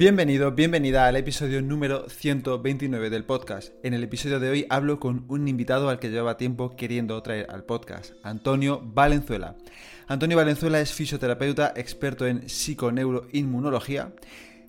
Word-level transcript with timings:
Bienvenido, 0.00 0.52
bienvenida 0.52 1.06
al 1.06 1.16
episodio 1.16 1.60
número 1.60 2.08
129 2.08 3.10
del 3.10 3.26
podcast. 3.26 3.74
En 3.82 3.92
el 3.92 4.02
episodio 4.02 4.40
de 4.40 4.48
hoy 4.48 4.66
hablo 4.70 4.98
con 4.98 5.26
un 5.28 5.46
invitado 5.46 5.90
al 5.90 5.98
que 5.98 6.08
llevaba 6.08 6.38
tiempo 6.38 6.74
queriendo 6.74 7.22
traer 7.22 7.50
al 7.50 7.64
podcast, 7.64 8.14
Antonio 8.22 8.80
Valenzuela. 8.82 9.56
Antonio 10.08 10.38
Valenzuela 10.38 10.80
es 10.80 10.94
fisioterapeuta 10.94 11.74
experto 11.76 12.26
en 12.26 12.48
psiconeuroinmunología. 12.48 14.14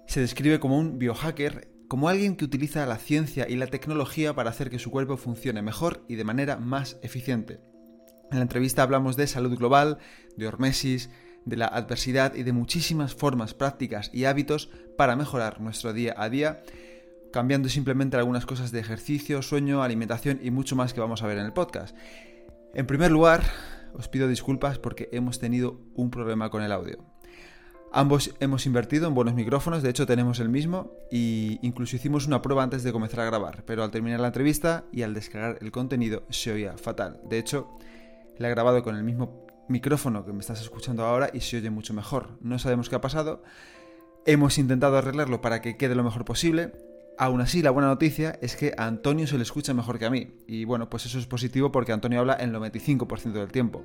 Se 0.06 0.20
describe 0.20 0.60
como 0.60 0.78
un 0.78 1.00
biohacker, 1.00 1.70
como 1.88 2.10
alguien 2.10 2.36
que 2.36 2.44
utiliza 2.44 2.86
la 2.86 2.98
ciencia 2.98 3.48
y 3.48 3.56
la 3.56 3.68
tecnología 3.68 4.36
para 4.36 4.50
hacer 4.50 4.70
que 4.70 4.80
su 4.80 4.92
cuerpo 4.92 5.16
funcione 5.16 5.62
mejor 5.62 6.04
y 6.10 6.16
de 6.16 6.26
manera 6.26 6.58
más 6.58 7.00
eficiente. 7.04 7.62
En 8.32 8.40
la 8.40 8.44
entrevista 8.44 8.84
hablamos 8.84 9.16
de 9.16 9.28
salud 9.28 9.58
global, 9.58 9.98
de 10.36 10.48
hormesis, 10.48 11.10
de 11.46 11.58
la 11.58 11.66
adversidad 11.66 12.36
y 12.36 12.44
de 12.44 12.54
muchísimas 12.54 13.16
formas 13.16 13.54
prácticas 13.54 14.10
y 14.14 14.26
hábitos 14.26 14.70
para 14.98 15.16
mejorar 15.16 15.62
nuestro 15.62 15.94
día 15.94 16.14
a 16.18 16.30
día, 16.30 16.64
cambiando 17.32 17.70
simplemente 17.70 18.18
algunas 18.18 18.46
cosas 18.46 18.72
de 18.72 18.80
ejercicio, 18.80 19.42
sueño, 19.42 19.84
alimentación 19.84 20.40
y 20.44 20.52
mucho 20.52 20.76
más 20.76 20.94
que 20.94 21.00
vamos 21.00 21.24
a 21.24 21.28
ver 21.28 21.38
en 21.38 21.46
el 21.46 21.54
podcast. 21.54 21.96
En 22.74 22.86
primer 22.86 23.12
lugar, 23.12 23.44
os 23.94 24.08
pido 24.08 24.28
disculpas 24.28 24.80
porque 24.80 25.10
hemos 25.12 25.40
tenido 25.40 25.82
un 25.96 26.12
problema 26.12 26.50
con 26.50 26.64
el 26.64 26.72
audio. 26.72 27.04
Ambos 27.94 28.34
hemos 28.40 28.66
invertido 28.66 29.10
en 29.10 29.14
buenos 29.14 29.34
micrófonos, 29.34 29.84
de 29.84 29.90
hecho 29.90 30.06
tenemos 30.06 30.40
el 30.40 30.48
mismo, 30.48 30.94
y 31.12 31.60
incluso 31.62 31.98
hicimos 31.98 32.26
una 32.26 32.42
prueba 32.42 32.64
antes 32.64 32.84
de 32.84 32.94
comenzar 32.94 33.20
a 33.20 33.26
grabar, 33.26 33.66
pero 33.66 33.84
al 33.84 33.92
terminar 33.92 34.22
la 34.22 34.28
entrevista 34.28 34.86
y 34.94 35.02
al 35.02 35.14
descargar 35.14 35.58
el 35.60 35.72
contenido 35.72 36.24
se 36.30 36.54
oía 36.54 36.78
fatal. 36.78 37.20
De 37.30 37.38
hecho, 37.38 37.68
la 38.38 38.48
he 38.48 38.52
grabado 38.52 38.82
con 38.82 38.96
el 38.96 39.04
mismo 39.04 39.46
micrófono 39.68 40.26
que 40.26 40.34
me 40.34 40.40
estás 40.40 40.62
escuchando 40.62 41.06
ahora 41.06 41.30
y 41.34 41.42
se 41.42 41.58
oye 41.58 41.70
mucho 41.70 41.94
mejor. 41.94 42.38
No 42.42 42.60
sabemos 42.60 42.90
qué 42.90 42.96
ha 42.96 43.02
pasado. 43.02 43.44
Hemos 44.26 44.58
intentado 44.58 44.98
arreglarlo 44.98 45.42
para 45.42 45.62
que 45.62 45.78
quede 45.78 45.96
lo 45.96 46.04
mejor 46.04 46.26
posible. 46.26 46.74
Aún 47.18 47.42
así, 47.42 47.62
la 47.62 47.72
buena 47.72 47.88
noticia 47.88 48.38
es 48.42 48.56
que 48.56 48.74
a 48.78 48.86
Antonio 48.86 49.28
se 49.28 49.38
le 49.38 49.44
escucha 49.44 49.74
mejor 49.74 50.00
que 50.00 50.06
a 50.06 50.10
mí. 50.10 50.32
Y 50.48 50.66
bueno, 50.66 50.90
pues 50.90 51.06
eso 51.06 51.20
es 51.20 51.26
positivo 51.26 51.72
porque 51.72 51.92
Antonio 51.92 52.20
habla 52.20 52.34
el 52.34 52.54
95% 52.54 53.32
del 53.34 53.52
tiempo. 53.52 53.84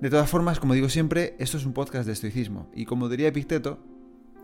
De 0.00 0.10
todas 0.10 0.28
formas, 0.28 0.58
como 0.58 0.74
digo 0.74 0.88
siempre, 0.88 1.36
esto 1.38 1.56
es 1.56 1.64
un 1.64 1.72
podcast 1.72 2.06
de 2.06 2.12
estoicismo. 2.12 2.70
Y 2.74 2.86
como 2.86 3.08
diría 3.08 3.28
Epicteto, 3.28 3.78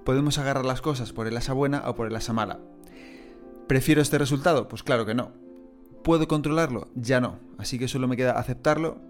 podemos 0.04 0.38
agarrar 0.38 0.64
las 0.64 0.80
cosas 0.80 1.12
por 1.12 1.26
el 1.26 1.36
asa 1.36 1.52
buena 1.52 1.82
o 1.88 1.94
por 1.94 2.06
el 2.06 2.16
asa 2.16 2.32
mala. 2.32 2.60
¿Prefiero 3.66 4.00
este 4.00 4.18
resultado? 4.18 4.68
Pues 4.68 4.82
claro 4.82 5.04
que 5.04 5.14
no. 5.14 5.32
¿Puedo 6.04 6.28
controlarlo? 6.28 6.88
Ya 6.94 7.20
no. 7.20 7.38
Así 7.58 7.78
que 7.78 7.88
solo 7.88 8.08
me 8.08 8.16
queda 8.16 8.38
aceptarlo 8.38 9.00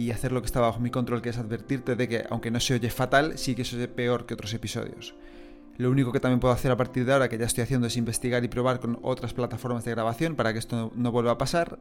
y 0.00 0.12
hacer 0.12 0.32
lo 0.32 0.40
que 0.40 0.46
está 0.46 0.60
bajo 0.60 0.80
mi 0.80 0.90
control, 0.90 1.20
que 1.20 1.28
es 1.28 1.36
advertirte 1.36 1.94
de 1.94 2.08
que, 2.08 2.24
aunque 2.30 2.50
no 2.50 2.58
se 2.58 2.72
oye 2.72 2.88
fatal, 2.88 3.36
sí 3.36 3.54
que 3.54 3.66
se 3.66 3.76
oye 3.76 3.86
peor 3.86 4.24
que 4.24 4.32
otros 4.32 4.54
episodios. 4.54 5.14
Lo 5.76 5.90
único 5.90 6.10
que 6.10 6.20
también 6.20 6.40
puedo 6.40 6.54
hacer 6.54 6.70
a 6.70 6.76
partir 6.78 7.04
de 7.04 7.12
ahora, 7.12 7.28
que 7.28 7.36
ya 7.36 7.44
estoy 7.44 7.64
haciendo, 7.64 7.86
es 7.86 7.98
investigar 7.98 8.42
y 8.42 8.48
probar 8.48 8.80
con 8.80 8.98
otras 9.02 9.34
plataformas 9.34 9.84
de 9.84 9.90
grabación 9.90 10.36
para 10.36 10.54
que 10.54 10.58
esto 10.58 10.90
no, 10.94 11.12
vuelva 11.12 11.32
a 11.32 11.38
pasar. 11.38 11.80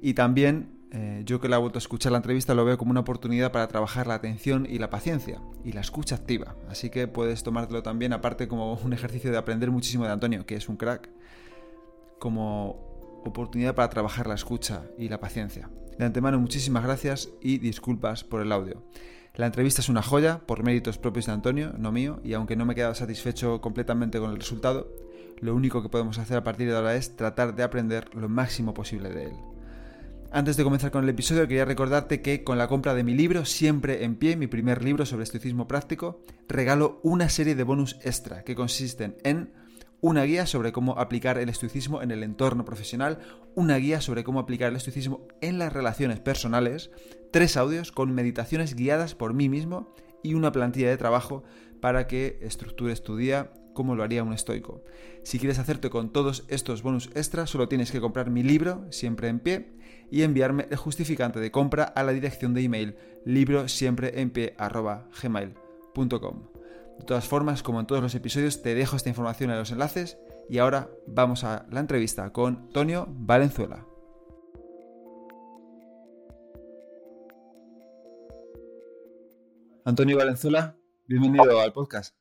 Y 0.00 0.14
también, 0.14 0.78
eh, 0.92 1.20
yo 1.26 1.42
que 1.42 1.50
la 1.50 1.56
he 1.56 1.58
vuelto 1.58 1.76
a 1.76 1.80
escuchar 1.80 2.12
la 2.12 2.16
entrevista, 2.16 2.54
lo 2.54 2.64
veo 2.64 2.78
como 2.78 2.90
una 2.90 3.00
oportunidad 3.00 3.52
para 3.52 3.68
trabajar 3.68 4.06
la 4.06 4.14
atención 4.14 4.66
y 4.66 4.78
la 4.78 4.88
paciencia 4.88 5.42
y 5.62 5.72
la 5.72 5.82
escucha 5.82 6.14
activa. 6.14 6.56
Así 6.70 6.88
que 6.88 7.06
puedes 7.06 7.42
tomártelo 7.42 7.82
también, 7.82 8.14
aparte, 8.14 8.48
como 8.48 8.72
un 8.82 8.94
ejercicio 8.94 9.30
de 9.30 9.36
aprender 9.36 9.70
muchísimo 9.70 10.06
de 10.06 10.12
Antonio, 10.12 10.46
que 10.46 10.56
es 10.56 10.70
un 10.70 10.78
crack, 10.78 11.10
como 12.18 13.20
oportunidad 13.26 13.74
para 13.74 13.90
trabajar 13.90 14.26
la 14.26 14.36
escucha 14.36 14.84
y 14.96 15.10
la 15.10 15.20
paciencia. 15.20 15.68
De 15.98 16.04
antemano 16.04 16.38
muchísimas 16.38 16.84
gracias 16.84 17.28
y 17.40 17.58
disculpas 17.58 18.22
por 18.22 18.40
el 18.40 18.52
audio. 18.52 18.84
La 19.34 19.46
entrevista 19.46 19.80
es 19.80 19.88
una 19.88 20.02
joya 20.02 20.40
por 20.46 20.62
méritos 20.62 20.96
propios 20.96 21.26
de 21.26 21.32
Antonio, 21.32 21.74
no 21.76 21.90
mío, 21.90 22.20
y 22.22 22.34
aunque 22.34 22.54
no 22.54 22.64
me 22.64 22.72
he 22.72 22.76
quedado 22.76 22.94
satisfecho 22.94 23.60
completamente 23.60 24.20
con 24.20 24.30
el 24.30 24.36
resultado, 24.36 24.92
lo 25.40 25.54
único 25.54 25.82
que 25.82 25.88
podemos 25.88 26.18
hacer 26.18 26.36
a 26.36 26.44
partir 26.44 26.68
de 26.68 26.76
ahora 26.76 26.94
es 26.94 27.16
tratar 27.16 27.54
de 27.56 27.64
aprender 27.64 28.14
lo 28.14 28.28
máximo 28.28 28.74
posible 28.74 29.10
de 29.10 29.24
él. 29.24 29.32
Antes 30.30 30.56
de 30.56 30.64
comenzar 30.64 30.90
con 30.92 31.02
el 31.02 31.10
episodio, 31.10 31.48
quería 31.48 31.64
recordarte 31.64 32.20
que 32.20 32.44
con 32.44 32.58
la 32.58 32.68
compra 32.68 32.94
de 32.94 33.02
mi 33.02 33.14
libro, 33.14 33.44
Siempre 33.44 34.04
en 34.04 34.14
pie, 34.14 34.36
mi 34.36 34.46
primer 34.46 34.84
libro 34.84 35.04
sobre 35.04 35.24
estoicismo 35.24 35.66
práctico, 35.66 36.20
regalo 36.48 37.00
una 37.02 37.28
serie 37.28 37.54
de 37.54 37.64
bonus 37.64 37.96
extra 38.02 38.44
que 38.44 38.54
consisten 38.54 39.16
en 39.24 39.52
una 40.00 40.22
guía 40.22 40.46
sobre 40.46 40.72
cómo 40.72 40.98
aplicar 40.98 41.38
el 41.38 41.48
estoicismo 41.48 42.02
en 42.02 42.10
el 42.10 42.22
entorno 42.22 42.64
profesional, 42.64 43.18
una 43.54 43.76
guía 43.76 44.00
sobre 44.00 44.24
cómo 44.24 44.40
aplicar 44.40 44.70
el 44.70 44.76
estoicismo 44.76 45.26
en 45.40 45.58
las 45.58 45.72
relaciones 45.72 46.20
personales, 46.20 46.90
tres 47.32 47.56
audios 47.56 47.92
con 47.92 48.14
meditaciones 48.14 48.74
guiadas 48.74 49.14
por 49.14 49.34
mí 49.34 49.48
mismo 49.48 49.94
y 50.22 50.34
una 50.34 50.52
plantilla 50.52 50.88
de 50.88 50.96
trabajo 50.96 51.42
para 51.80 52.06
que 52.06 52.38
estructures 52.42 53.02
tu 53.02 53.16
día 53.16 53.52
como 53.74 53.94
lo 53.94 54.02
haría 54.02 54.24
un 54.24 54.32
estoico. 54.32 54.82
Si 55.22 55.38
quieres 55.38 55.60
hacerte 55.60 55.88
con 55.88 56.12
todos 56.12 56.44
estos 56.48 56.82
bonus 56.82 57.10
extras, 57.14 57.50
solo 57.50 57.68
tienes 57.68 57.92
que 57.92 58.00
comprar 58.00 58.28
mi 58.28 58.42
libro, 58.42 58.86
siempre 58.90 59.28
en 59.28 59.38
pie, 59.38 59.70
y 60.10 60.22
enviarme 60.22 60.66
el 60.70 60.76
justificante 60.76 61.38
de 61.38 61.52
compra 61.52 61.84
a 61.84 62.02
la 62.02 62.12
dirección 62.12 62.54
de 62.54 62.62
email 62.62 62.96
libro 63.24 63.68
siempre 63.68 64.20
en 64.20 64.30
pie 64.30 64.54
de 66.98 67.04
todas 67.04 67.26
formas, 67.26 67.62
como 67.62 67.80
en 67.80 67.86
todos 67.86 68.02
los 68.02 68.14
episodios, 68.14 68.62
te 68.62 68.74
dejo 68.74 68.96
esta 68.96 69.08
información 69.08 69.50
en 69.50 69.58
los 69.58 69.70
enlaces 69.70 70.18
y 70.48 70.58
ahora 70.58 70.90
vamos 71.06 71.44
a 71.44 71.66
la 71.70 71.80
entrevista 71.80 72.32
con 72.32 72.70
Tonio 72.70 73.06
Valenzuela. 73.08 73.86
Antonio 79.84 80.18
Valenzuela, 80.18 80.76
bienvenido 81.06 81.60
al 81.60 81.72
podcast. 81.72 82.14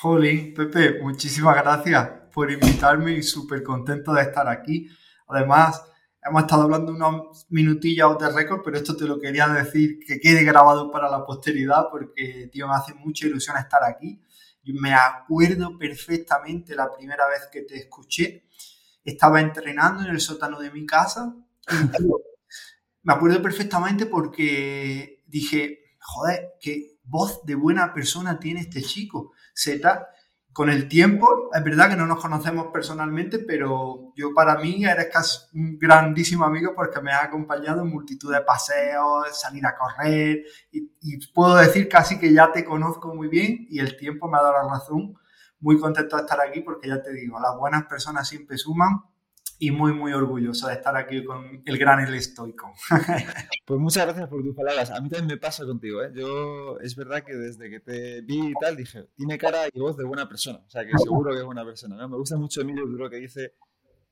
Jolín, 0.00 0.54
Pepe, 0.54 1.02
muchísimas 1.02 1.56
gracias 1.56 2.10
por 2.32 2.50
invitarme 2.50 3.12
y 3.12 3.22
súper 3.22 3.62
contento 3.62 4.14
de 4.14 4.22
estar 4.22 4.48
aquí. 4.48 4.88
Además, 5.26 5.84
hemos 6.28 6.42
estado 6.42 6.62
hablando 6.62 6.92
unos 6.92 7.46
minutillos 7.48 8.18
de 8.18 8.30
récord, 8.30 8.60
pero 8.64 8.76
esto 8.76 8.96
te 8.96 9.04
lo 9.04 9.18
quería 9.18 9.48
decir 9.48 9.98
que 10.06 10.20
quede 10.20 10.44
grabado 10.44 10.90
para 10.90 11.10
la 11.10 11.24
posteridad 11.24 11.86
porque, 11.90 12.48
tío, 12.52 12.68
me 12.68 12.74
hace 12.74 12.94
mucha 12.94 13.26
ilusión 13.26 13.56
estar 13.56 13.82
aquí. 13.84 14.20
Yo 14.62 14.74
me 14.80 14.92
acuerdo 14.94 15.78
perfectamente 15.78 16.74
la 16.74 16.92
primera 16.94 17.26
vez 17.28 17.48
que 17.50 17.62
te 17.62 17.76
escuché. 17.76 18.44
Estaba 19.04 19.40
entrenando 19.40 20.04
en 20.04 20.10
el 20.10 20.20
sótano 20.20 20.58
de 20.58 20.70
mi 20.70 20.84
casa. 20.84 21.34
me 23.02 23.12
acuerdo 23.12 23.40
perfectamente 23.42 24.06
porque 24.06 25.22
dije, 25.26 25.96
joder, 26.00 26.54
qué 26.60 26.98
voz 27.04 27.44
de 27.44 27.54
buena 27.54 27.94
persona 27.94 28.38
tiene 28.38 28.60
este 28.60 28.82
chico. 28.82 29.32
Z 29.54 30.08
con 30.58 30.70
el 30.70 30.88
tiempo, 30.88 31.50
es 31.54 31.62
verdad 31.62 31.88
que 31.88 31.94
no 31.94 32.04
nos 32.04 32.20
conocemos 32.20 32.66
personalmente, 32.72 33.38
pero 33.38 34.12
yo 34.16 34.34
para 34.34 34.56
mí 34.58 34.84
eres 34.84 35.06
casi 35.06 35.38
un 35.54 35.78
grandísimo 35.78 36.44
amigo 36.44 36.72
porque 36.74 37.00
me 37.00 37.12
has 37.12 37.26
acompañado 37.26 37.82
en 37.82 37.90
multitud 37.90 38.34
de 38.34 38.40
paseos, 38.40 39.40
salir 39.40 39.64
a 39.64 39.76
correr 39.76 40.42
y, 40.72 40.88
puedo 41.32 41.54
decir 41.54 41.88
casi 41.88 42.18
que 42.18 42.32
ya 42.32 42.50
te 42.50 42.64
conozco 42.64 43.14
muy 43.14 43.28
bien 43.28 43.68
y 43.70 43.78
el 43.78 43.96
tiempo 43.96 44.28
me 44.28 44.36
ha 44.36 44.42
dado 44.42 44.54
la 44.54 44.68
razón. 44.68 45.14
Muy 45.60 45.78
contento 45.78 46.16
de 46.16 46.22
estar 46.22 46.40
aquí 46.40 46.60
porque 46.62 46.88
ya 46.88 47.00
te 47.00 47.12
digo, 47.12 47.38
las 47.38 47.56
buenas 47.56 47.84
personas 47.84 48.26
siempre 48.26 48.58
suman 48.58 49.04
y 49.60 49.72
muy, 49.72 49.92
muy 49.92 50.12
orgulloso 50.12 50.68
de 50.68 50.74
estar 50.74 50.96
aquí 50.96 51.24
con 51.24 51.62
el 51.64 51.78
gran 51.78 52.00
El 52.00 52.14
Estoico. 52.14 52.72
Pues 53.66 53.78
muchas 53.78 54.06
gracias 54.06 54.28
por 54.28 54.42
tus 54.42 54.56
palabras. 54.56 54.90
A 54.90 54.98
mí 54.98 55.10
también 55.10 55.26
me 55.26 55.36
pasa 55.36 55.66
contigo. 55.66 56.02
¿eh? 56.02 56.10
Yo, 56.14 56.78
es 56.78 56.96
verdad 56.96 57.22
que 57.22 57.34
desde 57.34 57.68
que 57.68 57.80
te 57.80 58.22
vi 58.22 58.48
y 58.48 58.52
tal, 58.58 58.76
dije, 58.76 59.08
tiene 59.14 59.36
cara 59.36 59.68
y 59.70 59.78
voz 59.78 59.94
de 59.98 60.04
buena 60.04 60.26
persona. 60.26 60.60
O 60.66 60.70
sea, 60.70 60.86
que 60.86 60.92
seguro 60.96 61.32
que 61.32 61.40
es 61.40 61.44
buena 61.44 61.66
persona. 61.66 61.96
¿no? 61.96 62.08
Me 62.08 62.16
gusta 62.16 62.38
mucho 62.38 62.62
Emilio 62.62 62.86
Duro 62.86 63.10
que 63.10 63.16
dice 63.16 63.56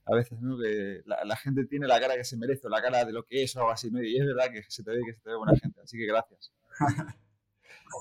a 0.04 0.14
veces 0.14 0.42
¿no? 0.42 0.58
que 0.58 1.02
la, 1.06 1.36
gente 1.36 1.64
tiene 1.64 1.86
la 1.86 1.98
cara 1.98 2.16
que 2.16 2.24
se 2.24 2.36
merece 2.36 2.66
o 2.66 2.70
la 2.70 2.82
cara 2.82 3.06
de 3.06 3.12
lo 3.12 3.24
que 3.24 3.44
es 3.44 3.56
o 3.56 3.60
algo 3.60 3.72
así. 3.72 3.90
¿no? 3.90 4.02
Y 4.02 4.18
es 4.18 4.26
verdad 4.26 4.52
que 4.52 4.62
se 4.68 4.84
te 4.84 4.90
ve 4.90 5.00
que 5.06 5.14
se 5.14 5.20
te 5.20 5.30
ve 5.30 5.36
buena 5.36 5.58
gente. 5.58 5.80
Así 5.80 5.96
que 5.96 6.06
gracias. 6.06 6.52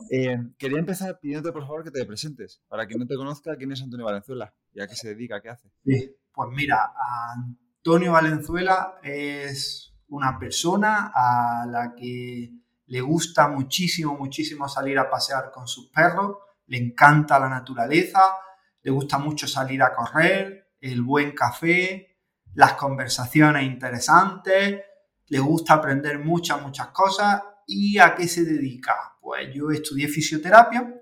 Eh, 0.09 0.39
quería 0.57 0.80
empezar 0.80 1.19
pidiéndote 1.19 1.53
por 1.53 1.62
favor 1.62 1.83
que 1.83 1.92
te 1.92 2.03
presentes. 2.06 2.59
Para 2.68 2.88
quien 2.88 3.00
no 3.00 3.06
te 3.06 3.15
conozca, 3.15 3.56
¿quién 3.56 3.71
es 3.71 3.83
Antonio 3.83 4.06
Valenzuela? 4.06 4.53
¿Y 4.74 4.81
a 4.81 4.88
qué 4.88 4.95
se 4.95 5.09
dedica? 5.09 5.39
¿Qué 5.39 5.50
hace? 5.50 5.69
Sí. 5.86 6.15
Pues 6.36 6.50
mira, 6.52 6.92
Antonio 7.34 8.12
Valenzuela 8.12 8.96
es 9.02 9.94
una 10.10 10.38
persona 10.38 11.14
a 11.16 11.66
la 11.66 11.96
que 11.96 12.52
le 12.88 13.02
gusta 13.02 13.48
muchísimo, 13.48 14.18
muchísimo 14.18 14.68
salir 14.68 15.00
a 15.00 15.10
pasear 15.10 15.50
con 15.50 15.66
sus 15.66 15.90
perros, 15.92 16.38
le 16.68 16.78
encanta 16.78 17.40
la 17.40 17.48
naturaleza, 17.48 18.20
le 18.82 18.92
gusta 18.92 19.18
mucho 19.18 19.48
salir 19.48 19.82
a 19.82 19.94
correr, 19.94 20.74
el 20.82 21.02
buen 21.02 21.32
café, 21.32 22.18
las 22.54 22.74
conversaciones 22.74 23.64
interesantes, 23.64 24.81
le 25.28 25.40
gusta 25.40 25.76
aprender 25.76 26.20
muchas, 26.20 26.62
muchas 26.62 26.88
cosas. 26.88 27.42
¿Y 27.66 27.98
a 27.98 28.14
qué 28.14 28.28
se 28.28 28.44
dedica? 28.44 29.18
Pues 29.22 29.54
yo 29.54 29.72
estudié 29.72 30.08
fisioterapia, 30.10 31.02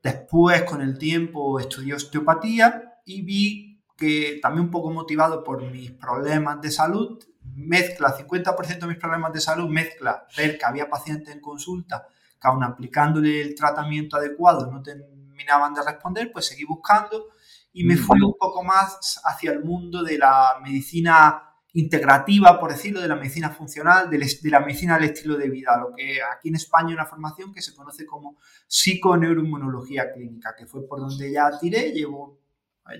después 0.00 0.62
con 0.62 0.80
el 0.80 0.96
tiempo 0.96 1.58
estudié 1.58 1.94
osteopatía 1.94 3.00
y 3.04 3.22
vi 3.22 3.65
que 3.96 4.38
también 4.42 4.66
un 4.66 4.70
poco 4.70 4.90
motivado 4.90 5.42
por 5.42 5.62
mis 5.70 5.90
problemas 5.92 6.60
de 6.60 6.70
salud, 6.70 7.18
mezcla 7.54 8.16
50% 8.16 8.80
de 8.80 8.86
mis 8.86 8.98
problemas 8.98 9.32
de 9.32 9.40
salud, 9.40 9.68
mezcla 9.68 10.26
ver 10.36 10.58
que 10.58 10.64
había 10.64 10.90
pacientes 10.90 11.34
en 11.34 11.40
consulta 11.40 12.06
que 12.40 12.48
aún 12.48 12.62
aplicándole 12.62 13.40
el 13.40 13.54
tratamiento 13.54 14.16
adecuado 14.16 14.70
no 14.70 14.82
terminaban 14.82 15.72
de 15.72 15.82
responder, 15.82 16.30
pues 16.32 16.46
seguí 16.46 16.64
buscando 16.64 17.28
y 17.72 17.84
me 17.84 17.96
fui 17.96 18.20
un 18.22 18.36
poco 18.38 18.62
más 18.62 19.20
hacia 19.24 19.52
el 19.52 19.64
mundo 19.64 20.02
de 20.02 20.18
la 20.18 20.58
medicina 20.62 21.42
integrativa, 21.72 22.58
por 22.58 22.70
decirlo, 22.72 23.02
de 23.02 23.08
la 23.08 23.16
medicina 23.16 23.50
funcional, 23.50 24.08
de, 24.08 24.18
la 24.44 24.60
medicina 24.60 24.94
del 24.94 25.10
estilo 25.10 25.36
de 25.36 25.50
vida, 25.50 25.76
lo 25.78 25.94
que 25.94 26.18
aquí 26.22 26.48
en 26.48 26.54
España 26.54 26.88
hay 26.88 26.94
una 26.94 27.04
formación 27.04 27.52
que 27.52 27.60
se 27.60 27.74
conoce 27.74 28.06
como 28.06 28.38
psiconeuroinmunología 28.66 30.10
clínica, 30.10 30.54
que 30.56 30.66
fue 30.66 30.86
por 30.86 31.00
donde 31.00 31.30
ya 31.30 31.50
tiré, 31.58 31.92
llevo 31.92 32.40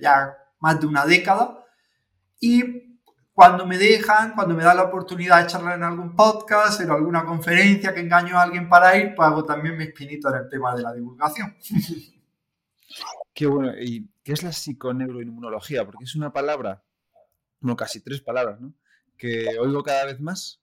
ya 0.03 0.31
más 0.61 0.81
de 0.81 0.87
una 0.87 1.05
década 1.07 1.65
y 2.41 2.99
cuando 3.33 3.67
me 3.67 3.77
dejan, 3.77 4.35
cuando 4.35 4.55
me 4.55 4.65
dan 4.65 4.79
la 4.79 4.85
oportunidad 4.85 5.43
de 5.43 5.49
charlar 5.49 5.77
en 5.77 5.85
algún 5.85 6.17
podcast, 6.17 6.81
en 6.81 6.91
alguna 6.91 7.25
conferencia 7.25 7.93
que 7.93 8.01
engaño 8.01 8.39
a 8.39 8.43
alguien 8.43 8.69
para 8.69 8.97
ir, 8.97 9.15
pues 9.15 9.29
hago 9.29 9.45
también 9.45 9.77
mi 9.77 9.85
espinito 9.85 10.29
en 10.31 10.43
el 10.43 10.49
tema 10.49 10.75
de 10.75 10.83
la 10.83 10.95
divulgación. 10.95 11.55
Qué 13.35 13.47
bueno. 13.47 13.73
¿Y 13.79 14.09
qué 14.25 14.33
es 14.33 14.43
la 14.43 14.53
psiconeuroinmunología? 14.53 15.85
Porque 15.85 16.05
es 16.05 16.17
una 16.17 16.33
palabra 16.33 16.83
bueno, 17.61 17.77
casi 17.77 18.01
tres 18.01 18.21
palabras, 18.21 18.61
¿no? 18.61 18.75
Que 19.17 19.59
oigo 19.59 19.83
cada 19.83 20.07
vez 20.07 20.21
más, 20.21 20.61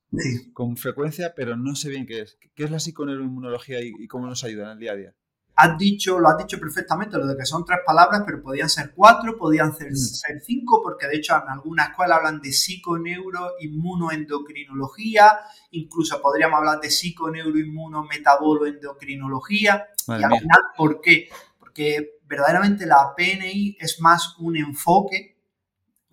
con 0.53 0.77
frecuencia, 0.77 1.33
pero 1.35 1.57
no 1.57 1.75
sé 1.75 1.89
bien 1.89 2.05
qué 2.05 2.21
es. 2.21 2.37
¿Qué 2.55 2.63
es 2.63 2.71
la 2.71 2.79
psiconeuroinmunología 2.79 3.81
y, 3.81 4.07
cómo 4.07 4.27
nos 4.27 4.43
ayuda 4.43 4.65
en 4.65 4.69
el 4.71 4.79
día 4.79 4.91
a 4.91 4.95
día? 4.95 5.15
Has 5.55 5.77
dicho, 5.77 6.19
lo 6.19 6.29
has 6.29 6.37
dicho 6.37 6.59
perfectamente, 6.59 7.15
lo 7.17 7.27
de 7.27 7.37
que 7.37 7.45
son 7.45 7.63
tres 7.63 7.81
palabras, 7.85 8.23
pero 8.25 8.41
podían 8.41 8.69
ser 8.69 8.91
cuatro, 8.95 9.37
podían 9.37 9.75
ser, 9.75 9.91
mm. 9.91 9.95
ser 9.95 10.41
cinco, 10.41 10.81
porque 10.81 11.05
de 11.07 11.17
hecho 11.17 11.35
en 11.35 11.47
alguna 11.49 11.83
escuela 11.85 12.15
hablan 12.15 12.41
de 12.41 12.51
psiconeuroinmunoendocrinología, 12.51 15.41
incluso 15.71 16.19
podríamos 16.21 16.57
hablar 16.57 16.79
de 16.79 16.89
psiconeuroinmunometaboloendocrinología. 16.89 19.85
y 20.07 20.11
al 20.11 20.39
final, 20.39 20.61
¿por 20.75 21.01
qué? 21.01 21.29
Porque 21.59 22.17
verdaderamente 22.25 22.87
la 22.87 23.13
PNI 23.15 23.77
es 23.79 24.01
más 24.01 24.35
un 24.39 24.57
enfoque 24.57 25.33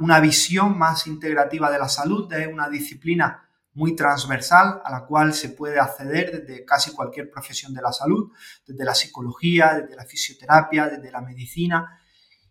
una 0.00 0.18
visión 0.18 0.78
más 0.78 1.06
integrativa 1.06 1.70
de 1.70 1.78
la 1.78 1.88
salud, 1.88 2.26
de 2.26 2.46
una 2.46 2.68
disciplina 2.68 3.49
muy 3.80 3.96
transversal 3.96 4.82
a 4.84 4.90
la 4.90 5.06
cual 5.06 5.32
se 5.32 5.48
puede 5.48 5.80
acceder 5.80 6.44
desde 6.44 6.66
casi 6.66 6.92
cualquier 6.92 7.30
profesión 7.30 7.72
de 7.72 7.80
la 7.80 7.90
salud, 7.92 8.30
desde 8.66 8.84
la 8.84 8.94
psicología, 8.94 9.80
desde 9.80 9.96
la 9.96 10.04
fisioterapia, 10.04 10.86
desde 10.90 11.10
la 11.10 11.22
medicina, 11.22 11.98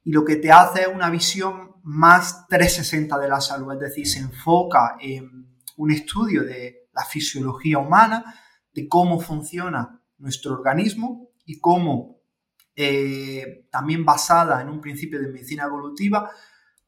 y 0.03 0.11
lo 0.11 0.25
que 0.25 0.37
te 0.37 0.51
hace 0.51 0.81
es 0.81 0.87
una 0.87 1.11
visión 1.11 1.75
más 1.83 2.47
360 2.47 3.19
de 3.19 3.27
la 3.27 3.41
salud, 3.41 3.71
es 3.73 3.79
decir, 3.79 4.07
se 4.07 4.19
enfoca 4.21 4.97
en 4.99 5.55
un 5.77 5.91
estudio 5.91 6.43
de 6.43 6.89
la 6.93 7.05
fisiología 7.05 7.77
humana, 7.77 8.25
de 8.73 8.87
cómo 8.87 9.19
funciona 9.19 10.01
nuestro 10.17 10.53
organismo 10.53 11.29
y 11.45 11.59
cómo, 11.59 12.23
eh, 12.75 13.67
también 13.71 14.03
basada 14.03 14.63
en 14.63 14.69
un 14.69 14.81
principio 14.81 15.21
de 15.21 15.27
medicina 15.27 15.65
evolutiva, 15.65 16.31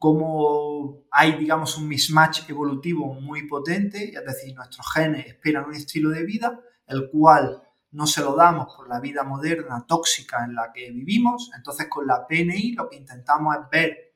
cómo 0.01 1.03
hay, 1.11 1.33
digamos, 1.33 1.77
un 1.77 1.87
mismatch 1.87 2.49
evolutivo 2.49 3.13
muy 3.13 3.47
potente, 3.47 4.11
es 4.11 4.25
decir, 4.25 4.55
nuestros 4.55 4.91
genes 4.91 5.27
esperan 5.27 5.65
un 5.65 5.75
estilo 5.75 6.09
de 6.09 6.25
vida, 6.25 6.59
el 6.87 7.07
cual 7.11 7.61
no 7.91 8.07
se 8.07 8.21
lo 8.21 8.35
damos 8.35 8.75
por 8.75 8.89
la 8.89 8.99
vida 8.99 9.23
moderna 9.23 9.85
tóxica 9.87 10.43
en 10.43 10.55
la 10.55 10.71
que 10.73 10.89
vivimos. 10.89 11.51
Entonces, 11.55 11.85
con 11.87 12.07
la 12.07 12.25
PNI 12.25 12.71
lo 12.73 12.89
que 12.89 12.95
intentamos 12.95 13.55
es 13.55 13.61
ver 13.71 14.15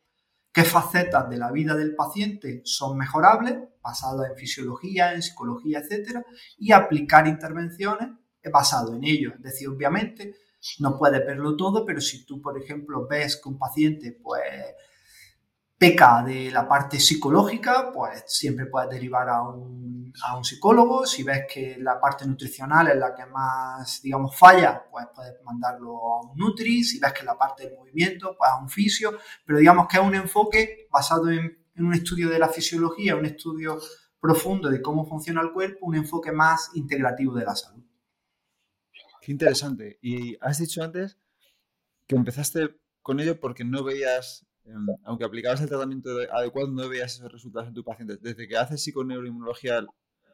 qué 0.51 0.63
facetas 0.63 1.29
de 1.29 1.37
la 1.37 1.51
vida 1.51 1.75
del 1.75 1.93
paciente 1.93 2.63
son 2.65 2.97
mejorables, 2.97 3.55
basadas 3.79 4.31
en 4.31 4.37
fisiología, 4.37 5.13
en 5.13 5.21
psicología, 5.21 5.81
etcétera, 5.81 6.25
y 6.57 6.71
aplicar 6.71 7.27
intervenciones 7.27 8.09
basado 8.51 8.95
en 8.95 9.03
ello. 9.03 9.33
Es 9.35 9.43
decir, 9.43 9.69
obviamente, 9.69 10.33
no 10.79 10.97
puedes 10.97 11.23
verlo 11.23 11.55
todo, 11.55 11.85
pero 11.85 12.01
si 12.01 12.25
tú, 12.25 12.41
por 12.41 12.59
ejemplo, 12.59 13.07
ves 13.07 13.37
que 13.37 13.49
un 13.49 13.59
paciente, 13.59 14.13
pues, 14.13 14.41
peca 15.77 16.23
de 16.23 16.51
la 16.51 16.67
parte 16.67 16.99
psicológica, 16.99 17.91
pues 17.91 18.23
siempre 18.27 18.65
puedes 18.67 18.89
derivar 18.89 19.29
a 19.29 19.41
un, 19.43 20.13
a 20.23 20.37
un, 20.37 20.43
psicólogo. 20.43 21.05
Si 21.05 21.23
ves 21.23 21.45
que 21.51 21.77
la 21.79 21.99
parte 21.99 22.25
nutricional 22.25 22.87
es 22.87 22.97
la 22.97 23.13
que 23.13 23.25
más, 23.25 24.01
digamos, 24.01 24.37
falla, 24.37 24.85
pues 24.89 25.05
puedes 25.13 25.41
mandarlo 25.43 25.97
a 25.97 26.21
un 26.21 26.37
Nutri. 26.37 26.83
Si 26.83 26.99
ves 26.99 27.13
que 27.13 27.23
la 27.23 27.37
parte 27.37 27.65
del 27.65 27.75
movimiento, 27.75 28.35
pues 28.37 28.49
a 28.49 28.57
un 28.57 28.69
fisio. 28.69 29.17
Pero 29.45 29.59
digamos 29.59 29.87
que 29.87 29.97
es 29.97 30.03
un 30.03 30.15
enfoque 30.15 30.87
basado 30.91 31.29
en, 31.29 31.65
en 31.75 31.85
un 31.85 31.93
estudio 31.93 32.29
de 32.29 32.39
la 32.39 32.49
fisiología, 32.49 33.15
un 33.15 33.25
estudio 33.25 33.79
profundo 34.19 34.69
de 34.69 34.81
cómo 34.81 35.05
funciona 35.05 35.41
el 35.41 35.51
cuerpo, 35.51 35.85
un 35.85 35.95
enfoque 35.95 36.31
más 36.31 36.71
integrativo 36.73 37.35
de 37.35 37.45
la 37.45 37.55
salud. 37.55 37.83
Qué 39.21 39.31
interesante. 39.31 39.99
Y 40.01 40.37
has 40.39 40.59
dicho 40.59 40.83
antes 40.83 41.17
que 42.07 42.15
empezaste 42.15 42.75
con 43.01 43.19
ello 43.19 43.39
porque 43.39 43.63
no 43.63 43.83
veías 43.83 44.44
aunque 45.03 45.25
aplicabas 45.25 45.61
el 45.61 45.69
tratamiento 45.69 46.09
adecuado, 46.31 46.67
no 46.69 46.89
veías 46.89 47.15
esos 47.15 47.31
resultados 47.31 47.67
en 47.67 47.73
tu 47.73 47.83
paciente. 47.83 48.17
Desde 48.19 48.47
que 48.47 48.57
haces 48.57 48.83
psiconeuroinmunología, 48.83 49.85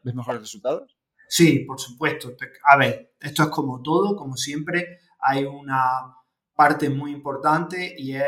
¿ves 0.02 0.14
mejores 0.14 0.40
resultados? 0.40 0.96
Sí, 1.28 1.60
por 1.60 1.80
supuesto. 1.80 2.34
A 2.70 2.76
ver, 2.76 3.14
esto 3.20 3.42
es 3.44 3.48
como 3.48 3.82
todo, 3.82 4.16
como 4.16 4.36
siempre, 4.36 5.00
hay 5.18 5.44
una 5.44 6.14
parte 6.54 6.90
muy 6.90 7.12
importante 7.12 7.94
y 7.96 8.14
es, 8.14 8.24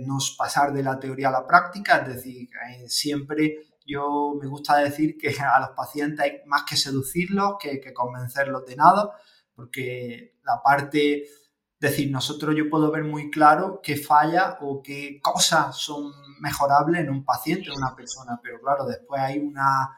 no 0.00 0.18
pasar 0.36 0.72
de 0.72 0.82
la 0.82 0.98
teoría 0.98 1.28
a 1.28 1.32
la 1.32 1.46
práctica, 1.46 1.98
es 1.98 2.16
decir, 2.16 2.48
eh, 2.68 2.88
siempre 2.88 3.68
yo 3.86 4.36
me 4.40 4.46
gusta 4.46 4.76
decir 4.76 5.16
que 5.16 5.34
a 5.40 5.60
los 5.60 5.70
pacientes 5.70 6.20
hay 6.20 6.32
más 6.46 6.64
que 6.64 6.76
seducirlos 6.76 7.54
que, 7.58 7.80
que 7.80 7.94
convencerlos 7.94 8.66
de 8.66 8.76
nada, 8.76 9.10
porque 9.54 10.34
la 10.44 10.60
parte 10.62 11.24
decir, 11.80 12.10
nosotros 12.10 12.54
yo 12.56 12.68
puedo 12.68 12.90
ver 12.90 13.04
muy 13.04 13.30
claro 13.30 13.80
qué 13.82 13.96
falla 13.96 14.58
o 14.60 14.82
qué 14.82 15.20
cosas 15.22 15.76
son 15.76 16.12
mejorables 16.40 17.02
en 17.02 17.10
un 17.10 17.24
paciente, 17.24 17.70
en 17.70 17.76
una 17.76 17.94
persona, 17.94 18.40
pero 18.42 18.60
claro, 18.60 18.84
después 18.84 19.20
hay 19.20 19.38
una 19.38 19.96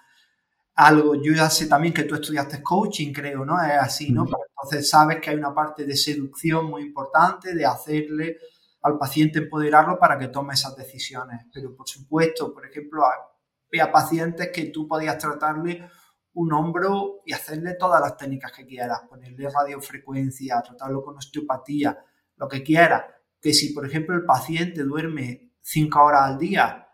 algo, 0.75 1.15
yo 1.15 1.35
ya 1.35 1.51
sé 1.51 1.67
también 1.67 1.93
que 1.93 2.05
tú 2.05 2.15
estudiaste 2.15 2.63
coaching, 2.63 3.13
creo, 3.13 3.45
¿no? 3.45 3.63
Es 3.63 3.79
así, 3.79 4.13
¿no? 4.13 4.25
Entonces 4.25 4.89
sabes 4.89 5.21
que 5.21 5.31
hay 5.31 5.37
una 5.37 5.55
parte 5.55 5.85
de 5.85 5.97
seducción 5.97 6.67
muy 6.67 6.83
importante, 6.83 7.55
de 7.55 7.67
hacerle 7.67 8.39
al 8.83 8.97
paciente 8.97 9.41
empoderarlo 9.41 9.99
para 9.99 10.19
que 10.19 10.29
tome 10.29 10.55
esas 10.55 10.75
decisiones. 10.77 11.43
Pero 11.53 11.77
por 11.77 11.87
supuesto, 11.87 12.55
por 12.55 12.65
ejemplo, 12.65 13.05
hay 13.05 13.93
pacientes 13.93 14.51
que 14.53 14.67
tú 14.67 14.89
podías 14.89 15.19
tratarle 15.19 15.87
un 16.35 16.53
hombro 16.53 17.23
y 17.27 17.33
hacerle 17.33 17.75
todas 17.75 18.01
las 18.01 18.17
técnicas 18.17 18.53
que 18.53 18.67
quieras, 18.67 19.01
ponerle 19.09 19.49
radiofrecuencia, 19.49 20.63
tratarlo 20.63 21.03
con 21.03 21.17
osteopatía, 21.17 21.99
lo 22.37 22.49
que 22.49 22.63
quieras. 22.63 23.05
Que 23.41 23.53
si, 23.53 23.73
por 23.73 23.87
ejemplo, 23.87 24.15
el 24.15 24.25
paciente 24.25 24.83
duerme 24.83 25.53
5 25.63 26.03
horas 26.03 26.23
al 26.23 26.39
día 26.39 26.87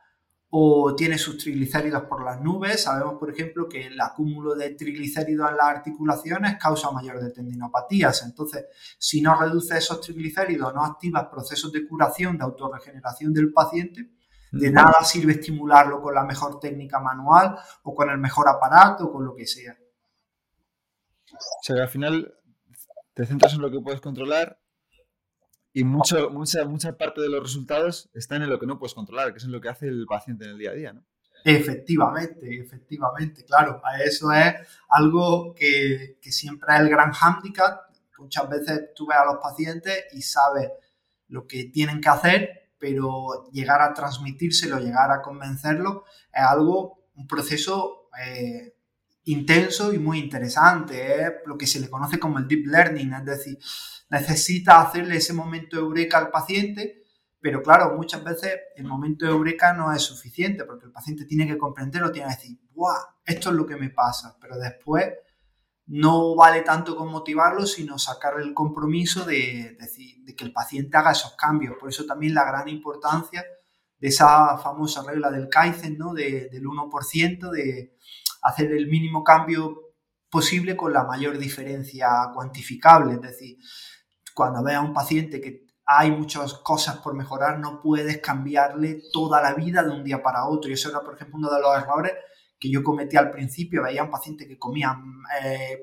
o 0.49 0.95
tiene 0.95 1.19
sus 1.19 1.39
triglicéridos 1.39 2.05
por 2.05 2.25
las 2.25 2.41
nubes, 2.41 2.85
sabemos, 2.85 3.17
por 3.19 3.31
ejemplo, 3.31 3.69
que 3.69 3.87
el 3.87 4.01
acúmulo 4.01 4.55
de 4.55 4.71
triglicéridos 4.71 5.51
en 5.51 5.57
las 5.57 5.67
articulaciones 5.67 6.57
causa 6.59 6.91
mayor 6.93 7.21
de 7.21 7.31
tendinopatías. 7.31 8.23
Entonces, 8.23 8.67
si 8.99 9.21
no 9.21 9.39
reduces 9.39 9.79
esos 9.79 10.01
triglicéridos, 10.01 10.73
no 10.73 10.85
activas 10.85 11.27
procesos 11.31 11.73
de 11.73 11.87
curación, 11.87 12.39
de 12.39 12.45
autorregeneración 12.45 13.35
del 13.35 13.53
paciente, 13.53 14.16
de 14.53 14.71
nada 14.71 15.03
sirve 15.03 15.33
estimularlo 15.33 16.01
con 16.01 16.15
la 16.15 16.25
mejor 16.25 16.61
técnica 16.61 17.01
manual 17.01 17.59
o 17.83 17.95
con 17.95 18.11
el 18.11 18.19
mejor 18.19 18.49
aparato 18.49 19.07
o 19.07 19.13
con 19.13 19.25
lo 19.25 19.35
que 19.35 19.47
sea. 19.47 19.77
O 21.33 21.63
sea, 21.63 21.77
que 21.77 21.83
al 21.83 21.89
final 21.89 22.35
te 23.15 23.27
centras 23.27 23.55
en 23.55 23.61
lo 23.61 23.71
que 23.71 23.81
puedes 23.81 24.01
controlar 24.01 24.59
y 25.73 25.85
mucho, 25.85 26.31
mucha, 26.31 26.65
mucha 26.65 26.97
parte 26.97 27.21
de 27.21 27.29
los 27.29 27.43
resultados 27.43 28.09
están 28.15 28.43
en 28.43 28.49
lo 28.49 28.59
que 28.59 28.67
no 28.67 28.79
puedes 28.79 28.95
controlar, 28.95 29.33
que 29.33 29.39
es 29.39 29.45
en 29.45 29.53
lo 29.53 29.61
que 29.61 29.69
hace 29.69 29.89
el 29.89 30.07
paciente 30.07 30.45
en 30.45 30.53
el 30.53 30.59
día 30.59 30.71
a 30.71 30.75
día, 30.75 30.93
¿no? 30.93 31.05
Efectivamente, 31.45 32.61
efectivamente, 32.61 33.45
claro. 33.45 33.81
Eso 34.05 34.33
es 34.33 34.55
algo 34.89 35.55
que, 35.55 36.19
que 36.21 36.33
siempre 36.33 36.75
es 36.75 36.81
el 36.81 36.89
gran 36.89 37.13
hándicap. 37.13 37.91
Muchas 38.19 38.49
veces 38.49 38.95
tú 38.95 39.07
ves 39.07 39.19
a 39.19 39.27
los 39.27 39.37
pacientes 39.37 40.07
y 40.13 40.23
sabes 40.23 40.71
lo 41.29 41.47
que 41.47 41.65
tienen 41.65 42.01
que 42.01 42.09
hacer, 42.09 42.66
pero 42.87 43.51
llegar 43.51 43.83
a 43.83 43.93
transmitírselo, 43.93 44.79
llegar 44.79 45.11
a 45.11 45.21
convencerlo, 45.21 46.05
es 46.33 46.41
algo, 46.41 47.09
un 47.17 47.27
proceso 47.27 48.11
eh, 48.25 48.77
intenso 49.25 49.93
y 49.93 49.99
muy 49.99 50.21
interesante, 50.21 51.21
es 51.21 51.33
lo 51.47 51.59
que 51.59 51.67
se 51.67 51.81
le 51.81 51.91
conoce 51.91 52.21
como 52.21 52.39
el 52.39 52.47
deep 52.47 52.69
learning, 52.69 53.13
es 53.13 53.25
decir, 53.25 53.59
necesita 54.09 54.81
hacerle 54.81 55.17
ese 55.17 55.33
momento 55.33 55.77
eureka 55.77 56.19
al 56.19 56.31
paciente 56.31 57.03
Pero 57.41 57.61
claro, 57.61 57.97
muchas 57.97 58.23
veces 58.23 58.53
el 58.77 58.85
momento 58.85 59.27
eureka 59.27 59.73
no 59.73 59.93
es 59.93 60.03
suficiente 60.03 60.65
porque 60.65 60.87
el 60.87 60.93
paciente 60.93 61.25
tiene 61.25 61.45
que 61.45 61.59
comprenderlo, 61.59 62.13
tiene 62.13 62.29
que 62.29 62.37
decir, 62.37 62.59
¡guau! 62.73 62.97
Esto 63.25 63.51
es 63.51 63.57
lo 63.57 63.67
que 63.67 63.77
me 63.77 63.91
pasa. 63.91 64.37
Pero 64.41 64.59
después 64.59 65.13
no 65.87 66.35
vale 66.35 66.63
tanto 66.63 66.97
con 66.97 67.11
motivarlo, 67.11 67.65
sino 67.65 67.99
sacar 67.99 68.41
el 68.41 68.53
compromiso 68.53 69.25
de, 69.25 69.77
de, 69.79 70.37
que 70.37 70.45
el 70.45 70.53
paciente 70.53 70.97
haga 70.97 71.13
esos 71.13 71.37
cambios. 71.37 71.77
Por 71.79 71.89
eso 71.89 72.05
también 72.05 72.35
la 72.35 72.45
gran 72.45 72.69
importancia 72.69 73.45
de 73.99 74.09
esa 74.09 74.59
famosa 74.59 75.05
regla 75.05 75.31
del 75.31 75.49
Kaizen, 75.49 75.97
¿no? 75.97 76.13
del 76.13 76.51
1%, 76.51 77.51
de 77.51 77.97
hacer 78.43 78.73
el 78.73 78.89
mínimo 78.89 79.23
cambio 79.23 79.95
posible 80.29 80.77
con 80.77 80.93
la 80.93 81.05
mayor 81.05 81.39
diferencia 81.39 82.09
cuantificable. 82.35 83.15
Es 83.15 83.21
decir, 83.21 83.57
cuando 84.35 84.65
veas 84.65 84.79
a 84.79 84.85
un 84.85 84.93
paciente 84.93 85.41
que 85.41 85.67
hay 85.87 86.11
muchas 86.11 86.55
cosas 86.55 86.99
por 86.99 87.15
mejorar, 87.15 87.61
no 87.61 87.81
puedes 87.81 88.19
cambiarle 88.19 89.03
toda 89.13 89.41
la 89.41 89.55
vida 89.55 89.85
de 89.85 89.91
un 89.91 90.03
día 90.03 90.21
para 90.21 90.47
otro. 90.47 90.69
Y 90.69 90.75
eso 90.75 90.91
era, 90.91 91.01
por 91.01 91.15
ejemplo, 91.15 91.37
uno 91.39 91.49
de 91.49 91.61
los 91.61 91.77
errores 91.77 92.13
que 92.59 92.71
yo 92.71 92.83
cometí 92.83 93.17
al 93.17 93.31
principio. 93.31 93.83
Veía 93.83 94.05
un 94.05 94.11
paciente 94.11 94.47
que 94.47 94.59
comía, 94.59 94.97
eh, 95.43 95.79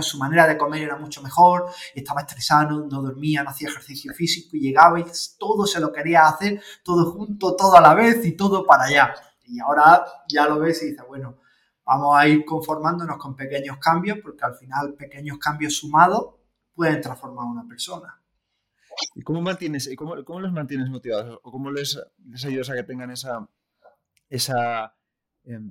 su 0.00 0.18
manera 0.18 0.46
de 0.46 0.56
comer 0.56 0.82
era 0.82 0.96
mucho 0.96 1.22
mejor, 1.22 1.66
estaba 1.94 2.22
estresado, 2.22 2.86
no 2.86 3.02
dormía, 3.02 3.42
no 3.42 3.50
hacía 3.50 3.68
ejercicio 3.68 4.12
físico 4.12 4.56
y 4.56 4.60
llegaba 4.60 4.98
y 4.98 5.04
todo 5.38 5.66
se 5.66 5.80
lo 5.80 5.92
quería 5.92 6.26
hacer, 6.26 6.60
todo 6.82 7.12
junto, 7.12 7.54
todo 7.54 7.76
a 7.76 7.80
la 7.80 7.94
vez 7.94 8.24
y 8.24 8.32
todo 8.32 8.66
para 8.66 8.84
allá. 8.84 9.14
Y 9.44 9.60
ahora 9.60 10.04
ya 10.28 10.46
lo 10.46 10.58
ves 10.58 10.82
y 10.82 10.90
dices, 10.90 11.04
bueno, 11.06 11.38
vamos 11.84 12.16
a 12.16 12.26
ir 12.26 12.44
conformándonos 12.44 13.18
con 13.18 13.36
pequeños 13.36 13.78
cambios 13.78 14.18
porque 14.22 14.44
al 14.44 14.54
final 14.54 14.94
pequeños 14.94 15.38
cambios 15.38 15.76
sumados 15.76 16.34
pueden 16.74 17.00
transformar 17.00 17.46
a 17.46 17.50
una 17.50 17.68
persona. 17.68 18.16
¿Y 19.14 19.22
cómo, 19.22 19.40
mantienes, 19.40 19.88
cómo, 19.96 20.24
cómo 20.24 20.40
los 20.40 20.52
mantienes 20.52 20.88
motivados? 20.90 21.38
¿O 21.42 21.50
cómo 21.50 21.70
les, 21.70 21.98
les 22.26 22.44
ayudas 22.44 22.70
a 22.70 22.74
que 22.74 22.82
tengan 22.82 23.10
esa, 23.10 23.48
esa 24.28 24.94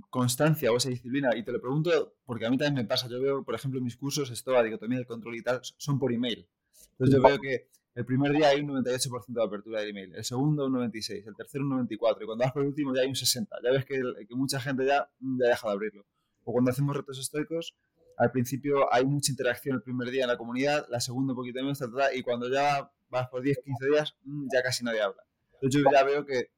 constancia 0.10 0.72
o 0.72 0.78
esa 0.78 0.90
disciplina. 0.90 1.36
Y 1.36 1.44
te 1.44 1.52
lo 1.52 1.62
pregunto 1.62 2.16
porque 2.26 2.46
a 2.46 2.50
mí 2.50 2.58
también 2.58 2.84
me 2.84 2.86
pasa. 2.86 3.08
Yo 3.08 3.22
veo, 3.22 3.44
por 3.44 3.56
ejemplo, 3.56 3.82
mis 3.82 3.98
cursos, 3.98 4.30
esto, 4.32 4.52
la 4.52 4.64
dicotomía 4.64 4.98
del 4.98 5.08
control 5.08 5.36
y 5.36 5.44
tal, 5.44 5.60
son 5.64 6.00
por 6.00 6.14
email. 6.14 6.48
Entonces 6.92 7.16
yo 7.16 7.22
veo 7.22 7.40
que 7.40 7.70
el 7.96 8.06
primer 8.06 8.32
día 8.32 8.50
hay 8.50 8.62
un 8.62 8.70
98% 8.84 9.26
de 9.28 9.44
apertura 9.44 9.82
del 9.82 9.90
email, 9.90 10.16
el 10.16 10.24
segundo 10.24 10.68
un 10.68 10.74
96, 10.74 11.26
el 11.28 11.36
tercero 11.36 11.64
un 11.64 11.72
94 11.72 12.24
y 12.24 12.26
cuando 12.26 12.44
vas 12.44 12.54
por 12.54 12.62
el 12.62 12.70
último 12.70 12.96
ya 12.96 13.02
hay 13.02 13.08
un 13.08 13.16
60. 13.16 13.58
Ya 13.64 13.72
ves 13.72 13.86
que, 13.86 14.02
que 14.28 14.36
mucha 14.36 14.60
gente 14.60 14.86
ya, 14.86 15.10
ya 15.20 15.48
deja 15.50 15.68
de 15.68 15.74
abrirlo. 15.74 16.06
O 16.44 16.54
cuando 16.54 16.72
hacemos 16.72 16.96
retos 16.96 17.20
estoicos, 17.20 17.76
al 18.18 18.32
principio 18.32 18.94
hay 18.94 19.06
mucha 19.06 19.32
interacción 19.32 19.76
el 19.76 19.82
primer 19.82 20.12
día 20.12 20.24
en 20.24 20.30
la 20.30 20.38
comunidad, 20.38 20.86
la 20.90 21.00
segunda 21.00 21.34
un 21.34 21.38
poquito 21.38 21.62
menos, 21.62 21.82
y 22.14 22.22
cuando 22.22 22.50
ya 22.50 22.92
vas 23.10 23.28
por 23.30 23.42
10, 23.42 23.60
15 23.64 23.86
días, 23.88 24.16
mm, 24.24 24.48
ya 24.54 24.62
casi 24.62 24.84
nadie 24.84 25.02
habla. 25.02 25.24
Entonces 25.54 25.82
yo 25.82 25.90
ya 25.92 26.04
veo 26.04 26.26
que, 26.26 26.52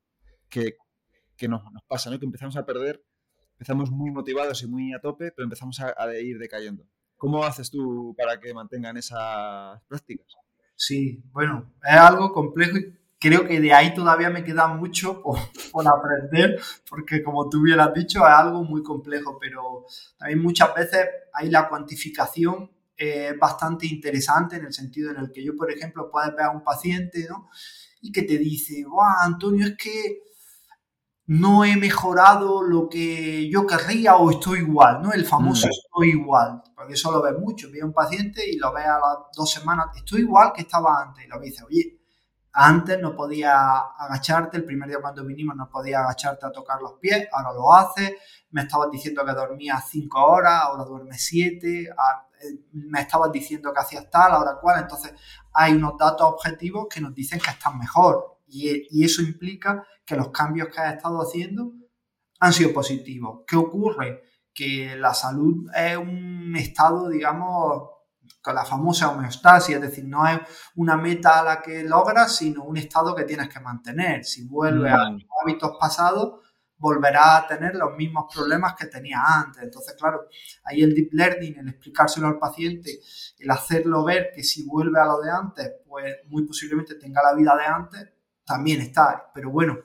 que, 0.49 0.75
que 1.37 1.47
nos, 1.47 1.63
nos 1.71 1.83
pasa, 1.87 2.09
¿no? 2.09 2.19
Que 2.19 2.25
empezamos 2.25 2.55
a 2.57 2.65
perder, 2.65 3.03
empezamos 3.61 3.91
muy 3.91 4.09
motivados 4.09 4.63
y 4.63 4.67
muy 4.67 4.91
a 4.91 4.99
tope, 4.99 5.31
pero 5.31 5.43
empezamos 5.43 5.79
a, 5.79 5.93
ir 6.19 6.39
decayendo. 6.39 6.83
¿Cómo 7.15 7.43
haces 7.43 7.69
tú 7.69 8.15
para 8.17 8.39
que 8.39 8.51
mantengan 8.55 8.97
esas 8.97 9.79
prácticas? 9.87 10.35
Sí, 10.75 11.23
bueno, 11.31 11.71
es 11.83 11.95
algo 11.95 12.33
complejo 12.33 12.79
y 12.79 12.97
creo 13.19 13.47
que 13.47 13.61
de 13.61 13.71
ahí 13.71 13.93
todavía 13.93 14.31
me 14.31 14.43
queda 14.43 14.67
mucho 14.67 15.21
por, 15.21 15.37
por, 15.71 15.87
aprender, 15.87 16.59
porque 16.89 17.21
como 17.21 17.47
tú 17.49 17.61
bien 17.61 17.79
has 17.79 17.93
dicho, 17.93 18.25
es 18.25 18.33
algo 18.33 18.63
muy 18.63 18.81
complejo, 18.81 19.37
pero 19.39 19.85
también 20.17 20.41
muchas 20.41 20.73
veces 20.73 21.07
hay 21.31 21.51
la 21.51 21.69
cuantificación 21.69 22.71
es 22.97 23.37
bastante 23.37 23.85
interesante 23.85 24.55
en 24.55 24.65
el 24.65 24.73
sentido 24.73 25.11
en 25.11 25.17
el 25.17 25.31
que 25.31 25.43
yo, 25.43 25.55
por 25.55 25.71
ejemplo, 25.71 26.09
puedes 26.11 26.35
ver 26.35 26.45
a 26.45 26.51
un 26.51 26.63
paciente, 26.63 27.27
¿no? 27.29 27.49
Y 28.01 28.11
que 28.11 28.23
te 28.23 28.37
dice, 28.37 28.83
wow, 28.85 29.23
Antonio, 29.23 29.65
es 29.67 29.77
que 29.77 30.21
no 31.31 31.63
he 31.63 31.77
mejorado 31.77 32.61
lo 32.61 32.89
que 32.89 33.49
yo 33.49 33.65
querría 33.65 34.17
o 34.17 34.31
estoy 34.31 34.59
igual, 34.59 35.01
¿no? 35.01 35.13
El 35.13 35.25
famoso 35.25 35.67
mm. 35.67 35.69
estoy 35.69 36.09
igual, 36.09 36.61
porque 36.75 36.93
eso 36.95 37.09
lo 37.09 37.21
ves 37.21 37.39
mucho. 37.39 37.69
Ve 37.71 37.79
a 37.81 37.85
un 37.85 37.93
paciente 37.93 38.43
y 38.45 38.57
lo 38.57 38.73
ve 38.73 38.83
a 38.83 38.99
las 38.99 39.17
dos 39.33 39.49
semanas, 39.49 39.95
estoy 39.95 40.21
igual 40.21 40.51
que 40.51 40.63
estaba 40.63 41.01
antes. 41.01 41.23
Y 41.23 41.29
lo 41.29 41.39
dice, 41.39 41.63
oye, 41.63 42.01
antes 42.51 42.99
no 42.99 43.15
podía 43.15 43.77
agacharte, 43.97 44.57
el 44.57 44.65
primer 44.65 44.89
día 44.89 44.97
cuando 44.99 45.23
vinimos 45.25 45.55
no 45.55 45.69
podía 45.69 46.01
agacharte 46.01 46.47
a 46.47 46.51
tocar 46.51 46.81
los 46.81 46.99
pies, 46.99 47.29
ahora 47.31 47.53
lo 47.53 47.73
hace. 47.73 48.17
Me 48.49 48.63
estabas 48.63 48.91
diciendo 48.91 49.23
que 49.23 49.31
dormías 49.31 49.85
cinco 49.89 50.21
horas, 50.25 50.63
ahora 50.63 50.83
duermes 50.83 51.25
siete. 51.25 51.83
Eh, 51.83 52.65
me 52.73 52.99
estabas 52.99 53.31
diciendo 53.31 53.71
que 53.71 53.79
hacías 53.79 54.09
tal, 54.09 54.33
ahora 54.33 54.57
cual. 54.59 54.81
Entonces 54.81 55.13
hay 55.53 55.75
unos 55.75 55.97
datos 55.97 56.27
objetivos 56.27 56.87
que 56.89 56.99
nos 56.99 57.15
dicen 57.15 57.39
que 57.39 57.51
estás 57.51 57.73
mejor. 57.73 58.30
Y, 58.51 59.03
eso 59.03 59.21
implica 59.21 59.85
que 60.05 60.15
los 60.15 60.29
cambios 60.29 60.67
que 60.67 60.81
has 60.81 60.95
estado 60.95 61.21
haciendo 61.21 61.73
han 62.39 62.53
sido 62.53 62.73
positivos. 62.73 63.41
¿Qué 63.47 63.55
ocurre? 63.55 64.23
Que 64.53 64.95
la 64.97 65.13
salud 65.13 65.69
es 65.73 65.97
un 65.97 66.53
estado, 66.57 67.09
digamos, 67.09 67.89
con 68.41 68.55
la 68.55 68.65
famosa 68.65 69.09
homeostasis, 69.09 69.75
es 69.75 69.81
decir, 69.81 70.05
no 70.05 70.27
es 70.27 70.39
una 70.75 70.97
meta 70.97 71.39
a 71.39 71.43
la 71.43 71.61
que 71.61 71.83
logras, 71.83 72.35
sino 72.35 72.63
un 72.63 72.77
estado 72.77 73.15
que 73.15 73.23
tienes 73.23 73.47
que 73.47 73.59
mantener. 73.59 74.25
Si 74.25 74.45
vuelves 74.47 74.91
a 74.91 75.15
hábitos 75.41 75.77
pasados, 75.79 76.41
volverás 76.81 77.43
a 77.43 77.47
tener 77.47 77.75
los 77.75 77.95
mismos 77.95 78.25
problemas 78.33 78.73
que 78.75 78.87
tenías 78.87 79.21
antes. 79.23 79.61
Entonces, 79.61 79.95
claro, 79.97 80.27
ahí 80.63 80.81
el 80.81 80.95
deep 80.95 81.09
learning, 81.13 81.59
el 81.59 81.69
explicárselo 81.69 82.27
al 82.27 82.39
paciente, 82.39 82.99
el 83.37 83.51
hacerlo 83.51 84.03
ver 84.03 84.31
que 84.35 84.43
si 84.43 84.65
vuelve 84.65 84.99
a 84.99 85.05
lo 85.05 85.21
de 85.21 85.29
antes, 85.29 85.71
pues 85.87 86.15
muy 86.25 86.45
posiblemente 86.45 86.95
tenga 86.95 87.21
la 87.21 87.35
vida 87.35 87.55
de 87.55 87.65
antes, 87.65 88.09
también 88.45 88.81
está. 88.81 89.31
Pero 89.33 89.51
bueno, 89.51 89.79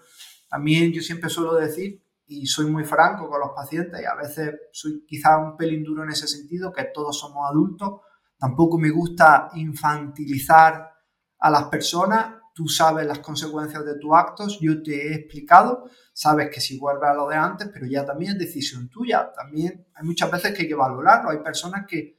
también 0.48 0.92
yo 0.92 1.02
siempre 1.02 1.30
suelo 1.30 1.54
decir, 1.54 2.02
y 2.26 2.46
soy 2.46 2.66
muy 2.66 2.84
franco 2.84 3.28
con 3.28 3.40
los 3.40 3.50
pacientes, 3.54 4.00
y 4.00 4.04
a 4.04 4.14
veces 4.14 4.54
soy 4.72 5.04
quizá 5.06 5.38
un 5.38 5.56
pelín 5.56 5.84
duro 5.84 6.02
en 6.02 6.10
ese 6.10 6.26
sentido, 6.26 6.72
que 6.72 6.84
todos 6.84 7.18
somos 7.18 7.48
adultos, 7.48 8.00
tampoco 8.38 8.78
me 8.78 8.90
gusta 8.90 9.50
infantilizar 9.54 10.92
a 11.38 11.50
las 11.50 11.64
personas, 11.64 12.34
tú 12.54 12.68
sabes 12.68 13.06
las 13.06 13.18
consecuencias 13.18 13.84
de 13.84 13.98
tus 13.98 14.14
actos, 14.14 14.58
yo 14.60 14.82
te 14.82 15.08
he 15.08 15.14
explicado, 15.14 15.88
sabes 16.12 16.48
que 16.50 16.60
si 16.60 16.78
vuelves 16.78 17.10
a 17.10 17.14
lo 17.14 17.28
de 17.28 17.36
antes, 17.36 17.68
pero 17.72 17.86
ya 17.86 18.04
también 18.04 18.32
es 18.32 18.38
decisión 18.38 18.88
tuya, 18.88 19.30
también 19.32 19.86
hay 19.94 20.06
muchas 20.06 20.30
veces 20.30 20.54
que 20.54 20.62
hay 20.62 20.68
que 20.68 20.74
valorarlo, 20.74 21.30
hay 21.30 21.38
personas 21.38 21.86
que 21.86 22.16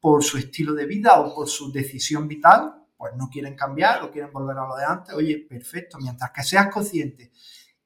por 0.00 0.22
su 0.22 0.38
estilo 0.38 0.74
de 0.74 0.86
vida 0.86 1.20
o 1.20 1.34
por 1.34 1.48
su 1.48 1.72
decisión 1.72 2.28
vital 2.28 2.83
pues 2.96 3.12
no 3.16 3.28
quieren 3.28 3.56
cambiar 3.56 4.02
o 4.02 4.10
quieren 4.10 4.32
volver 4.32 4.56
a 4.56 4.66
lo 4.66 4.76
de 4.76 4.84
antes, 4.84 5.14
oye, 5.14 5.46
perfecto, 5.48 5.98
mientras 6.00 6.30
que 6.30 6.42
seas 6.42 6.72
consciente. 6.72 7.32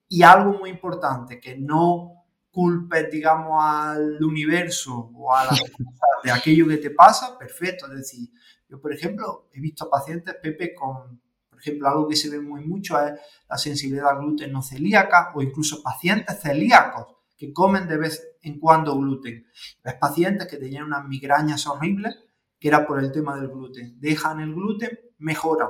Y 0.08 0.22
algo 0.22 0.58
muy 0.58 0.70
importante, 0.70 1.40
que 1.40 1.56
no 1.56 2.18
culpes, 2.50 3.10
digamos, 3.10 3.62
al 3.62 4.22
universo 4.22 5.10
o 5.14 5.34
a 5.34 5.44
las 5.44 5.60
cosas 5.60 6.22
de 6.24 6.30
aquello 6.30 6.66
que 6.66 6.78
te 6.78 6.90
pasa, 6.90 7.38
perfecto. 7.38 7.86
Es 7.86 7.98
decir, 7.98 8.30
yo, 8.68 8.80
por 8.80 8.92
ejemplo, 8.92 9.48
he 9.52 9.60
visto 9.60 9.88
pacientes, 9.88 10.34
Pepe, 10.42 10.74
con, 10.74 11.20
por 11.48 11.60
ejemplo, 11.60 11.88
algo 11.88 12.08
que 12.08 12.16
se 12.16 12.30
ve 12.30 12.40
muy 12.40 12.64
mucho 12.64 13.00
es 13.00 13.12
la 13.48 13.58
sensibilidad 13.58 14.10
al 14.10 14.18
gluten 14.18 14.52
no 14.52 14.62
celíaca 14.62 15.32
o 15.34 15.42
incluso 15.42 15.82
pacientes 15.82 16.40
celíacos 16.40 17.06
que 17.36 17.52
comen 17.52 17.86
de 17.86 17.96
vez 17.96 18.28
en 18.42 18.58
cuando 18.58 18.96
gluten. 18.96 19.46
Ves 19.84 19.94
pacientes 19.94 20.48
que 20.48 20.56
tenían 20.56 20.84
unas 20.84 21.06
migrañas 21.06 21.66
horribles 21.66 22.18
que 22.58 22.68
era 22.68 22.86
por 22.86 23.02
el 23.02 23.12
tema 23.12 23.36
del 23.36 23.48
gluten. 23.48 24.00
Dejan 24.00 24.40
el 24.40 24.54
gluten, 24.54 24.98
mejoran. 25.18 25.68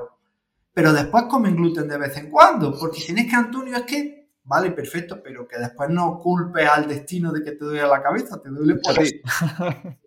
Pero 0.73 0.93
después 0.93 1.25
comen 1.25 1.57
gluten 1.57 1.89
de 1.89 1.99
vez 1.99 2.17
en 2.17 2.31
cuando, 2.31 2.79
porque 2.79 3.01
tienes 3.01 3.29
que, 3.29 3.37
Antonio, 3.37 3.77
es 3.77 3.83
que, 3.83 4.31
vale, 4.45 4.71
perfecto, 4.71 5.21
pero 5.23 5.47
que 5.47 5.59
después 5.59 5.91
no 5.91 6.19
culpes 6.19 6.69
al 6.69 6.87
destino 6.87 7.33
de 7.33 7.43
que 7.43 7.53
te 7.53 7.65
duele 7.65 7.87
la 7.87 8.03
cabeza, 8.03 8.41
te 8.41 8.49
duele 8.49 8.77
por 8.77 8.99
ahí. 8.99 9.21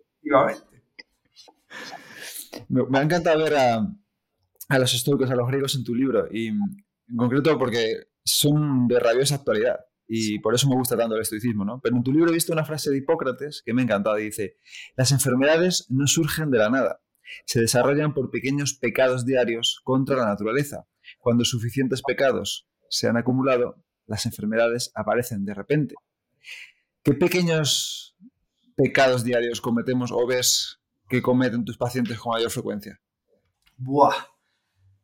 me, 2.68 2.84
me 2.86 2.98
ha 2.98 3.02
encantado 3.02 3.44
ver 3.44 3.56
a, 3.56 3.86
a 4.68 4.78
los 4.78 4.94
estoicos, 4.94 5.30
a 5.30 5.36
los 5.36 5.48
griegos 5.48 5.74
en 5.74 5.84
tu 5.84 5.94
libro, 5.94 6.26
y 6.30 6.48
en 6.48 6.58
concreto 7.16 7.58
porque 7.58 8.08
son 8.24 8.88
de 8.88 8.98
rabiosa 8.98 9.36
actualidad. 9.36 9.80
Y 10.14 10.40
por 10.40 10.54
eso 10.54 10.68
me 10.68 10.74
gusta 10.74 10.94
tanto 10.94 11.14
el 11.14 11.22
estoicismo, 11.22 11.64
¿no? 11.64 11.80
Pero 11.80 11.96
en 11.96 12.02
tu 12.02 12.12
libro 12.12 12.28
he 12.28 12.34
visto 12.34 12.52
una 12.52 12.66
frase 12.66 12.90
de 12.90 12.98
Hipócrates 12.98 13.62
que 13.64 13.72
me 13.72 13.80
ha 13.80 13.84
encantado. 13.84 14.16
Dice, 14.16 14.58
las 14.94 15.10
enfermedades 15.10 15.86
no 15.88 16.06
surgen 16.06 16.50
de 16.50 16.58
la 16.58 16.68
nada, 16.68 17.00
se 17.46 17.62
desarrollan 17.62 18.12
por 18.12 18.30
pequeños 18.30 18.74
pecados 18.74 19.24
diarios 19.24 19.80
contra 19.84 20.16
la 20.16 20.26
naturaleza. 20.26 20.86
Cuando 21.18 21.46
suficientes 21.46 22.02
pecados 22.02 22.68
se 22.90 23.08
han 23.08 23.16
acumulado, 23.16 23.82
las 24.06 24.26
enfermedades 24.26 24.92
aparecen 24.94 25.46
de 25.46 25.54
repente. 25.54 25.94
¿Qué 27.02 27.14
pequeños 27.14 28.14
pecados 28.76 29.24
diarios 29.24 29.62
cometemos 29.62 30.12
o 30.12 30.26
ves 30.26 30.78
que 31.08 31.22
cometen 31.22 31.64
tus 31.64 31.78
pacientes 31.78 32.18
con 32.18 32.32
mayor 32.34 32.50
frecuencia? 32.50 33.00
Buah, 33.78 34.26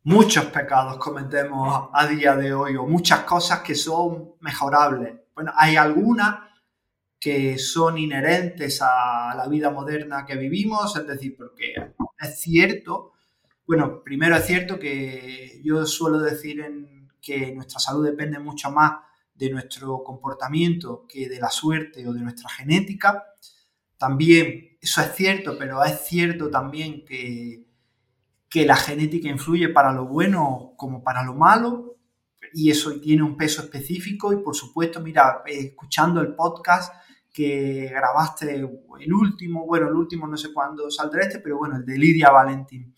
muchos 0.09 0.47
pecados 0.47 0.97
cometemos 0.97 1.91
a 1.93 2.07
día 2.07 2.35
de 2.35 2.55
hoy 2.55 2.77
o 2.77 2.87
muchas 2.87 3.25
cosas 3.25 3.61
que 3.61 3.75
son 3.75 4.37
mejorables. 4.41 5.17
Bueno, 5.35 5.53
hay 5.55 5.77
algunas 5.77 6.49
que 7.21 7.59
son 7.59 7.99
inherentes 7.99 8.81
a 8.81 9.35
la 9.37 9.47
vida 9.49 9.71
moderna 9.71 10.25
que 10.25 10.35
vivimos, 10.37 10.97
es 10.97 11.07
decir, 11.07 11.37
porque 11.37 11.75
es 12.19 12.41
cierto, 12.41 13.13
bueno, 13.67 14.03
primero 14.03 14.35
es 14.35 14.47
cierto 14.47 14.79
que 14.79 15.61
yo 15.63 15.85
suelo 15.85 16.21
decir 16.21 16.65
que 17.21 17.53
nuestra 17.55 17.79
salud 17.79 18.07
depende 18.07 18.39
mucho 18.39 18.71
más 18.71 18.93
de 19.35 19.51
nuestro 19.51 20.03
comportamiento 20.03 21.05
que 21.07 21.29
de 21.29 21.39
la 21.39 21.51
suerte 21.51 22.09
o 22.09 22.15
de 22.15 22.23
nuestra 22.23 22.49
genética. 22.49 23.27
También 23.99 24.79
eso 24.81 25.03
es 25.03 25.15
cierto, 25.15 25.59
pero 25.59 25.85
es 25.85 26.01
cierto 26.01 26.49
también 26.49 27.05
que, 27.05 27.68
que 28.49 28.65
la 28.65 28.77
genética 28.77 29.29
influye 29.29 29.69
para 29.69 29.93
lo 29.93 30.07
bueno 30.07 30.73
como 30.77 31.03
para 31.03 31.23
lo 31.23 31.35
malo 31.35 31.97
y 32.53 32.71
eso 32.71 32.99
tiene 33.01 33.23
un 33.23 33.37
peso 33.37 33.63
específico. 33.63 34.33
Y 34.33 34.37
por 34.37 34.55
supuesto, 34.55 35.01
mira, 35.01 35.43
escuchando 35.47 36.21
el 36.21 36.35
podcast 36.35 36.95
que 37.33 37.89
grabaste 37.91 38.55
el 38.55 39.13
último, 39.13 39.67
bueno, 39.67 39.89
el 39.89 39.95
último 39.95 40.27
no 40.27 40.37
sé 40.37 40.53
cuándo 40.53 40.91
saldrá 40.91 41.23
este, 41.23 41.39
pero 41.41 41.59
bueno, 41.59 41.77
el 41.77 41.85
de 41.85 41.99
Lidia 41.99 42.31
Valentín, 42.31 42.95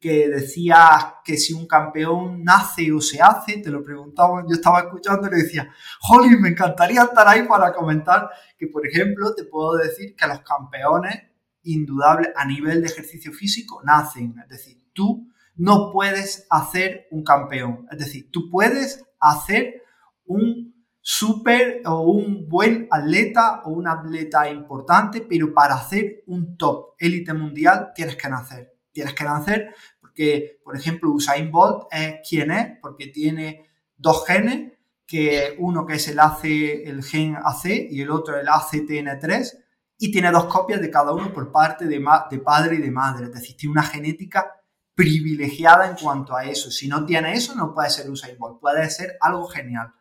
que 0.00 0.28
decía 0.28 1.16
que 1.24 1.36
si 1.36 1.54
un 1.54 1.66
campeón 1.66 2.44
nace 2.44 2.92
o 2.92 3.00
se 3.00 3.22
hace, 3.22 3.58
te 3.58 3.70
lo 3.70 3.82
preguntaba, 3.82 4.44
yo 4.46 4.54
estaba 4.54 4.80
escuchando 4.80 5.26
y 5.26 5.30
le 5.30 5.36
decía, 5.38 5.70
Holly, 6.08 6.36
me 6.36 6.50
encantaría 6.50 7.04
estar 7.04 7.26
ahí 7.26 7.44
para 7.48 7.72
comentar 7.72 8.28
que, 8.58 8.66
por 8.66 8.86
ejemplo, 8.86 9.34
te 9.34 9.44
puedo 9.44 9.76
decir 9.76 10.14
que 10.14 10.26
los 10.26 10.40
campeones 10.40 11.22
indudables 11.64 12.30
a 12.36 12.44
nivel 12.44 12.80
de 12.80 12.88
ejercicio 12.88 13.32
físico 13.32 13.82
nacen, 13.84 14.34
es 14.42 14.48
decir, 14.48 14.82
tú 14.92 15.28
no 15.56 15.90
puedes 15.92 16.46
hacer 16.50 17.06
un 17.10 17.22
campeón, 17.22 17.86
es 17.90 17.98
decir, 17.98 18.30
tú 18.30 18.50
puedes 18.50 19.04
hacer 19.20 19.82
un 20.26 20.74
súper 21.00 21.82
o 21.84 22.00
un 22.00 22.48
buen 22.48 22.88
atleta 22.90 23.62
o 23.64 23.70
un 23.70 23.86
atleta 23.86 24.48
importante, 24.50 25.20
pero 25.20 25.52
para 25.52 25.74
hacer 25.74 26.22
un 26.26 26.56
top 26.56 26.94
élite 26.98 27.34
mundial 27.34 27.92
tienes 27.94 28.16
que 28.16 28.28
nacer. 28.28 28.72
Tienes 28.90 29.12
que 29.12 29.24
nacer 29.24 29.74
porque, 30.00 30.60
por 30.64 30.76
ejemplo, 30.76 31.10
Usain 31.10 31.50
Bolt 31.50 31.88
es 31.90 32.26
quien 32.26 32.50
es, 32.52 32.78
porque 32.80 33.08
tiene 33.08 33.66
dos 33.96 34.24
genes, 34.26 34.72
que 35.06 35.56
uno 35.58 35.84
que 35.84 35.94
es 35.96 36.08
el, 36.08 36.18
AC, 36.18 36.44
el 36.44 37.02
gen 37.04 37.36
AC 37.36 37.66
y 37.90 38.00
el 38.00 38.10
otro 38.10 38.38
el 38.38 38.46
ACTN3, 38.46 39.63
y 39.98 40.10
tiene 40.10 40.30
dos 40.30 40.46
copias 40.46 40.80
de 40.80 40.90
cada 40.90 41.12
uno 41.12 41.32
por 41.32 41.52
parte 41.52 41.86
de, 41.86 42.00
padre 42.40 42.76
y 42.76 42.80
de 42.80 42.90
madre. 42.90 43.26
Es 43.26 43.32
decir, 43.32 43.56
tiene 43.56 43.72
una 43.72 43.82
genética 43.82 44.60
privilegiada 44.94 45.88
en 45.88 45.96
cuanto 45.96 46.36
a 46.36 46.44
eso. 46.44 46.70
Si 46.70 46.88
no 46.88 47.04
tiene 47.04 47.34
eso, 47.34 47.54
no 47.54 47.72
puede 47.72 47.90
ser 47.90 48.10
Usain 48.10 48.38
Bolt, 48.38 48.60
puede 48.60 48.88
ser 48.90 49.16
algo 49.20 49.46
genial. 49.48 49.92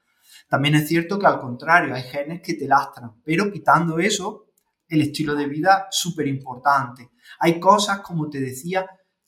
También 0.50 0.76
es 0.76 0.88
cierto 0.88 1.18
que 1.20 1.26
al 1.26 1.40
contrario, 1.40 1.96
hay 1.96 2.04
genes 2.04 2.42
que 2.42 2.54
te 2.54 2.68
lastran, 2.68 3.22
pero 3.24 3.52
quitando 3.52 4.00
eso, 4.00 4.48
el 4.88 5.02
estilo 5.02 5.36
de 5.36 5.48
vida 5.48 5.88
súper 5.90 6.28
importante. 6.28 7.12
Hay 7.40 7.60
cosas, 7.60 8.02
como 8.02 8.30
te 8.30 8.40
decía, 8.40 8.86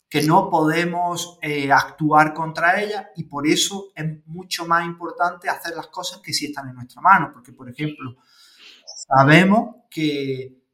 que 0.09 0.21
no 0.21 0.49
podemos 0.49 1.39
eh, 1.41 1.71
actuar 1.71 2.33
contra 2.33 2.79
ellas 2.81 3.07
y 3.15 3.23
por 3.23 3.47
eso 3.47 3.91
es 3.95 4.05
mucho 4.27 4.65
más 4.65 4.85
importante 4.85 5.49
hacer 5.49 5.75
las 5.75 5.87
cosas 5.87 6.21
que 6.21 6.31
sí 6.31 6.45
están 6.45 6.69
en 6.69 6.75
nuestra 6.75 7.01
mano, 7.01 7.31
porque 7.33 7.51
por 7.51 7.69
ejemplo, 7.69 8.15
sabemos 9.07 9.75
que 9.89 10.65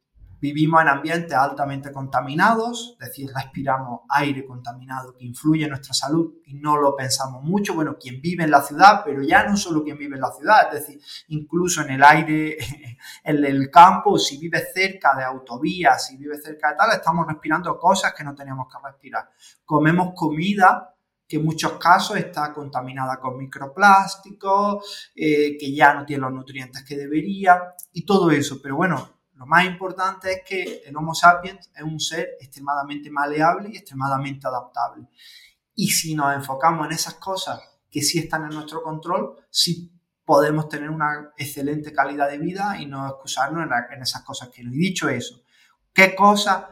Vivimos 0.42 0.82
en 0.82 0.88
ambientes 0.88 1.34
altamente 1.34 1.92
contaminados, 1.92 2.96
es 3.00 3.10
decir, 3.10 3.30
respiramos 3.32 4.00
aire 4.08 4.44
contaminado 4.44 5.14
que 5.16 5.24
influye 5.24 5.62
en 5.62 5.70
nuestra 5.70 5.94
salud 5.94 6.34
y 6.46 6.54
no 6.54 6.76
lo 6.76 6.96
pensamos 6.96 7.44
mucho. 7.44 7.74
Bueno, 7.74 7.96
quien 7.96 8.20
vive 8.20 8.42
en 8.42 8.50
la 8.50 8.60
ciudad, 8.60 9.02
pero 9.04 9.22
ya 9.22 9.46
no 9.46 9.56
solo 9.56 9.84
quien 9.84 9.96
vive 9.96 10.16
en 10.16 10.20
la 10.20 10.32
ciudad, 10.32 10.66
es 10.74 10.80
decir, 10.80 11.00
incluso 11.28 11.82
en 11.82 11.90
el 11.90 12.02
aire, 12.02 12.56
en 13.22 13.44
el 13.44 13.70
campo, 13.70 14.18
si 14.18 14.36
vive 14.36 14.64
cerca 14.74 15.14
de 15.16 15.22
autovías, 15.22 16.08
si 16.08 16.16
vive 16.16 16.36
cerca 16.40 16.70
de 16.70 16.76
tal, 16.76 16.90
estamos 16.90 17.24
respirando 17.28 17.78
cosas 17.78 18.12
que 18.12 18.24
no 18.24 18.34
teníamos 18.34 18.66
que 18.66 18.84
respirar. 18.84 19.30
Comemos 19.64 20.12
comida 20.16 20.91
que 21.32 21.38
en 21.38 21.46
muchos 21.46 21.78
casos 21.78 22.18
está 22.18 22.52
contaminada 22.52 23.18
con 23.18 23.38
microplásticos, 23.38 25.10
eh, 25.16 25.56
que 25.58 25.74
ya 25.74 25.94
no 25.94 26.04
tiene 26.04 26.20
los 26.20 26.32
nutrientes 26.32 26.84
que 26.84 26.94
debería 26.94 27.74
y 27.90 28.04
todo 28.04 28.30
eso. 28.30 28.60
Pero 28.60 28.76
bueno, 28.76 29.20
lo 29.36 29.46
más 29.46 29.64
importante 29.64 30.30
es 30.30 30.42
que 30.46 30.82
el 30.84 30.94
Homo 30.94 31.14
sapiens 31.14 31.70
es 31.74 31.82
un 31.82 31.98
ser 31.98 32.36
extremadamente 32.38 33.10
maleable 33.10 33.70
y 33.70 33.78
extremadamente 33.78 34.46
adaptable. 34.46 35.08
Y 35.74 35.88
si 35.88 36.14
nos 36.14 36.34
enfocamos 36.34 36.84
en 36.84 36.92
esas 36.92 37.14
cosas 37.14 37.62
que 37.90 38.02
sí 38.02 38.18
están 38.18 38.42
en 38.42 38.50
nuestro 38.50 38.82
control, 38.82 39.36
sí 39.48 39.90
podemos 40.26 40.68
tener 40.68 40.90
una 40.90 41.32
excelente 41.38 41.94
calidad 41.94 42.28
de 42.28 42.36
vida 42.36 42.76
y 42.78 42.84
no 42.84 43.08
excusarnos 43.08 43.66
en, 43.90 44.02
esas 44.02 44.20
cosas 44.20 44.50
que 44.50 44.62
no 44.62 44.70
he 44.70 44.76
dicho 44.76 45.08
eso. 45.08 45.42
¿Qué 45.94 46.14
cosas 46.14 46.66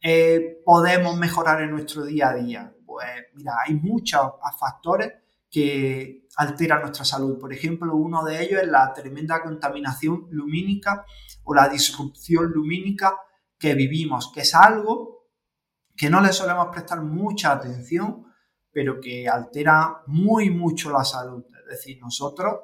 eh, 0.00 0.62
podemos 0.64 1.18
mejorar 1.18 1.60
en 1.60 1.72
nuestro 1.72 2.06
día 2.06 2.30
a 2.30 2.34
día? 2.34 2.72
Pues 2.96 3.26
mira, 3.34 3.52
hay 3.62 3.74
muchos 3.74 4.22
factores 4.58 5.12
que 5.50 6.26
alteran 6.38 6.80
nuestra 6.80 7.04
salud. 7.04 7.38
Por 7.38 7.52
ejemplo, 7.52 7.94
uno 7.94 8.24
de 8.24 8.42
ellos 8.42 8.62
es 8.62 8.68
la 8.68 8.90
tremenda 8.94 9.42
contaminación 9.42 10.28
lumínica 10.30 11.04
o 11.44 11.54
la 11.54 11.68
disrupción 11.68 12.50
lumínica 12.50 13.18
que 13.58 13.74
vivimos, 13.74 14.32
que 14.32 14.40
es 14.40 14.54
algo 14.54 15.26
que 15.94 16.08
no 16.08 16.22
le 16.22 16.32
solemos 16.32 16.68
prestar 16.72 17.02
mucha 17.02 17.52
atención, 17.52 18.32
pero 18.72 18.98
que 18.98 19.28
altera 19.28 20.02
muy 20.06 20.48
mucho 20.48 20.90
la 20.90 21.04
salud. 21.04 21.44
Es 21.64 21.66
decir, 21.66 21.98
nosotros 22.00 22.60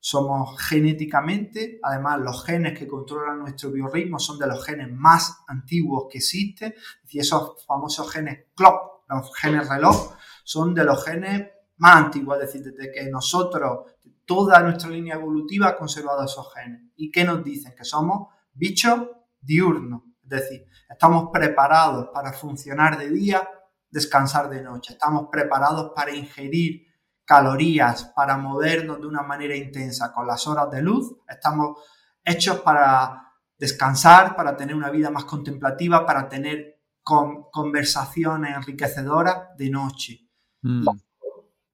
somos 0.00 0.60
genéticamente, 0.60 1.78
además 1.80 2.18
los 2.18 2.44
genes 2.44 2.76
que 2.76 2.88
controlan 2.88 3.38
nuestro 3.38 3.70
biorritmo 3.70 4.18
son 4.18 4.36
de 4.40 4.48
los 4.48 4.64
genes 4.66 4.90
más 4.90 5.44
antiguos 5.46 6.06
que 6.10 6.18
existen, 6.18 6.74
y 7.08 7.20
esos 7.20 7.64
famosos 7.64 8.10
genes 8.10 8.46
clock, 8.56 8.95
los 9.08 9.34
genes 9.36 9.68
reloj, 9.68 10.14
son 10.44 10.74
de 10.74 10.84
los 10.84 11.04
genes 11.04 11.48
más 11.78 11.96
antiguos, 11.96 12.38
es 12.40 12.46
decir, 12.46 12.62
desde 12.62 12.92
que 12.92 13.10
nosotros, 13.10 13.92
toda 14.24 14.60
nuestra 14.60 14.90
línea 14.90 15.14
evolutiva 15.14 15.68
ha 15.68 15.76
conservado 15.76 16.24
esos 16.24 16.52
genes. 16.54 16.82
¿Y 16.96 17.10
qué 17.10 17.24
nos 17.24 17.44
dicen? 17.44 17.74
Que 17.76 17.84
somos 17.84 18.28
bichos 18.52 19.08
diurnos, 19.40 20.02
es 20.22 20.28
decir, 20.28 20.66
estamos 20.88 21.30
preparados 21.32 22.08
para 22.12 22.32
funcionar 22.32 22.98
de 22.98 23.10
día, 23.10 23.48
descansar 23.90 24.48
de 24.48 24.62
noche, 24.62 24.94
estamos 24.94 25.28
preparados 25.30 25.92
para 25.94 26.14
ingerir 26.14 26.86
calorías, 27.24 28.12
para 28.16 28.36
movernos 28.36 29.00
de 29.00 29.06
una 29.06 29.22
manera 29.22 29.56
intensa 29.56 30.12
con 30.12 30.26
las 30.26 30.46
horas 30.46 30.70
de 30.70 30.82
luz, 30.82 31.16
estamos 31.28 31.78
hechos 32.24 32.60
para 32.60 33.32
descansar, 33.58 34.36
para 34.36 34.56
tener 34.56 34.74
una 34.74 34.90
vida 34.90 35.10
más 35.10 35.24
contemplativa, 35.24 36.04
para 36.04 36.28
tener 36.28 36.75
conversaciones 37.06 38.56
enriquecedoras 38.56 39.56
de 39.56 39.70
noche. 39.70 40.28
Mm. 40.62 40.86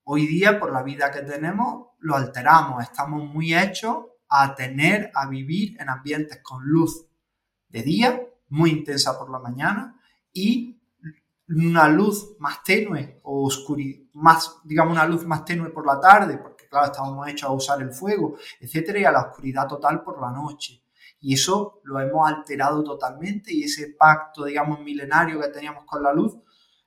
Hoy 0.05 0.27
día, 0.27 0.61
por 0.61 0.73
la 0.73 0.83
vida 0.83 1.11
que 1.11 1.23
tenemos, 1.23 1.89
lo 2.01 2.17
alteramos, 2.17 2.83
estamos 2.83 3.25
muy 3.25 3.55
hechos 3.55 4.05
a 4.29 4.55
tener, 4.55 5.11
a 5.15 5.27
vivir 5.27 5.81
en 5.81 5.89
ambientes 5.89 6.41
con 6.43 6.63
luz 6.65 7.07
de 7.69 7.83
día, 7.83 8.23
muy 8.51 8.71
intensa 8.71 9.19
por 9.19 9.31
la 9.31 9.39
mañana, 9.39 9.99
y 10.35 10.79
una 11.49 11.89
luz 11.89 12.37
más 12.39 12.63
tenue 12.63 13.21
o 13.23 13.47
oscuridad, 13.47 14.03
más, 14.15 14.61
digamos, 14.65 14.93
una 14.93 15.07
luz 15.07 15.25
más 15.25 15.45
tenue 15.47 15.71
por 15.71 15.87
la 15.87 15.99
tarde, 15.99 16.37
porque 16.39 16.69
claro, 16.69 16.87
estamos 16.87 17.27
hechos 17.29 17.49
a 17.49 17.53
usar 17.53 17.81
el 17.81 17.93
fuego, 17.93 18.37
etcétera, 18.61 18.99
y 18.99 19.05
a 19.05 19.13
la 19.13 19.23
oscuridad 19.23 19.67
total 19.67 20.03
por 20.03 20.21
la 20.21 20.31
noche. 20.31 20.82
Y 21.23 21.35
eso 21.35 21.81
lo 21.85 22.01
hemos 22.01 22.29
alterado 22.29 22.83
totalmente 22.83 23.55
y 23.55 23.63
ese 23.63 23.95
pacto, 23.97 24.45
digamos, 24.45 24.81
milenario 24.81 25.41
que 25.41 25.49
teníamos 25.49 25.85
con 25.87 26.03
la 26.03 26.13
luz 26.13 26.37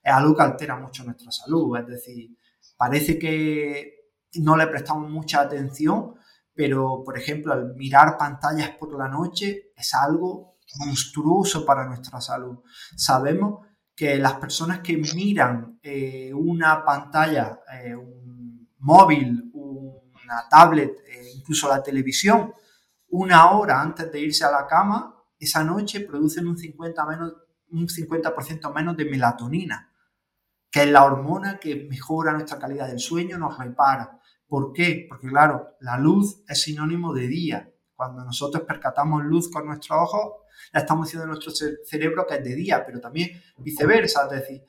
es 0.03 0.13
algo 0.13 0.35
que 0.35 0.43
altera 0.43 0.77
mucho 0.77 1.05
nuestra 1.05 1.31
salud. 1.31 1.77
Es 1.79 1.87
decir, 1.87 2.37
parece 2.77 3.17
que 3.17 4.11
no 4.35 4.57
le 4.57 4.67
prestamos 4.67 5.09
mucha 5.09 5.39
atención, 5.39 6.15
pero 6.53 7.01
por 7.03 7.17
ejemplo, 7.17 7.53
al 7.53 7.75
mirar 7.75 8.17
pantallas 8.17 8.71
por 8.71 8.97
la 8.97 9.07
noche 9.07 9.71
es 9.75 9.93
algo 9.93 10.57
monstruoso 10.79 11.65
para 11.65 11.87
nuestra 11.87 12.19
salud. 12.19 12.59
Sabemos 12.97 13.65
que 13.95 14.17
las 14.17 14.33
personas 14.33 14.79
que 14.79 14.97
miran 14.97 15.79
eh, 15.81 16.33
una 16.33 16.83
pantalla, 16.83 17.61
eh, 17.81 17.95
un 17.95 18.69
móvil, 18.79 19.49
una 19.53 20.49
tablet, 20.49 20.91
eh, 21.07 21.31
incluso 21.37 21.69
la 21.69 21.81
televisión, 21.81 22.53
una 23.15 23.51
hora 23.51 23.81
antes 23.81 24.11
de 24.11 24.19
irse 24.19 24.43
a 24.43 24.51
la 24.51 24.67
cama, 24.67 25.15
esa 25.39 25.63
noche 25.63 26.01
producen 26.01 26.47
un 26.47 26.57
50%, 26.57 27.07
menos, 27.07 27.33
un 27.71 27.87
50 27.87 28.33
menos 28.73 28.97
de 28.97 29.05
melatonina, 29.05 29.91
que 30.69 30.83
es 30.83 30.89
la 30.89 31.03
hormona 31.05 31.57
que 31.59 31.87
mejora 31.89 32.33
nuestra 32.33 32.59
calidad 32.59 32.87
del 32.87 32.99
sueño, 32.99 33.37
nos 33.37 33.57
repara. 33.57 34.19
¿Por 34.47 34.73
qué? 34.73 35.05
Porque 35.07 35.27
claro, 35.27 35.75
la 35.79 35.97
luz 35.97 36.43
es 36.47 36.61
sinónimo 36.61 37.13
de 37.13 37.27
día. 37.27 37.71
Cuando 37.95 38.23
nosotros 38.25 38.63
percatamos 38.63 39.23
luz 39.23 39.49
con 39.49 39.65
nuestros 39.65 39.97
ojos, 39.97 40.33
ya 40.73 40.81
estamos 40.81 41.07
diciendo 41.07 41.27
nuestro 41.27 41.51
cerebro 41.85 42.25
que 42.27 42.35
es 42.35 42.43
de 42.43 42.55
día, 42.55 42.85
pero 42.85 42.99
también 42.99 43.29
viceversa. 43.57 44.25
Es 44.25 44.41
decir, 44.41 44.63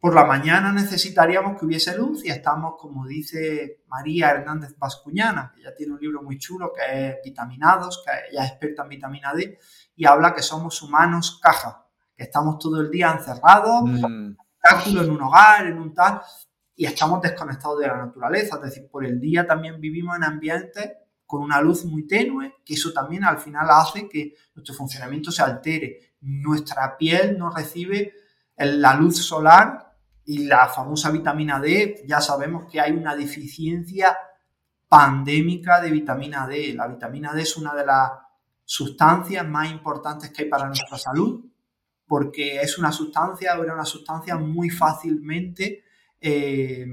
por 0.00 0.14
la 0.14 0.24
mañana 0.24 0.72
necesitaríamos 0.72 1.58
que 1.58 1.66
hubiese 1.66 1.96
luz 1.96 2.24
y 2.24 2.30
estamos, 2.30 2.74
como 2.78 3.04
dice 3.04 3.82
María 3.88 4.30
Hernández 4.30 4.76
Bascuñana, 4.78 5.52
que 5.54 5.62
ya 5.62 5.74
tiene 5.74 5.94
un 5.94 6.00
libro 6.00 6.22
muy 6.22 6.38
chulo 6.38 6.72
que 6.72 7.08
es 7.08 7.16
Vitaminados, 7.24 8.04
que 8.04 8.12
ella 8.30 8.44
es 8.44 8.50
experta 8.50 8.84
en 8.84 8.88
vitamina 8.90 9.34
D, 9.34 9.58
y 9.96 10.06
habla 10.06 10.34
que 10.34 10.42
somos 10.42 10.80
humanos 10.82 11.40
caja, 11.42 11.84
que 12.16 12.24
estamos 12.24 12.58
todo 12.58 12.80
el 12.80 12.90
día 12.90 13.10
encerrados, 13.10 13.82
mm. 13.82 14.36
en 14.86 15.10
un 15.10 15.22
hogar, 15.22 15.66
en 15.66 15.78
un 15.78 15.92
tal, 15.92 16.20
y 16.76 16.86
estamos 16.86 17.20
desconectados 17.20 17.80
de 17.80 17.88
la 17.88 17.96
naturaleza. 17.96 18.56
Es 18.56 18.62
decir, 18.62 18.88
por 18.88 19.04
el 19.04 19.18
día 19.18 19.48
también 19.48 19.80
vivimos 19.80 20.16
en 20.16 20.22
ambientes 20.22 20.92
con 21.26 21.42
una 21.42 21.60
luz 21.60 21.84
muy 21.84 22.06
tenue, 22.06 22.54
que 22.64 22.74
eso 22.74 22.92
también 22.92 23.24
al 23.24 23.38
final 23.38 23.66
hace 23.68 24.08
que 24.08 24.34
nuestro 24.54 24.76
funcionamiento 24.76 25.32
se 25.32 25.42
altere. 25.42 26.14
Nuestra 26.20 26.96
piel 26.96 27.36
no 27.36 27.50
recibe 27.50 28.14
la 28.56 28.94
luz 28.94 29.24
solar 29.26 29.87
y 30.28 30.44
la 30.44 30.68
famosa 30.68 31.10
vitamina 31.10 31.58
D, 31.58 32.04
ya 32.06 32.20
sabemos 32.20 32.70
que 32.70 32.78
hay 32.78 32.92
una 32.92 33.16
deficiencia 33.16 34.14
pandémica 34.86 35.80
de 35.80 35.90
vitamina 35.90 36.46
D. 36.46 36.74
La 36.74 36.86
vitamina 36.86 37.32
D 37.32 37.40
es 37.40 37.56
una 37.56 37.74
de 37.74 37.86
las 37.86 38.12
sustancias 38.62 39.48
más 39.48 39.70
importantes 39.70 40.30
que 40.30 40.42
hay 40.42 40.50
para 40.50 40.66
nuestra 40.66 40.98
salud, 40.98 41.46
porque 42.06 42.60
es 42.60 42.76
una 42.76 42.92
sustancia, 42.92 43.54
era 43.54 43.72
una 43.72 43.86
sustancia 43.86 44.36
muy 44.36 44.68
fácilmente 44.68 45.82
eh, 46.20 46.86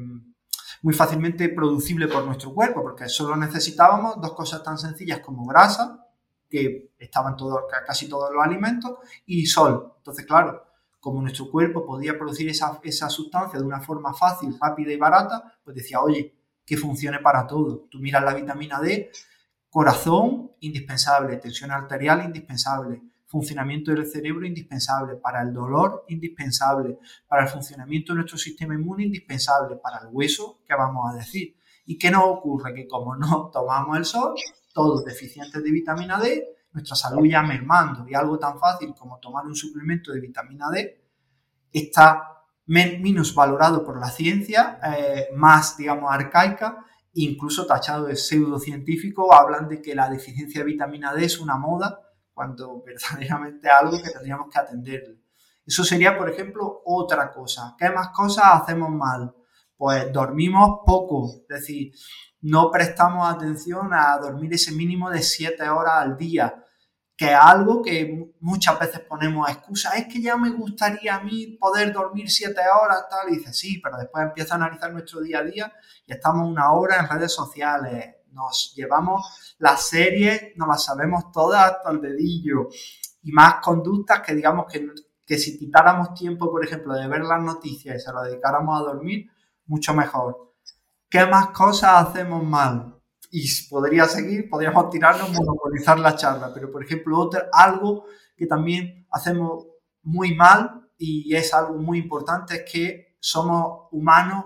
muy 0.81 0.93
fácilmente 0.93 1.49
producible 1.49 2.07
por 2.07 2.23
nuestro 2.23 2.53
cuerpo, 2.53 2.83
porque 2.83 3.09
solo 3.09 3.35
necesitábamos 3.35 4.21
dos 4.21 4.31
cosas 4.31 4.63
tan 4.63 4.77
sencillas 4.77 5.19
como 5.19 5.45
grasa, 5.45 6.07
que 6.49 6.93
estaban 6.97 7.35
todos, 7.35 7.63
casi 7.85 8.07
todos 8.07 8.31
los 8.33 8.41
alimentos, 8.41 8.93
y 9.25 9.45
sol. 9.45 9.93
Entonces, 9.97 10.25
claro, 10.25 10.63
como 11.05 11.21
nuestro 11.21 11.51
cuerpo 11.51 11.85
podía 11.85 12.17
producir 12.17 12.49
esa, 12.49 12.79
esa 12.81 13.09
sustancia 13.09 13.59
de 13.59 13.63
una 13.63 13.79
forma 13.79 14.11
fácil, 14.11 14.57
rápida 14.59 14.91
y 14.91 14.97
barata, 14.97 15.53
pues 15.63 15.75
decía, 15.75 16.01
oye, 16.01 16.33
que 16.65 16.77
funcione 16.77 17.19
para 17.19 17.45
todo. 17.45 17.85
Tú 17.91 17.99
miras 17.99 18.23
la 18.23 18.33
vitamina 18.33 18.81
D, 18.81 19.11
corazón 19.69 20.53
indispensable, 20.61 21.37
tensión 21.37 21.69
arterial 21.69 22.25
indispensable, 22.25 23.03
funcionamiento 23.27 23.91
del 23.91 24.07
cerebro 24.07 24.47
indispensable, 24.47 25.17
para 25.17 25.43
el 25.43 25.53
dolor 25.53 26.05
indispensable, 26.07 26.97
para 27.27 27.43
el 27.43 27.49
funcionamiento 27.49 28.13
de 28.13 28.21
nuestro 28.21 28.39
sistema 28.39 28.73
inmune 28.73 29.03
indispensable, 29.03 29.75
para 29.75 29.99
el 29.99 30.07
hueso, 30.11 30.61
¿qué 30.65 30.73
vamos 30.73 31.13
a 31.13 31.17
decir? 31.17 31.55
¿Y 31.85 31.99
qué 31.99 32.09
nos 32.09 32.23
ocurre? 32.25 32.73
Que 32.73 32.87
como 32.87 33.15
no 33.15 33.49
tomamos 33.53 33.95
el 33.95 34.05
sol, 34.05 34.33
todos 34.73 35.05
deficientes 35.05 35.63
de 35.63 35.69
vitamina 35.69 36.19
D, 36.19 36.54
nuestra 36.75 36.95
salud 36.95 37.25
ya 37.25 37.41
mermando 37.41 38.05
y 38.07 38.13
algo 38.13 38.37
tan 38.37 38.59
fácil 38.59 38.93
como 38.93 39.17
tomar 39.17 39.45
un 39.45 39.55
suplemento 39.55 40.11
de 40.11 40.19
vitamina 40.19 40.69
D 40.69 41.01
está 41.71 42.43
menos 42.65 43.33
valorado 43.33 43.83
por 43.83 43.97
la 43.97 44.09
ciencia, 44.09 44.79
eh, 44.83 45.29
más, 45.35 45.77
digamos, 45.77 46.11
arcaica, 46.11 46.85
incluso 47.13 47.65
tachado 47.65 48.07
de 48.07 48.17
pseudocientífico, 48.17 49.33
hablan 49.33 49.69
de 49.69 49.81
que 49.81 49.95
la 49.95 50.09
deficiencia 50.09 50.59
de 50.59 50.65
vitamina 50.65 51.13
D 51.13 51.23
es 51.23 51.39
una 51.39 51.57
moda 51.57 52.01
cuando 52.33 52.83
verdaderamente 52.85 53.69
algo 53.69 54.01
que 54.03 54.11
tendríamos 54.11 54.47
que 54.51 54.59
atender. 54.59 55.17
Eso 55.65 55.83
sería, 55.85 56.17
por 56.17 56.29
ejemplo, 56.29 56.81
otra 56.83 57.31
cosa. 57.31 57.73
¿Qué 57.79 57.89
más 57.89 58.09
cosas 58.09 58.45
hacemos 58.61 58.91
mal? 58.91 59.33
Pues 59.77 60.11
dormimos 60.11 60.79
poco, 60.85 61.29
es 61.41 61.47
decir, 61.47 61.93
no 62.41 62.69
prestamos 62.69 63.27
atención 63.27 63.93
a 63.93 64.17
dormir 64.17 64.53
ese 64.53 64.73
mínimo 64.73 65.09
de 65.09 65.21
7 65.21 65.69
horas 65.69 66.03
al 66.03 66.17
día, 66.17 66.64
que 67.17 67.25
es 67.25 67.37
algo 67.39 67.81
que 67.81 68.33
muchas 68.41 68.77
veces 68.77 68.99
ponemos 69.01 69.49
excusa, 69.49 69.91
es 69.95 70.05
que 70.07 70.21
ya 70.21 70.35
me 70.35 70.49
gustaría 70.49 71.15
a 71.15 71.23
mí 71.23 71.57
poder 71.59 71.93
dormir 71.93 72.29
7 72.29 72.59
horas, 72.81 73.05
tal, 73.09 73.31
y 73.31 73.37
dice, 73.37 73.53
sí, 73.53 73.79
pero 73.81 73.97
después 73.97 74.25
empieza 74.25 74.55
a 74.55 74.57
analizar 74.57 74.91
nuestro 74.91 75.21
día 75.21 75.39
a 75.39 75.43
día 75.43 75.73
y 76.05 76.11
estamos 76.11 76.47
una 76.47 76.73
hora 76.73 76.99
en 76.99 77.07
redes 77.07 77.31
sociales, 77.31 78.15
nos 78.31 78.73
llevamos 78.75 79.55
las 79.59 79.87
series, 79.87 80.57
nos 80.57 80.67
las 80.67 80.83
sabemos 80.83 81.31
todas 81.31 81.71
hasta 81.71 81.89
el 81.89 82.01
dedillo 82.01 82.67
y 83.23 83.31
más 83.31 83.55
conductas 83.61 84.19
que 84.19 84.35
digamos 84.35 84.65
que, 84.69 84.85
que 85.25 85.37
si 85.37 85.57
quitáramos 85.57 86.13
tiempo, 86.13 86.51
por 86.51 86.65
ejemplo, 86.65 86.93
de 86.95 87.07
ver 87.07 87.21
las 87.21 87.41
noticias 87.41 87.95
y 87.95 87.99
se 87.99 88.11
lo 88.11 88.23
dedicáramos 88.23 88.77
a 88.77 88.83
dormir, 88.83 89.31
mucho 89.67 89.93
mejor. 89.93 90.53
¿Qué 91.09 91.25
más 91.25 91.47
cosas 91.47 92.09
hacemos 92.09 92.43
mal? 92.43 92.94
Y 93.37 93.49
podría 93.69 94.05
seguir, 94.05 94.49
podríamos 94.49 94.89
tirarnos, 94.89 95.29
monopolizar 95.33 95.99
la 95.99 96.15
charla, 96.15 96.53
pero 96.53 96.71
por 96.71 96.81
ejemplo, 96.81 97.19
otro, 97.19 97.41
algo 97.51 98.05
que 98.33 98.47
también 98.47 99.05
hacemos 99.11 99.67
muy 100.03 100.33
mal 100.33 100.87
y 100.97 101.35
es 101.35 101.53
algo 101.53 101.77
muy 101.77 101.97
importante 101.97 102.55
es 102.55 102.71
que 102.71 103.17
somos 103.19 103.89
humanos 103.91 104.45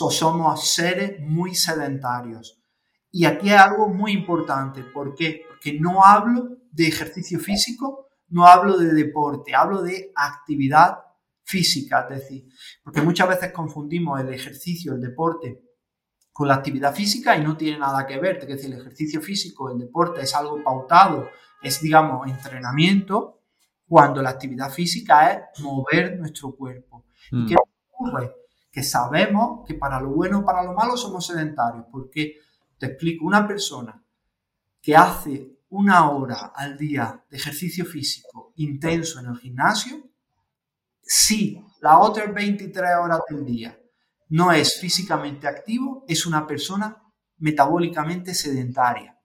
o 0.00 0.10
somos 0.12 0.64
seres 0.64 1.18
muy 1.20 1.56
sedentarios. 1.56 2.62
Y 3.10 3.24
aquí 3.24 3.50
hay 3.50 3.56
algo 3.56 3.88
muy 3.88 4.12
importante. 4.12 4.84
¿Por 4.84 5.16
qué? 5.16 5.42
Porque 5.48 5.80
no 5.80 6.04
hablo 6.04 6.50
de 6.70 6.86
ejercicio 6.86 7.40
físico, 7.40 8.10
no 8.28 8.46
hablo 8.46 8.78
de 8.78 8.94
deporte, 8.94 9.56
hablo 9.56 9.82
de 9.82 10.12
actividad 10.14 10.98
física. 11.42 12.06
Es 12.08 12.20
decir, 12.20 12.44
porque 12.84 13.02
muchas 13.02 13.28
veces 13.28 13.50
confundimos 13.50 14.20
el 14.20 14.32
ejercicio, 14.32 14.94
el 14.94 15.00
deporte 15.00 15.69
con 16.40 16.48
la 16.48 16.54
actividad 16.54 16.94
física 16.94 17.36
y 17.36 17.44
no 17.44 17.54
tiene 17.54 17.78
nada 17.78 18.06
que 18.06 18.18
ver. 18.18 18.38
Es 18.38 18.48
decir, 18.48 18.72
el 18.72 18.80
ejercicio 18.80 19.20
físico, 19.20 19.70
el 19.70 19.78
deporte 19.78 20.22
es 20.22 20.34
algo 20.34 20.64
pautado, 20.64 21.28
es, 21.60 21.82
digamos, 21.82 22.26
entrenamiento, 22.26 23.42
cuando 23.86 24.22
la 24.22 24.30
actividad 24.30 24.70
física 24.70 25.32
es 25.32 25.60
mover 25.60 26.18
nuestro 26.18 26.56
cuerpo. 26.56 27.04
¿Y 27.30 27.36
mm. 27.36 27.46
qué 27.46 27.56
ocurre? 27.90 28.32
Que 28.72 28.82
sabemos 28.82 29.66
que 29.66 29.74
para 29.74 30.00
lo 30.00 30.12
bueno 30.12 30.38
o 30.38 30.44
para 30.46 30.62
lo 30.62 30.72
malo 30.72 30.96
somos 30.96 31.26
sedentarios. 31.26 31.84
¿Por 31.92 32.08
qué? 32.08 32.36
Te 32.78 32.86
explico, 32.86 33.26
una 33.26 33.46
persona 33.46 34.02
que 34.80 34.96
hace 34.96 35.58
una 35.68 36.10
hora 36.10 36.52
al 36.54 36.78
día 36.78 37.22
de 37.28 37.36
ejercicio 37.36 37.84
físico 37.84 38.54
intenso 38.56 39.20
en 39.20 39.26
el 39.26 39.36
gimnasio, 39.36 40.08
si 41.02 41.62
las 41.82 41.96
otras 42.00 42.32
23 42.32 42.92
horas 42.98 43.20
del 43.28 43.44
día 43.44 43.79
no 44.30 44.52
es 44.52 44.80
físicamente 44.80 45.46
activo, 45.46 46.04
es 46.08 46.26
una 46.26 46.46
persona 46.46 47.02
metabólicamente 47.38 48.34
sedentaria. 48.34 49.16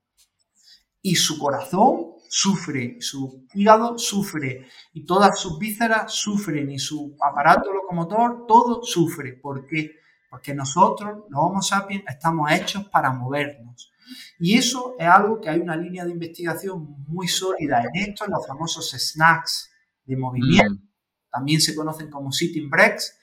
Y 1.01 1.15
su 1.15 1.39
corazón 1.39 2.15
sufre, 2.29 2.97
su 2.99 3.47
hígado 3.53 3.97
sufre, 3.97 4.67
y 4.93 5.05
todas 5.05 5.39
sus 5.39 5.57
vísceras 5.57 6.13
sufren, 6.13 6.69
y 6.71 6.79
su 6.79 7.15
aparato 7.21 7.71
locomotor, 7.71 8.45
todo 8.47 8.83
sufre. 8.83 9.33
¿Por 9.33 9.65
qué? 9.65 9.91
porque 10.35 10.53
nosotros, 10.53 11.23
los 11.29 11.41
Homo 11.41 11.61
sapiens, 11.61 12.03
estamos 12.09 12.51
hechos 12.51 12.89
para 12.89 13.09
movernos. 13.13 13.89
Y 14.37 14.57
eso 14.57 14.95
es 14.99 15.07
algo 15.07 15.39
que 15.39 15.49
hay 15.49 15.61
una 15.61 15.77
línea 15.77 16.03
de 16.03 16.11
investigación 16.11 16.93
muy 17.07 17.29
sólida 17.29 17.81
en 17.81 18.09
esto, 18.09 18.25
en 18.25 18.31
los 18.31 18.45
famosos 18.45 18.91
snacks 18.91 19.71
de 20.03 20.17
movimiento, 20.17 20.83
mm. 20.83 20.89
también 21.31 21.61
se 21.61 21.73
conocen 21.73 22.09
como 22.09 22.33
sitting 22.33 22.69
breaks, 22.69 23.17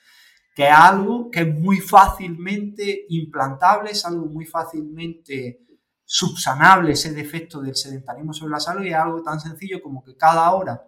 que 0.55 0.67
es 0.67 0.75
algo 0.75 1.31
que 1.31 1.41
es 1.41 1.55
muy 1.55 1.81
fácilmente 1.81 3.07
implantable, 3.09 3.91
es 3.91 4.05
algo 4.05 4.27
muy 4.27 4.45
fácilmente 4.45 5.61
subsanable 6.05 6.93
ese 6.93 7.13
defecto 7.13 7.63
del 7.63 7.75
sedentarismo 7.75 8.33
sobre 8.33 8.53
la 8.53 8.61
salud 8.61 8.85
y 8.85 8.89
es 8.89 8.95
algo 8.95 9.23
tan 9.23 9.41
sencillo 9.41 9.83
como 9.83 10.05
que 10.05 10.17
cada 10.17 10.51
hora, 10.53 10.83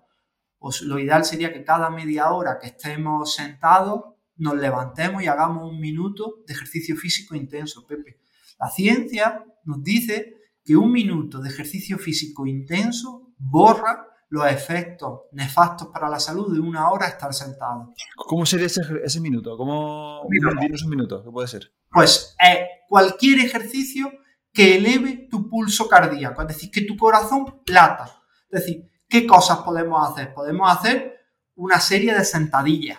o 0.58 0.70
lo 0.82 0.98
ideal 0.98 1.24
sería 1.24 1.52
que 1.52 1.64
cada 1.64 1.88
media 1.90 2.30
hora 2.30 2.58
que 2.60 2.68
estemos 2.68 3.34
sentados, 3.34 4.14
nos 4.36 4.56
levantemos 4.56 5.22
y 5.22 5.28
hagamos 5.28 5.70
un 5.70 5.80
minuto 5.80 6.42
de 6.46 6.54
ejercicio 6.54 6.96
físico 6.96 7.34
intenso, 7.34 7.86
Pepe. 7.86 8.20
La 8.58 8.68
ciencia 8.68 9.44
nos 9.64 9.82
dice 9.82 10.34
que 10.64 10.76
un 10.76 10.90
minuto 10.90 11.40
de 11.40 11.50
ejercicio 11.50 11.98
físico 11.98 12.46
intenso 12.46 13.32
borra 13.38 14.06
los 14.34 14.50
efectos 14.50 15.20
nefastos 15.30 15.88
para 15.92 16.08
la 16.08 16.18
salud 16.18 16.52
de 16.52 16.58
una 16.58 16.90
hora 16.90 17.06
estar 17.06 17.32
sentado. 17.32 17.94
¿Cómo 18.16 18.44
sería 18.44 18.66
ese, 18.66 19.20
minuto? 19.20 19.56
¿Cómo 19.56 20.24
minuto. 20.28 20.58
un 20.84 20.90
minuto? 20.90 21.22
¿Qué 21.22 21.30
puede 21.30 21.46
ser? 21.46 21.72
Pues 21.88 22.34
eh, 22.44 22.66
cualquier 22.88 23.38
ejercicio 23.38 24.10
que 24.52 24.76
eleve 24.76 25.28
tu 25.30 25.48
pulso 25.48 25.86
cardíaco, 25.86 26.42
es 26.42 26.48
decir, 26.48 26.68
que 26.72 26.80
tu 26.80 26.96
corazón 26.96 27.62
plata. 27.64 28.06
Es 28.50 28.62
decir, 28.62 28.90
¿qué 29.08 29.24
cosas 29.24 29.58
podemos 29.58 30.10
hacer? 30.10 30.34
Podemos 30.34 30.68
hacer 30.68 31.14
una 31.54 31.78
serie 31.78 32.12
de 32.12 32.24
sentadillas 32.24 32.98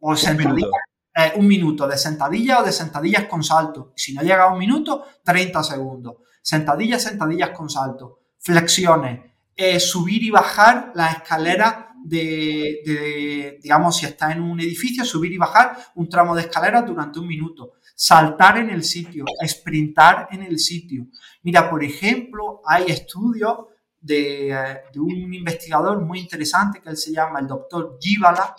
o 0.00 0.16
sentadillas, 0.16 0.70
eh, 1.14 1.34
un 1.36 1.46
minuto 1.46 1.86
de 1.86 1.96
sentadillas 1.96 2.62
o 2.62 2.64
de 2.64 2.72
sentadillas 2.72 3.26
con 3.26 3.44
salto. 3.44 3.92
Si 3.94 4.12
no 4.12 4.22
llega 4.22 4.42
a 4.42 4.52
un 4.52 4.58
minuto, 4.58 5.04
30 5.24 5.62
segundos. 5.62 6.16
Sentadillas, 6.42 7.00
sentadillas 7.00 7.50
con 7.50 7.70
salto. 7.70 8.22
Flexiones. 8.40 9.20
Eh, 9.60 9.80
subir 9.80 10.22
y 10.22 10.30
bajar 10.30 10.92
la 10.94 11.10
escalera 11.10 11.92
de, 12.04 13.58
digamos, 13.60 13.96
si 13.96 14.06
está 14.06 14.30
en 14.30 14.40
un 14.40 14.60
edificio, 14.60 15.04
subir 15.04 15.32
y 15.32 15.36
bajar 15.36 15.76
un 15.96 16.08
tramo 16.08 16.36
de 16.36 16.42
escalera 16.42 16.82
durante 16.82 17.18
un 17.18 17.26
minuto. 17.26 17.72
Saltar 17.96 18.58
en 18.58 18.70
el 18.70 18.84
sitio, 18.84 19.24
sprintar 19.44 20.28
en 20.30 20.44
el 20.44 20.60
sitio. 20.60 21.08
Mira, 21.42 21.68
por 21.68 21.82
ejemplo, 21.82 22.62
hay 22.64 22.84
estudios 22.84 23.66
de, 24.00 24.50
eh, 24.52 24.82
un 24.94 25.34
investigador 25.34 26.04
muy 26.04 26.20
interesante 26.20 26.80
que 26.80 26.90
él 26.90 26.96
se 26.96 27.12
llama 27.12 27.40
el 27.40 27.48
doctor 27.48 27.98
Givala, 28.00 28.54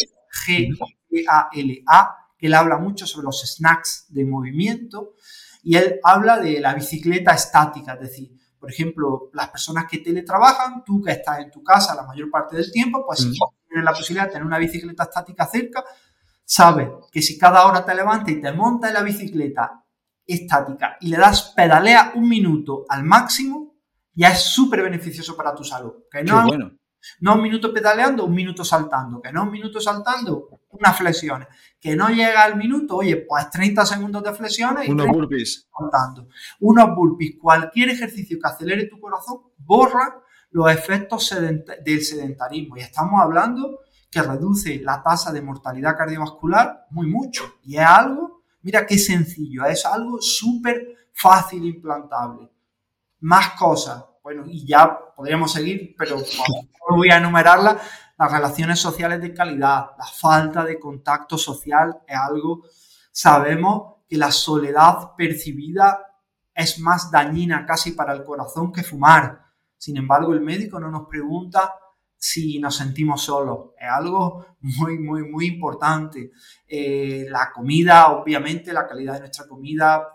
G 0.46 0.78
a 1.88 2.16
que 2.38 2.48
él 2.48 2.54
habla 2.54 2.78
mucho 2.78 3.08
sobre 3.08 3.26
los 3.26 3.42
snacks 3.42 4.06
de 4.10 4.26
movimiento 4.26 5.14
y 5.64 5.78
él 5.78 6.02
habla 6.04 6.40
de 6.40 6.60
la 6.60 6.74
bicicleta 6.74 7.34
estática, 7.34 7.94
es 7.94 8.02
decir, 8.02 8.39
por 8.60 8.70
ejemplo, 8.72 9.30
las 9.34 9.50
personas 9.50 9.86
que 9.90 10.00
teletrabajan, 10.00 10.84
tú 10.84 11.02
que 11.02 11.12
estás 11.12 11.40
en 11.40 11.50
tu 11.50 11.64
casa 11.64 11.96
la 11.96 12.04
mayor 12.04 12.30
parte 12.30 12.58
del 12.58 12.72
tiempo, 12.72 13.06
pues 13.06 13.20
si 13.20 13.32
tienes 13.68 13.86
la 13.86 13.94
posibilidad 13.94 14.26
de 14.26 14.32
tener 14.34 14.46
una 14.46 14.58
bicicleta 14.58 15.04
estática 15.04 15.46
cerca, 15.46 15.84
sabe 16.44 16.92
que 17.12 17.22
si 17.22 17.38
cada 17.38 17.66
hora 17.66 17.86
te 17.86 17.96
levantas 17.96 18.30
y 18.30 18.42
te 18.42 18.52
montas 18.52 18.90
en 18.90 18.96
la 18.96 19.04
bicicleta 19.04 19.86
estática 20.26 20.98
y 21.00 21.10
le 21.10 21.18
das 21.18 21.54
pedalea 21.56 22.14
un 22.16 22.28
minuto 22.28 22.86
al 22.90 23.04
máximo, 23.04 23.76
ya 24.14 24.30
es 24.30 24.42
súper 24.42 24.84
beneficioso 24.84 25.36
para 25.38 25.56
tu 25.56 25.64
salud. 25.64 25.94
Que 26.12 26.24
no, 26.24 26.46
bueno. 26.46 26.72
No 27.22 27.36
un 27.36 27.42
minuto 27.42 27.74
pedaleando, 27.74 28.26
un 28.26 28.34
minuto 28.34 28.64
saltando. 28.64 29.22
Que 29.22 29.32
no 29.32 29.44
un 29.44 29.52
minuto 29.52 29.80
saltando, 29.80 30.62
unas 30.70 30.98
flexiones. 30.98 31.48
Que 31.80 31.96
no 31.96 32.10
llega 32.10 32.44
al 32.44 32.58
minuto, 32.58 32.98
oye, 32.98 33.18
pues 33.18 33.50
30 33.50 33.86
segundos 33.86 34.24
de 34.24 34.34
flexiones 34.34 34.88
y 34.88 34.92
unos 34.92 35.08
burpees. 35.08 35.68
Saltando. 35.78 36.28
Unos 36.60 36.96
burpees. 36.96 37.36
Cualquier 37.40 37.90
ejercicio 37.90 38.38
que 38.40 38.48
acelere 38.48 38.86
tu 38.86 39.00
corazón 39.00 39.42
borra 39.58 40.22
los 40.52 40.72
efectos 40.72 41.36
del 41.84 42.02
sedentarismo. 42.02 42.78
Y 42.78 42.82
estamos 42.82 43.22
hablando 43.22 43.80
que 44.10 44.22
reduce 44.22 44.80
la 44.80 45.04
tasa 45.04 45.32
de 45.32 45.42
mortalidad 45.42 45.98
cardiovascular 45.98 46.88
muy 46.90 47.08
mucho. 47.08 47.60
Y 47.64 47.78
es 47.78 47.86
algo, 47.86 48.44
mira 48.62 48.86
qué 48.86 48.98
sencillo, 48.98 49.66
es 49.66 49.86
algo 49.86 50.20
súper 50.22 50.96
fácil 51.14 51.66
implantable. 51.66 52.52
Más 53.22 53.52
cosas, 53.52 54.06
bueno, 54.24 54.44
y 54.48 54.66
ya 54.66 54.98
podríamos 55.16 55.52
seguir, 55.52 55.96
pero 55.98 56.18
no 56.18 56.96
voy 56.96 57.10
a 57.10 57.18
enumerarlas. 57.18 57.78
Las 58.18 58.32
relaciones 58.32 58.80
sociales 58.80 59.22
de 59.22 59.34
calidad, 59.34 59.92
la 59.98 60.06
falta 60.06 60.64
de 60.64 60.80
contacto 60.80 61.38
social 61.38 62.02
es 62.06 62.18
algo, 62.18 62.64
sabemos 63.12 63.96
que 64.10 64.18
la 64.18 64.32
soledad 64.32 65.16
percibida 65.16 66.06
es 66.54 66.80
más 66.80 67.10
dañina 67.10 67.66
casi 67.66 67.92
para 67.92 68.14
el 68.14 68.24
corazón 68.24 68.74
que 68.74 68.84
fumar. 68.84 69.46
Sin 69.78 69.96
embargo, 69.96 70.34
el 70.34 70.42
médico 70.42 70.80
no 70.80 70.92
nos 70.92 71.08
pregunta 71.08 71.74
si 72.18 72.60
nos 72.60 72.76
sentimos 72.76 73.22
solos. 73.22 73.70
Es 73.80 73.90
algo 73.90 74.46
muy, 74.60 75.00
muy, 75.00 75.24
muy 75.24 75.46
importante. 75.48 76.32
Eh, 76.68 77.26
la 77.30 77.52
comida, 77.54 78.10
obviamente, 78.10 78.74
la 78.74 78.86
calidad 78.86 79.14
de 79.14 79.20
nuestra 79.22 79.48
comida, 79.48 80.06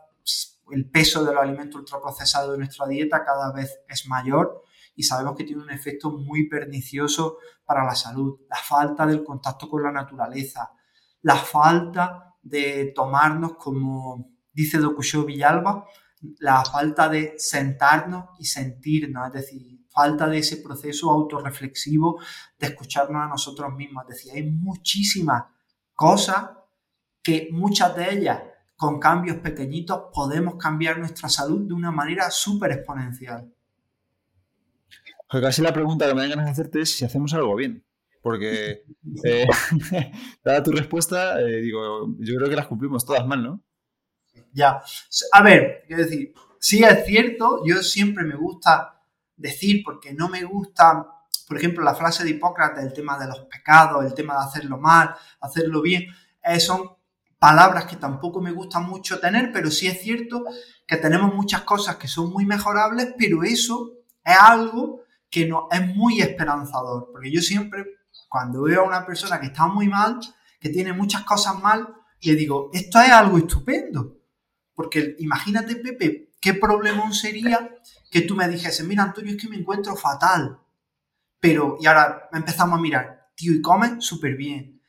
el 0.70 0.88
peso 0.90 1.24
de 1.24 1.32
los 1.32 1.42
alimentos 1.42 1.80
ultraprocesados 1.80 2.52
de 2.52 2.58
nuestra 2.58 2.86
dieta 2.86 3.24
cada 3.24 3.52
vez 3.52 3.80
es 3.88 4.06
mayor 4.06 4.62
y 4.96 5.02
sabemos 5.02 5.36
que 5.36 5.44
tiene 5.44 5.62
un 5.62 5.70
efecto 5.70 6.10
muy 6.10 6.48
pernicioso 6.48 7.38
para 7.64 7.84
la 7.84 7.94
salud. 7.94 8.40
La 8.48 8.56
falta 8.56 9.06
del 9.06 9.24
contacto 9.24 9.68
con 9.68 9.82
la 9.82 9.92
naturaleza, 9.92 10.72
la 11.22 11.36
falta 11.36 12.36
de 12.42 12.92
tomarnos, 12.94 13.54
como 13.54 14.30
dice 14.52 14.78
Dokusho 14.78 15.24
Villalba, 15.24 15.86
la 16.38 16.64
falta 16.64 17.08
de 17.08 17.34
sentarnos 17.38 18.30
y 18.38 18.46
sentirnos, 18.46 19.26
es 19.28 19.32
decir, 19.32 19.86
falta 19.90 20.26
de 20.26 20.38
ese 20.38 20.58
proceso 20.58 21.10
autorreflexivo 21.10 22.20
de 22.58 22.68
escucharnos 22.68 23.22
a 23.22 23.28
nosotros 23.28 23.72
mismos. 23.74 24.04
Es 24.04 24.16
decir, 24.16 24.32
hay 24.32 24.50
muchísimas 24.50 25.44
cosas 25.94 26.50
que 27.22 27.48
muchas 27.52 27.94
de 27.96 28.12
ellas 28.12 28.42
con 28.84 29.00
cambios 29.00 29.38
pequeñitos 29.38 30.10
podemos 30.12 30.56
cambiar 30.56 30.98
nuestra 30.98 31.30
salud 31.30 31.66
de 31.66 31.72
una 31.72 31.90
manera 31.90 32.30
súper 32.30 32.72
exponencial. 32.72 33.50
casi 35.30 35.62
la 35.62 35.72
pregunta 35.72 36.06
que 36.06 36.12
me 36.12 36.20
dan 36.20 36.28
ganas 36.28 36.44
de 36.44 36.50
hacerte 36.50 36.82
es 36.82 36.90
si 36.94 37.02
hacemos 37.02 37.32
algo 37.32 37.56
bien. 37.56 37.82
Porque, 38.20 38.84
eh, 39.24 39.46
dada 40.44 40.62
tu 40.62 40.70
respuesta, 40.70 41.40
eh, 41.40 41.62
digo, 41.62 42.14
yo 42.18 42.36
creo 42.36 42.50
que 42.50 42.56
las 42.56 42.66
cumplimos 42.66 43.06
todas 43.06 43.26
mal, 43.26 43.42
¿no? 43.42 43.62
Ya. 44.52 44.82
A 45.32 45.42
ver, 45.42 45.84
quiero 45.86 46.02
decir, 46.02 46.34
sí 46.60 46.84
es 46.84 47.06
cierto, 47.06 47.62
yo 47.64 47.82
siempre 47.82 48.22
me 48.24 48.36
gusta 48.36 49.00
decir 49.34 49.82
porque 49.82 50.12
no 50.12 50.28
me 50.28 50.44
gusta, 50.44 51.06
por 51.48 51.56
ejemplo, 51.56 51.82
la 51.82 51.94
frase 51.94 52.22
de 52.22 52.30
Hipócrates, 52.32 52.84
el 52.84 52.92
tema 52.92 53.18
de 53.18 53.28
los 53.28 53.40
pecados, 53.46 54.04
el 54.04 54.12
tema 54.12 54.34
de 54.34 54.44
hacerlo 54.44 54.76
mal, 54.76 55.14
hacerlo 55.40 55.80
bien, 55.80 56.04
eh, 56.42 56.60
son 56.60 56.93
palabras 57.44 57.84
que 57.84 57.96
tampoco 57.96 58.40
me 58.40 58.52
gusta 58.52 58.80
mucho 58.80 59.20
tener, 59.20 59.52
pero 59.52 59.70
sí 59.70 59.86
es 59.86 60.00
cierto 60.00 60.44
que 60.86 60.96
tenemos 60.96 61.34
muchas 61.34 61.60
cosas 61.60 61.96
que 61.96 62.08
son 62.08 62.32
muy 62.32 62.46
mejorables, 62.46 63.14
pero 63.18 63.42
eso 63.42 63.98
es 64.24 64.34
algo 64.40 65.02
que 65.28 65.46
no, 65.46 65.68
es 65.70 65.94
muy 65.94 66.22
esperanzador, 66.22 67.10
porque 67.12 67.30
yo 67.30 67.42
siempre, 67.42 67.84
cuando 68.30 68.62
veo 68.62 68.80
a 68.80 68.86
una 68.86 69.04
persona 69.04 69.38
que 69.38 69.48
está 69.48 69.66
muy 69.66 69.88
mal, 69.88 70.20
que 70.58 70.70
tiene 70.70 70.94
muchas 70.94 71.24
cosas 71.24 71.60
mal, 71.60 71.86
le 72.22 72.34
digo, 72.34 72.70
esto 72.72 72.98
es 73.02 73.10
algo 73.10 73.36
estupendo, 73.36 74.16
porque 74.74 75.14
imagínate, 75.18 75.76
Pepe, 75.76 76.30
qué 76.40 76.54
problema 76.54 77.12
sería 77.12 77.76
que 78.10 78.22
tú 78.22 78.36
me 78.36 78.48
dijese, 78.48 78.84
mira 78.84 79.02
Antonio, 79.02 79.32
es 79.32 79.42
que 79.42 79.50
me 79.50 79.56
encuentro 79.56 79.94
fatal. 79.96 80.60
Pero, 81.40 81.76
y 81.78 81.84
ahora 81.84 82.26
empezamos 82.32 82.78
a 82.78 82.82
mirar, 82.82 83.28
tío, 83.34 83.52
y 83.52 83.60
come 83.60 84.00
súper 84.00 84.34
bien, 84.34 84.80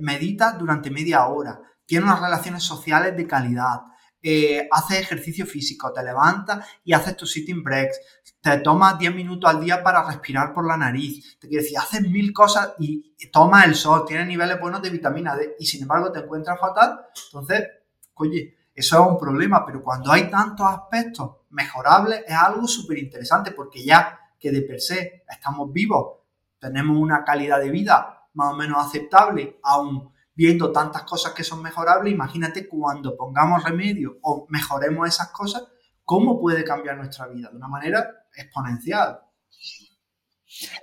medita 0.00 0.52
durante 0.52 0.90
media 0.90 1.26
hora, 1.26 1.60
tiene 1.88 2.04
unas 2.04 2.20
relaciones 2.20 2.62
sociales 2.64 3.16
de 3.16 3.26
calidad, 3.26 3.80
eh, 4.22 4.68
haces 4.70 5.00
ejercicio 5.00 5.46
físico, 5.46 5.90
te 5.90 6.04
levantas 6.04 6.68
y 6.84 6.92
haces 6.92 7.16
tu 7.16 7.24
sitting 7.24 7.62
breaks, 7.64 7.98
te 8.42 8.58
tomas 8.58 8.98
10 8.98 9.14
minutos 9.14 9.48
al 9.48 9.64
día 9.64 9.82
para 9.82 10.04
respirar 10.04 10.52
por 10.52 10.66
la 10.66 10.76
nariz, 10.76 11.38
te 11.40 11.48
quiero 11.48 11.62
decir, 11.62 11.78
haces 11.78 12.02
mil 12.02 12.30
cosas 12.34 12.74
y, 12.78 13.14
tomas 13.32 13.66
el 13.66 13.74
sol, 13.74 14.04
tienes 14.06 14.26
niveles 14.26 14.60
buenos 14.60 14.82
de 14.82 14.90
vitamina 14.90 15.34
D 15.34 15.56
y 15.58 15.64
sin 15.64 15.82
embargo 15.82 16.12
te 16.12 16.18
encuentras 16.18 16.60
fatal, 16.60 17.06
entonces, 17.24 17.66
oye, 18.14 18.54
eso 18.74 19.02
es 19.02 19.10
un 19.10 19.18
problema, 19.18 19.64
pero 19.64 19.82
cuando 19.82 20.12
hay 20.12 20.28
tantos 20.28 20.66
aspectos 20.66 21.36
mejorables 21.50 22.22
es 22.26 22.34
algo 22.34 22.68
súper 22.68 22.98
interesante 22.98 23.52
porque 23.52 23.82
ya 23.82 24.20
que 24.38 24.52
de 24.52 24.60
per 24.60 24.80
se 24.82 25.24
estamos 25.26 25.72
vivos, 25.72 26.18
tenemos 26.58 26.98
una 26.98 27.24
calidad 27.24 27.58
de 27.58 27.70
vida 27.70 28.28
más 28.34 28.52
o 28.52 28.56
menos 28.56 28.86
aceptable, 28.86 29.58
aún 29.62 30.12
viendo 30.38 30.70
tantas 30.70 31.02
cosas 31.02 31.32
que 31.32 31.42
son 31.42 31.60
mejorables, 31.60 32.14
imagínate 32.14 32.68
cuando 32.68 33.16
pongamos 33.16 33.64
remedio 33.64 34.20
o 34.22 34.46
mejoremos 34.50 35.08
esas 35.08 35.32
cosas, 35.32 35.64
cómo 36.04 36.40
puede 36.40 36.62
cambiar 36.62 36.96
nuestra 36.96 37.26
vida 37.26 37.50
de 37.50 37.56
una 37.56 37.66
manera 37.66 38.08
exponencial. 38.36 39.18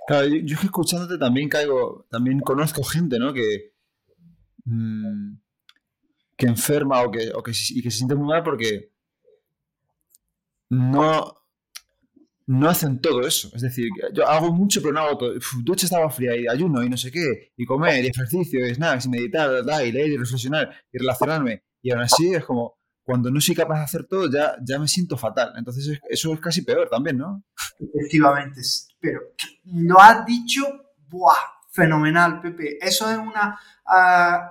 Claro, 0.06 0.26
yo, 0.26 0.58
escuchándote 0.62 1.16
también 1.16 1.48
caigo, 1.48 2.06
también 2.10 2.40
conozco 2.40 2.84
gente, 2.84 3.18
¿no? 3.18 3.32
Que, 3.32 3.72
mm, 4.66 5.38
que 6.36 6.46
enferma 6.46 7.00
o 7.00 7.10
que, 7.10 7.32
o 7.34 7.42
que, 7.42 7.52
y 7.52 7.82
que 7.82 7.90
se 7.90 7.96
siente 7.96 8.14
muy 8.14 8.28
mal 8.28 8.42
porque 8.42 8.92
no, 10.68 11.45
no 12.46 12.68
hacen 12.68 13.00
todo 13.00 13.26
eso. 13.26 13.50
Es 13.54 13.62
decir, 13.62 13.88
yo 14.12 14.26
hago 14.26 14.52
mucho, 14.52 14.80
pero 14.80 14.94
no 14.94 15.00
hago 15.00 15.18
todo. 15.18 15.34
ducha 15.62 15.86
estaba 15.86 16.08
fría 16.10 16.36
y 16.36 16.46
ayuno 16.46 16.82
y 16.82 16.88
no 16.88 16.96
sé 16.96 17.10
qué, 17.10 17.52
y 17.56 17.64
comer, 17.64 18.04
y 18.04 18.08
ejercicio, 18.08 18.66
y 18.66 18.74
snacks, 18.74 19.06
y 19.06 19.08
meditar, 19.08 19.50
y 19.84 19.92
leer, 19.92 20.08
y 20.08 20.16
reflexionar, 20.16 20.74
y 20.92 20.98
relacionarme. 20.98 21.64
Y 21.82 21.90
aún 21.90 22.02
así 22.02 22.34
es 22.34 22.44
como, 22.44 22.78
cuando 23.02 23.30
no 23.30 23.40
soy 23.40 23.54
capaz 23.54 23.78
de 23.78 23.84
hacer 23.84 24.06
todo, 24.06 24.30
ya, 24.30 24.56
ya 24.62 24.78
me 24.78 24.88
siento 24.88 25.16
fatal. 25.16 25.52
Entonces 25.56 26.00
eso 26.08 26.32
es 26.32 26.40
casi 26.40 26.62
peor 26.62 26.88
también, 26.88 27.18
¿no? 27.18 27.44
Efectivamente, 27.78 28.60
pero 29.00 29.20
lo 29.64 30.00
has 30.00 30.24
dicho, 30.24 30.64
¡buah! 31.08 31.34
Fenomenal, 31.70 32.40
Pepe. 32.40 32.78
Eso 32.80 33.10
es 33.10 33.18
una 33.18 33.58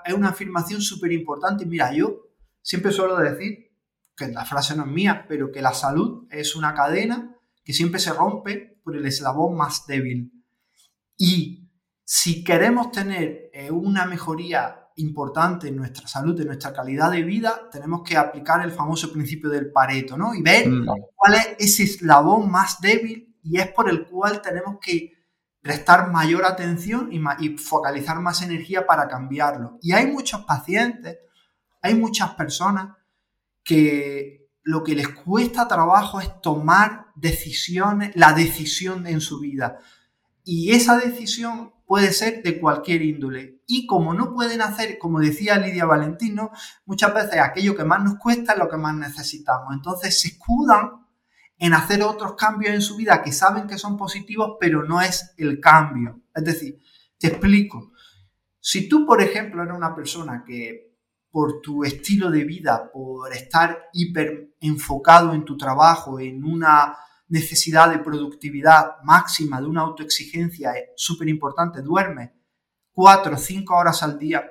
es 0.05 0.13
una 0.13 0.29
afirmación 0.29 0.79
súper 0.79 1.11
importante. 1.11 1.65
Mira, 1.65 1.91
yo 1.91 2.29
siempre 2.61 2.91
suelo 2.91 3.17
decir, 3.17 3.71
que 4.15 4.27
la 4.27 4.45
frase 4.45 4.75
no 4.75 4.83
es 4.83 4.91
mía, 4.91 5.25
pero 5.27 5.51
que 5.51 5.61
la 5.61 5.73
salud 5.73 6.27
es 6.29 6.55
una 6.55 6.73
cadena 6.73 7.34
que 7.65 7.73
siempre 7.73 7.99
se 7.99 8.13
rompe 8.13 8.79
por 8.83 8.95
el 8.95 9.05
eslabón 9.05 9.57
más 9.57 9.85
débil. 9.87 10.31
Y 11.17 11.67
si 12.03 12.43
queremos 12.43 12.91
tener 12.91 13.49
eh, 13.51 13.71
una 13.71 14.05
mejoría 14.05 14.85
importante 14.97 15.67
en 15.67 15.75
nuestra 15.75 16.07
salud, 16.07 16.39
en 16.39 16.47
nuestra 16.47 16.71
calidad 16.71 17.11
de 17.11 17.23
vida, 17.23 17.67
tenemos 17.71 18.03
que 18.03 18.15
aplicar 18.15 18.63
el 18.63 18.71
famoso 18.71 19.11
principio 19.11 19.49
del 19.49 19.71
Pareto, 19.71 20.15
¿no? 20.15 20.33
Y 20.33 20.41
ver 20.41 20.69
mm. 20.69 20.85
cuál 21.15 21.33
es 21.33 21.55
ese 21.59 21.83
eslabón 21.83 22.49
más 22.49 22.79
débil 22.79 23.35
y 23.43 23.59
es 23.59 23.67
por 23.69 23.89
el 23.89 24.05
cual 24.05 24.41
tenemos 24.41 24.77
que 24.79 25.15
prestar 25.65 26.11
mayor 26.11 26.45
atención 26.45 27.09
y, 27.11 27.57
focalizar 27.57 28.19
más 28.19 28.43
energía 28.43 28.85
para 28.85 29.07
cambiarlo. 29.07 29.79
Y 29.81 29.93
hay 29.93 30.05
muchos 30.05 30.45
pacientes, 30.45 31.17
hay 31.81 31.95
muchas 31.95 32.35
personas 32.35 32.95
que 33.63 34.44
lo 34.65 34.83
que 34.83 34.95
les 34.95 35.07
cuesta 35.09 35.67
trabajo 35.67 36.19
es 36.19 36.41
tomar 36.41 37.05
decisiones, 37.15 38.11
la 38.15 38.33
decisión 38.33 39.05
en 39.05 39.21
su 39.21 39.39
vida. 39.39 39.77
Y 40.43 40.71
esa 40.71 40.97
decisión 40.97 41.71
puede 41.85 42.11
ser 42.11 42.41
de 42.41 42.59
cualquier 42.59 43.03
índole. 43.03 43.61
Y 43.67 43.85
como 43.85 44.15
no 44.15 44.33
pueden 44.33 44.61
hacer, 44.61 44.97
como 44.97 45.19
decía 45.19 45.57
Lidia 45.57 45.85
Valentino, 45.85 46.49
muchas 46.85 47.13
veces 47.13 47.39
aquello 47.39 47.75
que 47.75 47.83
más 47.83 48.03
nos 48.03 48.17
cuesta 48.17 48.53
es 48.53 48.59
lo 48.59 48.67
que 48.67 48.77
más 48.77 48.95
necesitamos. 48.95 49.71
Entonces 49.71 50.19
se 50.19 50.29
escudan 50.29 51.05
en 51.59 51.73
hacer 51.75 52.01
otros 52.01 52.33
cambios 52.33 52.73
en 52.73 52.81
su 52.81 52.95
vida 52.95 53.21
que 53.21 53.31
saben 53.31 53.67
que 53.67 53.77
son 53.77 53.95
positivos, 53.95 54.57
pero 54.59 54.83
no 54.83 54.99
es 54.99 55.35
el 55.37 55.59
cambio. 55.59 56.21
Es 56.33 56.43
decir, 56.43 56.79
te 57.19 57.27
explico. 57.27 57.91
Si 58.59 58.89
tú, 58.89 59.05
por 59.05 59.21
ejemplo, 59.21 59.61
eres 59.61 59.75
una 59.75 59.93
persona 59.93 60.43
que 60.43 60.94
por 61.35 61.59
tu 61.59 61.83
estilo 61.83 62.31
de 62.31 62.45
vida, 62.45 62.89
por 62.93 63.33
estar 63.33 63.89
hiper 63.91 64.55
enfocado 64.61 65.33
en 65.33 65.43
tu 65.43 65.57
trabajo, 65.57 66.17
en 66.17 66.45
una 66.45 66.95
necesidad 67.27 67.89
de 67.89 67.99
productividad 67.99 69.01
máxima, 69.03 69.59
de 69.59 69.67
una 69.67 69.81
autoexigencia 69.81 70.71
súper 70.95 71.27
importante, 71.27 71.81
duerme 71.81 72.31
cuatro 72.93 73.35
o 73.35 73.37
cinco 73.37 73.75
horas 73.75 74.01
al 74.01 74.17
día, 74.17 74.49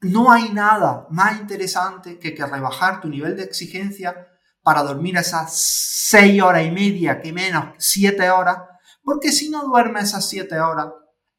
no 0.00 0.32
hay 0.32 0.48
nada 0.48 1.06
más 1.10 1.40
interesante 1.40 2.18
que 2.18 2.34
que 2.34 2.44
rebajar 2.44 3.00
tu 3.00 3.08
nivel 3.08 3.36
de 3.36 3.44
exigencia 3.44 4.26
para 4.64 4.82
dormir 4.82 5.16
esas 5.16 5.56
seis 5.56 6.42
horas 6.42 6.66
y 6.66 6.72
media, 6.72 7.20
que 7.20 7.32
menos 7.32 7.66
siete 7.78 8.28
horas, 8.30 8.58
porque 9.04 9.30
si 9.30 9.48
no 9.48 9.62
duermes 9.62 10.08
esas 10.08 10.28
siete 10.28 10.58
horas, 10.58 10.88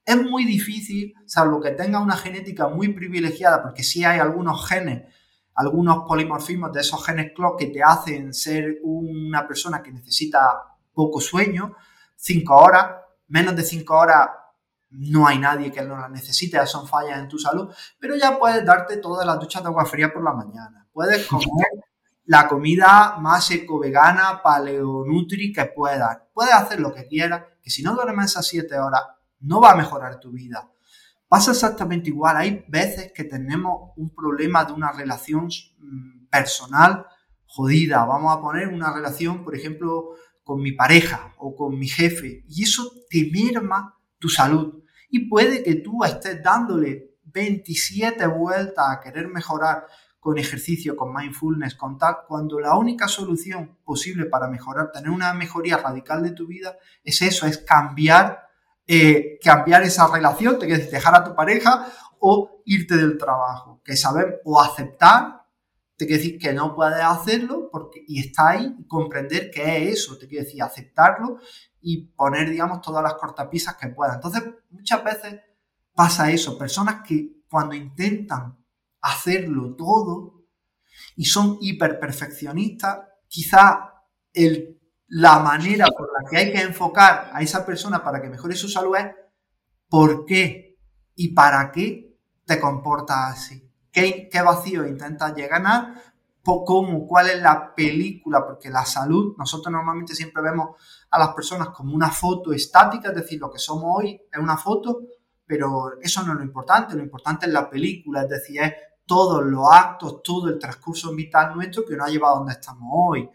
es 0.06 0.18
muy 0.18 0.46
difícil, 0.46 1.14
salvo 1.26 1.62
que 1.62 1.72
tengas 1.72 2.02
una 2.02 2.18
genética 2.18 2.68
muy 2.68 2.90
privilegiada, 2.90 3.62
porque 3.62 3.84
sí 3.84 4.04
hay 4.04 4.20
algunos 4.20 4.68
genes, 4.68 5.04
algunos 5.54 6.06
polimorfismos 6.08 6.72
de 6.74 6.82
esos 6.82 7.06
genes 7.06 7.32
CLOC 7.36 7.60
que 7.60 7.68
te 7.68 7.84
hacen 7.84 8.34
ser 8.34 8.80
una 8.84 9.48
persona 9.48 9.82
que 9.84 9.92
necesita 9.92 10.40
poco 10.94 11.22
sueño, 11.22 11.76
cinco 12.16 12.56
horas, 12.56 12.96
menos 13.28 13.56
de 13.56 13.64
cinco 13.64 13.98
horas 13.98 14.30
no 14.92 15.26
hay 15.26 15.40
nadie 15.40 15.72
que 15.72 15.82
no 15.82 15.98
la 15.98 16.10
necesite, 16.10 16.66
son 16.68 16.88
fallas 16.88 17.20
en 17.20 17.30
tu 17.30 17.38
salud, 17.38 17.74
pero 17.98 18.16
ya 18.16 18.38
puedes 18.38 18.66
darte 18.66 18.98
todas 18.98 19.26
las 19.26 19.40
duchas 19.40 19.64
de 19.64 19.70
agua 19.70 19.86
fría 19.86 20.12
por 20.12 20.24
la 20.24 20.34
mañana. 20.34 20.86
Puedes 20.92 21.28
comer 21.28 21.68
la 22.26 22.48
comida 22.48 23.16
más 23.20 23.50
eco-vegana, 23.52 24.42
paleonutri 24.44 25.54
que 25.54 25.66
puedas. 25.66 26.20
Puedes 26.34 26.54
hacer 26.54 26.80
lo 26.82 26.94
que 26.94 27.08
quieras, 27.08 27.44
que 27.62 27.70
si 27.70 27.84
no 27.84 27.94
duermes 27.94 28.32
esas 28.32 28.48
7 28.48 28.80
horas, 28.80 29.02
no 29.42 29.62
va 29.62 29.72
a 29.72 29.76
mejorar 29.76 30.20
tu 30.20 30.32
vida. 30.32 30.72
Pasa 31.28 31.52
exactamente 31.52 32.10
igual. 32.10 32.38
Hay 32.38 32.66
veces 32.68 33.12
que 33.14 33.24
tenemos 33.24 33.92
un 33.96 34.14
problema 34.14 34.66
de 34.66 34.74
una 34.74 34.92
relación 34.92 35.48
mm, 35.80 36.28
personal 36.30 37.06
jodida. 37.46 38.06
Vamos 38.06 38.36
a 38.36 38.42
poner 38.42 38.68
una 38.68 38.94
relación, 38.94 39.44
por 39.44 39.56
ejemplo, 39.56 40.16
con 40.44 40.62
mi 40.62 40.74
pareja 40.74 41.34
o 41.38 41.56
con 41.56 41.78
mi 41.78 41.88
jefe. 41.88 42.44
Y 42.48 42.64
eso 42.64 42.92
te 43.10 43.30
merma 43.32 43.98
tu 44.20 44.30
salud. 44.30 44.84
Y 45.10 45.30
puede 45.30 45.64
que 45.64 45.76
tú 45.76 46.04
estés 46.04 46.42
dándole 46.44 47.18
27 47.24 48.26
vueltas 48.28 48.86
a 48.90 49.00
querer 49.00 49.28
mejorar 49.28 49.86
con 50.22 50.38
ejercicio, 50.38 50.96
con 50.96 51.14
mindfulness, 51.14 51.74
con 51.76 51.98
tal, 51.98 52.18
cuando 52.28 52.60
la 52.60 52.78
única 52.78 53.08
solución 53.08 53.80
posible 53.84 54.26
para 54.26 54.48
mejorar, 54.48 54.92
tener 54.92 55.10
una 55.10 55.34
mejoría 55.34 55.78
radical 55.78 56.22
de 56.22 56.32
tu 56.32 56.46
vida, 56.46 56.78
es 57.04 57.24
eso, 57.24 57.48
es 57.48 57.58
cambiar, 57.58 58.41
eh, 58.94 59.40
cambiar 59.42 59.84
esa 59.84 60.06
relación, 60.12 60.60
te 60.60 60.66
quieres 60.66 60.92
dejar 60.92 61.16
a 61.16 61.24
tu 61.24 61.34
pareja 61.34 61.90
o 62.20 62.62
irte 62.66 62.98
del 62.98 63.18
trabajo, 63.18 63.82
que 63.86 63.96
saber 63.96 64.42
o 64.44 64.60
aceptar, 64.60 65.46
te 65.96 66.06
quiere 66.06 66.22
decir 66.22 66.38
que 66.38 66.52
no 66.52 66.76
puedes 66.76 67.02
hacerlo 67.02 67.70
porque, 67.72 68.04
y 68.06 68.20
está 68.20 68.50
ahí, 68.50 68.76
comprender 68.90 69.50
qué 69.50 69.78
es 69.78 70.00
eso, 70.00 70.18
te 70.18 70.28
quiere 70.28 70.44
decir 70.44 70.62
aceptarlo 70.62 71.40
y 71.80 72.08
poner, 72.08 72.50
digamos, 72.50 72.82
todas 72.82 73.02
las 73.02 73.14
cortapisas 73.14 73.78
que 73.78 73.88
puedas. 73.88 74.16
Entonces, 74.16 74.44
muchas 74.72 75.02
veces 75.06 75.40
pasa 75.94 76.30
eso, 76.30 76.58
personas 76.58 76.98
que 77.08 77.46
cuando 77.50 77.76
intentan 77.76 78.62
hacerlo 79.00 79.74
todo 79.78 80.44
y 81.16 81.24
son 81.24 81.60
hiperperfeccionistas, 81.62 83.00
quizá 83.30 83.94
el, 84.34 84.81
la 85.14 85.40
manera 85.40 85.88
por 85.88 86.10
la 86.14 86.30
que 86.30 86.38
hay 86.38 86.52
que 86.54 86.62
enfocar 86.62 87.32
a 87.34 87.42
esa 87.42 87.66
persona 87.66 88.02
para 88.02 88.22
que 88.22 88.30
mejore 88.30 88.56
su 88.56 88.70
salud 88.70 88.96
es 88.96 89.08
por 89.90 90.26
qué 90.26 90.78
y 91.16 91.34
para 91.34 91.70
qué 91.70 92.18
te 92.46 92.60
comportas 92.62 93.34
así. 93.34 93.70
¿Qué, 93.92 94.30
qué 94.32 94.42
vacío 94.42 94.88
intentas 94.88 95.36
llegar 95.36 95.62
a? 95.66 96.02
¿Cómo? 96.42 97.06
¿Cuál 97.06 97.30
es 97.30 97.42
la 97.42 97.76
película? 97.76 98.46
Porque 98.46 98.70
la 98.70 98.86
salud, 98.86 99.36
nosotros 99.38 99.72
normalmente 99.72 100.16
siempre 100.16 100.42
vemos 100.42 100.78
a 101.10 101.20
las 101.20 101.34
personas 101.34 101.70
como 101.70 101.94
una 101.94 102.10
foto 102.10 102.54
estática, 102.54 103.10
es 103.10 103.16
decir, 103.16 103.38
lo 103.38 103.52
que 103.52 103.60
somos 103.60 103.98
hoy 103.98 104.22
es 104.32 104.40
una 104.40 104.56
foto, 104.56 105.02
pero 105.46 106.00
eso 106.02 106.24
no 106.24 106.32
es 106.32 106.38
lo 106.38 106.46
importante, 106.46 106.96
lo 106.96 107.04
importante 107.04 107.48
es 107.48 107.52
la 107.52 107.70
película, 107.70 108.22
es 108.22 108.30
decir, 108.30 108.62
es 108.62 108.74
todos 109.06 109.44
los 109.44 109.66
actos, 109.70 110.24
todo 110.24 110.48
el 110.48 110.58
transcurso 110.58 111.14
vital 111.14 111.54
nuestro 111.54 111.84
que 111.86 111.98
nos 111.98 112.08
ha 112.08 112.12
llevado 112.12 112.36
a 112.36 112.38
donde 112.38 112.54
estamos 112.54 112.90
hoy. 112.94 113.30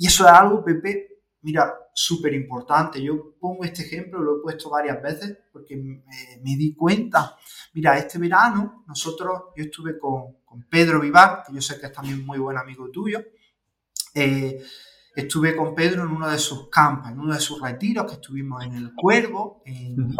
Y 0.00 0.06
eso 0.06 0.24
es 0.24 0.32
algo, 0.32 0.64
Pepe, 0.64 1.20
mira, 1.42 1.74
súper 1.92 2.32
importante. 2.32 3.02
Yo 3.02 3.34
pongo 3.38 3.64
este 3.64 3.82
ejemplo, 3.82 4.18
lo 4.22 4.38
he 4.38 4.40
puesto 4.40 4.70
varias 4.70 5.02
veces 5.02 5.36
porque 5.52 5.76
me, 5.76 6.56
di 6.56 6.74
cuenta. 6.74 7.36
Mira, 7.74 7.98
este 7.98 8.18
verano 8.18 8.82
nosotros, 8.88 9.52
yo 9.54 9.64
estuve 9.64 9.98
con, 9.98 10.40
Pedro 10.70 11.00
Vivar, 11.00 11.44
que 11.46 11.52
yo 11.54 11.60
sé 11.60 11.78
que 11.78 11.86
es 11.86 11.92
también 11.92 12.24
muy 12.24 12.38
buen 12.38 12.56
amigo 12.56 12.88
tuyo. 12.90 13.22
Eh, 14.14 14.60
estuve 15.14 15.54
con 15.54 15.74
Pedro 15.74 16.04
en 16.04 16.08
uno 16.08 16.30
de 16.30 16.38
sus 16.38 16.70
campos, 16.70 17.10
en 17.10 17.20
uno 17.20 17.34
de 17.34 17.40
sus 17.40 17.60
retiros, 17.60 18.06
que 18.06 18.14
estuvimos 18.14 18.64
en 18.64 18.74
el 18.76 18.94
Cuervo, 18.94 19.62
en, 19.66 20.16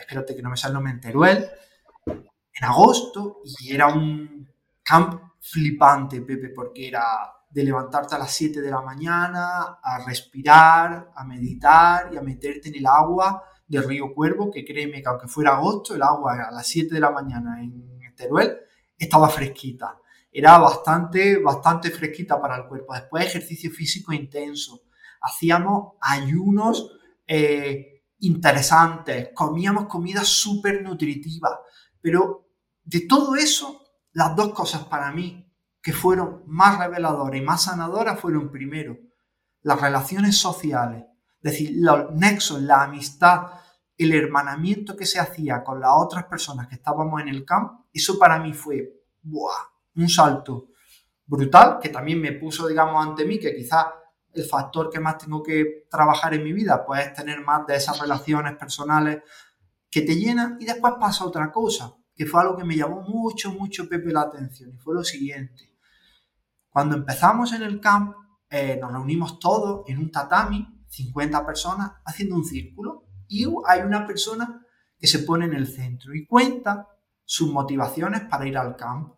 espérate 0.00 0.34
que 0.34 0.42
no 0.42 0.48
me 0.48 0.56
sale 0.56 0.70
el 0.70 0.74
nombre, 0.74 0.92
en 0.92 1.00
Teruel 1.00 1.46
en 2.58 2.64
agosto 2.64 3.42
y 3.60 3.72
era 3.74 3.88
un 3.88 4.48
camp 4.82 5.20
flipante, 5.40 6.22
Pepe, 6.22 6.48
porque 6.48 6.88
era 6.88 7.04
de 7.56 7.64
levantarte 7.64 8.14
a 8.14 8.18
las 8.18 8.34
7 8.34 8.60
de 8.60 8.70
la 8.70 8.82
mañana, 8.82 9.78
a 9.82 10.04
respirar, 10.04 11.10
a 11.16 11.24
meditar 11.24 12.12
y 12.12 12.18
a 12.18 12.20
meterte 12.20 12.68
en 12.68 12.74
el 12.74 12.84
agua 12.86 13.42
del 13.66 13.82
río 13.84 14.12
Cuervo, 14.14 14.50
que 14.50 14.62
créeme 14.62 15.00
que 15.00 15.08
aunque 15.08 15.26
fuera 15.26 15.54
agosto, 15.54 15.94
el 15.94 16.02
agua 16.02 16.34
a 16.34 16.50
las 16.50 16.66
7 16.66 16.92
de 16.92 17.00
la 17.00 17.10
mañana 17.10 17.62
en 17.62 18.14
Teruel 18.14 18.58
estaba 18.98 19.30
fresquita. 19.30 19.96
Era 20.30 20.58
bastante, 20.58 21.38
bastante 21.38 21.90
fresquita 21.90 22.38
para 22.38 22.58
el 22.58 22.66
cuerpo. 22.66 22.92
Después 22.92 23.24
ejercicio 23.24 23.70
físico 23.70 24.12
intenso. 24.12 24.82
Hacíamos 25.22 25.94
ayunos 26.02 26.92
eh, 27.26 28.02
interesantes, 28.18 29.30
comíamos 29.34 29.86
comida 29.86 30.24
súper 30.24 30.82
nutritiva, 30.82 31.58
pero 32.02 32.50
de 32.84 33.00
todo 33.06 33.34
eso, 33.34 33.82
las 34.12 34.36
dos 34.36 34.52
cosas 34.52 34.84
para 34.84 35.10
mí 35.10 35.45
que 35.86 35.92
fueron 35.92 36.42
más 36.48 36.80
reveladoras 36.80 37.40
y 37.40 37.44
más 37.44 37.62
sanadoras 37.62 38.18
fueron 38.18 38.50
primero 38.50 38.98
las 39.62 39.80
relaciones 39.80 40.36
sociales, 40.36 41.04
es 41.40 41.52
decir, 41.52 41.76
los 41.76 42.12
nexos, 42.12 42.60
la 42.60 42.82
amistad, 42.82 43.42
el 43.96 44.12
hermanamiento 44.12 44.96
que 44.96 45.06
se 45.06 45.20
hacía 45.20 45.62
con 45.62 45.78
las 45.78 45.92
otras 45.94 46.24
personas 46.24 46.66
que 46.66 46.74
estábamos 46.74 47.22
en 47.22 47.28
el 47.28 47.44
camp, 47.44 47.84
eso 47.92 48.18
para 48.18 48.40
mí 48.40 48.52
fue 48.52 49.04
un 49.94 50.08
salto 50.08 50.70
brutal 51.24 51.78
que 51.80 51.90
también 51.90 52.20
me 52.20 52.32
puso, 52.32 52.66
digamos, 52.66 53.06
ante 53.06 53.24
mí, 53.24 53.38
que 53.38 53.54
quizás 53.54 53.86
el 54.32 54.44
factor 54.44 54.90
que 54.90 54.98
más 54.98 55.18
tengo 55.18 55.40
que 55.40 55.86
trabajar 55.88 56.34
en 56.34 56.42
mi 56.42 56.52
vida, 56.52 56.84
pues 56.84 57.06
es 57.06 57.14
tener 57.14 57.44
más 57.44 57.64
de 57.64 57.76
esas 57.76 58.00
relaciones 58.00 58.56
personales 58.56 59.22
que 59.88 60.02
te 60.02 60.16
llenan. 60.16 60.56
Y 60.58 60.64
después 60.64 60.94
pasa 60.98 61.24
otra 61.24 61.52
cosa 61.52 61.94
que 62.12 62.26
fue 62.26 62.40
algo 62.40 62.56
que 62.56 62.64
me 62.64 62.74
llamó 62.74 63.02
mucho, 63.02 63.52
mucho 63.52 63.88
Pepe 63.88 64.10
la 64.10 64.22
atención 64.22 64.74
y 64.74 64.78
fue 64.78 64.92
lo 64.92 65.04
siguiente. 65.04 65.75
Cuando 66.76 66.96
empezamos 66.96 67.54
en 67.54 67.62
el 67.62 67.80
camp, 67.80 68.14
eh, 68.50 68.76
nos 68.78 68.92
reunimos 68.92 69.38
todos 69.38 69.88
en 69.88 69.96
un 69.96 70.10
tatami, 70.10 70.84
50 70.90 71.46
personas, 71.46 71.92
haciendo 72.04 72.34
un 72.34 72.44
círculo 72.44 73.06
y 73.28 73.46
hay 73.66 73.80
una 73.80 74.06
persona 74.06 74.62
que 74.98 75.06
se 75.06 75.20
pone 75.20 75.46
en 75.46 75.54
el 75.54 75.66
centro 75.66 76.14
y 76.14 76.26
cuenta 76.26 76.86
sus 77.24 77.50
motivaciones 77.50 78.24
para 78.28 78.46
ir 78.46 78.58
al 78.58 78.76
camp. 78.76 79.14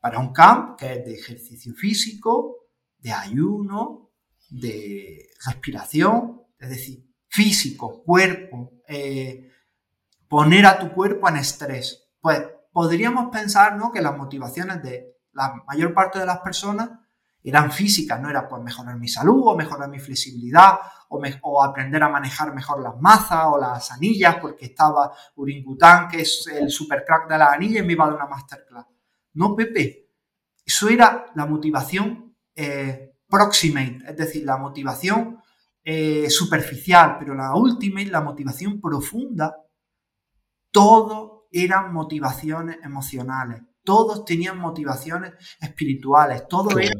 Para 0.00 0.18
un 0.18 0.34
camp 0.34 0.78
que 0.78 0.92
es 0.92 1.04
de 1.06 1.14
ejercicio 1.14 1.72
físico, 1.72 2.68
de 2.98 3.10
ayuno, 3.10 4.10
de 4.50 5.30
respiración, 5.46 6.42
es 6.58 6.68
decir, 6.68 7.10
físico, 7.26 8.02
cuerpo, 8.04 8.82
eh, 8.86 9.50
poner 10.28 10.66
a 10.66 10.78
tu 10.78 10.92
cuerpo 10.92 11.26
en 11.30 11.36
estrés 11.36 12.06
pues 12.20 12.42
podríamos 12.70 13.30
pensar 13.32 13.78
¿no? 13.78 13.90
que 13.90 14.02
las 14.02 14.18
motivaciones 14.18 14.82
de 14.82 15.15
la 15.36 15.62
mayor 15.66 15.92
parte 15.94 16.18
de 16.18 16.26
las 16.26 16.38
personas 16.38 16.90
eran 17.42 17.70
físicas, 17.70 18.20
no 18.20 18.28
era 18.28 18.48
pues 18.48 18.60
mejorar 18.62 18.98
mi 18.98 19.06
salud 19.06 19.40
o 19.44 19.56
mejorar 19.56 19.88
mi 19.88 20.00
flexibilidad 20.00 20.78
o, 21.08 21.62
aprender 21.62 22.02
a 22.02 22.08
manejar 22.08 22.52
mejor 22.52 22.82
las 22.82 23.00
mazas 23.00 23.44
o 23.46 23.58
las 23.58 23.92
anillas 23.92 24.38
porque 24.40 24.64
estaba 24.64 25.12
Uringután, 25.36 26.08
que 26.08 26.22
es 26.22 26.48
el 26.48 26.70
super 26.70 27.04
crack 27.06 27.28
de 27.28 27.38
las 27.38 27.52
anillas 27.52 27.84
y 27.84 27.86
me 27.86 27.92
iba 27.92 28.04
a 28.04 28.08
dar 28.08 28.16
una 28.16 28.26
masterclass. 28.26 28.86
No, 29.34 29.54
Pepe, 29.54 30.10
eso 30.64 30.88
era 30.88 31.26
la 31.36 31.46
motivación 31.46 32.34
eh, 32.54 33.14
proximate, 33.28 34.00
es 34.08 34.16
decir, 34.16 34.44
la 34.44 34.56
motivación 34.56 35.40
eh, 35.84 36.28
superficial, 36.28 37.16
pero 37.16 37.34
la 37.34 37.54
última, 37.54 38.00
la 38.02 38.22
motivación 38.22 38.80
profunda, 38.80 39.54
todo 40.72 41.46
eran 41.52 41.92
motivaciones 41.92 42.78
emocionales, 42.82 43.62
todos 43.86 44.26
tenían 44.26 44.58
motivaciones 44.58 45.32
espirituales, 45.60 46.46
todo 46.46 46.78
era 46.78 46.94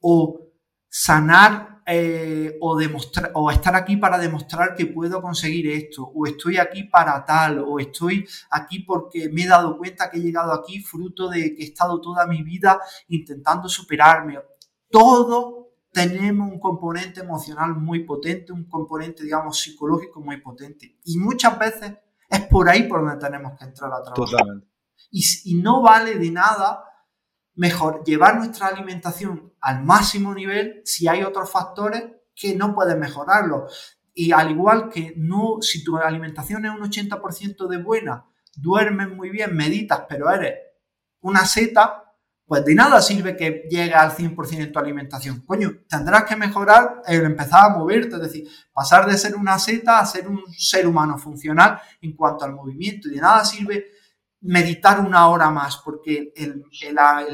o 0.00 0.40
sanar 0.88 1.82
eh, 1.86 2.58
o 2.60 2.76
demostrar 2.76 3.30
o 3.34 3.50
estar 3.50 3.74
aquí 3.76 3.96
para 3.96 4.18
demostrar 4.18 4.74
que 4.74 4.86
puedo 4.86 5.22
conseguir 5.22 5.70
esto, 5.70 6.02
o 6.04 6.26
estoy 6.26 6.58
aquí 6.58 6.84
para 6.84 7.24
tal, 7.24 7.60
o 7.60 7.78
estoy 7.78 8.26
aquí 8.50 8.80
porque 8.80 9.30
me 9.30 9.44
he 9.44 9.46
dado 9.46 9.78
cuenta 9.78 10.10
que 10.10 10.18
he 10.18 10.20
llegado 10.20 10.52
aquí 10.52 10.80
fruto 10.80 11.30
de 11.30 11.54
que 11.54 11.62
he 11.62 11.66
estado 11.66 12.00
toda 12.00 12.26
mi 12.26 12.42
vida 12.42 12.80
intentando 13.08 13.68
superarme. 13.68 14.38
Todo 14.90 15.70
tenemos 15.92 16.50
un 16.50 16.58
componente 16.58 17.20
emocional 17.20 17.74
muy 17.74 18.04
potente, 18.04 18.52
un 18.52 18.64
componente, 18.68 19.22
digamos, 19.22 19.58
psicológico 19.60 20.20
muy 20.20 20.40
potente. 20.40 20.98
Y 21.04 21.18
muchas 21.18 21.58
veces 21.58 21.92
Es 22.28 22.40
por 22.46 22.68
ahí 22.68 22.84
por 22.84 23.04
donde 23.04 23.24
tenemos 23.24 23.56
que 23.58 23.64
entrar 23.64 23.92
a 23.92 24.02
trabajar. 24.02 24.14
Totalmente. 24.14 24.75
Y, 25.10 25.54
no 25.62 25.82
vale 25.82 26.16
de 26.16 26.30
nada 26.30 26.84
mejor 27.54 28.02
llevar 28.04 28.36
nuestra 28.36 28.66
alimentación 28.66 29.54
al 29.60 29.82
máximo 29.82 30.34
nivel 30.34 30.82
si 30.84 31.08
hay 31.08 31.22
otros 31.22 31.50
factores 31.50 32.04
que 32.34 32.54
no 32.54 32.74
pueden 32.74 33.00
mejorarlo. 33.00 33.66
Y 34.12 34.32
al 34.32 34.50
igual 34.50 34.88
que 34.88 35.14
no, 35.16 35.58
si 35.60 35.82
tu 35.84 35.96
alimentación 35.96 36.64
es 36.66 36.72
un 36.72 36.80
80% 36.80 37.68
de 37.68 37.78
buena, 37.78 38.26
duermes 38.56 39.08
muy 39.10 39.30
bien, 39.30 39.54
meditas, 39.54 40.02
pero 40.08 40.30
eres 40.30 40.54
una 41.20 41.44
seta, 41.44 42.04
pues 42.46 42.64
de 42.64 42.74
nada 42.74 43.02
sirve 43.02 43.36
que 43.36 43.64
llegue 43.68 43.92
al 43.92 44.12
100% 44.12 44.60
en 44.60 44.72
tu 44.72 44.78
alimentación. 44.78 45.40
Coño, 45.44 45.72
tendrás 45.88 46.24
que 46.24 46.36
mejorar 46.36 47.02
el 47.06 47.24
empezar 47.24 47.64
a 47.64 47.76
moverte, 47.76 48.16
es 48.16 48.22
decir, 48.22 48.48
pasar 48.72 49.06
de 49.06 49.18
ser 49.18 49.34
una 49.34 49.58
seta 49.58 49.98
a 49.98 50.06
ser 50.06 50.28
un 50.28 50.42
ser 50.56 50.86
humano 50.86 51.18
funcional 51.18 51.80
en 52.00 52.14
cuanto 52.14 52.44
al 52.44 52.54
movimiento. 52.54 53.08
Y 53.08 53.14
de 53.14 53.20
nada 53.20 53.44
sirve 53.44 53.95
meditar 54.46 55.00
una 55.00 55.28
hora 55.28 55.50
más, 55.50 55.78
porque 55.78 56.32
el, 56.36 56.64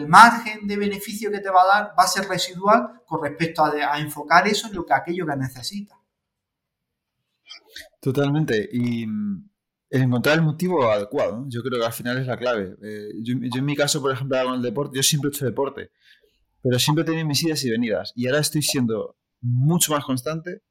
margen 0.08 0.66
de 0.66 0.76
beneficio 0.76 1.30
que 1.30 1.40
te 1.40 1.50
va 1.50 1.62
a 1.62 1.66
dar 1.66 1.94
va 1.98 2.04
a 2.04 2.06
ser 2.06 2.26
residual 2.28 3.02
con 3.06 3.22
respecto 3.22 3.64
a, 3.64 3.98
enfocar 3.98 4.46
eso 4.48 4.68
en 4.68 4.74
lo 4.74 4.84
que 4.84 4.94
aquello 4.94 5.26
que 5.26 5.36
necesitas. 5.36 5.98
Totalmente. 8.00 8.68
Y 8.72 9.06
mm, 9.06 9.50
encontrar 9.90 10.36
el 10.36 10.42
motivo 10.42 10.90
adecuado, 10.90 11.44
yo 11.48 11.62
creo 11.62 11.80
que 11.80 11.86
al 11.86 11.92
final 11.92 12.18
es 12.18 12.26
la 12.26 12.36
clave. 12.36 12.76
Eh, 12.82 13.10
yo, 13.22 13.34
en 13.34 13.64
mi 13.64 13.76
caso, 13.76 14.00
por 14.00 14.12
ejemplo, 14.12 14.42
con 14.44 14.54
el 14.54 14.62
deporte, 14.62 14.96
yo 14.96 15.02
siempre 15.02 15.28
he 15.28 15.32
hecho 15.32 15.44
deporte, 15.44 15.90
pero 16.62 16.78
siempre 16.78 17.02
he 17.02 17.06
tenido 17.06 17.26
mis 17.26 17.42
idas 17.42 17.62
y 17.64 17.70
venidas. 17.70 18.12
Y 18.16 18.26
ahora 18.26 18.40
estoy 18.40 18.62
siendo 18.62 19.16
mucho 19.40 19.92
más 19.92 20.04
constante 20.04 20.62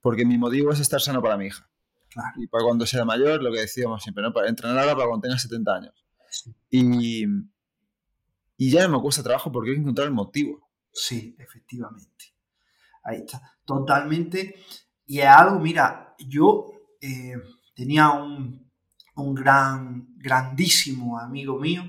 porque 0.00 0.24
mi 0.24 0.38
motivo 0.38 0.70
es 0.70 0.80
estar 0.80 1.00
sano 1.00 1.22
para 1.22 1.36
mi 1.36 1.46
hija. 1.46 1.68
Y 2.36 2.46
para 2.46 2.64
cuando 2.64 2.86
sea 2.86 3.04
mayor, 3.04 3.42
lo 3.42 3.52
que 3.52 3.60
decíamos 3.60 4.02
siempre, 4.02 4.22
¿no? 4.22 4.32
Para 4.32 4.48
entrenar 4.48 4.78
ahora 4.78 4.94
para 4.94 5.08
cuando 5.08 5.22
tenga 5.22 5.38
70 5.38 5.74
años. 5.74 6.06
Y, 6.70 7.24
y 8.56 8.70
ya 8.70 8.86
no 8.86 8.96
me 8.96 9.02
cuesta 9.02 9.22
trabajo 9.22 9.50
porque 9.50 9.70
hay 9.70 9.76
que 9.76 9.82
encontrar 9.82 10.08
el 10.08 10.14
motivo. 10.14 10.68
Sí, 10.92 11.36
efectivamente. 11.38 12.34
Ahí 13.02 13.18
está. 13.18 13.42
Totalmente. 13.64 14.56
Y 15.06 15.20
es 15.20 15.26
algo, 15.26 15.58
mira, 15.58 16.14
yo 16.18 16.72
eh, 17.00 17.36
tenía 17.74 18.10
un, 18.10 18.70
un, 19.16 19.34
gran, 19.34 20.06
grandísimo 20.16 21.18
amigo 21.18 21.58
mío 21.58 21.82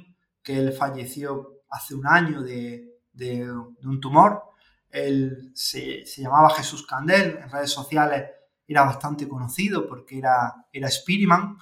que 0.43 0.57
él 0.57 0.73
falleció 0.73 1.63
hace 1.69 1.95
un 1.95 2.07
año 2.07 2.41
de, 2.41 2.99
de, 3.13 3.49
un 3.51 3.99
tumor. 4.01 4.43
Él 4.89 5.51
se, 5.53 6.05
se, 6.05 6.21
llamaba 6.21 6.49
Jesús 6.51 6.85
Candel, 6.85 7.37
en 7.41 7.49
redes 7.49 7.71
sociales 7.71 8.23
era 8.67 8.83
bastante 8.83 9.27
conocido 9.27 9.87
porque 9.87 10.17
era, 10.17 10.53
era 10.71 10.89
Spiritman 10.89 11.57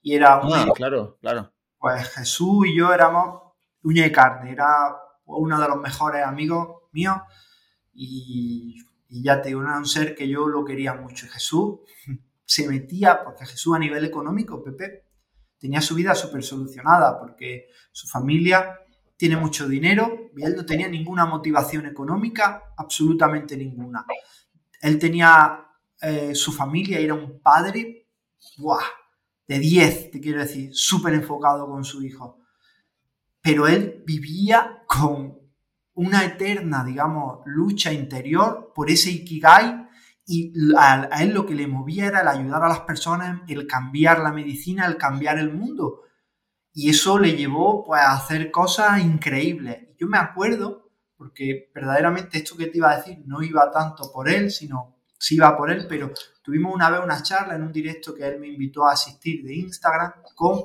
y 0.00 0.14
era 0.14 0.40
un... 0.40 0.52
Ah, 0.52 0.72
claro, 0.74 1.18
claro. 1.20 1.52
Pues 1.78 2.08
Jesús 2.10 2.66
y 2.66 2.76
yo 2.76 2.92
éramos 2.92 3.42
uña 3.82 4.06
y 4.06 4.12
carne, 4.12 4.52
era 4.52 4.96
uno 5.24 5.60
de 5.60 5.68
los 5.68 5.78
mejores 5.78 6.24
amigos 6.24 6.82
míos 6.92 7.16
y, 7.92 8.76
y 9.08 9.22
ya 9.22 9.40
te 9.40 9.48
digo, 9.48 9.62
era 9.62 9.78
un 9.78 9.86
ser 9.86 10.14
que 10.14 10.28
yo 10.28 10.46
lo 10.46 10.64
quería 10.64 10.94
mucho. 10.94 11.26
Jesús 11.28 11.80
se 12.44 12.68
metía, 12.68 13.24
porque 13.24 13.46
Jesús 13.46 13.74
a 13.74 13.78
nivel 13.78 14.04
económico, 14.04 14.62
Pepe, 14.62 15.06
tenía 15.58 15.80
su 15.80 15.94
vida 15.94 16.14
súper 16.14 16.42
solucionada 16.42 17.18
porque 17.18 17.68
su 17.92 18.06
familia 18.08 18.80
tiene 19.16 19.36
mucho 19.36 19.68
dinero 19.68 20.30
y 20.36 20.42
él 20.42 20.56
no 20.56 20.66
tenía 20.66 20.88
ninguna 20.88 21.24
motivación 21.24 21.86
económica, 21.86 22.74
absolutamente 22.76 23.56
ninguna. 23.56 24.04
Él 24.80 24.98
tenía 24.98 25.68
eh, 26.02 26.34
su 26.34 26.52
familia 26.52 26.98
era 26.98 27.14
un 27.14 27.40
padre 27.40 28.08
de 29.46 29.58
10, 29.58 30.10
te 30.10 30.20
quiero 30.20 30.40
decir, 30.40 30.70
súper 30.72 31.14
enfocado 31.14 31.66
con 31.68 31.84
su 31.84 32.02
hijo. 32.02 32.40
Pero 33.40 33.66
él 33.66 34.02
vivía 34.04 34.82
con 34.86 35.38
una 35.94 36.24
eterna, 36.24 36.84
digamos, 36.84 37.40
lucha 37.46 37.92
interior 37.92 38.72
por 38.74 38.90
ese 38.90 39.10
ikigai 39.10 39.88
y 40.26 40.52
a, 40.76 41.08
él 41.20 41.34
lo 41.34 41.46
que 41.46 41.54
le 41.54 41.66
movía 41.66 42.06
era 42.06 42.20
el 42.20 42.28
ayudar 42.28 42.64
a 42.64 42.68
las 42.68 42.80
personas, 42.80 43.42
el 43.48 43.66
cambiar 43.66 44.20
la 44.20 44.32
medicina, 44.32 44.86
el 44.86 44.96
cambiar 44.96 45.38
el 45.38 45.52
mundo. 45.52 46.02
Y 46.72 46.90
eso 46.90 47.18
le 47.18 47.36
llevó 47.36 47.84
pues, 47.84 48.00
a 48.00 48.12
hacer 48.12 48.50
cosas 48.50 49.00
increíbles. 49.02 49.88
Yo 49.98 50.06
me 50.06 50.18
acuerdo, 50.18 50.90
porque 51.16 51.70
verdaderamente 51.74 52.38
esto 52.38 52.56
que 52.56 52.66
te 52.66 52.78
iba 52.78 52.90
a 52.90 52.96
decir 52.96 53.22
no 53.26 53.42
iba 53.42 53.70
tanto 53.70 54.10
por 54.12 54.28
él, 54.28 54.50
sino 54.50 55.01
sí 55.22 55.36
iba 55.36 55.56
por 55.56 55.70
él, 55.70 55.86
pero 55.88 56.12
tuvimos 56.42 56.74
una 56.74 56.90
vez 56.90 57.00
una 57.00 57.22
charla 57.22 57.54
en 57.54 57.62
un 57.62 57.72
directo 57.72 58.12
que 58.12 58.26
él 58.26 58.40
me 58.40 58.48
invitó 58.48 58.84
a 58.84 58.92
asistir 58.92 59.44
de 59.44 59.54
Instagram 59.54 60.14
con 60.34 60.64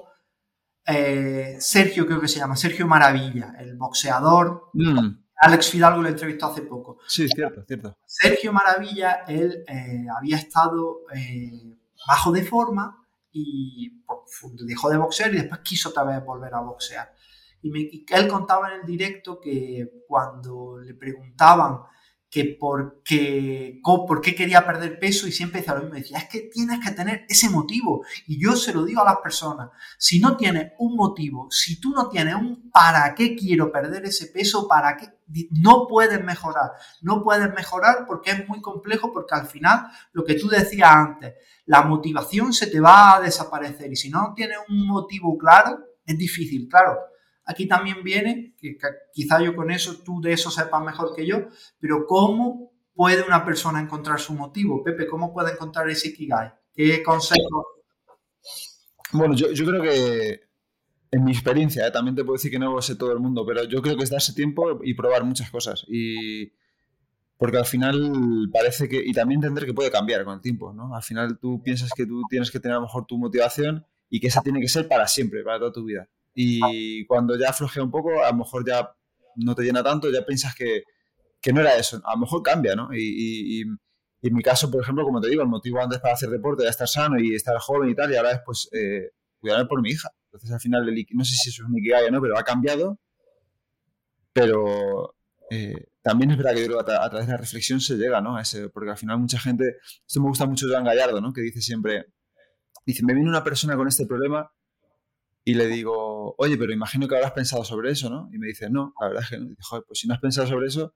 eh, 0.83 1.57
Sergio, 1.59 2.07
creo 2.07 2.19
que 2.19 2.27
se 2.27 2.39
llama, 2.39 2.55
Sergio 2.55 2.87
Maravilla, 2.87 3.53
el 3.59 3.75
boxeador. 3.75 4.71
Mm. 4.73 5.25
Alex 5.43 5.69
Fidalgo 5.69 6.01
lo 6.01 6.09
entrevistó 6.09 6.47
hace 6.47 6.63
poco. 6.63 6.97
Sí, 7.07 7.27
cierto, 7.29 7.63
cierto. 7.67 7.99
Sergio 8.03 8.51
Maravilla, 8.51 9.25
él 9.27 9.63
eh, 9.67 10.07
había 10.17 10.37
estado 10.37 11.01
eh, 11.13 11.77
bajo 12.07 12.31
de 12.31 12.43
forma 12.43 13.05
y 13.31 14.01
dejó 14.65 14.89
de 14.89 14.97
boxear 14.97 15.35
y 15.35 15.37
después 15.37 15.61
quiso 15.61 15.89
otra 15.89 16.03
vez 16.03 16.25
volver 16.25 16.55
a 16.55 16.61
boxear. 16.61 17.13
Y, 17.61 17.69
me, 17.69 17.81
y 17.81 18.03
él 18.09 18.27
contaba 18.27 18.73
en 18.73 18.81
el 18.81 18.87
directo 18.87 19.39
que 19.39 20.03
cuando 20.07 20.79
le 20.79 20.95
preguntaban 20.95 21.77
que 22.29 22.57
por 22.59 23.01
qué, 23.03 23.79
por 23.83 24.19
qué 24.21 24.35
quería 24.35 24.65
perder 24.65 24.99
peso 24.99 25.27
y 25.27 25.31
siempre 25.31 25.61
decía 25.61 25.75
lo 25.75 25.83
mismo, 25.83 25.95
decía, 25.95 26.17
es 26.17 26.25
que 26.29 26.41
tienes 26.41 26.79
que 26.83 26.91
tener 26.91 27.25
ese 27.29 27.49
motivo. 27.49 28.03
Y 28.27 28.41
yo 28.41 28.55
se 28.55 28.73
lo 28.73 28.83
digo 28.83 29.01
a 29.01 29.05
las 29.05 29.17
personas, 29.17 29.69
si 29.97 30.19
no 30.19 30.35
tienes 30.35 30.73
un 30.79 30.95
motivo, 30.95 31.47
si 31.49 31.79
tú 31.79 31.91
no 31.91 32.09
tienes 32.09 32.35
un 32.35 32.69
para 32.69 33.15
qué 33.15 33.35
quiero 33.35 33.71
perder 33.71 34.05
ese 34.05 34.27
peso, 34.27 34.67
para 34.67 34.97
qué, 34.97 35.07
no 35.51 35.87
puedes 35.87 36.21
mejorar. 36.23 36.71
No 37.01 37.23
puedes 37.23 37.53
mejorar 37.53 38.05
porque 38.05 38.31
es 38.31 38.47
muy 38.47 38.61
complejo, 38.61 39.13
porque 39.13 39.35
al 39.35 39.47
final, 39.47 39.87
lo 40.11 40.25
que 40.25 40.35
tú 40.35 40.49
decías 40.49 40.89
antes, 40.91 41.35
la 41.65 41.83
motivación 41.83 42.51
se 42.51 42.67
te 42.67 42.79
va 42.81 43.15
a 43.15 43.21
desaparecer 43.21 43.91
y 43.91 43.95
si 43.95 44.09
no 44.09 44.33
tienes 44.35 44.57
un 44.67 44.85
motivo 44.85 45.37
claro, 45.37 45.79
es 46.05 46.17
difícil, 46.17 46.67
claro 46.69 46.97
Aquí 47.47 47.65
también 47.65 48.03
viene, 48.03 48.53
que 48.59 48.77
quizá 49.13 49.41
yo 49.41 49.55
con 49.55 49.71
eso, 49.71 50.03
tú 50.03 50.19
de 50.21 50.33
eso 50.33 50.51
sepas 50.51 50.83
mejor 50.83 51.15
que 51.15 51.25
yo, 51.25 51.47
pero 51.79 52.05
¿cómo 52.05 52.73
puede 52.93 53.23
una 53.23 53.45
persona 53.45 53.79
encontrar 53.79 54.19
su 54.19 54.33
motivo? 54.33 54.83
Pepe, 54.83 55.07
¿cómo 55.07 55.33
puede 55.33 55.53
encontrar 55.53 55.89
ese 55.89 56.09
Ikigai? 56.09 56.51
¿Qué 56.73 57.01
consejo? 57.01 57.65
Bueno, 59.13 59.33
yo, 59.33 59.65
creo 59.65 59.81
que 59.81 60.41
en 61.09 61.23
mi 61.23 61.31
experiencia, 61.31 61.87
¿eh? 61.87 61.91
también 61.91 62.15
te 62.15 62.25
puedo 62.25 62.35
decir 62.35 62.51
que 62.51 62.59
no 62.59 62.73
lo 62.73 62.81
sé 62.81 62.97
todo 62.97 63.13
el 63.13 63.19
mundo, 63.19 63.45
pero 63.45 63.63
yo 63.63 63.81
creo 63.81 63.95
que 63.95 64.03
es 64.03 64.09
darse 64.09 64.33
tiempo 64.33 64.81
y 64.83 64.93
probar 64.93 65.23
muchas 65.23 65.49
cosas. 65.49 65.85
Y 65.87 66.51
porque 67.37 67.59
al 67.59 67.65
final 67.65 68.49
parece 68.51 68.89
que, 68.89 68.97
y 68.97 69.13
también 69.13 69.37
entender 69.37 69.65
que 69.65 69.73
puede 69.73 69.89
cambiar 69.89 70.25
con 70.25 70.33
el 70.33 70.41
tiempo, 70.41 70.73
¿no? 70.73 70.93
Al 70.93 71.03
final 71.03 71.39
tú 71.39 71.61
piensas 71.63 71.91
que 71.95 72.05
tú 72.05 72.23
tienes 72.29 72.51
que 72.51 72.59
tener 72.59 72.75
a 72.75 72.79
lo 72.79 72.87
mejor 72.87 73.05
tu 73.05 73.17
motivación 73.17 73.85
y 74.09 74.19
que 74.19 74.27
esa 74.27 74.41
tiene 74.41 74.59
que 74.59 74.67
ser 74.67 74.89
para 74.89 75.07
siempre, 75.07 75.43
para 75.43 75.59
toda 75.59 75.71
tu 75.71 75.85
vida. 75.85 76.09
Y 76.39 77.03
cuando 77.07 77.35
ya 77.35 77.51
flojea 77.51 77.81
un 77.81 77.89
poco, 77.89 78.23
a 78.23 78.29
lo 78.29 78.37
mejor 78.37 78.63
ya 78.63 78.95
no 79.37 79.55
te 79.55 79.63
llena 79.63 79.83
tanto, 79.83 80.11
ya 80.11 80.23
piensas 80.23 80.53
que, 80.53 80.83
que 81.41 81.51
no 81.51 81.61
era 81.61 81.75
eso. 81.75 81.99
A 82.05 82.13
lo 82.13 82.19
mejor 82.19 82.43
cambia, 82.43 82.75
¿no? 82.75 82.89
Y, 82.93 83.61
y, 83.61 83.63
en 83.63 84.33
mi 84.35 84.43
caso, 84.43 84.69
por 84.69 84.83
ejemplo, 84.83 85.03
como 85.03 85.19
te 85.19 85.29
digo, 85.29 85.41
el 85.41 85.47
motivo 85.47 85.81
antes 85.81 85.99
para 85.99 86.13
hacer 86.13 86.29
deporte 86.29 86.61
era 86.61 86.69
estar 86.69 86.87
sano 86.87 87.19
y 87.19 87.33
estar 87.33 87.57
joven 87.57 87.89
y 87.89 87.95
tal, 87.95 88.11
y 88.11 88.17
ahora 88.17 88.33
es 88.33 88.41
pues 88.45 88.69
eh, 88.71 89.13
cuidarme 89.39 89.65
por 89.65 89.81
mi 89.81 89.89
hija. 89.89 90.11
Entonces 90.25 90.51
al 90.51 90.59
final, 90.59 90.85
no 90.85 91.25
sé 91.25 91.35
si 91.35 91.49
eso 91.49 91.63
es 91.63 91.69
un 91.69 91.75
Ikigai 91.75 92.05
o 92.05 92.11
no, 92.11 92.21
pero 92.21 92.37
ha 92.37 92.43
cambiado. 92.43 92.99
Pero 94.31 95.15
eh, 95.49 95.87
también 96.03 96.29
es 96.29 96.37
verdad 96.37 96.53
que 96.53 96.61
yo 96.61 96.67
creo 96.67 96.85
que 96.85 96.91
a, 96.91 97.09
través 97.09 97.25
de 97.25 97.33
la 97.33 97.39
reflexión 97.39 97.81
se 97.81 97.95
llega, 97.95 98.21
¿no? 98.21 98.37
A 98.37 98.43
ese, 98.43 98.69
porque 98.69 98.91
al 98.91 98.97
final 98.97 99.17
mucha 99.17 99.39
gente, 99.39 99.77
esto 100.05 100.21
me 100.21 100.27
gusta 100.27 100.45
mucho 100.45 100.67
Joan 100.69 100.83
Gallardo, 100.83 101.19
¿no? 101.19 101.33
Que 101.33 101.41
dice 101.41 101.61
siempre, 101.61 102.05
dice, 102.85 103.03
me 103.03 103.15
viene 103.15 103.27
una 103.27 103.43
persona 103.43 103.75
con 103.75 103.87
este 103.87 104.05
problema 104.05 104.51
y 105.47 105.53
le 105.53 105.67
digo, 105.67 106.35
oye, 106.39 106.57
pero 106.57 106.73
imagino 106.73 107.07
que 107.07 107.15
habrás 107.15 107.31
pensado 107.31 107.63
sobre 107.63 107.89
eso, 107.89 108.09
¿no? 108.09 108.29
Y 108.33 108.37
me 108.37 108.47
dice, 108.47 108.69
no, 108.69 108.93
la 108.99 109.07
verdad 109.07 109.23
es 109.23 109.29
que 109.29 109.37
no. 109.37 109.55
Joder, 109.61 109.85
pues 109.87 109.99
si 109.99 110.05
no 110.05 110.13
has 110.13 110.19
pensado 110.19 110.45
sobre 110.45 110.67
eso, 110.67 110.93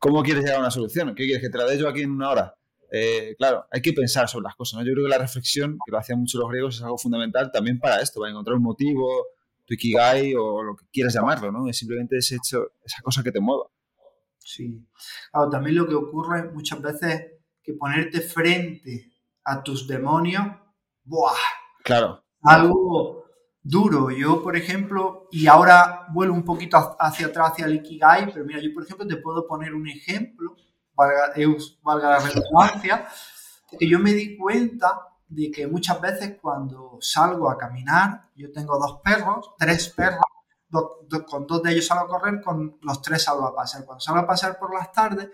¿cómo 0.00 0.24
quieres 0.24 0.42
llegar 0.42 0.56
a 0.56 0.62
una 0.62 0.72
solución? 0.72 1.14
¿Qué 1.14 1.24
quieres? 1.24 1.40
¿Que 1.40 1.50
te 1.50 1.56
la 1.56 1.66
dé 1.66 1.78
yo 1.78 1.88
aquí 1.88 2.00
en 2.00 2.10
una 2.10 2.30
hora? 2.30 2.56
Eh, 2.90 3.36
claro, 3.38 3.66
hay 3.70 3.80
que 3.80 3.92
pensar 3.92 4.28
sobre 4.28 4.42
las 4.42 4.56
cosas, 4.56 4.80
¿no? 4.80 4.84
Yo 4.84 4.92
creo 4.92 5.04
que 5.04 5.10
la 5.10 5.18
reflexión, 5.18 5.78
que 5.86 5.92
lo 5.92 5.98
hacían 5.98 6.18
mucho 6.18 6.40
los 6.40 6.48
griegos, 6.48 6.74
es 6.78 6.82
algo 6.82 6.98
fundamental 6.98 7.52
también 7.52 7.78
para 7.78 8.00
esto, 8.00 8.18
para 8.18 8.32
encontrar 8.32 8.56
un 8.56 8.64
motivo, 8.64 9.26
tu 9.64 9.74
ikigai 9.74 10.34
o 10.34 10.64
lo 10.64 10.74
que 10.74 10.86
quieras 10.92 11.14
llamarlo, 11.14 11.52
¿no? 11.52 11.68
Es 11.68 11.78
simplemente 11.78 12.16
ese 12.16 12.38
hecho, 12.42 12.72
esa 12.84 13.00
cosa 13.02 13.22
que 13.22 13.30
te 13.30 13.38
mueva. 13.38 13.66
Sí. 14.36 14.84
Claro, 15.30 15.48
también 15.48 15.76
lo 15.76 15.86
que 15.86 15.94
ocurre 15.94 16.50
muchas 16.50 16.82
veces 16.82 17.34
que 17.62 17.74
ponerte 17.74 18.20
frente 18.20 19.12
a 19.44 19.62
tus 19.62 19.86
demonios, 19.86 20.44
¡buah! 21.04 21.36
Claro. 21.84 22.24
Algo 22.42 23.19
duro. 23.62 24.10
Yo, 24.10 24.42
por 24.42 24.56
ejemplo, 24.56 25.28
y 25.30 25.46
ahora 25.46 26.06
vuelvo 26.12 26.34
un 26.34 26.44
poquito 26.44 26.96
hacia 26.98 27.26
atrás, 27.26 27.52
hacia 27.52 27.66
el 27.66 27.76
Ikigai, 27.76 28.32
pero 28.32 28.44
mira, 28.44 28.60
yo, 28.60 28.72
por 28.72 28.84
ejemplo, 28.84 29.06
te 29.06 29.16
puedo 29.16 29.46
poner 29.46 29.74
un 29.74 29.88
ejemplo, 29.88 30.56
valga, 30.94 31.32
valga 31.82 32.10
la 32.10 32.18
redundancia, 32.18 33.06
de 33.70 33.78
que 33.78 33.88
yo 33.88 33.98
me 33.98 34.12
di 34.12 34.36
cuenta 34.36 35.06
de 35.28 35.50
que 35.50 35.66
muchas 35.66 36.00
veces 36.00 36.38
cuando 36.40 36.98
salgo 37.00 37.48
a 37.50 37.56
caminar, 37.56 38.30
yo 38.34 38.50
tengo 38.50 38.78
dos 38.78 39.00
perros, 39.02 39.54
tres 39.58 39.88
perros, 39.90 40.24
con 41.28 41.46
dos 41.46 41.62
de 41.62 41.72
ellos 41.72 41.86
salgo 41.86 42.04
a 42.04 42.08
correr, 42.08 42.40
con 42.42 42.78
los 42.82 43.02
tres 43.02 43.24
salgo 43.24 43.46
a 43.46 43.54
pasear. 43.54 43.84
Cuando 43.84 44.00
salgo 44.00 44.20
a 44.20 44.26
pasear 44.26 44.58
por 44.58 44.74
las 44.74 44.90
tardes, 44.92 45.28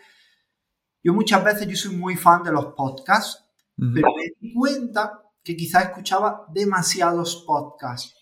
yo 1.03 1.15
muchas 1.15 1.43
veces 1.43 1.67
yo 1.67 1.77
soy 1.77 1.97
muy 1.97 2.17
fan 2.17 2.43
de 2.43 2.53
los 2.53 2.67
podcasts, 2.75 3.43
pero 3.77 4.09
me 4.17 4.33
di 4.41 4.55
cuenta 4.55 5.23
que 5.43 5.57
quizás 5.57 5.85
escuchaba 5.85 6.45
demasiados 6.49 7.45
podcasts 7.47 8.16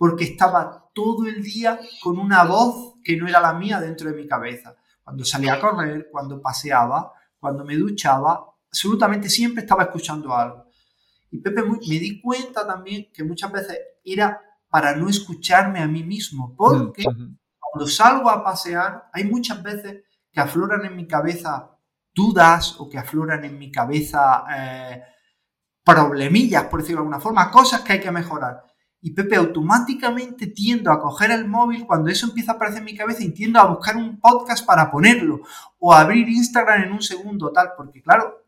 porque 0.00 0.24
estaba 0.24 0.90
todo 0.94 1.26
el 1.26 1.42
día 1.42 1.78
con 2.02 2.18
una 2.18 2.42
voz 2.44 2.94
que 3.04 3.18
no 3.18 3.28
era 3.28 3.38
la 3.38 3.52
mía 3.52 3.78
dentro 3.78 4.08
de 4.08 4.16
mi 4.16 4.26
cabeza. 4.26 4.74
Cuando 5.04 5.26
salía 5.26 5.52
a 5.52 5.60
correr, 5.60 6.08
cuando 6.10 6.40
paseaba, 6.40 7.12
cuando 7.38 7.66
me 7.66 7.76
duchaba, 7.76 8.46
absolutamente 8.66 9.28
siempre 9.28 9.62
estaba 9.62 9.82
escuchando 9.82 10.34
algo. 10.34 10.64
Y 11.30 11.38
Pepe, 11.40 11.64
me 11.64 11.76
di 11.78 12.18
cuenta 12.18 12.66
también 12.66 13.08
que 13.12 13.22
muchas 13.24 13.52
veces 13.52 13.78
era 14.02 14.40
para 14.70 14.96
no 14.96 15.06
escucharme 15.06 15.80
a 15.80 15.86
mí 15.86 16.02
mismo, 16.02 16.54
porque 16.56 17.04
cuando 17.04 17.86
salgo 17.86 18.30
a 18.30 18.42
pasear, 18.42 19.10
hay 19.12 19.24
muchas 19.24 19.62
veces 19.62 20.04
que 20.32 20.40
afloran 20.40 20.82
en 20.86 20.96
mi 20.96 21.06
cabeza 21.06 21.76
dudas 22.14 22.80
o 22.80 22.88
que 22.88 22.96
afloran 22.96 23.44
en 23.44 23.58
mi 23.58 23.70
cabeza 23.70 24.46
eh, 24.50 25.02
problemillas, 25.84 26.64
por 26.64 26.80
decirlo 26.80 27.00
de 27.00 27.02
alguna 27.02 27.20
forma, 27.20 27.50
cosas 27.50 27.82
que 27.82 27.92
hay 27.92 28.00
que 28.00 28.10
mejorar. 28.10 28.69
Y 29.02 29.12
Pepe, 29.12 29.36
automáticamente 29.36 30.48
tiendo 30.48 30.92
a 30.92 31.00
coger 31.00 31.30
el 31.30 31.48
móvil 31.48 31.86
cuando 31.86 32.10
eso 32.10 32.26
empieza 32.26 32.52
a 32.52 32.54
aparecer 32.56 32.80
en 32.80 32.84
mi 32.84 32.96
cabeza 32.96 33.22
y 33.22 33.56
a 33.56 33.64
buscar 33.64 33.96
un 33.96 34.20
podcast 34.20 34.66
para 34.66 34.90
ponerlo 34.90 35.40
o 35.78 35.94
abrir 35.94 36.28
Instagram 36.28 36.82
en 36.82 36.92
un 36.92 37.02
segundo, 37.02 37.50
tal, 37.50 37.70
porque 37.76 38.02
claro, 38.02 38.44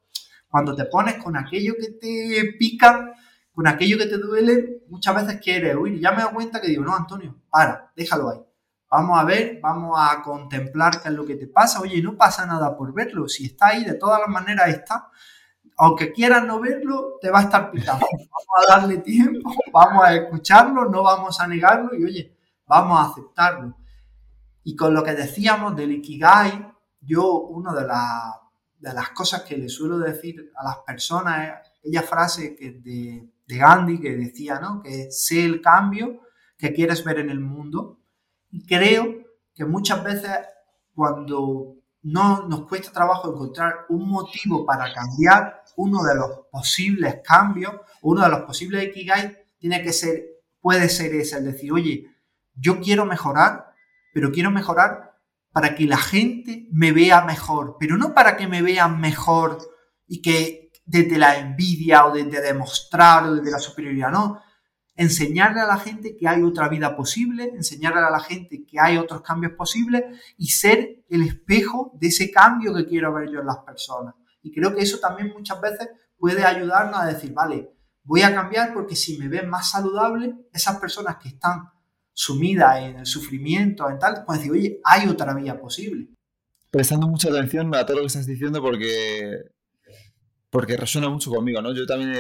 cuando 0.49 0.77
te 0.77 0.85
pones 0.85 1.15
con 1.15 1.37
aquello 1.37 1.75
que 1.81 1.93
te 1.93 2.55
pica, 2.59 3.15
con 3.53 3.67
aquello 3.67 3.97
que 3.97 4.07
te 4.07 4.19
duele, 4.19 4.83
muchas 4.89 5.15
veces 5.15 5.41
quieres 5.41 5.75
huir. 5.75 5.99
Ya 5.99 6.13
me 6.13 6.23
doy 6.23 6.33
cuenta 6.33 6.61
que 6.61 6.69
digo, 6.69 6.85
no, 6.85 6.95
Antonio, 6.95 7.35
para, 7.51 7.91
déjalo 7.97 8.31
ahí. 8.31 8.39
Vamos 8.91 9.19
a 9.19 9.25
ver, 9.25 9.59
vamos 9.63 9.99
a 9.99 10.21
contemplar 10.23 11.01
qué 11.01 11.09
es 11.09 11.15
lo 11.15 11.25
que 11.25 11.37
te 11.37 11.47
pasa. 11.47 11.81
Oye, 11.81 12.03
no 12.03 12.15
pasa 12.15 12.45
nada 12.45 12.77
por 12.77 12.93
verlo. 12.93 13.27
Si 13.27 13.47
está 13.47 13.69
ahí, 13.69 13.85
de 13.85 13.95
todas 13.95 14.21
las 14.21 14.29
maneras 14.29 14.69
está. 14.69 15.09
Aunque 15.83 16.13
quieras 16.13 16.47
no 16.47 16.61
verlo, 16.61 17.19
te 17.21 17.29
va 17.29 17.41
a 17.41 17.43
estar 17.43 17.69
picando. 17.73 18.07
Vamos 18.13 18.69
a 18.69 18.79
darle 18.79 18.99
tiempo, 18.99 19.53
vamos 19.73 20.05
a 20.05 20.15
escucharlo, 20.15 20.89
no 20.89 21.03
vamos 21.03 21.41
a 21.41 21.49
negarlo 21.49 21.91
y 21.97 22.05
oye, 22.05 22.39
vamos 22.69 23.01
a 23.01 23.11
aceptarlo. 23.11 23.77
Y 24.63 24.77
con 24.77 24.95
lo 24.95 25.03
que 25.03 25.15
decíamos 25.15 25.75
del 25.75 25.91
Ikigai, 25.91 26.73
yo 27.01 27.37
una 27.37 27.75
de, 27.75 28.95
las 28.95 29.11
cosas 29.11 29.43
que 29.43 29.57
le 29.57 29.69
suelo 29.69 29.99
decir 29.99 30.53
a 30.55 30.63
las 30.63 30.77
personas 30.87 31.49
es 31.49 31.71
aquella 31.81 32.03
frase 32.03 32.55
que 32.55 32.71
de 32.75 33.59
Gandhi 33.59 33.99
que 33.99 34.15
decía, 34.15 34.61
¿no? 34.61 34.81
Que 34.81 35.11
sé 35.11 35.45
el 35.45 35.61
cambio 35.61 36.21
que 36.57 36.73
quieres 36.73 37.03
ver 37.03 37.19
en 37.19 37.31
el 37.31 37.41
mundo 37.41 37.99
y 38.53 38.65
creo 38.65 39.25
que 39.53 39.65
muchas 39.65 40.05
veces 40.05 40.31
cuando 40.95 41.82
no 42.03 42.49
nos 42.49 42.67
cuesta 42.67 42.91
trabajo 42.91 43.33
encontrar 43.33 43.87
un 43.89 44.09
motivo 44.09 44.67
para 44.67 44.93
cambiar, 44.93 45.63
uno 45.77 46.03
de 46.03 46.15
los 46.15 46.31
posibles 46.51 47.17
cambios, 47.25 47.75
uno 48.03 48.23
de 48.23 48.29
los 48.29 48.41
posibles 48.41 48.85
Ikigai 48.85 49.39
tiene 49.59 49.83
que 49.83 49.93
ser, 49.93 50.23
puede 50.61 50.89
ser 50.89 51.15
ese, 51.15 51.39
el 51.39 51.45
decir, 51.45 51.73
oye, 51.73 52.11
yo 52.55 52.81
quiero 52.81 53.05
mejorar, 53.05 53.73
pero 54.13 54.33
quiero 54.33 54.51
mejorar 54.51 55.17
para 55.53 55.75
que 55.75 55.85
la 55.85 55.99
gente 55.99 56.67
me 56.73 56.93
vea 56.93 57.23
mejor, 57.23 57.77
pero 57.79 57.97
no 57.97 58.15
para 58.15 58.37
que 58.37 58.49
me 58.49 58.63
vean 58.63 59.01
mejor 59.01 59.59
y 60.07 60.21
que 60.21 60.73
desde 60.85 61.19
la 61.19 61.39
envidia 61.39 62.07
o 62.07 62.13
desde 62.13 62.41
demostrar 62.41 63.25
o 63.25 63.37
desde 63.37 63.51
la 63.51 63.59
superioridad, 63.59 64.11
no, 64.11 64.43
enseñarle 64.95 65.61
a 65.61 65.67
la 65.67 65.79
gente 65.79 66.17
que 66.17 66.29
hay 66.29 66.43
otra 66.43 66.69
vida 66.69 66.97
posible, 66.97 67.45
enseñarle 67.55 68.01
a 68.01 68.11
la 68.11 68.21
gente 68.21 68.65
que 68.65 68.79
hay 68.79 68.99
otros 68.99 69.23
cambios 69.23 69.53
posibles 69.53 70.03
y 70.37 70.49
ser 70.49 71.05
el 71.09 71.23
espejo 71.23 71.93
de 71.99 72.09
ese 72.09 72.31
cambio 72.31 72.75
que 72.75 72.87
quiero 72.87 73.13
ver 73.13 73.31
yo 73.31 73.41
en 73.41 73.47
las 73.47 73.59
personas. 73.59 74.15
Y 74.43 74.53
creo 74.53 74.75
que 74.75 74.83
eso 74.83 74.99
también 74.99 75.33
muchas 75.33 75.61
veces 75.61 75.89
puede 76.19 76.45
ayudarnos 76.45 77.01
a 77.01 77.07
decir, 77.07 77.33
vale, 77.33 77.71
voy 78.05 78.23
a 78.23 78.35
cambiar 78.35 78.75
porque 78.75 78.97
si 78.97 79.19
me 79.19 79.29
ven 79.29 79.49
más 79.49 79.71
saludable, 79.71 80.35
esas 80.53 80.79
personas 80.79 81.17
que 81.17 81.29
están 81.29 81.71
sumidas 82.13 82.79
en 82.83 82.99
el 82.99 83.07
sufrimiento, 83.07 83.89
en 83.89 83.99
tal, 83.99 84.25
pueden 84.25 84.43
decir, 84.43 84.53
oye, 84.53 84.81
hay 84.85 85.09
otra 85.09 85.33
vía 85.35 85.59
posible. 85.59 86.09
Prestando 86.71 87.07
mucha 87.07 87.29
atención 87.29 87.75
a 87.75 87.85
todo 87.87 87.97
lo 87.99 88.03
que 88.03 88.09
estás 88.09 88.27
diciendo 88.27 88.61
porque, 88.61 89.43
porque 90.51 90.77
resuena 90.77 91.09
mucho 91.09 91.31
conmigo, 91.31 91.63
¿no? 91.63 91.75
Yo 91.75 91.87
también 91.87 92.13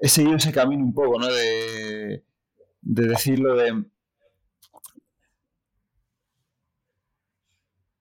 he 0.00 0.08
seguido 0.08 0.36
ese 0.36 0.52
camino 0.52 0.82
un 0.82 0.94
poco, 0.94 1.18
¿no? 1.18 1.26
De, 1.26 2.24
decirlo 2.80 3.54
de... 3.56 3.84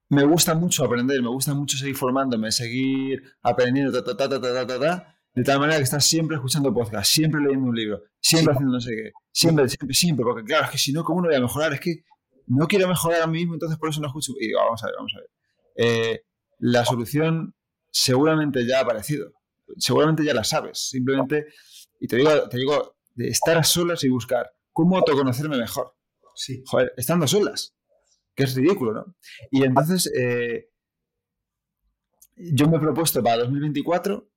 Me 0.08 0.24
gusta 0.24 0.56
mucho 0.56 0.84
aprender, 0.84 1.22
me 1.22 1.30
gusta 1.30 1.54
mucho 1.54 1.78
seguir 1.78 1.96
formándome, 1.96 2.52
seguir 2.52 3.22
aprendiendo, 3.44 3.92
ta, 3.92 4.16
ta, 4.18 4.28
ta, 4.28 4.42
ta, 4.42 4.66
ta, 4.66 4.80
ta, 4.80 5.16
de 5.36 5.44
tal 5.44 5.60
manera 5.60 5.78
que 5.78 5.84
estás 5.84 6.04
siempre 6.06 6.38
escuchando 6.38 6.74
podcast, 6.74 7.12
siempre 7.12 7.42
leyendo 7.42 7.70
un 7.70 7.76
libro, 7.76 8.02
siempre 8.20 8.54
haciendo 8.54 8.74
no 8.74 8.82
sé 8.82 8.96
qué, 8.96 9.12
siempre, 9.32 9.70
siempre, 9.70 9.94
siempre, 9.94 10.26
porque 10.26 10.44
claro, 10.44 10.66
es 10.66 10.72
que 10.72 10.78
si 10.80 10.92
no, 10.92 11.04
¿cómo 11.04 11.22
no 11.22 11.28
voy 11.28 11.36
a 11.36 11.42
mejorar? 11.42 11.74
Es 11.74 11.80
que 11.80 12.04
no 12.48 12.68
quiero 12.68 12.88
mejorar 12.88 13.22
a 13.22 13.28
mí 13.28 13.40
mismo, 13.40 13.54
entonces 13.54 13.78
por 13.78 13.90
eso 13.90 14.02
no 14.02 14.08
escucho. 14.08 14.34
Y 14.40 14.48
digo, 14.48 14.60
vamos 14.60 14.84
a 14.84 14.88
ver, 14.88 14.96
vamos 14.98 15.14
a 15.16 15.20
ver. 15.20 15.30
Eh, 15.76 16.22
la 16.58 16.84
solución 16.84 17.54
seguramente 17.92 18.66
ya 18.68 18.80
ha 18.80 18.82
aparecido, 18.82 19.32
seguramente 19.78 20.26
ya 20.26 20.34
la 20.34 20.44
sabes, 20.44 20.90
simplemente 20.90 21.46
y 22.00 22.08
te 22.08 22.18
digo, 22.18 22.50
te 22.50 22.58
digo, 22.58 22.96
de 23.16 23.28
estar 23.30 23.58
a 23.58 23.64
solas 23.64 24.04
y 24.04 24.10
buscar 24.10 24.52
cómo 24.72 24.98
autoconocerme 24.98 25.58
mejor. 25.58 25.94
Sí. 26.36 26.64
Joder, 26.66 26.94
estando 26.96 27.26
a 27.26 27.28
solas. 27.28 27.76
Que 28.34 28.44
es 28.44 28.56
ridículo, 28.56 28.94
¿no? 28.94 29.16
Y 29.52 29.64
entonces, 29.64 30.10
eh, 30.16 30.70
yo 32.38 32.70
me 32.70 32.78
he 32.78 32.80
propuesto 32.80 33.22
para 33.22 33.40
2024, 33.40 34.30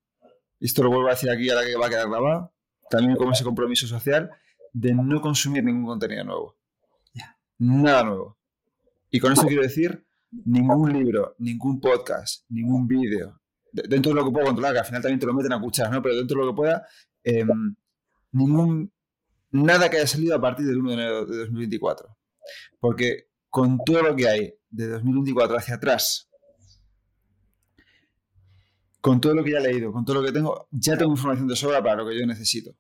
y 0.59 0.67
esto 0.67 0.83
lo 0.83 0.91
vuelvo 0.91 1.07
a 1.07 1.13
decir 1.13 1.31
aquí 1.31 1.49
ahora 1.51 1.65
que 1.65 1.77
va 1.77 1.87
a 1.87 1.91
quedar 1.91 2.09
grabado, 2.09 2.53
también 2.91 3.17
como 3.17 3.31
ese 3.33 3.45
compromiso 3.45 3.87
social, 3.87 4.31
de 4.73 4.93
no 4.95 5.21
consumir 5.21 5.63
ningún 5.63 5.87
contenido 5.87 6.25
nuevo. 6.25 6.59
Nada 7.59 8.03
nuevo. 8.03 8.39
Y 9.11 9.21
con 9.21 9.33
esto 9.33 9.47
quiero 9.47 9.63
decir, 9.63 10.05
ningún 10.31 10.93
libro, 10.93 11.37
ningún 11.39 11.81
podcast, 11.81 12.45
ningún 12.49 12.89
vídeo, 12.89 13.41
dentro 13.71 14.11
de 14.11 14.17
lo 14.17 14.25
que 14.25 14.33
puedo 14.33 14.47
controlar, 14.47 14.73
que 14.73 14.81
al 14.81 14.85
final 14.85 15.03
también 15.03 15.21
te 15.21 15.27
lo 15.27 15.35
meten 15.35 15.53
a 15.53 15.61
cuchar, 15.61 15.91
¿no? 15.91 16.03
Pero 16.03 16.17
dentro 16.17 16.41
de 16.41 16.47
lo 16.47 16.53
que 16.53 16.57
pueda, 16.57 16.87
Em, 17.25 17.77
ningún, 18.33 18.93
nada 19.51 19.89
que 19.89 19.99
haya 19.99 20.07
salido 20.07 20.35
a 20.35 20.41
partir 20.41 20.67
del 20.67 20.79
1 20.79 20.91
de 20.91 20.95
enero 20.95 21.27
de 21.27 21.39
2024. 21.39 22.17
Porque 22.81 23.29
con 23.49 23.79
todo 23.85 24.03
lo 24.03 24.17
que 24.17 24.29
hay 24.29 24.55
de 24.71 24.89
2024 24.89 25.57
hacia 25.57 25.75
atrás, 25.77 26.29
con 29.01 29.21
todo 29.21 29.35
lo 29.35 29.45
que 29.45 29.53
ya 29.53 29.59
he 29.59 29.63
leído, 29.63 29.93
con 29.93 30.05
todo 30.05 30.21
lo 30.21 30.27
que 30.27 30.33
tengo, 30.33 30.69
ya 30.71 30.97
tengo 30.97 31.13
información 31.13 31.49
de 31.49 31.57
sobra 31.57 31.83
para 31.83 31.97
lo 31.97 32.09
que 32.09 32.19
yo 32.19 32.27
necesito. 32.27 32.77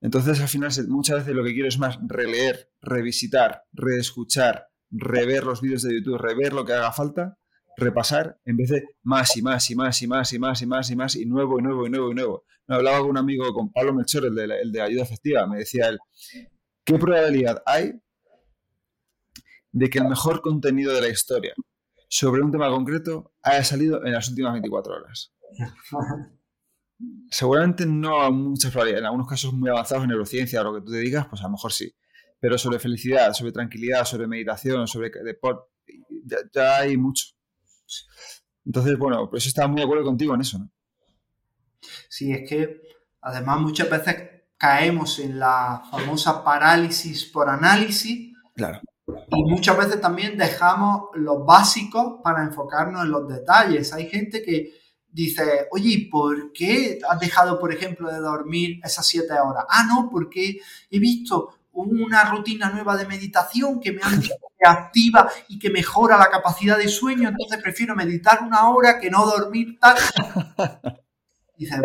Entonces, 0.00 0.40
al 0.40 0.48
final, 0.48 0.72
muchas 0.88 1.18
veces 1.18 1.34
lo 1.34 1.44
que 1.44 1.52
quiero 1.52 1.68
es 1.68 1.78
más 1.78 1.98
releer, 2.06 2.70
revisitar, 2.80 3.64
reescuchar, 3.72 4.68
rever 4.90 5.44
los 5.44 5.60
vídeos 5.60 5.82
de 5.82 5.94
YouTube, 5.94 6.16
rever 6.16 6.52
lo 6.52 6.64
que 6.64 6.72
haga 6.72 6.92
falta, 6.92 7.38
repasar, 7.76 8.38
en 8.44 8.56
vez 8.56 8.70
de 8.70 8.84
más 9.02 9.36
y 9.36 9.42
más 9.42 9.70
y 9.70 9.76
más 9.76 10.02
y 10.02 10.08
más 10.08 10.32
y 10.32 10.38
más 10.38 10.62
y 10.62 10.66
más 10.66 10.90
y 10.90 10.96
más 10.96 11.16
y 11.16 11.26
nuevo 11.26 11.58
y 11.58 11.62
nuevo 11.62 11.86
y 11.86 11.90
nuevo 11.90 12.10
y 12.10 12.14
nuevo 12.14 12.44
hablaba 12.74 13.00
con 13.00 13.10
un 13.10 13.18
amigo, 13.18 13.52
con 13.52 13.72
Pablo 13.72 13.94
Melchor, 13.94 14.26
el 14.26 14.34
de, 14.34 14.44
el 14.44 14.72
de 14.72 14.80
ayuda 14.80 15.02
efectiva, 15.02 15.46
me 15.46 15.58
decía 15.58 15.88
él, 15.88 15.98
¿qué 16.84 16.98
probabilidad 16.98 17.62
hay 17.66 18.00
de 19.72 19.90
que 19.90 19.98
el 19.98 20.08
mejor 20.08 20.40
contenido 20.40 20.92
de 20.94 21.00
la 21.00 21.08
historia 21.08 21.54
sobre 22.08 22.42
un 22.42 22.50
tema 22.50 22.68
concreto 22.70 23.32
haya 23.42 23.64
salido 23.64 24.04
en 24.04 24.12
las 24.12 24.28
últimas 24.28 24.52
24 24.52 24.94
horas? 24.94 25.32
Seguramente 27.30 27.86
no 27.86 28.22
hay 28.22 28.32
muchas 28.32 28.70
probabilidades. 28.70 29.02
En 29.02 29.06
algunos 29.06 29.26
casos 29.26 29.52
muy 29.54 29.70
avanzados 29.70 30.04
en 30.04 30.10
neurociencia 30.10 30.60
o 30.60 30.64
lo 30.64 30.74
que 30.74 30.84
tú 30.84 30.92
te 30.92 30.98
digas, 30.98 31.26
pues 31.28 31.40
a 31.40 31.44
lo 31.44 31.52
mejor 31.52 31.72
sí. 31.72 31.94
Pero 32.38 32.58
sobre 32.58 32.78
felicidad, 32.78 33.32
sobre 33.32 33.52
tranquilidad, 33.52 34.04
sobre 34.04 34.26
meditación, 34.26 34.86
sobre 34.86 35.10
deporte, 35.24 35.70
ya, 36.24 36.38
ya 36.52 36.78
hay 36.78 36.98
mucho. 36.98 37.24
Entonces, 38.64 38.98
bueno, 38.98 39.28
pues 39.30 39.46
estaba 39.46 39.68
muy 39.68 39.78
de 39.78 39.84
acuerdo 39.84 40.04
contigo 40.04 40.34
en 40.34 40.40
eso, 40.42 40.58
¿no? 40.58 40.70
Sí, 42.08 42.32
es 42.32 42.48
que 42.48 42.82
además 43.22 43.60
muchas 43.60 43.88
veces 43.88 44.16
caemos 44.56 45.18
en 45.18 45.38
la 45.38 45.82
famosa 45.90 46.44
parálisis 46.44 47.24
por 47.24 47.48
análisis. 47.48 48.36
Claro. 48.54 48.80
Y 49.06 49.42
muchas 49.44 49.76
veces 49.76 50.00
también 50.00 50.36
dejamos 50.36 51.08
los 51.14 51.44
básicos 51.44 52.20
para 52.22 52.44
enfocarnos 52.44 53.02
en 53.04 53.10
los 53.10 53.26
detalles. 53.26 53.92
Hay 53.92 54.08
gente 54.08 54.42
que 54.42 54.74
dice, 55.08 55.66
oye, 55.72 56.08
¿por 56.10 56.52
qué 56.52 56.98
has 57.08 57.18
dejado, 57.18 57.58
por 57.58 57.72
ejemplo, 57.72 58.12
de 58.12 58.18
dormir 58.18 58.80
esas 58.84 59.06
siete 59.06 59.32
horas? 59.32 59.64
Ah, 59.68 59.84
no, 59.88 60.08
porque 60.10 60.58
he 60.90 60.98
visto 60.98 61.59
una 61.82 62.24
rutina 62.24 62.70
nueva 62.70 62.96
de 62.96 63.06
meditación 63.06 63.80
que 63.80 63.92
me 63.92 64.00
activa 64.62 65.30
y 65.48 65.58
que 65.58 65.70
mejora 65.70 66.16
la 66.16 66.30
capacidad 66.30 66.76
de 66.76 66.88
sueño, 66.88 67.28
entonces 67.28 67.60
prefiero 67.62 67.94
meditar 67.94 68.42
una 68.42 68.68
hora 68.68 68.98
que 68.98 69.10
no 69.10 69.26
dormir 69.26 69.78
tal. 69.80 69.96
dices, 71.60 71.78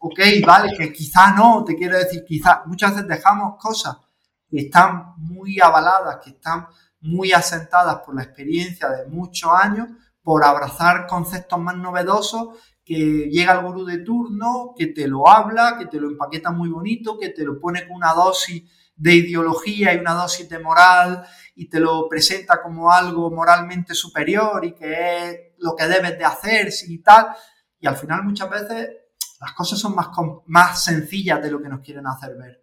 ok, 0.00 0.18
vale, 0.44 0.76
que 0.76 0.92
quizá 0.92 1.32
no, 1.32 1.64
te 1.64 1.76
quiero 1.76 1.96
decir, 1.96 2.24
quizá 2.24 2.62
muchas 2.66 2.92
veces 2.92 3.08
dejamos 3.08 3.56
cosas 3.58 3.96
que 4.48 4.62
están 4.62 5.14
muy 5.16 5.60
avaladas, 5.60 6.18
que 6.22 6.30
están 6.30 6.66
muy 7.00 7.32
asentadas 7.32 8.00
por 8.04 8.16
la 8.16 8.24
experiencia 8.24 8.88
de 8.88 9.06
muchos 9.06 9.50
años, 9.52 9.88
por 10.22 10.44
abrazar 10.44 11.06
conceptos 11.06 11.60
más 11.60 11.76
novedosos, 11.76 12.58
que 12.84 13.28
llega 13.30 13.52
el 13.52 13.64
gurú 13.64 13.84
de 13.84 13.98
turno, 13.98 14.74
que 14.76 14.88
te 14.88 15.06
lo 15.06 15.28
habla, 15.28 15.76
que 15.78 15.86
te 15.86 16.00
lo 16.00 16.08
empaqueta 16.08 16.50
muy 16.50 16.68
bonito, 16.68 17.16
que 17.16 17.28
te 17.28 17.44
lo 17.44 17.60
pone 17.60 17.86
con 17.86 17.96
una 17.96 18.12
dosis 18.12 18.64
de 19.00 19.14
ideología 19.14 19.94
y 19.94 19.98
una 19.98 20.12
dosis 20.12 20.46
de 20.48 20.58
moral 20.58 21.24
y 21.54 21.68
te 21.70 21.80
lo 21.80 22.06
presenta 22.06 22.60
como 22.62 22.92
algo 22.92 23.30
moralmente 23.30 23.94
superior 23.94 24.62
y 24.64 24.74
que 24.74 24.92
es 24.92 25.36
lo 25.58 25.74
que 25.74 25.86
debes 25.86 26.18
de 26.18 26.24
hacer 26.24 26.68
y 26.86 26.98
tal. 26.98 27.28
Y 27.80 27.86
al 27.86 27.96
final 27.96 28.22
muchas 28.22 28.50
veces 28.50 28.90
las 29.40 29.52
cosas 29.54 29.78
son 29.78 29.94
más, 29.94 30.08
más 30.46 30.84
sencillas 30.84 31.42
de 31.42 31.50
lo 31.50 31.62
que 31.62 31.70
nos 31.70 31.80
quieren 31.80 32.06
hacer 32.06 32.36
ver. 32.36 32.62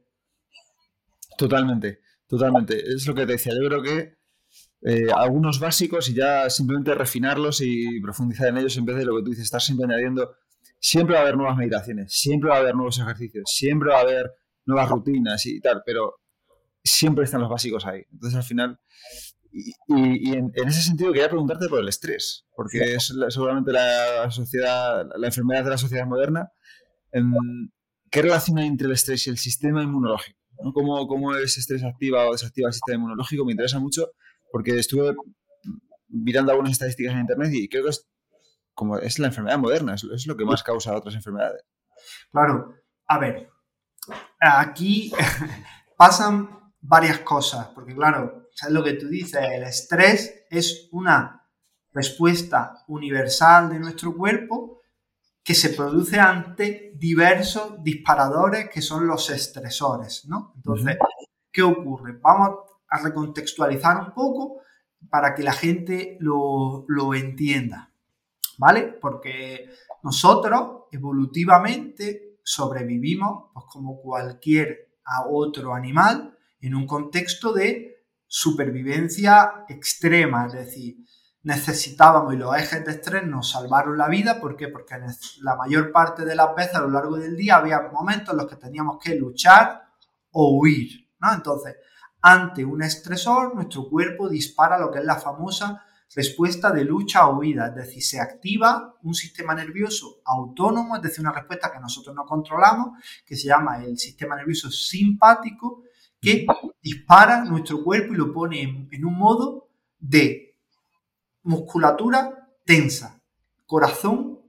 Totalmente, 1.39 2.01
totalmente. 2.27 2.77
Es 2.77 3.07
lo 3.07 3.15
que 3.15 3.25
te 3.25 3.31
decía. 3.31 3.53
Yo 3.59 3.67
creo 3.67 3.81
que 3.81 4.17
eh, 4.83 5.07
algunos 5.11 5.59
básicos 5.59 6.07
y 6.09 6.13
ya 6.13 6.47
simplemente 6.51 6.93
refinarlos 6.93 7.61
y 7.61 7.99
profundizar 7.99 8.49
en 8.49 8.57
ellos 8.57 8.77
en 8.77 8.85
vez 8.85 8.97
de 8.97 9.05
lo 9.05 9.15
que 9.15 9.23
tú 9.23 9.29
dices, 9.31 9.45
estar 9.45 9.61
siempre 9.61 9.85
añadiendo. 9.85 10.35
Siempre 10.79 11.15
va 11.15 11.21
a 11.21 11.23
haber 11.23 11.37
nuevas 11.37 11.57
meditaciones, 11.57 12.13
siempre 12.13 12.51
va 12.51 12.57
a 12.57 12.59
haber 12.59 12.75
nuevos 12.75 12.99
ejercicios, 12.99 13.45
siempre 13.47 13.89
va 13.89 13.97
a 13.97 14.01
haber 14.01 14.31
nuevas 14.67 14.87
rutinas 14.89 15.43
y 15.47 15.59
tal, 15.59 15.81
pero 15.83 16.17
siempre 16.87 17.25
están 17.25 17.41
los 17.41 17.49
básicos 17.49 17.85
ahí. 17.85 18.03
Entonces, 18.11 18.37
al 18.37 18.43
final, 18.43 18.79
y, 19.51 20.33
en, 20.33 20.51
ese 20.53 20.81
sentido 20.81 21.11
quería 21.11 21.29
preguntarte 21.29 21.67
por 21.67 21.79
el 21.79 21.87
estrés, 21.87 22.45
porque 22.55 22.95
es 22.95 23.13
seguramente 23.29 23.71
la 23.71 24.29
sociedad, 24.29 25.07
la 25.15 25.27
enfermedad 25.27 25.63
de 25.63 25.69
la 25.71 25.77
sociedad 25.77 26.05
moderna. 26.05 26.51
Em, 27.11 27.33
¿Qué 28.09 28.21
relación 28.21 28.57
hay 28.57 28.67
entre 28.67 28.87
el 28.87 28.93
estrés 28.93 29.27
y 29.27 29.29
el 29.29 29.37
sistema 29.37 29.83
inmunológico? 29.83 30.39
¿Cómo, 30.73 31.07
¿Cómo 31.07 31.35
ese 31.35 31.59
estrés 31.59 31.83
activa 31.83 32.25
o 32.27 32.31
desactiva 32.31 32.69
el 32.69 32.73
sistema 32.73 32.97
inmunológico? 32.97 33.45
Me 33.45 33.51
interesa 33.51 33.79
mucho 33.79 34.11
porque 34.51 34.77
estuve 34.77 35.15
mirando 36.07 36.51
algunas 36.51 36.71
estadísticas 36.71 37.13
en 37.13 37.21
internet 37.21 37.51
y 37.53 37.67
creo 37.67 37.83
que 37.83 37.89
es 37.89 38.07
como 38.73 38.97
es 38.97 39.19
la 39.19 39.27
enfermedad 39.27 39.57
moderna, 39.57 39.95
es, 39.95 40.03
es 40.03 40.27
lo 40.27 40.37
que 40.37 40.45
más 40.45 40.63
causa 40.63 40.95
otras 40.95 41.15
enfermedades. 41.15 41.63
Claro, 42.31 42.75
a 43.07 43.19
ver, 43.19 43.49
aquí 44.39 45.11
pasan 45.97 46.66
varias 46.81 47.19
cosas, 47.19 47.67
porque 47.67 47.95
claro, 47.95 48.49
¿sabes 48.53 48.73
lo 48.73 48.83
que 48.83 48.93
tú 48.93 49.07
dices? 49.07 49.41
El 49.41 49.63
estrés 49.63 50.45
es 50.49 50.89
una 50.91 51.45
respuesta 51.93 52.83
universal 52.87 53.69
de 53.69 53.79
nuestro 53.79 54.15
cuerpo 54.15 54.81
que 55.43 55.55
se 55.55 55.69
produce 55.69 56.19
ante 56.19 56.93
diversos 56.95 57.81
disparadores 57.81 58.69
que 58.69 58.81
son 58.81 59.07
los 59.07 59.29
estresores, 59.29 60.25
¿no? 60.27 60.53
Entonces, 60.55 60.97
¿qué 61.51 61.63
ocurre? 61.63 62.19
Vamos 62.21 62.59
a 62.89 63.01
recontextualizar 63.01 63.97
un 63.97 64.13
poco 64.13 64.61
para 65.09 65.33
que 65.33 65.43
la 65.43 65.53
gente 65.53 66.17
lo, 66.19 66.85
lo 66.87 67.13
entienda, 67.13 67.91
¿vale? 68.57 68.83
Porque 69.01 69.69
nosotros 70.03 70.83
evolutivamente 70.91 72.39
sobrevivimos 72.43 73.51
pues, 73.53 73.65
como 73.69 74.01
cualquier 74.01 74.89
otro 75.29 75.73
animal 75.73 76.36
en 76.61 76.75
un 76.75 76.87
contexto 76.87 77.53
de 77.53 78.05
supervivencia 78.25 79.65
extrema, 79.69 80.47
es 80.47 80.53
decir, 80.53 80.97
necesitábamos 81.43 82.33
y 82.33 82.37
los 82.37 82.55
ejes 82.57 82.83
de 82.83 82.91
estrés 82.91 83.25
nos 83.25 83.51
salvaron 83.51 83.97
la 83.97 84.09
vida, 84.09 84.41
¿por 84.41 84.57
qué? 84.57 84.67
Porque 84.67 84.95
la 85.41 85.55
mayor 85.55 85.91
parte 85.91 86.25
de 86.25 86.35
las 86.35 86.53
veces 86.55 86.75
a 86.75 86.81
lo 86.81 86.89
largo 86.89 87.17
del 87.17 87.37
día 87.37 87.55
había 87.55 87.81
momentos 87.91 88.33
en 88.33 88.37
los 88.37 88.47
que 88.47 88.57
teníamos 88.57 88.97
que 89.01 89.15
luchar 89.15 89.83
o 90.31 90.59
huir, 90.59 91.09
¿no? 91.19 91.33
Entonces, 91.33 91.75
ante 92.21 92.65
un 92.65 92.81
estresor, 92.81 93.55
nuestro 93.55 93.87
cuerpo 93.87 94.27
dispara 94.27 94.77
lo 94.77 94.91
que 94.91 94.99
es 94.99 95.05
la 95.05 95.15
famosa 95.15 95.83
respuesta 96.15 96.71
de 96.71 96.83
lucha 96.83 97.27
o 97.27 97.37
huida, 97.37 97.67
es 97.67 97.75
decir, 97.75 98.03
se 98.03 98.19
activa 98.19 98.95
un 99.03 99.13
sistema 99.13 99.53
nervioso 99.53 100.21
autónomo, 100.25 100.95
es 100.95 101.01
decir, 101.01 101.21
una 101.21 101.31
respuesta 101.33 101.71
que 101.71 101.79
nosotros 101.79 102.15
no 102.15 102.25
controlamos, 102.25 103.01
que 103.25 103.35
se 103.35 103.47
llama 103.47 103.83
el 103.83 103.97
sistema 103.97 104.35
nervioso 104.35 104.69
simpático, 104.69 105.83
que 106.21 106.45
dispara 106.81 107.43
nuestro 107.45 107.83
cuerpo 107.83 108.13
y 108.13 108.17
lo 108.17 108.33
pone 108.33 108.61
en, 108.61 109.05
un 109.05 109.17
modo 109.17 109.69
de 109.99 110.55
musculatura 111.43 112.49
tensa, 112.65 113.21
corazón 113.65 114.39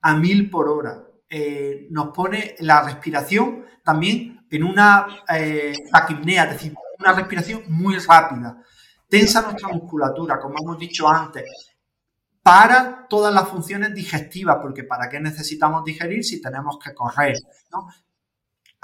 a 0.00 0.16
mil 0.16 0.50
por 0.50 0.68
hora. 0.68 1.06
Eh, 1.28 1.86
nos 1.90 2.08
pone 2.08 2.56
la 2.60 2.82
respiración 2.82 3.64
también 3.82 4.46
en 4.50 4.64
una 4.64 5.06
eh, 5.34 5.72
es 5.72 6.50
decir, 6.50 6.74
una 6.98 7.12
respiración 7.12 7.62
muy 7.68 7.96
rápida. 7.98 8.62
Tensa 9.08 9.42
nuestra 9.42 9.68
musculatura, 9.68 10.38
como 10.38 10.56
hemos 10.62 10.78
dicho 10.78 11.08
antes, 11.08 11.44
para 12.42 13.06
todas 13.08 13.32
las 13.32 13.48
funciones 13.48 13.94
digestivas, 13.94 14.58
porque 14.60 14.84
¿para 14.84 15.08
qué 15.08 15.20
necesitamos 15.20 15.84
digerir 15.84 16.24
si 16.24 16.40
tenemos 16.40 16.78
que 16.82 16.92
correr? 16.94 17.36
¿no? 17.70 17.86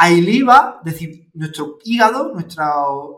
Ahí 0.01 0.21
IVA, 0.21 0.81
es 0.85 0.93
decir, 0.93 1.29
nuestro 1.35 1.79
hígado 1.83 2.33
nuestra, 2.33 2.73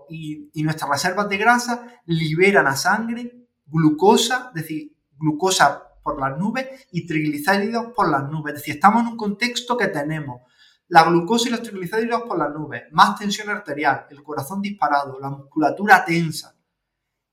y, 0.09 0.49
nuestras 0.63 0.91
reservas 0.91 1.29
de 1.29 1.37
grasa 1.37 2.01
liberan 2.07 2.67
a 2.67 2.75
sangre 2.75 3.47
glucosa, 3.67 4.47
es 4.49 4.63
decir, 4.63 4.97
glucosa 5.19 5.83
por 6.03 6.19
las 6.19 6.39
nubes 6.39 6.67
y 6.91 7.07
triglicéridos 7.07 7.93
por 7.95 8.09
las 8.09 8.31
nubes. 8.31 8.55
Es 8.55 8.61
decir, 8.61 8.75
estamos 8.77 9.03
en 9.03 9.09
un 9.09 9.17
contexto 9.19 9.77
que 9.77 9.89
tenemos 9.89 10.41
la 10.89 11.05
glucosa 11.05 11.49
y 11.49 11.51
los 11.53 11.63
triglicéridos 11.63 12.23
por 12.23 12.39
las 12.39 12.51
nubes, 12.51 12.85
más 12.93 13.19
tensión 13.19 13.51
arterial, 13.51 14.07
el 14.09 14.23
corazón 14.23 14.63
disparado, 14.63 15.21
la 15.21 15.29
musculatura 15.29 16.03
tensa. 16.03 16.57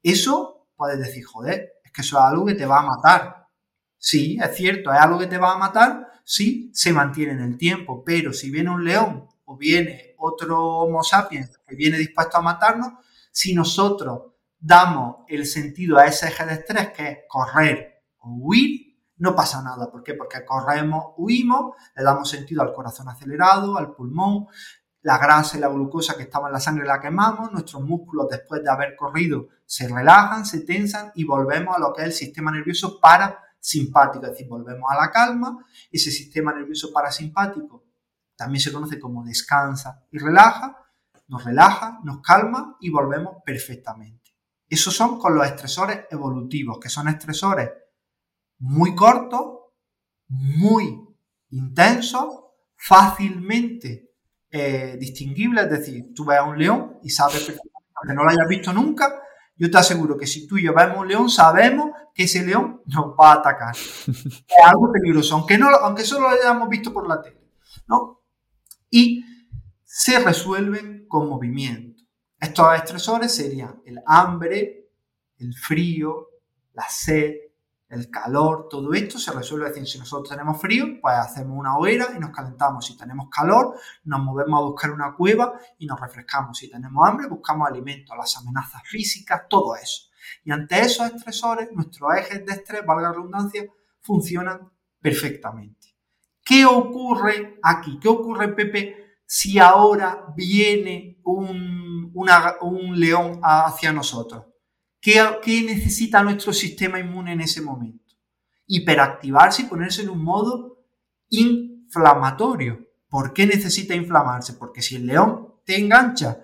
Eso 0.04 0.68
puedes 0.76 1.00
decir, 1.00 1.24
joder, 1.24 1.72
es 1.86 1.92
que 1.94 2.02
eso 2.02 2.18
es 2.18 2.24
algo 2.24 2.46
que 2.46 2.54
te 2.56 2.66
va 2.66 2.82
a 2.82 2.86
matar. 2.86 3.48
Sí, 3.98 4.38
es 4.44 4.56
cierto, 4.58 4.92
es 4.92 5.00
algo 5.00 5.18
que 5.18 5.28
te 5.28 5.38
va 5.38 5.54
a 5.54 5.58
matar, 5.58 6.12
sí, 6.26 6.70
se 6.74 6.92
mantiene 6.92 7.32
en 7.32 7.42
el 7.42 7.58
tiempo, 7.58 8.04
pero 8.06 8.34
si 8.34 8.52
viene 8.52 8.70
un 8.70 8.84
león 8.84 9.27
o 9.50 9.56
viene 9.56 10.14
otro 10.18 10.62
Homo 10.62 11.04
sapiens 11.04 11.58
que 11.66 11.76
viene 11.76 11.98
dispuesto 11.98 12.38
a 12.38 12.42
matarnos, 12.42 12.94
si 13.32 13.54
nosotros 13.54 14.34
damos 14.60 15.18
el 15.28 15.46
sentido 15.46 15.98
a 15.98 16.06
ese 16.06 16.28
eje 16.28 16.46
de 16.46 16.54
estrés 16.54 16.90
que 16.90 17.08
es 17.08 17.18
correr 17.28 18.04
o 18.20 18.30
huir, 18.42 18.98
no 19.18 19.36
pasa 19.36 19.64
nada. 19.64 19.90
¿Por 19.90 20.04
qué? 20.04 20.16
Porque 20.16 20.44
corremos, 20.46 21.14
huimos, 21.18 21.76
le 21.96 22.04
damos 22.04 22.30
sentido 22.30 22.62
al 22.62 22.74
corazón 22.74 23.08
acelerado, 23.08 23.78
al 23.78 23.94
pulmón, 23.94 24.48
la 25.02 25.18
grasa 25.18 25.58
y 25.58 25.62
la 25.62 25.70
glucosa 25.70 26.18
que 26.18 26.24
estaba 26.24 26.48
en 26.48 26.54
la 26.54 26.60
sangre 26.60 26.86
la 26.86 27.00
quemamos, 27.00 27.52
nuestros 27.54 27.82
músculos 27.84 28.28
después 28.30 28.62
de 28.62 28.70
haber 28.70 28.98
corrido 28.98 29.48
se 29.66 29.88
relajan, 29.88 30.46
se 30.46 30.62
tensan 30.62 31.12
y 31.16 31.24
volvemos 31.24 31.76
a 31.76 31.80
lo 31.80 31.94
que 31.94 32.02
es 32.02 32.08
el 32.08 32.14
sistema 32.14 32.52
nervioso 32.52 33.00
parasimpático, 33.00 34.26
es 34.26 34.32
decir, 34.32 34.48
volvemos 34.50 34.92
a 34.92 34.96
la 34.96 35.10
calma, 35.10 35.66
ese 35.90 36.12
sistema 36.12 36.54
nervioso 36.54 36.92
parasimpático 36.92 37.87
también 38.38 38.62
se 38.62 38.72
conoce 38.72 39.00
como 39.00 39.26
descansa 39.26 40.06
y 40.12 40.20
relaja, 40.20 40.78
nos 41.28 41.44
relaja, 41.44 42.00
nos 42.04 42.22
calma 42.22 42.78
y 42.80 42.90
volvemos 42.90 43.38
perfectamente. 43.44 44.32
Esos 44.70 44.96
son 44.96 45.20
con 45.20 45.36
los 45.36 45.46
estresores 45.46 46.06
evolutivos, 46.10 46.80
que 46.80 46.90
son 46.90 47.08
estresores 47.08 47.70
muy 48.60 48.96
cortos, 48.96 49.58
muy 50.28 51.04
intensos, 51.50 52.28
fácilmente 52.76 54.12
eh, 54.52 54.98
distinguibles, 55.00 55.66
es 55.66 55.70
decir, 55.72 56.14
tú 56.14 56.26
ves 56.26 56.38
a 56.38 56.44
un 56.44 56.58
león 56.58 57.00
y 57.04 57.10
sabes 57.10 57.44
perfectamente, 57.44 57.94
aunque 57.96 58.14
no 58.14 58.24
lo 58.24 58.30
hayas 58.30 58.48
visto 58.48 58.72
nunca, 58.72 59.22
yo 59.56 59.72
te 59.72 59.78
aseguro 59.78 60.16
que 60.16 60.28
si 60.28 60.46
tú 60.46 60.58
y 60.58 60.66
yo 60.66 60.74
vemos 60.74 61.00
un 61.00 61.08
león, 61.08 61.30
sabemos 61.30 61.92
que 62.14 62.24
ese 62.24 62.46
león 62.46 62.82
nos 62.86 63.16
va 63.20 63.32
a 63.32 63.36
atacar. 63.36 63.76
es 64.08 64.46
algo 64.66 64.92
peligroso, 64.92 65.36
aunque, 65.36 65.58
no, 65.58 65.70
aunque 65.70 66.04
solo 66.04 66.30
lo 66.30 66.36
hayamos 66.36 66.70
visto 66.70 66.94
por 66.94 67.08
la 67.08 67.22
tele. 67.22 67.48
¿no? 67.88 68.22
Y 68.90 69.24
se 69.84 70.20
resuelven 70.20 71.06
con 71.08 71.30
movimiento. 71.30 72.04
Estos 72.40 72.76
estresores 72.76 73.34
serían 73.34 73.82
el 73.86 74.00
hambre, 74.06 74.92
el 75.38 75.54
frío, 75.56 76.28
la 76.74 76.88
sed, 76.88 77.34
el 77.90 78.10
calor, 78.10 78.68
todo 78.70 78.94
esto 78.94 79.18
se 79.18 79.32
resuelve. 79.32 79.68
Es 79.68 79.74
decir, 79.74 79.88
si 79.88 80.00
nosotros 80.00 80.30
tenemos 80.30 80.60
frío, 80.60 80.86
pues 81.02 81.16
hacemos 81.16 81.58
una 81.58 81.78
hoguera 81.78 82.10
y 82.16 82.20
nos 82.20 82.32
calentamos. 82.32 82.86
Si 82.86 82.98
tenemos 82.98 83.30
calor, 83.30 83.80
nos 84.04 84.20
movemos 84.22 84.60
a 84.60 84.64
buscar 84.64 84.92
una 84.92 85.16
cueva 85.16 85.54
y 85.78 85.86
nos 85.86 86.00
refrescamos. 86.00 86.58
Si 86.58 86.70
tenemos 86.70 87.08
hambre, 87.08 87.28
buscamos 87.28 87.68
alimentos, 87.68 88.16
las 88.18 88.36
amenazas 88.38 88.82
físicas, 88.86 89.44
todo 89.50 89.76
eso. 89.76 90.10
Y 90.44 90.52
ante 90.52 90.80
esos 90.82 91.08
estresores, 91.12 91.70
nuestros 91.72 92.14
ejes 92.18 92.46
de 92.46 92.54
estrés, 92.54 92.86
valga 92.86 93.10
la 93.10 93.14
redundancia, 93.14 93.66
funcionan 94.02 94.70
perfectamente. 95.00 95.77
¿Qué 96.48 96.66
ocurre 96.66 97.60
aquí? 97.62 98.00
¿Qué 98.00 98.08
ocurre, 98.08 98.48
Pepe, 98.54 99.18
si 99.26 99.60
ahora 99.60 100.28
viene 100.34 101.20
un, 101.26 102.14
león 102.96 103.42
hacia 103.44 103.92
nosotros? 103.92 104.46
¿Qué, 105.02 105.20
necesita 105.66 106.24
nuestro 106.24 106.54
sistema 106.54 107.00
inmune 107.00 107.34
en 107.34 107.42
ese 107.42 107.62
momento? 107.62 108.16
Hiperactivarse 108.66 109.64
y 109.64 109.66
ponerse 109.66 110.04
en 110.04 110.10
un 110.10 110.24
modo 110.24 110.86
inflamatorio. 111.30 112.80
¿Por 113.10 113.34
qué 113.34 113.46
necesita 113.46 113.94
inflamarse? 113.94 114.54
Porque 114.54 114.82
si 114.82 114.96
el 114.96 115.06
león 115.06 115.56
te 115.66 115.78
engancha 115.78 116.40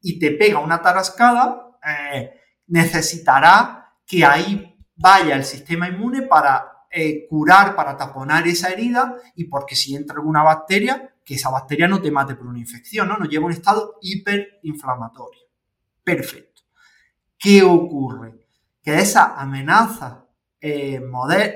y 0.00 0.18
te 0.18 0.32
pega 0.32 0.58
una 0.58 0.82
tarascada, 0.82 1.78
eh, 1.86 2.40
necesitará 2.66 3.94
que 4.04 4.24
ahí 4.24 4.76
vaya 4.96 5.36
el 5.36 5.44
sistema 5.44 5.88
inmune 5.88 6.22
para 6.22 6.73
eh, 6.96 7.26
curar, 7.28 7.74
para 7.74 7.96
taponar 7.96 8.46
esa 8.46 8.68
herida 8.68 9.16
y 9.34 9.44
porque 9.46 9.74
si 9.74 9.96
entra 9.96 10.16
alguna 10.16 10.44
bacteria, 10.44 11.12
que 11.24 11.34
esa 11.34 11.50
bacteria 11.50 11.88
no 11.88 12.00
te 12.00 12.12
mate 12.12 12.36
por 12.36 12.46
una 12.46 12.60
infección, 12.60 13.08
¿no? 13.08 13.16
Nos 13.16 13.28
lleva 13.28 13.42
a 13.42 13.46
un 13.46 13.52
estado 13.52 13.98
hiperinflamatorio. 14.00 15.40
Perfecto. 16.04 16.62
¿Qué 17.36 17.64
ocurre? 17.64 18.46
Que 18.80 19.00
esa 19.00 19.34
amenaza, 19.34 20.26
eh, 20.60 21.02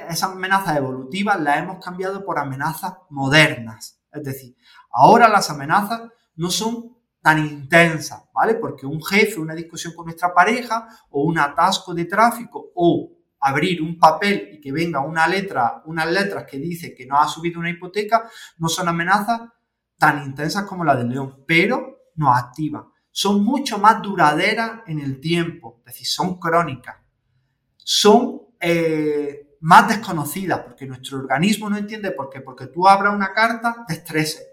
esa 0.09 0.27
amenaza 0.27 0.77
evolutiva 0.77 1.37
la 1.37 1.57
hemos 1.59 1.85
cambiado 1.85 2.25
por 2.25 2.41
amenazas 2.41 2.95
modernas. 3.11 4.03
Es 4.11 4.25
decir, 4.25 4.57
ahora 4.91 5.29
las 5.29 5.51
amenazas 5.51 6.03
no 6.35 6.51
son 6.51 6.97
tan 7.23 7.39
intensas, 7.39 8.25
¿vale? 8.35 8.55
Porque 8.55 8.87
un 8.87 9.01
jefe, 9.05 9.39
una 9.39 9.55
discusión 9.55 9.95
con 9.95 10.07
nuestra 10.07 10.35
pareja 10.35 10.89
o 11.11 11.23
un 11.23 11.39
atasco 11.39 11.95
de 11.95 12.07
tráfico 12.07 12.73
o 12.75 13.18
abrir 13.41 13.83
un 13.83 13.99
papel 13.99 14.51
y 14.53 14.61
que 14.61 14.73
venga 14.73 15.01
una 15.01 15.27
letra, 15.27 15.83
unas 15.87 16.11
letras 16.11 16.45
que 16.49 16.59
dice 16.59 16.95
que 16.95 17.07
no 17.07 17.19
ha 17.19 17.29
subido 17.29 17.61
una 17.61 17.71
hipoteca, 17.71 18.29
no 18.59 18.69
son 18.69 18.89
amenazas 18.89 19.43
tan 19.97 20.25
intensas 20.25 20.65
como 20.65 20.85
la 20.85 20.97
del 20.97 21.09
león, 21.09 21.45
pero 21.47 22.11
nos 22.17 22.37
activan. 22.37 22.85
Son 23.11 23.45
mucho 23.45 23.79
más 23.79 24.01
duraderas 24.03 24.83
en 24.87 25.01
el 25.01 25.21
tiempo, 25.21 25.81
es 25.81 25.95
decir, 25.95 26.07
son 26.07 26.39
crónicas. 26.39 26.97
Son 27.77 28.43
eh, 28.61 29.57
más 29.61 29.89
desconocidas, 29.89 30.61
porque 30.61 30.87
nuestro 30.87 31.19
organismo 31.19 31.69
no 31.69 31.77
entiende 31.77 32.13
por 32.13 32.31
qué. 32.31 32.41
Porque 32.41 32.67
tú 32.69 32.87
abras 32.87 33.15
una 33.15 33.33
carta 33.33 33.85
de 33.89 33.95
estrés. 33.95 34.45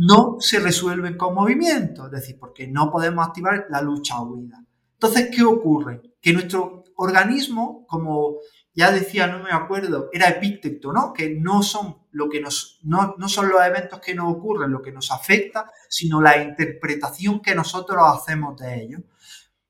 No 0.00 0.36
se 0.38 0.60
resuelven 0.60 1.16
con 1.16 1.34
movimiento, 1.34 2.06
es 2.06 2.12
decir, 2.12 2.38
porque 2.38 2.68
no 2.68 2.90
podemos 2.90 3.26
activar 3.26 3.66
la 3.70 3.82
lucha 3.82 4.20
huida. 4.20 4.64
Entonces, 4.92 5.28
¿qué 5.34 5.42
ocurre? 5.42 6.02
Que 6.20 6.32
nuestro 6.32 6.77
organismo, 6.98 7.86
como 7.86 8.38
ya 8.74 8.90
decía, 8.90 9.26
no 9.26 9.42
me 9.42 9.50
acuerdo, 9.50 10.08
era 10.12 10.28
epícteto, 10.28 10.92
¿no? 10.92 11.12
Que 11.12 11.30
no 11.30 11.62
son 11.62 12.06
lo 12.10 12.28
que 12.28 12.40
nos, 12.40 12.80
no, 12.82 13.14
no 13.18 13.28
son 13.28 13.48
los 13.48 13.62
eventos 13.62 14.00
que 14.00 14.14
nos 14.14 14.32
ocurren 14.32 14.70
lo 14.70 14.82
que 14.82 14.92
nos 14.92 15.10
afecta, 15.10 15.70
sino 15.88 16.20
la 16.20 16.42
interpretación 16.42 17.40
que 17.40 17.54
nosotros 17.54 18.02
hacemos 18.02 18.56
de 18.60 18.82
ellos. 18.82 19.00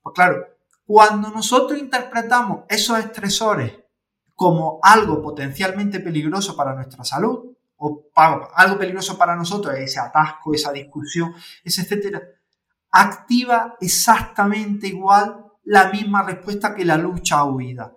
Pues 0.02 0.14
claro, 0.14 0.46
cuando 0.86 1.30
nosotros 1.30 1.78
interpretamos 1.78 2.64
esos 2.68 2.98
estresores 2.98 3.78
como 4.34 4.80
algo 4.82 5.20
potencialmente 5.22 6.00
peligroso 6.00 6.56
para 6.56 6.74
nuestra 6.74 7.04
salud, 7.04 7.52
o 7.76 8.10
algo 8.14 8.78
peligroso 8.78 9.16
para 9.16 9.36
nosotros, 9.36 9.74
ese 9.76 10.00
atasco, 10.00 10.54
esa 10.54 10.72
discusión, 10.72 11.34
ese 11.62 11.82
etcétera, 11.82 12.22
activa 12.90 13.76
exactamente 13.80 14.88
igual 14.88 15.47
la 15.68 15.90
misma 15.90 16.22
respuesta 16.22 16.74
que 16.74 16.84
la 16.84 16.96
lucha 16.96 17.44
o 17.44 17.54
huida 17.54 17.92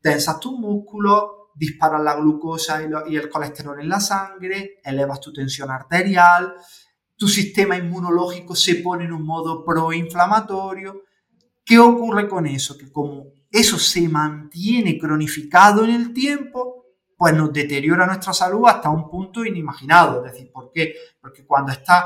tensas 0.00 0.38
tus 0.38 0.52
músculos, 0.52 1.24
disparas 1.54 2.02
la 2.02 2.14
glucosa 2.14 2.82
y, 3.08 3.16
el 3.16 3.30
colesterol 3.30 3.80
en 3.80 3.88
la 3.88 3.98
sangre, 3.98 4.78
elevas 4.84 5.18
tu 5.20 5.32
tensión 5.32 5.70
arterial, 5.70 6.54
tu 7.16 7.26
sistema 7.26 7.76
inmunológico 7.76 8.54
se 8.54 8.76
pone 8.76 9.06
en 9.06 9.12
un 9.12 9.24
modo 9.24 9.64
proinflamatorio. 9.64 11.02
¿Qué 11.64 11.78
ocurre 11.78 12.28
con 12.28 12.46
eso? 12.46 12.76
Que 12.76 12.92
como 12.92 13.24
eso 13.50 13.78
se 13.78 14.06
mantiene 14.08 14.98
cronificado 14.98 15.84
en 15.84 15.90
el 15.90 16.12
tiempo, 16.12 16.84
pues 17.16 17.34
nos 17.34 17.52
deteriora 17.52 18.06
nuestra 18.06 18.34
salud 18.34 18.68
hasta 18.68 18.90
un 18.90 19.08
punto 19.08 19.44
inimaginado. 19.44 20.24
Es 20.24 20.32
decir, 20.32 20.52
¿por 20.52 20.70
qué? 20.70 20.94
Porque 21.20 21.46
cuando 21.46 21.72
estás 21.72 22.04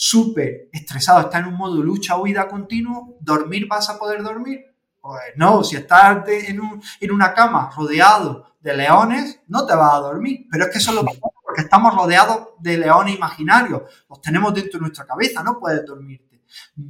súper 0.00 0.70
estresado, 0.72 1.20
estás 1.20 1.42
en 1.42 1.48
un 1.48 1.56
modo 1.56 1.82
lucha-huida 1.82 2.48
continuo, 2.48 3.18
dormir 3.20 3.68
vas 3.68 3.90
a 3.90 3.98
poder 3.98 4.22
dormir, 4.22 4.64
pues 4.98 5.20
no, 5.36 5.62
si 5.62 5.76
estás 5.76 6.26
en, 6.26 7.12
una 7.12 7.34
cama 7.34 7.70
rodeado 7.76 8.46
de 8.60 8.78
leones, 8.78 9.40
no 9.48 9.66
te 9.66 9.74
vas 9.74 9.92
a 9.92 9.98
dormir. 9.98 10.46
Pero 10.50 10.64
es 10.64 10.70
que 10.70 10.78
eso 10.78 10.90
es 10.90 10.96
lo 10.96 11.02
que 11.02 11.18
pasa 11.18 11.34
porque 11.44 11.60
estamos 11.60 11.94
rodeados 11.94 12.48
de 12.60 12.78
leones 12.78 13.14
imaginarios. 13.14 13.82
Los 14.08 14.22
tenemos 14.22 14.54
dentro 14.54 14.78
de 14.78 14.80
nuestra 14.80 15.04
cabeza, 15.04 15.42
no 15.42 15.58
puedes 15.58 15.84
dormirte. 15.84 16.44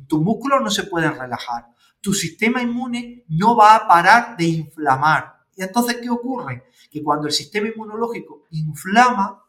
Tus 0.06 0.20
músculos 0.20 0.62
no 0.62 0.70
se 0.70 0.84
pueden 0.84 1.18
relajar. 1.18 1.66
Tu 2.00 2.14
sistema 2.14 2.62
inmune 2.62 3.24
no 3.28 3.56
va 3.56 3.74
a 3.74 3.88
parar 3.88 4.36
de 4.36 4.44
inflamar. 4.44 5.36
Y 5.56 5.64
entonces, 5.64 5.96
¿qué 6.00 6.08
ocurre? 6.10 6.70
Que 6.88 7.02
cuando 7.02 7.26
el 7.26 7.32
sistema 7.32 7.68
inmunológico 7.68 8.44
inflama, 8.50 9.44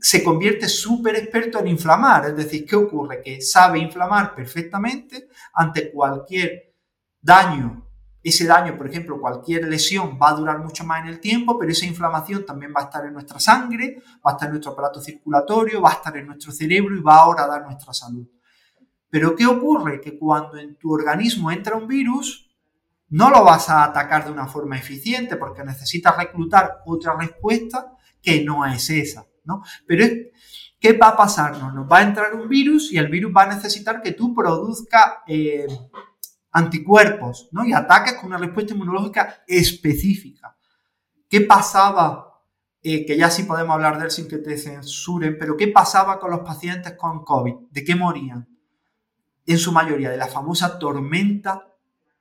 se 0.00 0.22
convierte 0.22 0.68
súper 0.68 1.16
experto 1.16 1.58
en 1.60 1.68
inflamar. 1.68 2.26
Es 2.26 2.36
decir, 2.36 2.66
¿qué 2.66 2.76
ocurre? 2.76 3.22
Que 3.22 3.40
sabe 3.40 3.78
inflamar 3.78 4.34
perfectamente 4.34 5.28
ante 5.54 5.90
cualquier 5.90 6.74
daño. 7.20 7.80
Ese 8.22 8.46
daño, 8.46 8.76
por 8.76 8.88
ejemplo, 8.88 9.20
cualquier 9.20 9.68
lesión 9.68 10.18
va 10.20 10.30
a 10.30 10.34
durar 10.34 10.58
mucho 10.58 10.82
más 10.84 11.02
en 11.02 11.08
el 11.08 11.20
tiempo, 11.20 11.58
pero 11.58 11.70
esa 11.70 11.84
inflamación 11.84 12.46
también 12.46 12.72
va 12.74 12.80
a 12.80 12.84
estar 12.84 13.04
en 13.04 13.12
nuestra 13.12 13.38
sangre, 13.38 14.02
va 14.26 14.30
a 14.30 14.34
estar 14.34 14.48
en 14.48 14.52
nuestro 14.52 14.72
aparato 14.72 15.00
circulatorio, 15.00 15.82
va 15.82 15.90
a 15.90 15.94
estar 15.94 16.16
en 16.16 16.26
nuestro 16.26 16.50
cerebro 16.50 16.96
y 16.96 17.02
va 17.02 17.22
a 17.22 17.46
dar 17.46 17.64
nuestra 17.64 17.92
salud. 17.92 18.26
Pero 19.10 19.36
¿qué 19.36 19.46
ocurre? 19.46 20.00
Que 20.00 20.18
cuando 20.18 20.56
en 20.56 20.76
tu 20.76 20.92
organismo 20.92 21.50
entra 21.50 21.76
un 21.76 21.86
virus, 21.86 22.50
no 23.10 23.30
lo 23.30 23.44
vas 23.44 23.68
a 23.68 23.84
atacar 23.84 24.24
de 24.24 24.32
una 24.32 24.46
forma 24.46 24.76
eficiente 24.76 25.36
porque 25.36 25.62
necesitas 25.62 26.16
reclutar 26.16 26.80
otra 26.86 27.14
respuesta 27.16 27.92
que 28.20 28.42
no 28.42 28.64
es 28.64 28.88
esa, 28.90 29.26
¿no? 29.44 29.62
Pero 29.86 30.06
¿qué 30.78 30.92
va 30.92 31.08
a 31.08 31.16
pasar? 31.16 31.58
Nos 31.74 31.90
va 31.90 31.98
a 31.98 32.02
entrar 32.02 32.34
un 32.34 32.48
virus 32.48 32.92
y 32.92 32.98
el 32.98 33.08
virus 33.08 33.32
va 33.36 33.44
a 33.44 33.54
necesitar 33.54 34.02
que 34.02 34.12
tú 34.12 34.34
produzcas 34.34 35.14
eh, 35.26 35.66
anticuerpos 36.52 37.48
¿no? 37.52 37.64
y 37.64 37.72
ataques 37.72 38.14
con 38.14 38.26
una 38.26 38.38
respuesta 38.38 38.74
inmunológica 38.74 39.44
específica. 39.46 40.56
¿Qué 41.28 41.40
pasaba? 41.42 42.34
Eh, 42.86 43.06
que 43.06 43.16
ya 43.16 43.30
sí 43.30 43.44
podemos 43.44 43.72
hablar 43.72 43.96
de 43.98 44.04
él 44.04 44.10
sin 44.10 44.28
que 44.28 44.36
te 44.36 44.58
censuren, 44.58 45.38
pero 45.38 45.56
¿qué 45.56 45.68
pasaba 45.68 46.20
con 46.20 46.30
los 46.30 46.40
pacientes 46.40 46.92
con 46.98 47.24
COVID? 47.24 47.54
¿De 47.70 47.82
qué 47.82 47.94
morían? 47.94 48.46
En 49.46 49.58
su 49.58 49.72
mayoría 49.72 50.10
de 50.10 50.18
la 50.18 50.26
famosa 50.26 50.78
tormenta 50.78 51.66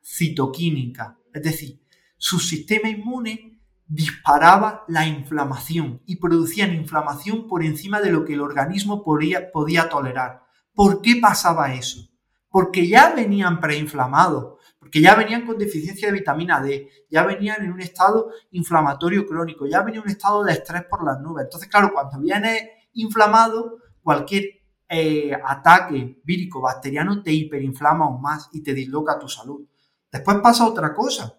citoquímica. 0.02 1.18
Es 1.34 1.44
decir, 1.44 1.82
su 2.18 2.40
sistema 2.40 2.88
inmune 2.88 3.53
disparaba 3.88 4.84
la 4.88 5.06
inflamación 5.06 6.02
y 6.06 6.18
producían 6.18 6.74
inflamación 6.74 7.48
por 7.48 7.64
encima 7.64 8.02
de 8.02 8.12
lo 8.12 8.26
que 8.26 8.34
el 8.34 8.42
organismo 8.42 9.04
podía, 9.04 9.52
podía 9.52 9.90
tolerar. 9.90 10.44
¿Por 10.74 11.02
qué 11.02 11.18
pasaba 11.22 11.74
eso? 11.74 12.14
porque 12.54 12.88
ya 12.88 13.16
venían 13.16 13.60
preinflamados, 13.60 14.60
porque 14.78 15.02
ya 15.02 15.16
venían 15.16 15.44
con 15.44 15.58
deficiencia 15.58 16.08
de 16.08 16.20
vitamina 16.20 16.62
D, 16.62 16.88
ya 17.10 17.26
venían 17.26 17.64
en 17.64 17.72
un 17.72 17.82
estado 17.82 18.30
inflamatorio 18.52 19.26
crónico, 19.26 19.66
ya 19.66 19.82
venía 19.82 20.02
en 20.02 20.06
un 20.06 20.12
estado 20.12 20.44
de 20.44 20.54
estrés 20.54 20.84
por 20.84 21.04
las 21.04 21.20
nubes. 21.20 21.46
Entonces, 21.46 21.68
claro, 21.68 21.90
cuando 21.92 22.20
viene 22.20 22.90
inflamado, 22.94 23.80
cualquier 24.04 24.44
eh, 24.88 25.34
ataque 25.44 26.22
vírico 26.24 26.62
bacteriano 26.62 27.24
te 27.24 27.32
hiperinflama 27.32 28.06
aún 28.06 28.22
más 28.22 28.52
y 28.54 28.62
te 28.62 28.76
disloca 28.76 29.18
tu 29.18 29.28
salud. 29.28 29.68
Después 30.12 30.38
pasa 30.44 30.68
otra 30.68 30.94
cosa, 30.94 31.34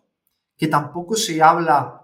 que 0.56 0.66
tampoco 0.66 1.14
se 1.14 1.40
habla 1.40 2.03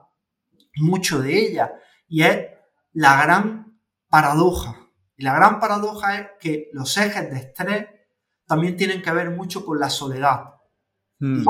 mucho 0.76 1.20
de 1.20 1.38
ella, 1.38 1.72
y 2.08 2.22
es 2.22 2.46
la 2.92 3.22
gran 3.22 3.80
paradoja. 4.08 4.76
Y 5.16 5.24
la 5.24 5.34
gran 5.34 5.60
paradoja 5.60 6.18
es 6.18 6.26
que 6.40 6.70
los 6.72 6.96
ejes 6.96 7.30
de 7.30 7.36
estrés 7.36 7.86
también 8.46 8.76
tienen 8.76 9.02
que 9.02 9.12
ver 9.12 9.30
mucho 9.30 9.64
con 9.64 9.78
la 9.78 9.90
soledad. 9.90 10.54
Hmm. 11.22 11.44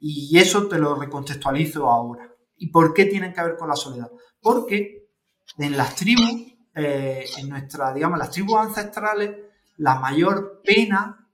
y 0.00 0.38
eso 0.38 0.66
te 0.66 0.78
lo 0.78 0.94
recontextualizo 0.94 1.90
ahora. 1.90 2.26
¿Y 2.56 2.68
por 2.68 2.94
qué 2.94 3.04
tienen 3.04 3.32
que 3.32 3.42
ver 3.42 3.56
con 3.56 3.68
la 3.68 3.76
soledad? 3.76 4.10
Porque 4.40 5.10
en 5.58 5.76
las 5.76 5.94
tribus, 5.94 6.54
eh, 6.74 7.26
en 7.38 7.48
nuestra, 7.48 7.92
digamos, 7.92 8.18
las 8.18 8.30
tribus 8.30 8.56
ancestrales, 8.56 9.36
la 9.76 9.96
mayor 9.96 10.62
pena 10.64 11.28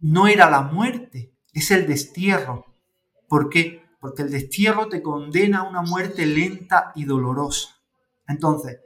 no 0.00 0.26
era 0.26 0.48
la 0.48 0.62
muerte, 0.62 1.34
es 1.52 1.70
el 1.70 1.86
destierro. 1.86 2.64
¿Por 3.28 3.50
qué? 3.50 3.82
Porque 3.98 4.22
el 4.22 4.30
destierro 4.30 4.88
te 4.88 5.02
condena 5.02 5.60
a 5.60 5.68
una 5.68 5.82
muerte 5.82 6.24
lenta 6.24 6.92
y 6.94 7.04
dolorosa. 7.04 7.80
Entonces, 8.26 8.80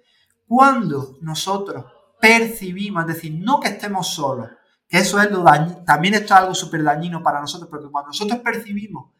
cuando 0.47 1.19
nosotros 1.21 1.85
percibimos, 2.21 3.03
es 3.03 3.15
decir, 3.15 3.35
no 3.39 3.61
que 3.61 3.69
estemos 3.69 4.15
solos, 4.15 4.49
eso 4.89 5.21
es 5.21 5.31
lo 5.31 5.43
dañino. 5.43 5.85
También 5.85 6.15
esto 6.15 6.35
es 6.35 6.41
algo 6.41 6.55
súper 6.55 6.83
dañino 6.85 7.23
para 7.23 7.41
nosotros, 7.41 7.69
porque 7.71 7.91
cuando 7.91 8.09
nosotros 8.09 8.41
percibimos 8.41 9.11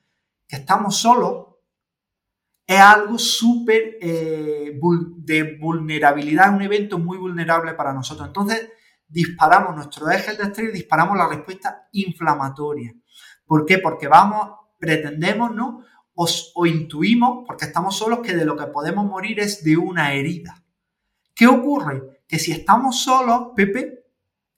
que 0.47 0.57
estamos 0.57 0.97
solos, 0.97 1.47
es 2.67 2.79
algo 2.79 3.19
súper 3.19 3.97
eh, 4.01 4.79
de 5.17 5.59
vulnerabilidad, 5.59 6.55
un 6.55 6.63
evento 6.63 6.99
muy 6.99 7.19
vulnerable 7.19 7.75
para 7.75 7.93
nosotros. 7.93 8.29
Entonces, 8.29 8.71
disparamos 9.09 9.75
nuestro 9.75 10.11
eje 10.11 10.37
de 10.37 10.45
estrés 10.45 10.69
y 10.69 10.73
disparamos 10.73 11.17
la 11.17 11.29
respuesta 11.29 11.89
inflamatoria. 11.93 12.95
¿Por 13.45 13.67
qué? 13.67 13.79
Porque 13.79 14.09
vamos, 14.09 14.51
pretendemos, 14.83 15.55
¿no? 15.55 15.85
o 16.15 16.67
intuimos, 16.67 17.45
porque 17.47 17.67
estamos 17.67 17.97
solos, 17.97 18.19
que 18.19 18.35
de 18.35 18.45
lo 18.45 18.57
que 18.57 18.67
podemos 18.67 19.07
morir 19.07 19.39
es 19.39 19.63
de 19.63 19.77
una 19.77 20.13
herida. 20.13 20.65
¿Qué 21.35 21.47
ocurre? 21.47 22.25
Que 22.27 22.41
si 22.41 22.51
estamos 22.51 23.01
solos, 23.01 23.51
Pepe, 23.55 24.07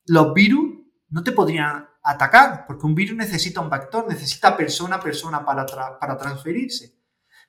los 0.06 0.32
virus 0.32 0.80
no 1.10 1.22
te 1.22 1.32
podrían 1.32 1.86
atacar, 2.02 2.64
porque 2.66 2.86
un 2.86 2.94
virus 2.94 3.18
necesita 3.18 3.60
un 3.60 3.68
vector, 3.68 4.08
necesita 4.08 4.56
persona 4.56 4.96
a 4.96 5.00
persona 5.00 5.44
para, 5.44 5.66
para 5.98 6.16
transferirse. 6.16 6.96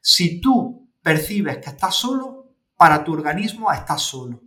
Si 0.02 0.42
tú 0.42 0.92
percibes 1.02 1.60
que 1.60 1.70
estás 1.70 1.96
solo, 1.96 2.56
para 2.76 3.06
tu 3.06 3.14
organismo 3.14 3.72
estás 3.72 4.02
solo. 4.02 4.44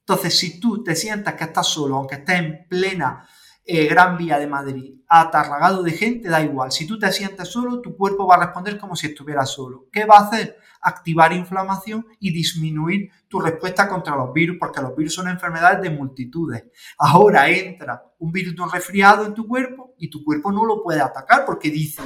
Entonces, 0.00 0.36
si 0.36 0.58
tú 0.58 0.82
te 0.82 0.96
sientas 0.96 1.34
que 1.34 1.44
estás 1.44 1.68
solo, 1.68 1.96
aunque 1.96 2.16
estés 2.16 2.40
en 2.40 2.66
plena 2.68 3.24
eh, 3.64 3.86
Gran 3.86 4.16
Vía 4.16 4.38
de 4.38 4.46
Madrid, 4.46 4.94
atarragado 5.08 5.82
de 5.82 5.92
gente, 5.92 6.28
da 6.28 6.42
igual. 6.42 6.72
Si 6.72 6.86
tú 6.86 6.98
te 6.98 7.12
sientes 7.12 7.48
solo, 7.48 7.80
tu 7.80 7.96
cuerpo 7.96 8.26
va 8.26 8.36
a 8.36 8.46
responder 8.46 8.78
como 8.78 8.96
si 8.96 9.06
estuviera 9.06 9.46
solo. 9.46 9.86
¿Qué 9.92 10.04
va 10.04 10.16
a 10.16 10.26
hacer? 10.26 10.58
Activar 10.80 11.32
inflamación 11.32 12.06
y 12.18 12.32
disminuir 12.32 13.10
tu 13.28 13.38
respuesta 13.38 13.88
contra 13.88 14.16
los 14.16 14.32
virus, 14.32 14.56
porque 14.58 14.80
los 14.80 14.96
virus 14.96 15.14
son 15.14 15.28
enfermedades 15.28 15.80
de 15.80 15.90
multitudes. 15.90 16.64
Ahora 16.98 17.48
entra 17.48 18.02
un 18.18 18.32
virus 18.32 18.58
un 18.58 18.70
resfriado 18.70 19.26
en 19.26 19.34
tu 19.34 19.46
cuerpo 19.46 19.94
y 19.96 20.10
tu 20.10 20.24
cuerpo 20.24 20.50
no 20.50 20.64
lo 20.64 20.82
puede 20.82 21.00
atacar 21.00 21.44
porque 21.44 21.70
dice, 21.70 22.02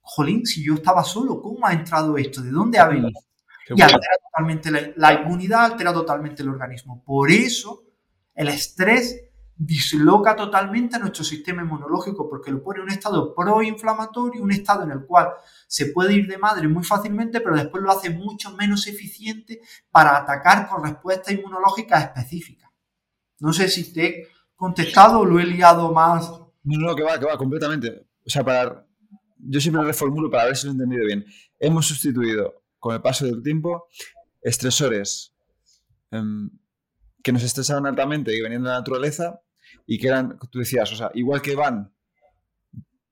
jolín, 0.00 0.46
si 0.46 0.64
yo 0.64 0.74
estaba 0.74 1.04
solo, 1.04 1.42
¿cómo 1.42 1.66
ha 1.66 1.72
entrado 1.72 2.16
esto? 2.16 2.40
¿De 2.40 2.50
dónde 2.50 2.78
ha 2.78 2.88
venido? 2.88 3.10
y 3.74 3.80
altera 3.80 4.16
totalmente 4.24 4.70
la, 4.70 4.92
la 4.96 5.20
inmunidad, 5.20 5.64
altera 5.64 5.92
totalmente 5.92 6.42
el 6.42 6.48
organismo. 6.48 7.02
Por 7.04 7.30
eso 7.30 7.84
el 8.34 8.48
estrés 8.48 9.31
disloca 9.56 10.34
totalmente 10.34 10.98
nuestro 10.98 11.24
sistema 11.24 11.62
inmunológico 11.62 12.28
porque 12.28 12.50
lo 12.50 12.62
pone 12.62 12.78
en 12.80 12.84
un 12.84 12.92
estado 12.92 13.34
proinflamatorio, 13.34 14.42
un 14.42 14.52
estado 14.52 14.84
en 14.84 14.92
el 14.92 15.06
cual 15.06 15.28
se 15.66 15.86
puede 15.86 16.14
ir 16.14 16.26
de 16.26 16.38
madre 16.38 16.68
muy 16.68 16.84
fácilmente, 16.84 17.40
pero 17.40 17.56
después 17.56 17.82
lo 17.82 17.90
hace 17.90 18.10
mucho 18.10 18.54
menos 18.56 18.86
eficiente 18.86 19.60
para 19.90 20.16
atacar 20.16 20.68
con 20.68 20.84
respuestas 20.84 21.34
inmunológicas 21.34 22.04
específicas. 22.04 22.70
No 23.40 23.52
sé 23.52 23.68
si 23.68 23.92
te 23.92 24.06
he 24.06 24.28
contestado 24.54 25.20
o 25.20 25.24
lo 25.24 25.40
he 25.40 25.44
liado 25.44 25.92
más. 25.92 26.30
No, 26.30 26.78
no, 26.78 26.94
que 26.94 27.02
va, 27.02 27.18
que 27.18 27.26
va, 27.26 27.36
completamente. 27.36 28.06
O 28.24 28.30
sea, 28.30 28.44
para. 28.44 28.86
Yo 29.44 29.60
siempre 29.60 29.82
reformulo 29.82 30.30
para 30.30 30.44
ver 30.44 30.56
si 30.56 30.66
lo 30.66 30.72
he 30.72 30.74
entendido 30.74 31.04
bien. 31.04 31.24
Hemos 31.58 31.86
sustituido, 31.86 32.62
con 32.78 32.94
el 32.94 33.02
paso 33.02 33.24
del 33.26 33.42
tiempo, 33.42 33.88
estresores 34.40 35.34
em, 36.12 36.48
que 37.22 37.32
nos 37.32 37.42
estresaban 37.42 37.86
altamente 37.86 38.36
y 38.36 38.40
venían 38.40 38.62
de 38.62 38.68
la 38.68 38.78
naturaleza 38.78 39.40
y 39.86 39.98
que 39.98 40.08
eran, 40.08 40.38
tú 40.50 40.58
decías, 40.58 40.92
o 40.92 40.96
sea, 40.96 41.10
igual 41.14 41.40
que 41.40 41.54
van, 41.54 41.92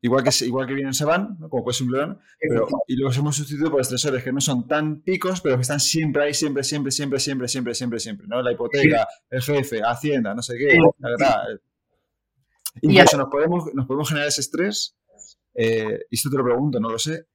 igual 0.03 0.25
que, 0.25 0.45
igual 0.45 0.67
que 0.67 0.75
vienen 0.75 0.95
se 0.95 1.05
van, 1.05 1.37
como 1.49 1.65
puede 1.65 1.77
ser 1.77 1.87
un 1.87 1.93
león, 1.93 2.19
pero, 2.39 2.67
y 2.87 2.97
los 2.97 3.17
hemos 3.17 3.37
sustituido 3.37 3.71
por 3.71 3.81
estresores 3.81 4.23
que 4.23 4.33
no 4.33 4.41
son 4.41 4.67
tan 4.67 5.01
picos, 5.03 5.41
pero 5.41 5.57
que 5.57 5.63
están 5.63 5.81
siempre 5.81 6.25
ahí, 6.25 6.35
siempre, 6.35 6.65
siempre, 6.65 6.91
siempre, 6.91 7.21
siempre, 7.21 7.49
siempre, 7.49 7.75
siempre, 7.75 8.01
siempre, 8.01 8.27
¿no? 8.27 8.43
La 8.43 8.53
hipoteca, 8.53 9.07
el 9.31 9.43
jefe, 9.43 9.81
Hacienda, 9.83 10.35
no 10.35 10.43
sé 10.43 10.57
qué, 10.57 10.77
la 10.99 11.09
verdad. 11.11 11.45
Incluso 12.83 13.17
nos 13.17 13.29
podemos, 13.29 13.75
nos 13.75 13.87
podemos 13.87 14.09
generar 14.09 14.29
ese 14.29 14.41
estrés, 14.41 14.97
eh, 15.55 16.01
y 16.11 16.17
esto 16.17 16.31
te 16.31 16.37
lo 16.37 16.45
pregunto, 16.45 16.81
no 16.81 16.91
lo 16.91 16.99
sé, 16.99 17.27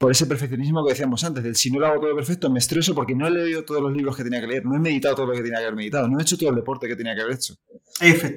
por 0.00 0.12
ese 0.12 0.24
perfeccionismo 0.24 0.82
que 0.82 0.92
decíamos 0.92 1.22
antes, 1.24 1.44
del 1.44 1.56
si 1.56 1.70
no 1.70 1.78
lo 1.78 1.86
hago 1.86 2.00
todo 2.00 2.16
perfecto, 2.16 2.48
me 2.48 2.58
estreso 2.58 2.94
porque 2.94 3.14
no 3.14 3.26
he 3.26 3.30
leído 3.30 3.66
todos 3.66 3.82
los 3.82 3.92
libros 3.92 4.16
que 4.16 4.24
tenía 4.24 4.40
que 4.40 4.46
leer, 4.46 4.64
no 4.64 4.74
he 4.74 4.78
meditado 4.78 5.14
todo 5.14 5.26
lo 5.26 5.32
que 5.34 5.42
tenía 5.42 5.58
que 5.58 5.64
haber 5.64 5.76
meditado, 5.76 6.08
no 6.08 6.18
he 6.18 6.22
hecho 6.22 6.38
todo 6.38 6.48
el 6.48 6.56
deporte 6.56 6.88
que 6.88 6.96
tenía 6.96 7.14
que 7.14 7.20
haber 7.20 7.34
hecho. 7.34 7.58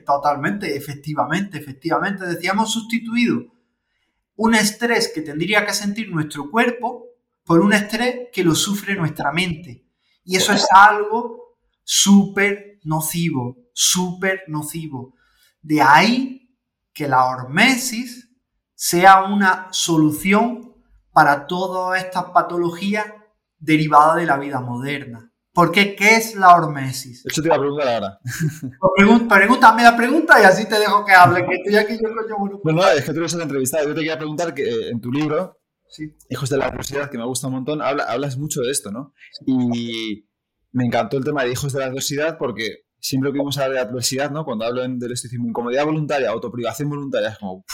totalmente, 0.06 0.76
efectivamente, 0.76 1.58
efectivamente. 1.58 2.26
Decíamos 2.26 2.74
sustituido 2.74 3.46
un 4.36 4.56
estrés 4.56 5.10
que 5.16 5.22
tendría 5.22 5.66
que 5.66 5.74
sentir 5.74 6.10
nuestro 6.10 6.52
cuerpo 6.52 7.06
por 7.46 7.62
un 7.62 7.72
estrés 7.72 8.28
que 8.34 8.44
lo 8.44 8.56
sufre 8.56 8.96
nuestra 8.96 9.32
mente. 9.32 9.86
Y 10.26 10.36
eso 10.36 10.52
es 10.52 10.68
algo 10.70 11.56
súper 11.82 12.82
nocivo, 12.84 13.56
súper 13.72 14.42
nocivo. 14.50 15.16
De 15.62 15.82
ahí 15.82 16.58
que 16.94 17.08
la 17.08 17.24
hormesis 17.24 18.30
sea 18.76 19.24
una 19.24 19.70
solución 19.72 20.73
para 21.14 21.48
todas 21.48 22.04
estas 22.04 22.26
patologías 22.26 23.06
derivadas 23.58 24.18
de 24.18 24.26
la 24.26 24.38
vida 24.38 24.60
moderna. 24.60 25.30
¿Por 25.54 25.72
qué? 25.72 25.96
¿Qué 25.96 26.16
es 26.16 26.36
la 26.36 26.56
hormesis? 26.56 27.24
Eso 27.26 27.42
te 27.42 27.48
iba 27.48 27.56
a 27.56 27.60
preguntar 27.60 27.88
ahora. 27.88 28.20
pregúntame 29.30 29.84
la 29.84 29.96
pregunta 29.96 30.42
y 30.42 30.46
así 30.46 30.68
te 30.68 30.80
dejo 30.80 31.06
que 31.06 31.14
hable, 31.14 31.46
que 31.46 31.56
estoy 31.56 31.76
aquí 31.76 31.94
yo 31.94 32.10
coño 32.16 32.60
bueno. 32.64 32.82
No, 32.82 32.90
es 32.90 33.06
que 33.06 33.14
tú 33.14 33.20
eres 33.20 33.34
la 33.36 33.44
entrevistada. 33.44 33.84
Yo 33.84 33.94
te 33.94 34.00
quería 34.00 34.18
preguntar 34.18 34.54
que 34.56 34.64
eh, 34.64 34.90
en 34.90 35.00
tu 35.00 35.12
libro, 35.12 35.60
Hijos 36.30 36.50
de 36.50 36.58
la 36.58 36.66
Adversidad, 36.66 37.12
que 37.12 37.20
me 37.20 37.26
gusta 37.26 37.48
un 37.48 37.54
montón, 37.54 37.84
hablas 37.84 38.36
mucho 38.38 38.62
de 38.62 38.72
esto, 38.72 38.92
¿no? 38.92 39.14
Y 39.46 40.28
me 40.72 40.86
encantó 40.86 41.18
el 41.18 41.24
tema 41.24 41.44
de 41.44 41.52
Hijos 41.52 41.72
de 41.72 41.82
la 41.82 41.86
Adversidad 41.86 42.40
porque 42.40 42.86
siempre 43.04 43.32
que 43.32 43.38
vimos 43.38 43.58
hablar 43.58 43.74
de 43.74 43.80
adversidad, 43.80 44.32
¿no? 44.32 44.46
Cuando 44.46 44.66
hablo 44.66 44.82
del 44.82 45.12
estoicismo, 45.12 45.48
incomodidad 45.48 45.86
voluntaria, 45.86 46.30
autoprivación 46.30 46.90
voluntaria, 46.90 47.30
es 47.30 47.38
como, 47.38 47.66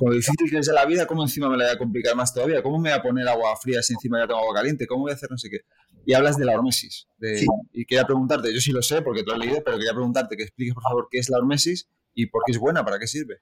con 0.00 0.08
lo 0.08 0.16
difícil 0.16 0.50
que 0.50 0.56
es 0.56 0.68
la 0.68 0.86
vida, 0.86 1.06
¿cómo 1.06 1.22
encima 1.22 1.50
me 1.50 1.58
la 1.58 1.66
voy 1.66 1.74
a 1.74 1.78
complicar 1.78 2.16
más 2.16 2.32
todavía? 2.32 2.62
¿Cómo 2.62 2.78
me 2.78 2.88
voy 2.88 2.98
a 2.98 3.02
poner 3.02 3.28
agua 3.28 3.54
fría 3.56 3.82
si 3.82 3.92
encima 3.92 4.18
ya 4.18 4.26
tengo 4.26 4.40
agua 4.40 4.54
caliente? 4.54 4.86
¿Cómo 4.86 5.02
voy 5.02 5.10
a 5.10 5.14
hacer 5.14 5.30
no 5.30 5.36
sé 5.36 5.50
qué? 5.50 5.60
Y 6.06 6.14
hablas 6.14 6.38
de 6.38 6.46
la 6.46 6.54
hormesis. 6.54 7.06
Y 7.74 7.84
quería 7.84 8.06
preguntarte, 8.06 8.50
yo 8.50 8.60
sí 8.62 8.72
lo 8.72 8.80
sé 8.80 9.02
porque 9.02 9.22
tú 9.22 9.26
lo 9.26 9.34
has 9.34 9.40
leído, 9.40 9.62
pero 9.62 9.76
quería 9.76 9.92
preguntarte 9.92 10.38
que 10.38 10.44
expliques 10.44 10.72
por 10.72 10.84
favor 10.84 11.08
qué 11.10 11.18
es 11.18 11.28
la 11.28 11.36
hormesis 11.36 11.86
y 12.14 12.24
por 12.26 12.44
qué 12.46 12.52
es 12.52 12.58
buena, 12.58 12.82
para 12.82 12.98
qué 12.98 13.06
sirve. 13.06 13.40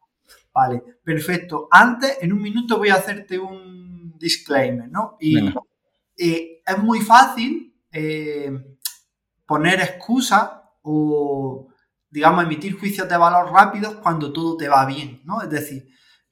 Vale, 0.53 0.83
perfecto. 1.05 1.69
Antes, 1.71 2.19
en 2.23 2.33
un 2.33 2.43
minuto 2.43 2.77
voy 2.77 2.89
a 2.89 2.97
hacerte 2.97 3.39
un 3.39 4.19
disclaimer, 4.19 4.91
¿no? 4.91 5.17
Y 5.21 5.39
eh, 6.17 6.61
es 6.67 6.79
muy 6.79 7.03
fácil 7.03 7.73
eh, 7.93 8.51
poner 9.47 9.79
excusas 9.81 10.51
o, 10.83 11.69
digamos, 12.11 12.43
emitir 12.43 12.77
juicios 12.77 13.09
de 13.09 13.17
valor 13.17 13.53
rápidos 13.53 13.95
cuando 14.03 14.33
todo 14.33 14.57
te 14.57 14.67
va 14.67 14.85
bien, 14.87 15.21
¿no? 15.25 15.41
Es 15.41 15.51
decir, 15.51 15.87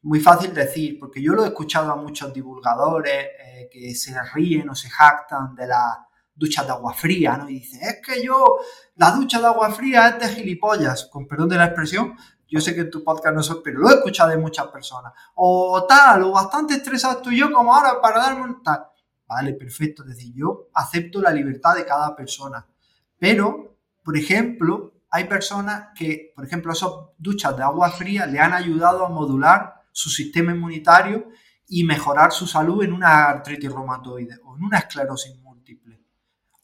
muy 0.06 0.20
fácil 0.20 0.54
decir, 0.54 1.00
porque 1.00 1.20
yo 1.20 1.32
lo 1.32 1.44
he 1.44 1.48
escuchado 1.48 1.90
a 1.90 1.96
muchos 1.96 2.32
divulgadores 2.32 3.26
eh, 3.40 3.68
que 3.68 3.92
se 3.96 4.14
ríen 4.34 4.70
o 4.70 4.74
se 4.74 4.88
jactan 4.88 5.52
de 5.56 5.66
las 5.66 5.98
duchas 6.32 6.64
de 6.64 6.70
agua 6.70 6.94
fría, 6.94 7.36
¿no? 7.36 7.48
Y 7.48 7.54
dicen, 7.54 7.80
es 7.82 8.00
que 8.06 8.24
yo, 8.24 8.60
la 8.94 9.10
ducha 9.10 9.40
de 9.40 9.46
agua 9.46 9.68
fría 9.72 10.10
es 10.10 10.20
de 10.20 10.28
gilipollas, 10.28 11.06
con 11.06 11.26
perdón 11.26 11.48
de 11.48 11.56
la 11.56 11.64
expresión, 11.64 12.14
yo 12.46 12.60
sé 12.60 12.72
que 12.72 12.82
en 12.82 12.90
tu 12.90 13.02
podcast 13.02 13.34
no 13.34 13.42
soy, 13.42 13.60
pero 13.64 13.80
lo 13.80 13.90
he 13.90 13.94
escuchado 13.94 14.30
de 14.30 14.36
muchas 14.36 14.68
personas. 14.68 15.12
O 15.34 15.84
tal, 15.88 16.22
o 16.22 16.30
bastante 16.30 16.74
estresado 16.74 17.20
tú 17.20 17.32
y 17.32 17.38
yo 17.38 17.52
como 17.52 17.74
ahora 17.74 18.00
para 18.00 18.20
darme 18.20 18.44
un 18.44 18.62
tal. 18.62 18.86
Vale, 19.26 19.54
perfecto. 19.54 20.04
Es 20.04 20.10
decir, 20.10 20.32
yo 20.36 20.68
acepto 20.72 21.20
la 21.20 21.32
libertad 21.32 21.74
de 21.74 21.84
cada 21.84 22.14
persona. 22.14 22.64
Pero, 23.18 23.78
por 24.04 24.16
ejemplo, 24.16 24.92
hay 25.10 25.24
personas 25.24 25.88
que, 25.96 26.32
por 26.36 26.44
ejemplo, 26.44 26.72
esas 26.72 26.90
duchas 27.18 27.56
de 27.56 27.64
agua 27.64 27.90
fría 27.90 28.24
le 28.26 28.38
han 28.38 28.52
ayudado 28.52 29.04
a 29.04 29.08
modular 29.08 29.75
su 29.96 30.10
sistema 30.10 30.52
inmunitario 30.52 31.30
y 31.66 31.82
mejorar 31.82 32.30
su 32.30 32.46
salud 32.46 32.84
en 32.84 32.92
una 32.92 33.24
artritis 33.24 33.72
reumatoide 33.72 34.36
o 34.44 34.54
en 34.54 34.64
una 34.64 34.80
esclerosis 34.80 35.38
múltiple. 35.38 36.02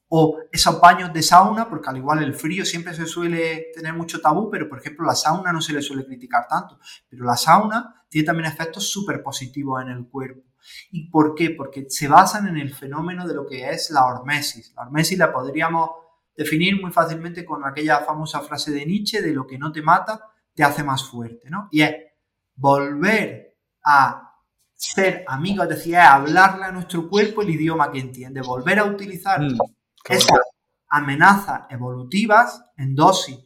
O 0.09 0.37
esos 0.53 0.79
baños 0.79 1.15
de 1.15 1.23
sauna, 1.23 1.67
porque 1.67 1.89
al 1.89 1.97
igual 1.97 2.23
el 2.23 2.35
frío 2.35 2.67
siempre 2.67 2.93
se 2.93 3.07
suele 3.07 3.69
tener 3.75 3.95
mucho 3.95 4.21
tabú, 4.21 4.51
pero 4.51 4.69
por 4.69 4.81
ejemplo 4.81 5.07
la 5.07 5.15
sauna 5.15 5.51
no 5.51 5.63
se 5.63 5.73
le 5.73 5.81
suele 5.81 6.05
criticar 6.05 6.47
tanto, 6.47 6.79
pero 7.09 7.25
la 7.25 7.35
sauna 7.35 8.05
tiene 8.11 8.27
también 8.27 8.53
efectos 8.53 8.91
súper 8.91 9.23
positivos 9.23 9.81
en 9.81 9.89
el 9.89 10.07
cuerpo. 10.07 10.43
¿Y 10.91 11.09
por 11.09 11.35
qué? 11.35 11.55
Porque 11.57 11.87
se 11.89 12.09
basan 12.09 12.49
en 12.49 12.59
el 12.59 12.75
fenómeno 12.75 13.27
de 13.27 13.35
lo 13.35 13.47
que 13.47 13.71
es 13.71 13.91
la 13.91 14.05
hormesis. 14.05 14.75
La 14.77 14.83
hormesis 14.83 15.17
la 15.17 15.33
podríamos 15.33 15.89
definir 16.37 16.79
muy 16.79 16.93
fácilmente 16.93 17.47
con 17.47 17.65
aquella 17.65 18.01
famosa 18.01 18.41
frase 18.41 18.73
de 18.73 18.85
Nietzsche 18.85 19.23
de 19.23 19.33
lo 19.33 19.47
que 19.47 19.57
no 19.57 19.73
te 19.73 19.81
mata 19.81 20.21
te 20.55 20.63
hace 20.63 20.85
más 20.85 21.09
fuerte, 21.09 21.49
¿no? 21.49 21.69
Y 21.71 21.81
es 21.81 21.95
volver 22.63 23.59
a 23.85 24.37
ser 24.73 25.25
amigos, 25.27 25.65
es 25.65 25.77
decir, 25.77 25.97
hablarle 25.97 26.67
a 26.67 26.73
nuestro 26.73 27.09
cuerpo 27.09 27.43
el 27.43 27.51
idioma 27.51 27.91
que 27.91 27.99
entiende, 27.99 28.41
volver 28.41 28.79
a 28.79 28.85
utilizar 28.85 29.41
mm, 29.41 29.59
esas 30.09 30.39
amenazas 30.89 31.63
evolutivas 31.71 32.65
en 32.77 32.95
dosis 32.95 33.39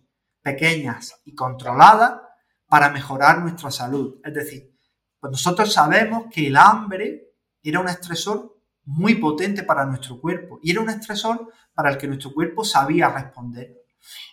pequeñas 0.42 1.20
y 1.24 1.34
controladas 1.34 2.20
para 2.66 2.90
mejorar 2.90 3.38
nuestra 3.38 3.70
salud. 3.70 4.20
Es 4.22 4.34
decir, 4.34 4.76
pues 5.18 5.30
nosotros 5.30 5.72
sabemos 5.72 6.24
que 6.30 6.48
el 6.48 6.56
hambre 6.56 7.36
era 7.62 7.80
un 7.80 7.88
estresor 7.88 8.54
muy 8.84 9.14
potente 9.14 9.62
para 9.62 9.86
nuestro 9.86 10.20
cuerpo 10.20 10.58
y 10.62 10.72
era 10.72 10.82
un 10.82 10.90
estresor 10.90 11.50
para 11.74 11.90
el 11.90 11.96
que 11.96 12.06
nuestro 12.06 12.34
cuerpo 12.34 12.64
sabía 12.64 13.08
responder. 13.08 13.78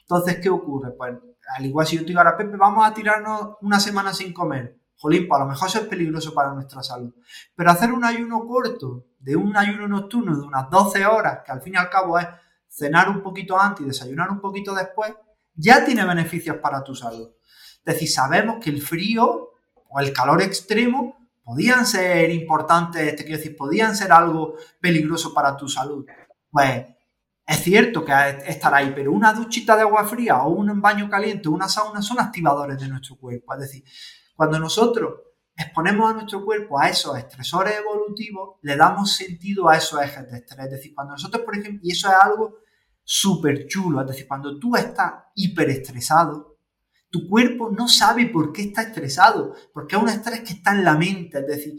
Entonces, 0.02 0.40
¿qué 0.42 0.50
ocurre? 0.50 0.92
Pues 0.98 1.14
al 1.56 1.66
igual 1.66 1.86
si 1.86 1.96
yo 1.96 2.02
te 2.02 2.08
digo 2.08 2.20
ahora, 2.20 2.38
Pepe, 2.38 2.58
vamos 2.58 2.86
a 2.86 2.94
tirarnos 2.94 3.58
una 3.62 3.80
semana 3.80 4.14
sin 4.14 4.34
comer. 4.34 4.80
Jolín, 4.98 5.28
pues 5.28 5.42
a 5.42 5.44
lo 5.44 5.50
mejor 5.50 5.68
eso 5.68 5.80
es 5.80 5.88
peligroso 5.88 6.34
para 6.34 6.54
nuestra 6.54 6.82
salud. 6.82 7.14
Pero 7.56 7.72
hacer 7.72 7.92
un 7.92 8.06
ayuno 8.06 8.46
corto, 8.46 9.08
de 9.20 9.36
un 9.36 9.56
ayuno 9.58 9.88
nocturno 9.88 10.36
de 10.36 10.44
unas 10.44 10.70
12 10.70 11.06
horas, 11.06 11.40
que 11.46 11.52
al 11.52 11.62
fin 11.62 11.74
y 11.74 11.78
al 11.78 11.90
cabo 11.90 12.18
es 12.18 12.28
cenar 12.70 13.10
un 13.10 13.22
poquito 13.22 13.60
antes 13.60 13.86
y 13.86 13.88
desayunar 13.88 14.30
un 14.30 14.40
poquito 14.40 14.74
después, 14.74 15.14
ya 15.54 15.86
tiene 15.86 16.06
beneficios 16.06 16.58
para 16.58 16.84
tu 16.84 16.96
salud. 16.96 17.30
Es 17.86 17.94
decir, 17.94 18.10
sabemos 18.10 18.58
que 18.64 18.70
el 18.70 18.82
frío 18.82 19.52
o 19.90 20.00
el 20.00 20.14
calor 20.14 20.42
extremo 20.42 21.18
podían 21.44 21.86
ser 21.86 22.32
importantes, 22.32 23.16
te 23.16 23.50
podían 23.52 23.96
ser 23.96 24.12
algo 24.12 24.56
peligroso 24.80 25.34
para 25.34 25.56
tu 25.58 25.68
salud. 25.68 26.06
Pues 26.50 26.86
es 27.46 27.58
cierto 27.58 28.06
que 28.06 28.14
estará 28.48 28.78
ahí, 28.78 28.94
pero 28.96 29.12
una 29.12 29.34
duchita 29.34 29.76
de 29.76 29.82
agua 29.82 30.06
fría 30.06 30.44
o 30.44 30.50
un 30.52 30.82
baño 30.82 31.10
caliente 31.10 31.50
o 31.50 31.52
una 31.52 31.68
sauna 31.68 32.02
son 32.02 32.20
activadores 32.20 32.80
de 32.80 32.88
nuestro 32.88 33.18
cuerpo. 33.18 33.54
Es 33.54 33.60
decir, 33.60 33.84
cuando 34.36 34.60
nosotros 34.60 35.14
exponemos 35.56 36.10
a 36.10 36.14
nuestro 36.14 36.44
cuerpo 36.44 36.80
a 36.80 36.90
esos 36.90 37.18
estresores 37.18 37.78
evolutivos, 37.78 38.58
le 38.62 38.76
damos 38.76 39.14
sentido 39.16 39.70
a 39.70 39.78
esos 39.78 40.02
ejes 40.02 40.32
de 40.32 40.38
estrés. 40.38 40.66
Es 40.66 40.72
decir, 40.72 40.96
cuando 40.96 41.14
nosotros, 41.14 41.44
por 41.44 41.58
ejemplo, 41.58 41.82
y 41.84 41.92
eso 41.92 42.08
es 42.08 42.16
algo 42.22 42.60
súper 43.04 43.68
chulo, 43.68 44.02
es 44.02 44.08
decir, 44.08 44.28
cuando 44.28 44.58
tú 44.58 44.76
estás 44.76 45.14
hiperestresado, 45.36 46.58
tu 47.10 47.28
cuerpo 47.28 47.70
no 47.70 47.88
sabe 47.88 48.28
por 48.28 48.52
qué 48.52 48.64
está 48.64 48.84
estresado, 48.84 49.54
porque 49.74 49.96
es 49.96 50.02
un 50.02 50.10
estrés 50.10 50.40
que 50.42 50.54
está 50.54 50.72
en 50.72 50.84
la 50.84 50.96
mente, 50.96 51.40
es 51.40 51.48
decir, 51.48 51.74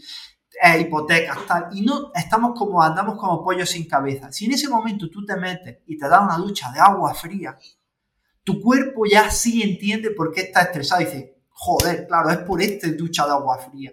es 0.64 0.80
hipotecas, 0.80 1.46
tal, 1.46 1.68
y 1.72 1.82
no 1.82 2.10
estamos 2.14 2.58
como, 2.58 2.82
andamos 2.82 3.18
como 3.18 3.44
pollos 3.44 3.70
sin 3.70 3.86
cabeza. 3.86 4.32
Si 4.32 4.46
en 4.46 4.52
ese 4.52 4.68
momento 4.68 5.10
tú 5.10 5.24
te 5.24 5.36
metes 5.36 5.78
y 5.86 5.98
te 5.98 6.08
das 6.08 6.22
una 6.22 6.38
ducha 6.38 6.72
de 6.72 6.80
agua 6.80 7.12
fría, 7.14 7.58
tu 8.42 8.60
cuerpo 8.60 9.04
ya 9.10 9.30
sí 9.30 9.62
entiende 9.62 10.10
por 10.10 10.32
qué 10.32 10.42
está 10.42 10.62
estresado 10.62 11.00
dice, 11.00 11.42
joder, 11.50 12.06
claro, 12.06 12.30
es 12.30 12.38
por 12.38 12.62
este 12.62 12.92
ducha 12.92 13.24
de 13.24 13.32
agua 13.32 13.58
fría. 13.58 13.92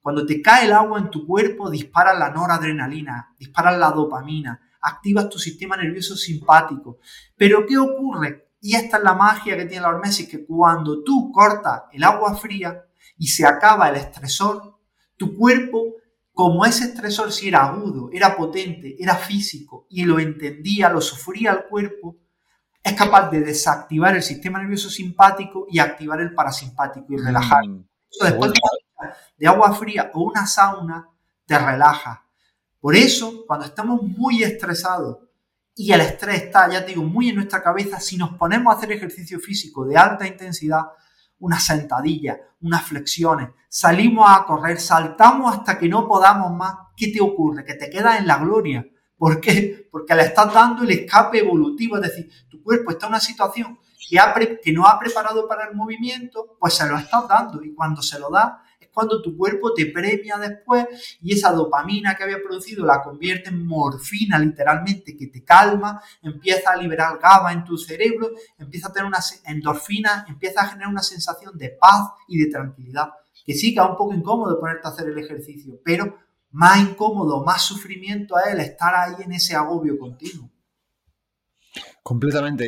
Cuando 0.00 0.24
te 0.24 0.40
cae 0.40 0.66
el 0.66 0.72
agua 0.72 0.98
en 1.00 1.10
tu 1.10 1.26
cuerpo, 1.26 1.68
disparas 1.68 2.18
la 2.18 2.30
noradrenalina, 2.30 3.34
disparas 3.38 3.76
la 3.78 3.90
dopamina, 3.90 4.60
activas 4.82 5.28
tu 5.28 5.38
sistema 5.38 5.76
nervioso 5.76 6.16
simpático. 6.16 6.98
Pero 7.36 7.66
¿qué 7.66 7.76
ocurre? 7.76 8.50
Y 8.60 8.74
esta 8.74 8.98
es 8.98 9.02
la 9.02 9.14
magia 9.14 9.56
que 9.56 9.64
tiene 9.64 9.82
la 9.82 9.88
hormesis, 9.88 10.28
que 10.28 10.46
cuando 10.46 11.02
tú 11.02 11.30
cortas 11.32 11.82
el 11.92 12.04
agua 12.04 12.34
fría 12.36 12.84
y 13.18 13.26
se 13.26 13.46
acaba 13.46 13.88
el 13.88 13.96
estresor, 13.96 14.78
tu 15.16 15.36
cuerpo, 15.36 15.94
como 16.36 16.66
ese 16.66 16.84
estresor 16.84 17.32
si 17.32 17.48
era 17.48 17.64
agudo, 17.64 18.10
era 18.12 18.36
potente, 18.36 18.94
era 18.98 19.16
físico 19.16 19.86
y 19.88 20.04
lo 20.04 20.18
entendía, 20.18 20.90
lo 20.90 21.00
sufría 21.00 21.52
el 21.52 21.64
cuerpo, 21.64 22.18
es 22.82 22.92
capaz 22.92 23.30
de 23.30 23.40
desactivar 23.40 24.14
el 24.14 24.22
sistema 24.22 24.58
nervioso 24.58 24.90
simpático 24.90 25.66
y 25.70 25.78
activar 25.78 26.20
el 26.20 26.34
parasimpático 26.34 27.06
y 27.14 27.16
relajar. 27.16 27.66
Mm, 27.66 27.86
después 28.20 28.52
de 29.38 29.46
agua 29.48 29.74
fría 29.74 30.10
o 30.12 30.24
una 30.24 30.46
sauna, 30.46 31.08
te 31.46 31.58
relaja. 31.58 32.28
Por 32.80 32.94
eso, 32.94 33.46
cuando 33.46 33.64
estamos 33.64 34.02
muy 34.02 34.42
estresados 34.42 35.16
y 35.74 35.90
el 35.90 36.02
estrés 36.02 36.42
está, 36.42 36.68
ya 36.70 36.84
te 36.84 36.88
digo, 36.88 37.02
muy 37.02 37.30
en 37.30 37.36
nuestra 37.36 37.62
cabeza, 37.62 37.98
si 37.98 38.18
nos 38.18 38.34
ponemos 38.34 38.74
a 38.74 38.76
hacer 38.76 38.92
ejercicio 38.92 39.40
físico 39.40 39.86
de 39.86 39.96
alta 39.96 40.26
intensidad, 40.26 40.82
una 41.38 41.60
sentadilla, 41.60 42.38
unas 42.60 42.82
flexiones, 42.82 43.50
salimos 43.68 44.26
a 44.28 44.44
correr, 44.44 44.80
saltamos 44.80 45.54
hasta 45.54 45.78
que 45.78 45.88
no 45.88 46.06
podamos 46.06 46.52
más, 46.52 46.74
¿qué 46.96 47.08
te 47.08 47.20
ocurre? 47.20 47.64
Que 47.64 47.74
te 47.74 47.90
quedas 47.90 48.18
en 48.18 48.26
la 48.26 48.38
gloria 48.38 48.86
¿Por 49.18 49.40
qué? 49.40 49.88
Porque 49.90 50.14
le 50.14 50.22
estás 50.22 50.52
dando 50.52 50.82
el 50.82 50.90
escape 50.90 51.38
evolutivo, 51.38 51.96
es 51.96 52.02
decir, 52.02 52.30
tu 52.50 52.62
cuerpo 52.62 52.90
está 52.90 53.06
en 53.06 53.12
una 53.12 53.20
situación 53.20 53.78
que, 54.08 54.60
que 54.62 54.72
no 54.72 54.86
ha 54.86 54.98
preparado 54.98 55.48
para 55.48 55.68
el 55.68 55.74
movimiento, 55.74 56.56
pues 56.60 56.74
se 56.74 56.86
lo 56.86 56.98
estás 56.98 57.26
dando 57.26 57.62
y 57.62 57.74
cuando 57.74 58.02
se 58.02 58.18
lo 58.18 58.30
da 58.30 58.62
cuando 58.96 59.20
tu 59.20 59.36
cuerpo 59.36 59.74
te 59.74 59.84
premia 59.84 60.38
después 60.38 60.86
y 61.20 61.34
esa 61.34 61.52
dopamina 61.52 62.14
que 62.16 62.24
había 62.24 62.38
producido 62.42 62.86
la 62.86 63.02
convierte 63.02 63.50
en 63.50 63.66
morfina 63.66 64.38
literalmente 64.38 65.14
que 65.14 65.26
te 65.26 65.44
calma, 65.44 66.00
empieza 66.22 66.70
a 66.70 66.76
liberar 66.76 67.18
GABA 67.18 67.52
en 67.52 67.62
tu 67.62 67.76
cerebro, 67.76 68.30
empieza 68.56 68.88
a 68.88 68.92
tener 68.94 69.06
una 69.06 69.18
endorfina, 69.44 70.24
empieza 70.26 70.62
a 70.62 70.68
generar 70.68 70.88
una 70.88 71.02
sensación 71.02 71.58
de 71.58 71.76
paz 71.78 72.08
y 72.26 72.38
de 72.38 72.50
tranquilidad. 72.50 73.10
Que 73.44 73.52
sí 73.52 73.74
que 73.74 73.80
es 73.80 73.86
un 73.86 73.98
poco 73.98 74.14
incómodo 74.14 74.58
ponerte 74.58 74.88
a 74.88 74.92
hacer 74.92 75.10
el 75.10 75.18
ejercicio, 75.18 75.78
pero 75.84 76.16
más 76.52 76.80
incómodo, 76.80 77.44
más 77.44 77.60
sufrimiento 77.60 78.34
a 78.34 78.50
él 78.50 78.60
estar 78.60 78.94
ahí 78.94 79.22
en 79.22 79.32
ese 79.32 79.54
agobio 79.54 79.98
continuo. 79.98 80.50
Completamente. 82.02 82.66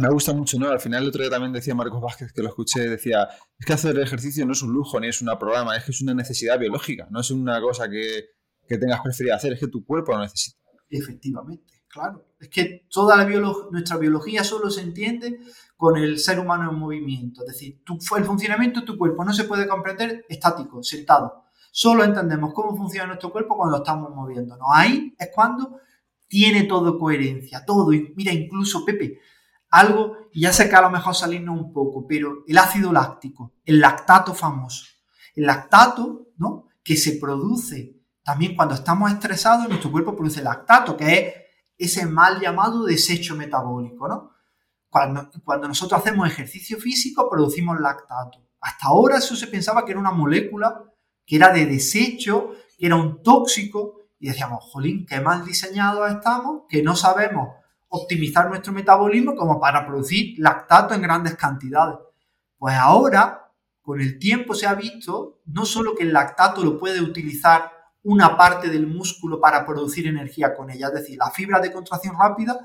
Me 0.00 0.08
gusta 0.08 0.32
mucho, 0.32 0.58
¿no? 0.58 0.68
Al 0.68 0.80
final 0.80 1.02
el 1.02 1.08
otro 1.08 1.22
día 1.22 1.30
también 1.30 1.52
decía 1.52 1.74
Marcos 1.74 2.00
Vázquez, 2.00 2.32
que 2.32 2.42
lo 2.42 2.48
escuché, 2.48 2.88
decía, 2.88 3.28
es 3.58 3.66
que 3.66 3.72
hacer 3.72 3.98
ejercicio 3.98 4.46
no 4.46 4.52
es 4.52 4.62
un 4.62 4.72
lujo 4.72 4.98
ni 4.98 5.08
es 5.08 5.20
una 5.20 5.38
programa, 5.38 5.76
es 5.76 5.84
que 5.84 5.92
es 5.92 6.00
una 6.00 6.14
necesidad 6.14 6.58
biológica, 6.58 7.08
no 7.10 7.20
es 7.20 7.30
una 7.30 7.60
cosa 7.60 7.88
que, 7.88 8.26
que 8.66 8.78
tengas 8.78 9.00
preferida 9.00 9.36
hacer, 9.36 9.52
es 9.52 9.60
que 9.60 9.68
tu 9.68 9.84
cuerpo 9.84 10.12
lo 10.12 10.20
necesita. 10.20 10.58
Efectivamente, 10.88 11.84
claro. 11.88 12.26
Es 12.38 12.48
que 12.48 12.86
toda 12.90 13.16
la 13.16 13.26
nuestra 13.70 13.96
biología 13.96 14.44
solo 14.44 14.70
se 14.70 14.82
entiende 14.82 15.40
con 15.76 15.96
el 15.96 16.18
ser 16.18 16.38
humano 16.38 16.70
en 16.70 16.78
movimiento. 16.78 17.42
Es 17.42 17.54
decir, 17.54 17.82
el 18.16 18.24
funcionamiento 18.24 18.80
de 18.80 18.86
tu 18.86 18.98
cuerpo 18.98 19.24
no 19.24 19.32
se 19.32 19.44
puede 19.44 19.66
comprender 19.66 20.24
estático, 20.28 20.82
sentado. 20.82 21.44
Solo 21.70 22.04
entendemos 22.04 22.52
cómo 22.52 22.76
funciona 22.76 23.06
nuestro 23.06 23.32
cuerpo 23.32 23.56
cuando 23.56 23.78
estamos 23.78 24.14
moviéndonos. 24.14 24.66
Ahí 24.74 25.14
es 25.18 25.30
cuando 25.34 25.80
tiene 26.28 26.64
todo 26.64 26.98
coherencia, 26.98 27.64
todo. 27.64 27.90
Mira, 28.14 28.32
incluso 28.32 28.84
Pepe, 28.84 29.18
algo, 29.72 30.28
y 30.32 30.42
ya 30.42 30.52
sé 30.52 30.68
que 30.68 30.76
a 30.76 30.82
lo 30.82 30.90
mejor 30.90 31.14
salirnos 31.14 31.58
un 31.58 31.72
poco, 31.72 32.06
pero 32.06 32.44
el 32.46 32.58
ácido 32.58 32.92
láctico, 32.92 33.54
el 33.64 33.80
lactato 33.80 34.34
famoso. 34.34 34.84
El 35.34 35.46
lactato, 35.46 36.28
¿no? 36.36 36.68
Que 36.84 36.96
se 36.96 37.12
produce 37.12 38.02
también 38.22 38.54
cuando 38.54 38.74
estamos 38.74 39.10
estresados, 39.10 39.68
nuestro 39.68 39.90
cuerpo 39.90 40.14
produce 40.14 40.42
lactato, 40.42 40.96
que 40.96 41.18
es 41.78 41.96
ese 41.96 42.06
mal 42.06 42.40
llamado 42.40 42.84
desecho 42.84 43.34
metabólico, 43.34 44.06
¿no? 44.06 44.30
Cuando, 44.88 45.30
cuando 45.42 45.68
nosotros 45.68 46.00
hacemos 46.00 46.28
ejercicio 46.28 46.78
físico, 46.78 47.28
producimos 47.30 47.80
lactato. 47.80 48.46
Hasta 48.60 48.88
ahora 48.88 49.16
eso 49.16 49.34
se 49.34 49.46
pensaba 49.46 49.84
que 49.84 49.92
era 49.92 50.00
una 50.00 50.12
molécula 50.12 50.84
que 51.24 51.36
era 51.36 51.52
de 51.52 51.66
desecho, 51.66 52.52
que 52.76 52.86
era 52.86 52.96
un 52.96 53.22
tóxico, 53.22 54.02
y 54.18 54.28
decíamos, 54.28 54.62
jolín, 54.70 55.06
qué 55.06 55.20
mal 55.20 55.44
diseñados 55.44 56.10
estamos, 56.10 56.64
que 56.68 56.82
no 56.82 56.94
sabemos 56.94 57.61
optimizar 57.94 58.48
nuestro 58.48 58.72
metabolismo 58.72 59.36
como 59.36 59.60
para 59.60 59.86
producir 59.86 60.38
lactato 60.38 60.94
en 60.94 61.02
grandes 61.02 61.36
cantidades. 61.36 61.96
Pues 62.56 62.74
ahora, 62.74 63.52
con 63.82 64.00
el 64.00 64.18
tiempo 64.18 64.54
se 64.54 64.66
ha 64.66 64.74
visto, 64.74 65.42
no 65.44 65.66
solo 65.66 65.94
que 65.94 66.04
el 66.04 66.12
lactato 66.12 66.64
lo 66.64 66.78
puede 66.78 67.02
utilizar 67.02 67.70
una 68.02 68.34
parte 68.34 68.70
del 68.70 68.86
músculo 68.86 69.38
para 69.40 69.66
producir 69.66 70.06
energía 70.06 70.56
con 70.56 70.70
ella, 70.70 70.86
es 70.86 70.94
decir, 70.94 71.18
las 71.18 71.34
fibras 71.34 71.60
de 71.60 71.70
contracción 71.70 72.16
rápida 72.18 72.58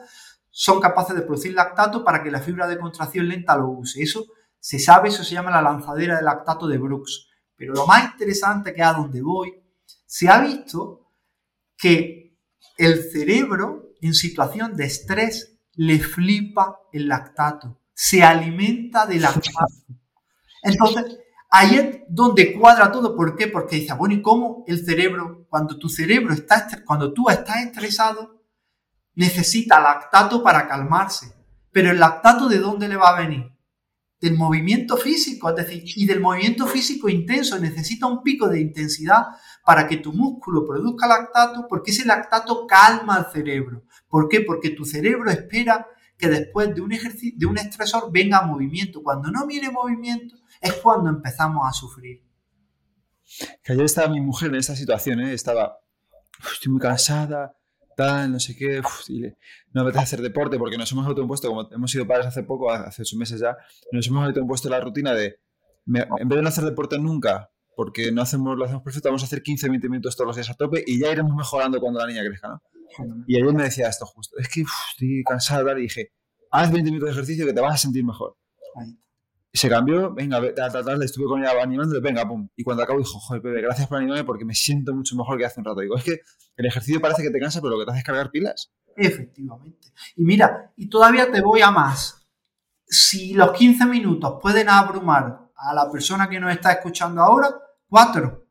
son 0.49 0.79
capaces 0.79 1.13
de 1.13 1.23
producir 1.23 1.53
lactato 1.53 2.05
para 2.05 2.23
que 2.23 2.31
la 2.31 2.39
fibra 2.39 2.65
de 2.65 2.79
contracción 2.79 3.27
lenta 3.27 3.57
lo 3.57 3.67
use. 3.67 4.01
Eso 4.01 4.27
se 4.59 4.79
sabe, 4.79 5.09
eso 5.09 5.25
se 5.25 5.35
llama 5.35 5.51
la 5.51 5.61
lanzadera 5.61 6.15
de 6.15 6.23
lactato 6.23 6.67
de 6.67 6.77
Brooks. 6.77 7.27
Pero 7.57 7.73
lo 7.73 7.85
más 7.85 8.13
interesante 8.13 8.73
que 8.73 8.81
a 8.81 8.93
donde 8.93 9.21
voy, 9.21 9.61
se 10.05 10.29
ha 10.29 10.39
visto 10.39 11.11
que 11.77 12.39
el 12.77 13.11
cerebro 13.11 13.86
en 14.01 14.13
situación 14.13 14.75
de 14.75 14.85
estrés 14.85 15.57
le 15.73 15.99
flipa 15.99 16.79
el 16.91 17.07
lactato, 17.07 17.81
se 17.93 18.23
alimenta 18.23 19.05
del 19.05 19.21
lactato. 19.21 19.73
Entonces, 20.63 21.19
ahí 21.49 21.75
es 21.75 21.97
donde 22.09 22.53
cuadra 22.53 22.91
todo. 22.91 23.15
¿Por 23.15 23.35
qué? 23.35 23.47
Porque 23.47 23.77
dice, 23.77 23.93
bueno, 23.93 24.15
¿y 24.15 24.21
cómo 24.21 24.63
el 24.67 24.83
cerebro, 24.85 25.45
cuando 25.49 25.77
tu 25.77 25.89
cerebro 25.89 26.33
está, 26.33 26.67
cuando 26.85 27.13
tú 27.13 27.29
estás 27.29 27.57
estresado, 27.57 28.43
necesita 29.13 29.79
lactato 29.79 30.43
para 30.43 30.67
calmarse? 30.67 31.33
Pero 31.71 31.91
el 31.91 31.99
lactato, 31.99 32.49
¿de 32.49 32.59
dónde 32.59 32.87
le 32.87 32.97
va 32.97 33.09
a 33.09 33.19
venir? 33.19 33.57
del 34.19 34.35
movimiento 34.35 34.97
físico, 34.97 35.49
es 35.49 35.55
decir, 35.55 35.83
y 35.95 36.05
del 36.05 36.19
movimiento 36.19 36.65
físico 36.65 37.07
intenso. 37.09 37.59
Necesita 37.59 38.07
un 38.07 38.23
pico 38.23 38.47
de 38.47 38.61
intensidad 38.61 39.27
para 39.67 39.85
que 39.85 39.97
tu 39.97 40.13
músculo 40.13 40.65
produzca 40.65 41.07
lactato, 41.07 41.67
porque 41.67 41.91
ese 41.91 42.05
lactato 42.05 42.65
calma 42.65 43.15
al 43.17 43.29
cerebro. 43.33 43.83
¿Por 44.07 44.29
qué? 44.29 44.39
Porque 44.39 44.69
tu 44.69 44.85
cerebro 44.85 45.29
espera 45.29 45.85
que 46.17 46.29
después 46.29 46.73
de 46.73 46.79
un, 46.79 46.93
ejercicio, 46.93 47.37
de 47.37 47.45
un 47.47 47.57
estresor 47.57 48.09
venga 48.09 48.43
movimiento. 48.43 49.03
Cuando 49.03 49.29
no 49.29 49.45
viene 49.45 49.69
movimiento 49.69 50.37
es 50.61 50.71
cuando 50.75 51.09
empezamos 51.09 51.67
a 51.67 51.73
sufrir. 51.73 52.23
Que 53.61 53.73
ayer 53.73 53.83
estaba 53.83 54.07
mi 54.07 54.21
mujer 54.21 54.51
en 54.51 54.55
esta 54.55 54.73
situación, 54.73 55.19
¿eh? 55.19 55.33
estaba, 55.33 55.77
estoy 56.49 56.71
muy 56.71 56.79
cansada, 56.79 57.53
tal, 57.97 58.31
no 58.31 58.39
sé 58.39 58.55
qué, 58.55 58.81
no 59.73 59.81
me 59.83 59.89
apetece 59.89 60.03
hacer 60.03 60.21
deporte 60.21 60.57
porque 60.57 60.77
nos 60.77 60.89
hemos 60.93 61.05
autoimpuesto, 61.05 61.49
como 61.49 61.67
hemos 61.69 61.91
sido 61.91 62.07
padres 62.07 62.27
hace 62.27 62.43
poco, 62.43 62.71
hace 62.71 63.01
ocho 63.01 63.17
meses 63.17 63.41
ya, 63.41 63.57
nos 63.91 64.07
hemos 64.07 64.25
autoimpuesto 64.27 64.69
la 64.69 64.79
rutina 64.79 65.13
de, 65.13 65.41
en 65.87 66.29
vez 66.29 66.37
de 66.37 66.41
no 66.41 66.47
hacer 66.47 66.63
deporte 66.63 66.97
nunca, 66.97 67.51
porque 67.77 68.11
no 68.11 68.23
hacemos, 68.23 68.57
lo 68.57 68.65
hacemos 68.65 68.83
perfecto, 68.83 69.09
vamos 69.09 69.21
a 69.21 69.25
hacer 69.25 69.43
15, 69.43 69.69
20 69.69 69.87
minutos 69.87 70.17
todos 70.17 70.27
los 70.29 70.35
días 70.35 70.49
a 70.49 70.55
tope 70.55 70.83
y 70.85 70.99
ya 70.99 71.11
iremos 71.11 71.35
mejorando 71.35 71.79
cuando 71.79 71.99
la 71.99 72.07
niña 72.07 72.23
crezca, 72.25 72.49
¿no? 72.49 72.61
Y 73.27 73.35
ayer 73.35 73.53
me 73.53 73.63
decía 73.63 73.87
esto 73.87 74.07
justo, 74.07 74.35
es 74.39 74.49
que 74.49 74.63
estoy 74.91 75.23
cansado 75.23 75.77
y 75.77 75.83
dije, 75.83 76.11
haz 76.49 76.71
20 76.71 76.89
minutos 76.89 77.09
de 77.09 77.13
ejercicio 77.13 77.45
que 77.45 77.53
te 77.53 77.61
vas 77.61 77.75
a 77.75 77.77
sentir 77.77 78.03
mejor 78.03 78.35
se 79.57 79.69
cambió, 79.69 80.13
venga, 80.13 80.39
tal, 80.53 80.85
tal, 80.85 81.03
estuve 81.03 81.25
con 81.25 81.41
ella 81.41 81.51
animándole, 81.61 81.99
venga, 81.99 82.27
pum. 82.27 82.47
Y 82.55 82.63
cuando 82.63 82.83
acabo 82.83 82.99
dijo, 82.99 83.19
joder, 83.19 83.41
Pepe, 83.41 83.61
gracias 83.61 83.87
por 83.87 83.97
animarme 83.97 84.23
porque 84.23 84.45
me 84.45 84.53
siento 84.53 84.93
mucho 84.93 85.15
mejor 85.15 85.37
que 85.37 85.45
hace 85.45 85.59
un 85.59 85.65
rato. 85.65 85.81
Digo, 85.81 85.97
es 85.97 86.03
que 86.03 86.21
el 86.55 86.65
ejercicio 86.65 87.01
parece 87.01 87.23
que 87.23 87.31
te 87.31 87.39
cansa, 87.39 87.59
pero 87.59 87.73
lo 87.73 87.79
que 87.79 87.85
te 87.85 87.91
hace 87.91 87.99
es 87.99 88.05
cargar 88.05 88.29
pilas. 88.29 88.71
Efectivamente. 88.95 89.91
Y 90.15 90.23
mira, 90.23 90.71
y 90.75 90.87
todavía 90.89 91.31
te 91.31 91.41
voy 91.41 91.61
a 91.61 91.71
más. 91.71 92.27
Si 92.85 93.33
los 93.33 93.51
15 93.51 93.85
minutos 93.85 94.37
pueden 94.41 94.69
abrumar 94.69 95.49
a 95.55 95.73
la 95.73 95.91
persona 95.91 96.29
que 96.29 96.39
nos 96.39 96.51
está 96.51 96.71
escuchando 96.73 97.21
ahora, 97.21 97.49
cuatro. 97.87 98.45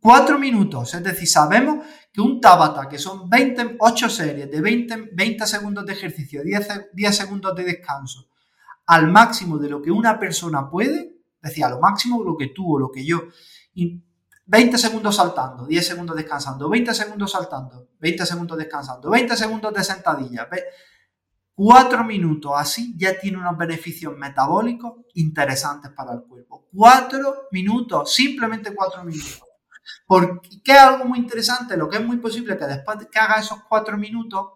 Cuatro 0.00 0.38
minutos, 0.38 0.94
es 0.94 1.02
decir, 1.02 1.26
sabemos 1.26 1.84
que 2.12 2.20
un 2.20 2.40
Tabata, 2.40 2.88
que 2.88 2.98
son 2.98 3.28
20, 3.28 3.76
8 3.80 4.08
series 4.08 4.50
de 4.50 4.60
20, 4.60 5.10
20 5.12 5.46
segundos 5.46 5.84
de 5.84 5.92
ejercicio, 5.92 6.44
10, 6.44 6.90
10 6.92 7.16
segundos 7.16 7.56
de 7.56 7.64
descanso, 7.64 8.28
al 8.86 9.08
máximo 9.08 9.58
de 9.58 9.68
lo 9.68 9.82
que 9.82 9.90
una 9.90 10.18
persona 10.18 10.70
puede, 10.70 11.16
decía, 11.42 11.68
lo 11.68 11.80
máximo 11.80 12.22
lo 12.22 12.36
que 12.36 12.48
tú 12.48 12.76
o 12.76 12.78
lo 12.78 12.92
que 12.92 13.04
yo, 13.04 13.22
y 13.74 14.00
20 14.46 14.78
segundos 14.78 15.16
saltando, 15.16 15.66
10 15.66 15.86
segundos 15.86 16.14
descansando, 16.14 16.68
20 16.68 16.94
segundos 16.94 17.32
saltando, 17.32 17.88
20 17.98 18.26
segundos 18.26 18.58
descansando, 18.58 19.10
20 19.10 19.36
segundos 19.36 19.74
de 19.74 19.82
sentadilla, 19.82 20.48
4 21.56 22.04
minutos 22.04 22.52
así 22.54 22.94
ya 22.98 23.18
tiene 23.18 23.38
unos 23.38 23.56
beneficios 23.56 24.16
metabólicos 24.16 24.92
interesantes 25.14 25.90
para 25.92 26.12
el 26.12 26.22
cuerpo. 26.22 26.68
4 26.74 27.48
minutos, 27.50 28.14
simplemente 28.14 28.74
4 28.74 29.02
minutos. 29.02 29.42
Porque 30.06 30.60
¿qué 30.62 30.72
es 30.72 30.78
algo 30.78 31.06
muy 31.06 31.18
interesante, 31.18 31.76
lo 31.76 31.88
que 31.88 31.96
es 31.96 32.04
muy 32.04 32.18
posible 32.18 32.58
que 32.58 32.66
después 32.66 32.98
de 32.98 33.08
que 33.08 33.18
haga 33.18 33.40
esos 33.40 33.62
4 33.68 33.96
minutos 33.96 34.48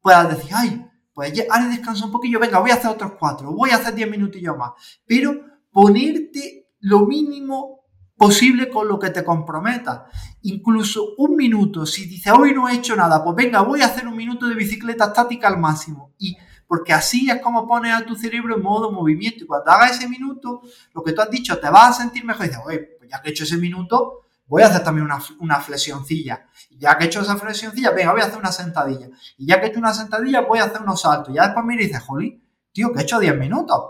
puedas 0.00 0.36
decir, 0.36 0.50
ay, 0.54 0.86
pues 1.14 1.32
ya, 1.32 1.44
ahora 1.50 1.68
descanso 1.68 2.06
un 2.06 2.12
poquillo, 2.12 2.40
venga, 2.40 2.58
voy 2.58 2.72
a 2.72 2.74
hacer 2.74 2.90
otros 2.90 3.12
4, 3.18 3.52
voy 3.52 3.70
a 3.70 3.76
hacer 3.76 3.94
10 3.94 4.10
minutillos 4.10 4.56
más. 4.56 4.72
Pero 5.06 5.32
ponerte 5.70 6.74
lo 6.80 7.06
mínimo 7.06 7.79
posible 8.20 8.68
con 8.68 8.86
lo 8.86 8.98
que 8.98 9.08
te 9.08 9.24
comprometa. 9.24 10.04
Incluso 10.42 11.14
un 11.16 11.36
minuto, 11.36 11.86
si 11.86 12.04
dices, 12.04 12.30
hoy 12.30 12.52
no 12.52 12.68
he 12.68 12.74
hecho 12.74 12.94
nada, 12.94 13.24
pues 13.24 13.34
venga, 13.34 13.62
voy 13.62 13.80
a 13.80 13.86
hacer 13.86 14.06
un 14.06 14.14
minuto 14.14 14.46
de 14.46 14.54
bicicleta 14.54 15.06
estática 15.06 15.48
al 15.48 15.58
máximo. 15.58 16.12
Y 16.18 16.36
porque 16.66 16.92
así 16.92 17.30
es 17.30 17.40
como 17.40 17.66
pones 17.66 17.94
a 17.94 18.04
tu 18.04 18.14
cerebro 18.14 18.54
en 18.54 18.62
modo 18.62 18.92
movimiento. 18.92 19.44
Y 19.44 19.46
cuando 19.46 19.70
hagas 19.70 19.92
ese 19.92 20.06
minuto, 20.06 20.60
lo 20.92 21.02
que 21.02 21.14
tú 21.14 21.22
has 21.22 21.30
dicho, 21.30 21.58
te 21.58 21.70
vas 21.70 21.96
a 21.96 22.02
sentir 22.02 22.26
mejor. 22.26 22.44
Y 22.44 22.48
dices, 22.50 22.62
oye, 22.62 22.78
pues 22.98 23.10
ya 23.10 23.22
que 23.22 23.30
he 23.30 23.32
hecho 23.32 23.44
ese 23.44 23.56
minuto, 23.56 24.20
voy 24.46 24.64
a 24.64 24.66
hacer 24.66 24.84
también 24.84 25.06
una, 25.06 25.18
una 25.38 25.58
flexioncilla. 25.58 26.46
Y 26.68 26.78
ya 26.78 26.98
que 26.98 27.04
he 27.04 27.06
hecho 27.06 27.22
esa 27.22 27.36
flexioncilla, 27.36 27.90
venga, 27.92 28.12
voy 28.12 28.20
a 28.20 28.24
hacer 28.24 28.38
una 28.38 28.52
sentadilla. 28.52 29.08
Y 29.38 29.46
ya 29.46 29.58
que 29.58 29.66
he 29.66 29.70
hecho 29.70 29.78
una 29.78 29.94
sentadilla, 29.94 30.42
voy 30.42 30.58
a 30.58 30.64
hacer 30.64 30.82
unos 30.82 31.00
saltos. 31.00 31.30
Y 31.30 31.36
ya 31.36 31.44
después 31.44 31.64
me 31.64 31.74
dices, 31.74 32.02
jolín, 32.02 32.44
tío, 32.70 32.92
que 32.92 33.00
he 33.00 33.02
hecho 33.02 33.18
10 33.18 33.38
minutos. 33.38 33.80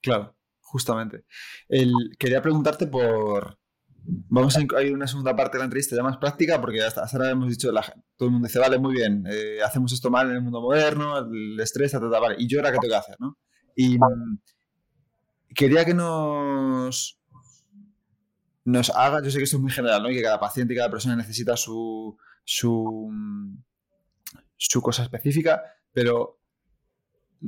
Claro, 0.00 0.33
justamente. 0.74 1.24
quería 2.18 2.42
preguntarte 2.42 2.88
por... 2.88 3.60
Vamos 4.06 4.56
a 4.56 4.82
ir 4.82 4.92
una 4.92 5.06
segunda 5.06 5.34
parte 5.34 5.56
de 5.56 5.60
la 5.60 5.64
entrevista 5.66 5.94
ya 5.94 6.02
más 6.02 6.18
práctica, 6.18 6.60
porque 6.60 6.82
hasta, 6.82 7.04
ahora 7.04 7.30
hemos 7.30 7.48
dicho, 7.48 7.70
la, 7.70 7.80
todo 8.16 8.26
el 8.26 8.32
mundo 8.32 8.48
dice, 8.48 8.58
vale, 8.58 8.76
muy 8.78 8.92
bien, 8.92 9.24
eh, 9.30 9.60
hacemos 9.64 9.92
esto 9.92 10.10
mal 10.10 10.28
en 10.28 10.36
el 10.36 10.42
mundo 10.42 10.60
moderno, 10.60 11.18
el 11.18 11.58
estrés, 11.60 11.92
ta, 11.92 12.00
vale, 12.00 12.34
y 12.38 12.48
yo 12.48 12.58
ahora 12.58 12.72
qué 12.72 12.78
tengo 12.80 12.92
que 12.92 12.98
hacer, 12.98 13.16
¿no? 13.18 13.38
Y 13.76 13.96
mm, 13.96 14.40
quería 15.54 15.86
que 15.86 15.94
nos, 15.94 17.18
nos 18.64 18.90
haga, 18.90 19.22
yo 19.22 19.30
sé 19.30 19.38
que 19.38 19.44
esto 19.44 19.56
es 19.56 19.62
muy 19.62 19.72
general, 19.72 20.02
¿no? 20.02 20.10
Y 20.10 20.16
que 20.16 20.22
cada 20.22 20.40
paciente 20.40 20.74
y 20.74 20.76
cada 20.76 20.90
persona 20.90 21.16
necesita 21.16 21.56
su, 21.56 22.18
su, 22.44 23.10
su 24.56 24.82
cosa 24.82 25.04
específica, 25.04 25.62
pero 25.92 26.40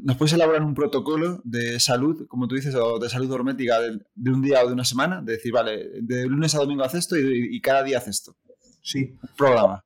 ¿nos 0.02 0.16
puedes 0.16 0.32
elaborar 0.32 0.62
un 0.62 0.74
protocolo 0.74 1.40
de 1.44 1.80
salud, 1.80 2.26
como 2.28 2.46
tú 2.46 2.54
dices, 2.54 2.74
o 2.74 2.98
de 2.98 3.08
salud 3.08 3.30
hormética 3.30 3.80
de, 3.80 4.30
un 4.30 4.42
día 4.42 4.62
o 4.62 4.66
de 4.66 4.72
una 4.72 4.84
semana? 4.84 5.22
De 5.22 5.32
decir, 5.32 5.52
vale, 5.52 6.00
de 6.02 6.26
lunes 6.26 6.54
a 6.54 6.58
domingo 6.58 6.84
haces 6.84 7.00
esto 7.00 7.16
y, 7.18 7.60
cada 7.60 7.82
día 7.82 7.98
haces 7.98 8.16
esto. 8.16 8.36
Sí. 8.82 9.18
Programa. 9.36 9.84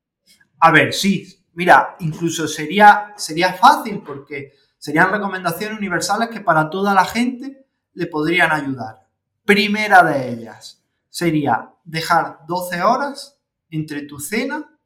A 0.58 0.70
ver, 0.70 0.92
sí. 0.92 1.26
Mira, 1.54 1.96
incluso 2.00 2.46
sería, 2.46 3.12
sería 3.16 3.54
fácil 3.54 4.02
porque 4.04 4.52
serían 4.78 5.10
recomendaciones 5.10 5.78
universales 5.78 6.28
que 6.28 6.40
para 6.40 6.70
toda 6.70 6.94
la 6.94 7.04
gente 7.04 7.66
le 7.94 8.06
podrían 8.06 8.52
ayudar. 8.52 9.06
Primera 9.44 10.02
de 10.02 10.32
ellas, 10.32 10.82
sería 11.08 11.74
dejar 11.84 12.40
12 12.46 12.82
horas 12.82 13.38
entre 13.68 14.02
tu 14.02 14.20
cena 14.20 14.78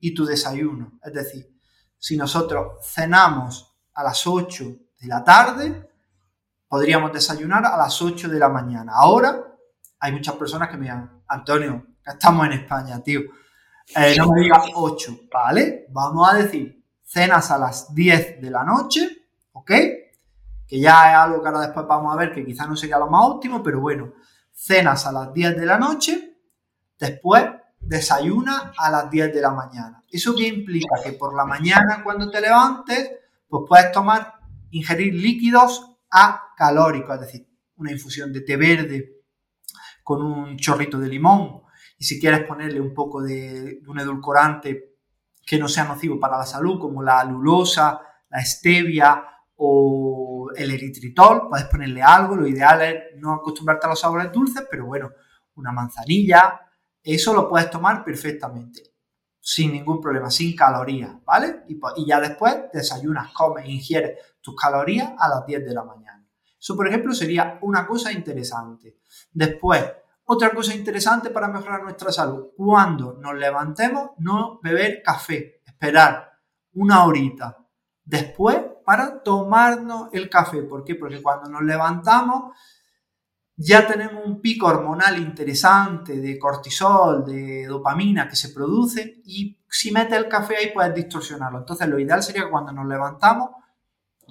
y 0.00 0.14
tu 0.14 0.24
desayuno. 0.24 0.98
Es 1.04 1.12
decir, 1.12 1.52
si 1.98 2.16
nosotros 2.16 2.84
cenamos 2.84 3.71
a 3.94 4.02
las 4.02 4.26
8 4.26 4.64
de 5.00 5.08
la 5.08 5.22
tarde, 5.24 5.90
podríamos 6.68 7.12
desayunar 7.12 7.66
a 7.66 7.76
las 7.76 8.00
8 8.00 8.28
de 8.28 8.38
la 8.38 8.48
mañana. 8.48 8.92
Ahora 8.94 9.42
hay 10.00 10.12
muchas 10.12 10.34
personas 10.36 10.68
que 10.68 10.76
me 10.76 10.84
digan, 10.84 11.22
Antonio, 11.28 11.86
estamos 12.04 12.46
en 12.46 12.52
España, 12.52 13.02
tío. 13.02 13.20
Eh, 13.94 14.14
no 14.16 14.28
me 14.28 14.40
digas 14.40 14.64
8, 14.74 15.20
¿vale? 15.32 15.86
Vamos 15.90 16.32
a 16.32 16.36
decir, 16.36 16.82
cenas 17.04 17.50
a 17.50 17.58
las 17.58 17.94
10 17.94 18.40
de 18.40 18.50
la 18.50 18.64
noche, 18.64 19.26
¿ok? 19.52 19.70
Que 20.66 20.80
ya 20.80 21.10
es 21.10 21.16
algo 21.18 21.42
que 21.42 21.48
ahora 21.48 21.60
después 21.60 21.86
vamos 21.86 22.14
a 22.14 22.16
ver 22.16 22.32
que 22.32 22.44
quizás 22.44 22.68
no 22.68 22.76
sería 22.76 22.98
lo 22.98 23.08
más 23.08 23.24
óptimo, 23.26 23.62
pero 23.62 23.80
bueno, 23.80 24.14
cenas 24.52 25.06
a 25.06 25.12
las 25.12 25.32
10 25.32 25.56
de 25.56 25.66
la 25.66 25.78
noche, 25.78 26.38
después 26.98 27.44
desayuna 27.80 28.72
a 28.78 28.90
las 28.90 29.10
10 29.10 29.34
de 29.34 29.40
la 29.40 29.50
mañana. 29.50 30.02
¿Eso 30.10 30.34
qué 30.34 30.46
implica? 30.46 31.02
Que 31.02 31.12
por 31.12 31.34
la 31.34 31.44
mañana 31.44 32.02
cuando 32.02 32.30
te 32.30 32.40
levantes, 32.40 33.10
pues 33.52 33.64
puedes 33.68 33.92
tomar, 33.92 34.32
ingerir 34.70 35.12
líquidos 35.12 35.98
acalóricos, 36.08 37.16
es 37.16 37.20
decir, 37.20 37.48
una 37.76 37.92
infusión 37.92 38.32
de 38.32 38.40
té 38.40 38.56
verde 38.56 39.24
con 40.02 40.22
un 40.22 40.56
chorrito 40.56 40.98
de 40.98 41.10
limón. 41.10 41.60
Y 41.98 42.04
si 42.06 42.18
quieres 42.18 42.44
ponerle 42.44 42.80
un 42.80 42.94
poco 42.94 43.20
de, 43.20 43.82
un 43.86 44.00
edulcorante 44.00 44.96
que 45.44 45.58
no 45.58 45.68
sea 45.68 45.84
nocivo 45.84 46.18
para 46.18 46.38
la 46.38 46.46
salud, 46.46 46.80
como 46.80 47.02
la 47.02 47.20
alulosa, 47.20 48.00
la 48.30 48.42
stevia 48.42 49.22
o 49.56 50.48
el 50.56 50.70
eritritol, 50.70 51.50
puedes 51.50 51.66
ponerle 51.66 52.00
algo, 52.00 52.36
lo 52.36 52.46
ideal 52.46 52.80
es 52.80 52.94
no 53.18 53.34
acostumbrarte 53.34 53.84
a 53.84 53.90
los 53.90 54.00
sabores 54.00 54.32
dulces, 54.32 54.66
pero 54.70 54.86
bueno, 54.86 55.10
una 55.56 55.72
manzanilla, 55.72 56.58
eso 57.02 57.34
lo 57.34 57.50
puedes 57.50 57.68
tomar 57.68 58.02
perfectamente, 58.02 58.91
sin 59.44 59.72
ningún 59.72 60.00
problema, 60.00 60.30
sin 60.30 60.54
calorías, 60.54 61.16
¿vale? 61.24 61.64
Y, 61.68 61.80
y 61.96 62.06
ya 62.06 62.20
después 62.20 62.56
desayunas, 62.72 63.32
comes, 63.32 63.68
ingieres 63.68 64.18
tus 64.40 64.54
calorías 64.54 65.12
a 65.18 65.28
las 65.28 65.44
10 65.44 65.66
de 65.66 65.74
la 65.74 65.82
mañana. 65.82 66.24
Eso, 66.58 66.76
por 66.76 66.86
ejemplo, 66.86 67.12
sería 67.12 67.58
una 67.62 67.84
cosa 67.84 68.12
interesante. 68.12 69.00
Después, 69.32 69.84
otra 70.26 70.50
cosa 70.50 70.74
interesante 70.74 71.30
para 71.30 71.48
mejorar 71.48 71.82
nuestra 71.82 72.12
salud, 72.12 72.50
cuando 72.56 73.14
nos 73.14 73.34
levantemos, 73.34 74.10
no 74.18 74.60
beber 74.62 75.02
café, 75.02 75.60
esperar 75.66 76.38
una 76.74 77.04
horita. 77.04 77.58
Después, 78.04 78.58
para 78.84 79.24
tomarnos 79.24 80.10
el 80.12 80.30
café. 80.30 80.62
¿Por 80.62 80.84
qué? 80.84 80.94
Porque 80.94 81.20
cuando 81.20 81.50
nos 81.50 81.62
levantamos 81.62 82.56
ya 83.62 83.86
tenemos 83.86 84.24
un 84.24 84.40
pico 84.40 84.66
hormonal 84.66 85.18
interesante 85.18 86.20
de 86.20 86.38
cortisol, 86.38 87.24
de 87.24 87.66
dopamina 87.66 88.28
que 88.28 88.34
se 88.34 88.48
produce 88.48 89.20
y 89.24 89.56
si 89.68 89.92
metes 89.92 90.18
el 90.18 90.28
café 90.28 90.56
ahí 90.56 90.70
puedes 90.74 90.94
distorsionarlo. 90.94 91.60
Entonces 91.60 91.88
lo 91.88 91.98
ideal 91.98 92.22
sería 92.22 92.44
que 92.44 92.50
cuando 92.50 92.72
nos 92.72 92.86
levantamos 92.86 93.50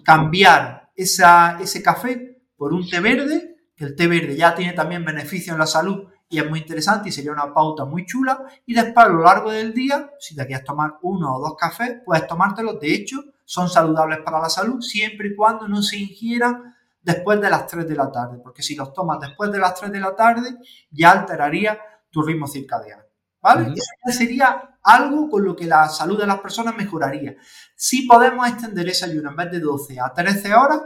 cambiar 0.03 0.89
ese 0.95 1.81
café 1.81 2.41
por 2.57 2.73
un 2.73 2.88
té 2.89 2.99
verde, 2.99 3.56
que 3.76 3.85
el 3.85 3.95
té 3.95 4.07
verde 4.07 4.35
ya 4.35 4.53
tiene 4.53 4.73
también 4.73 5.06
beneficio 5.06 5.53
en 5.53 5.60
la 5.60 5.68
salud 5.68 6.07
y 6.30 6.39
es 6.39 6.49
muy 6.49 6.60
interesante 6.60 7.10
y 7.10 7.11
sería 7.11 7.31
una 7.31 7.53
pauta 7.53 7.85
muy 7.85 8.06
chula. 8.06 8.45
Y 8.65 8.73
después 8.73 9.06
a 9.06 9.10
lo 9.10 9.23
largo 9.23 9.51
del 9.51 9.73
día, 9.73 10.11
si 10.19 10.35
te 10.35 10.45
quieres 10.45 10.65
tomar 10.65 10.97
uno 11.01 11.35
o 11.35 11.39
dos 11.41 11.56
cafés, 11.57 11.97
puedes 12.06 12.27
tomártelos. 12.27 12.80
De 12.80 12.93
hecho, 12.93 13.23
son 13.45 13.69
saludables 13.69 14.19
para 14.19 14.39
la 14.39 14.49
salud 14.49 14.81
siempre 14.81 15.30
y 15.30 15.35
cuando 15.35 15.68
no 15.68 15.81
se 15.81 15.97
ingieran 15.97 16.76
después 17.02 17.41
de 17.41 17.49
las 17.49 17.68
3 17.68 17.88
de 17.88 17.95
la 17.95 18.11
tarde, 18.11 18.40
porque 18.44 18.61
si 18.61 18.76
los 18.76 18.94
tomas 18.94 19.19
después 19.19 19.52
de 19.52 19.60
las 19.60 19.76
3 19.76 19.91
de 19.91 19.99
la 19.99 20.15
tarde 20.15 20.56
ya 20.90 21.11
alteraría 21.11 21.80
tu 22.10 22.22
ritmo 22.22 22.48
circadiano. 22.48 23.03
¿Vale? 23.41 23.73
Eso 23.73 24.18
sería 24.18 24.78
algo 24.84 25.28
con 25.28 25.44
lo 25.44 25.56
que 25.56 25.65
la 25.65 25.90
salud 25.90 26.19
de 26.19 26.28
las 26.28 26.40
personas 26.40 26.76
mejoraría. 26.78 27.36
Si 27.76 28.06
podemos 28.06 28.48
extender 28.48 28.88
ese 28.88 29.06
ayuno 29.06 29.32
en 29.32 29.36
vez 29.36 29.52
de 29.52 29.60
12 29.60 29.99
a 29.99 30.14
13 30.14 30.53
horas, 30.53 30.82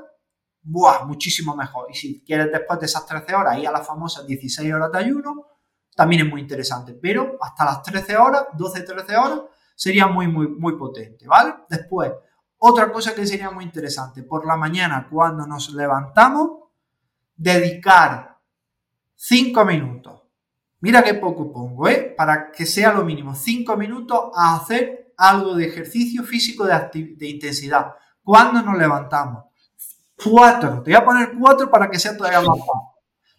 ¡buah! 0.61 1.03
Muchísimo 1.05 1.53
mejor. 1.53 1.87
Y 1.89 1.95
si 1.95 2.23
quieres 2.23 2.49
después 2.51 2.79
de 2.79 2.85
esas 2.85 3.05
13 3.05 3.35
horas 3.35 3.57
ir 3.57 3.67
a 3.67 3.71
las 3.71 3.85
famosas 3.85 4.25
16 4.25 4.73
horas 4.73 4.89
de 4.89 4.99
ayuno, 4.99 5.47
también 5.95 6.25
es 6.25 6.31
muy 6.31 6.39
interesante. 6.41 6.93
Pero 6.93 7.37
hasta 7.41 7.65
las 7.65 7.83
13 7.83 8.15
horas, 8.15 8.45
12-13 8.57 9.17
horas, 9.17 9.41
sería 9.75 10.07
muy, 10.07 10.27
muy, 10.27 10.47
muy 10.47 10.77
potente, 10.77 11.27
¿vale? 11.27 11.55
Después, 11.69 12.11
otra 12.67 12.91
cosa 12.91 13.13
que 13.13 13.27
sería 13.27 13.51
muy 13.51 13.63
interesante, 13.63 14.23
por 14.23 14.47
la 14.47 14.57
mañana 14.57 15.07
cuando 15.07 15.45
nos 15.45 15.71
levantamos, 15.71 16.61
dedicar 17.35 18.39
5 19.13 19.65
minutos. 19.65 20.23
Mira 20.79 21.03
qué 21.03 21.13
poco 21.13 21.53
pongo, 21.53 21.87
¿eh? 21.87 22.15
Para 22.17 22.51
que 22.51 22.65
sea 22.65 22.91
lo 22.91 23.05
mínimo, 23.05 23.35
5 23.35 23.77
minutos 23.77 24.31
a 24.35 24.55
hacer 24.55 25.13
algo 25.15 25.53
de 25.53 25.67
ejercicio 25.67 26.23
físico 26.23 26.65
de, 26.65 27.29
intensidad. 27.29 27.93
Cuando 28.23 28.63
nos 28.63 28.77
levantamos. 28.79 29.43
4. 30.23 30.81
Te 30.81 30.91
voy 30.91 30.95
a 30.95 31.05
poner 31.05 31.33
4 31.37 31.69
para 31.69 31.87
que 31.87 31.99
sea 31.99 32.17
todavía 32.17 32.41
más 32.41 32.57
fácil. 32.57 32.94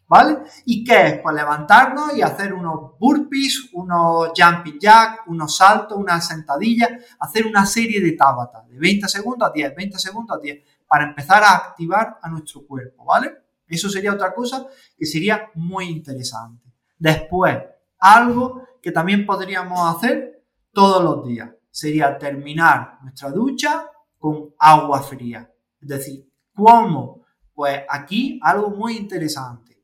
¿Vale? 0.08 0.38
¿Y 0.64 0.84
qué 0.84 1.06
es? 1.06 1.20
Pues 1.20 1.34
levantarnos 1.34 2.16
y 2.16 2.22
hacer 2.22 2.54
unos 2.54 2.96
burpees, 2.98 3.70
unos 3.72 4.30
jumping 4.36 4.78
jack, 4.78 5.24
unos 5.26 5.56
saltos, 5.56 5.98
una 5.98 6.20
sentadilla, 6.20 6.88
hacer 7.18 7.44
una 7.44 7.66
serie 7.66 8.00
de 8.00 8.12
tabata 8.12 8.62
de 8.68 8.78
20 8.78 9.08
segundos 9.08 9.48
a 9.48 9.52
10, 9.52 9.74
20 9.74 9.98
segundos 9.98 10.36
a 10.36 10.40
10, 10.40 10.62
para 10.86 11.04
empezar 11.06 11.42
a 11.42 11.56
activar 11.56 12.18
a 12.22 12.28
nuestro 12.28 12.64
cuerpo, 12.64 13.04
¿vale? 13.04 13.32
Eso 13.66 13.88
sería 13.88 14.12
otra 14.12 14.32
cosa 14.32 14.66
que 14.96 15.06
sería 15.06 15.50
muy 15.54 15.86
interesante. 15.86 16.72
Después, 16.98 17.58
Algo 17.98 18.62
que 18.82 18.92
también 18.92 19.24
podríamos 19.26 19.96
hacer 19.96 20.44
todos 20.72 21.02
los 21.02 21.26
días 21.26 21.50
sería 21.70 22.16
terminar 22.18 22.98
nuestra 23.02 23.30
ducha 23.30 23.90
con 24.18 24.54
agua 24.58 25.02
fría. 25.02 25.50
Es 25.80 25.88
decir, 25.88 26.30
¿cómo? 26.54 27.24
Pues 27.54 27.80
aquí 27.88 28.38
algo 28.42 28.70
muy 28.70 28.96
interesante. 28.96 29.75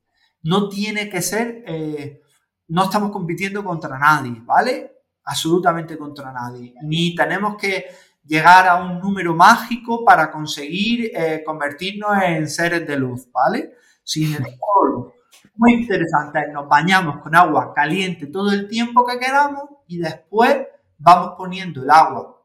No 0.45 0.69
tiene 0.69 1.09
que 1.09 1.23
ser, 1.23 1.63
eh, 1.67 2.23
no 2.69 2.85
estamos 2.85 3.11
compitiendo 3.11 3.63
contra 3.65 3.99
nadie, 3.99 4.41
¿vale? 4.45 5.03
Absolutamente 5.25 5.97
contra 5.97 6.33
nadie. 6.33 6.75
Ni 6.83 7.15
tenemos 7.15 7.57
que 7.57 7.87
llegar 8.25 8.69
a 8.69 8.77
un 8.77 8.99
número 9.01 9.35
mágico 9.35 10.05
para 10.05 10.31
conseguir 10.31 11.11
eh, 11.15 11.43
convertirnos 11.45 12.23
en 12.23 12.49
seres 12.49 12.87
de 12.87 12.97
luz, 12.97 13.29
¿vale? 13.33 13.75
Sin 14.03 14.35
embargo, 14.35 15.15
muy 15.55 15.75
interesante, 15.75 16.49
nos 16.53 16.69
bañamos 16.69 17.19
con 17.23 17.35
agua 17.37 17.73
caliente 17.75 18.27
todo 18.27 18.53
el 18.53 18.69
tiempo 18.69 19.05
que 19.07 19.19
queramos 19.19 19.65
y 19.87 19.99
después 19.99 20.67
vamos 20.99 21.35
poniendo 21.37 21.83
el 21.83 21.91
agua 21.91 22.43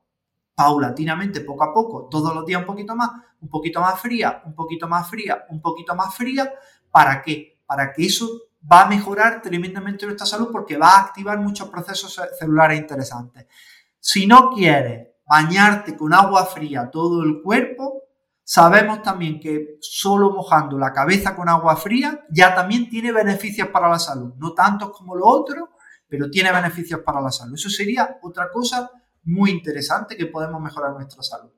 paulatinamente, 0.55 1.41
poco 1.41 1.63
a 1.63 1.73
poco, 1.73 2.07
todos 2.09 2.33
los 2.33 2.45
días 2.45 2.61
un 2.61 2.65
poquito 2.65 2.95
más, 2.95 3.11
un 3.41 3.49
poquito 3.49 3.79
más 3.79 3.99
fría, 3.99 4.41
un 4.45 4.55
poquito 4.55 4.87
más 4.87 5.09
fría, 5.09 5.45
un 5.49 5.61
poquito 5.61 5.95
más 5.95 6.15
fría. 6.15 6.51
¿Para 6.89 7.21
qué? 7.21 7.56
Para 7.67 7.93
que 7.93 8.05
eso 8.05 8.27
va 8.71 8.81
a 8.83 8.89
mejorar 8.89 9.41
tremendamente 9.41 10.05
nuestra 10.05 10.25
salud 10.25 10.49
porque 10.51 10.77
va 10.77 10.95
a 10.95 11.01
activar 11.01 11.37
muchos 11.39 11.69
procesos 11.69 12.19
celulares 12.39 12.79
interesantes. 12.79 13.45
Si 13.99 14.25
no 14.25 14.49
quieres 14.51 15.09
bañarte 15.25 15.95
con 15.95 16.13
agua 16.13 16.45
fría 16.45 16.89
todo 16.89 17.21
el 17.23 17.41
cuerpo, 17.43 18.03
sabemos 18.43 19.03
también 19.03 19.39
que 19.39 19.77
solo 19.81 20.31
mojando 20.31 20.77
la 20.77 20.93
cabeza 20.93 21.35
con 21.35 21.49
agua 21.49 21.75
fría 21.75 22.25
ya 22.31 22.55
también 22.55 22.89
tiene 22.89 23.11
beneficios 23.11 23.67
para 23.67 23.89
la 23.89 23.99
salud, 23.99 24.33
no 24.37 24.53
tantos 24.53 24.91
como 24.91 25.15
lo 25.15 25.27
otro, 25.27 25.71
pero 26.07 26.29
tiene 26.29 26.51
beneficios 26.51 27.01
para 27.01 27.21
la 27.21 27.31
salud. 27.31 27.55
Eso 27.55 27.69
sería 27.69 28.17
otra 28.21 28.49
cosa 28.49 28.89
muy 29.23 29.51
interesante 29.51 30.15
que 30.15 30.27
podemos 30.27 30.61
mejorar 30.61 30.93
nuestra 30.93 31.21
salud. 31.21 31.51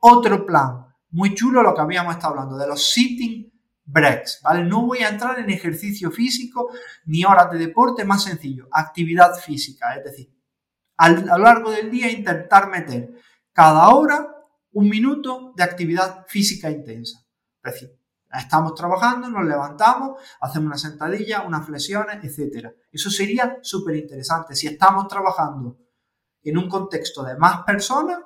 Otro 0.00 0.44
plan 0.44 0.86
muy 1.10 1.32
chulo, 1.34 1.62
lo 1.62 1.74
que 1.74 1.80
habíamos 1.80 2.14
estado 2.14 2.34
hablando, 2.34 2.58
de 2.58 2.66
los 2.66 2.92
sitting 2.92 3.50
breaks, 3.84 4.40
¿vale? 4.42 4.64
No 4.64 4.86
voy 4.86 4.98
a 4.98 5.08
entrar 5.08 5.38
en 5.38 5.50
ejercicio 5.50 6.10
físico 6.10 6.70
ni 7.04 7.24
horas 7.24 7.50
de 7.50 7.58
deporte, 7.58 8.04
más 8.04 8.24
sencillo, 8.24 8.68
actividad 8.72 9.34
física, 9.34 9.94
es 9.96 10.04
decir, 10.04 10.34
a 10.96 11.10
lo 11.10 11.38
largo 11.38 11.70
del 11.70 11.90
día 11.90 12.10
intentar 12.10 12.68
meter 12.68 13.14
cada 13.52 13.88
hora 13.88 14.34
un 14.72 14.88
minuto 14.88 15.52
de 15.56 15.62
actividad 15.62 16.24
física 16.26 16.70
intensa. 16.70 17.18
Es 17.62 17.72
decir, 17.72 17.98
estamos 18.32 18.74
trabajando, 18.74 19.28
nos 19.28 19.44
levantamos, 19.44 20.20
hacemos 20.40 20.66
una 20.66 20.78
sentadilla, 20.78 21.42
unas 21.42 21.66
flexiones, 21.66 22.22
etc. 22.22 22.68
Eso 22.90 23.10
sería 23.10 23.58
súper 23.62 23.96
interesante. 23.96 24.54
Si 24.54 24.66
estamos 24.66 25.08
trabajando 25.08 25.78
en 26.42 26.58
un 26.58 26.68
contexto 26.68 27.22
de 27.22 27.36
más 27.36 27.62
personas, 27.62 28.18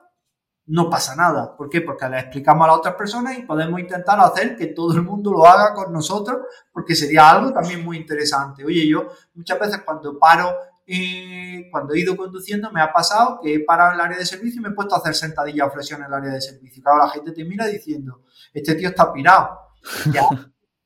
no 0.69 0.90
pasa 0.90 1.16
nada. 1.16 1.57
¿Por 1.57 1.69
qué? 1.69 1.81
Porque 1.81 2.09
le 2.09 2.19
explicamos 2.19 2.65
a 2.65 2.69
las 2.69 2.78
otras 2.78 2.95
personas 2.95 3.39
y 3.39 3.43
podemos 3.43 3.81
intentar 3.81 4.20
hacer 4.20 4.57
que 4.57 4.66
todo 4.66 4.95
el 4.95 5.03
mundo 5.03 5.32
lo 5.32 5.47
haga 5.47 5.74
con 5.74 5.93
nosotros, 5.93 6.43
porque 6.73 6.95
sería 6.95 7.31
algo 7.31 7.53
también 7.53 7.85
muy 7.85 7.97
interesante. 7.97 8.65
Oye, 8.65 8.86
yo 8.86 9.09
muchas 9.35 9.59
veces 9.59 9.81
cuando 9.85 10.19
paro, 10.19 10.55
eh, 10.86 11.69
cuando 11.70 11.95
he 11.95 12.01
ido 12.01 12.16
conduciendo, 12.16 12.70
me 12.70 12.82
ha 12.82 12.93
pasado 12.93 13.40
que 13.43 13.55
he 13.55 13.61
parado 13.61 13.90
en 13.90 13.95
el 13.97 14.01
área 14.03 14.19
de 14.19 14.27
servicio 14.27 14.61
y 14.61 14.62
me 14.62 14.69
he 14.69 14.73
puesto 14.73 14.95
a 14.95 14.99
hacer 14.99 15.15
sentadillas 15.15 15.69
o 15.69 15.70
flexión 15.70 16.01
en 16.01 16.07
el 16.07 16.15
área 16.15 16.32
de 16.32 16.40
servicio. 16.40 16.82
Claro, 16.82 16.99
la 16.99 17.11
gente 17.11 17.32
te 17.32 17.45
mira 17.45 17.66
diciendo, 17.66 18.23
este 18.53 18.74
tío 18.74 18.89
está 18.89 19.12
pirado. 19.12 19.61
Ya. 20.12 20.23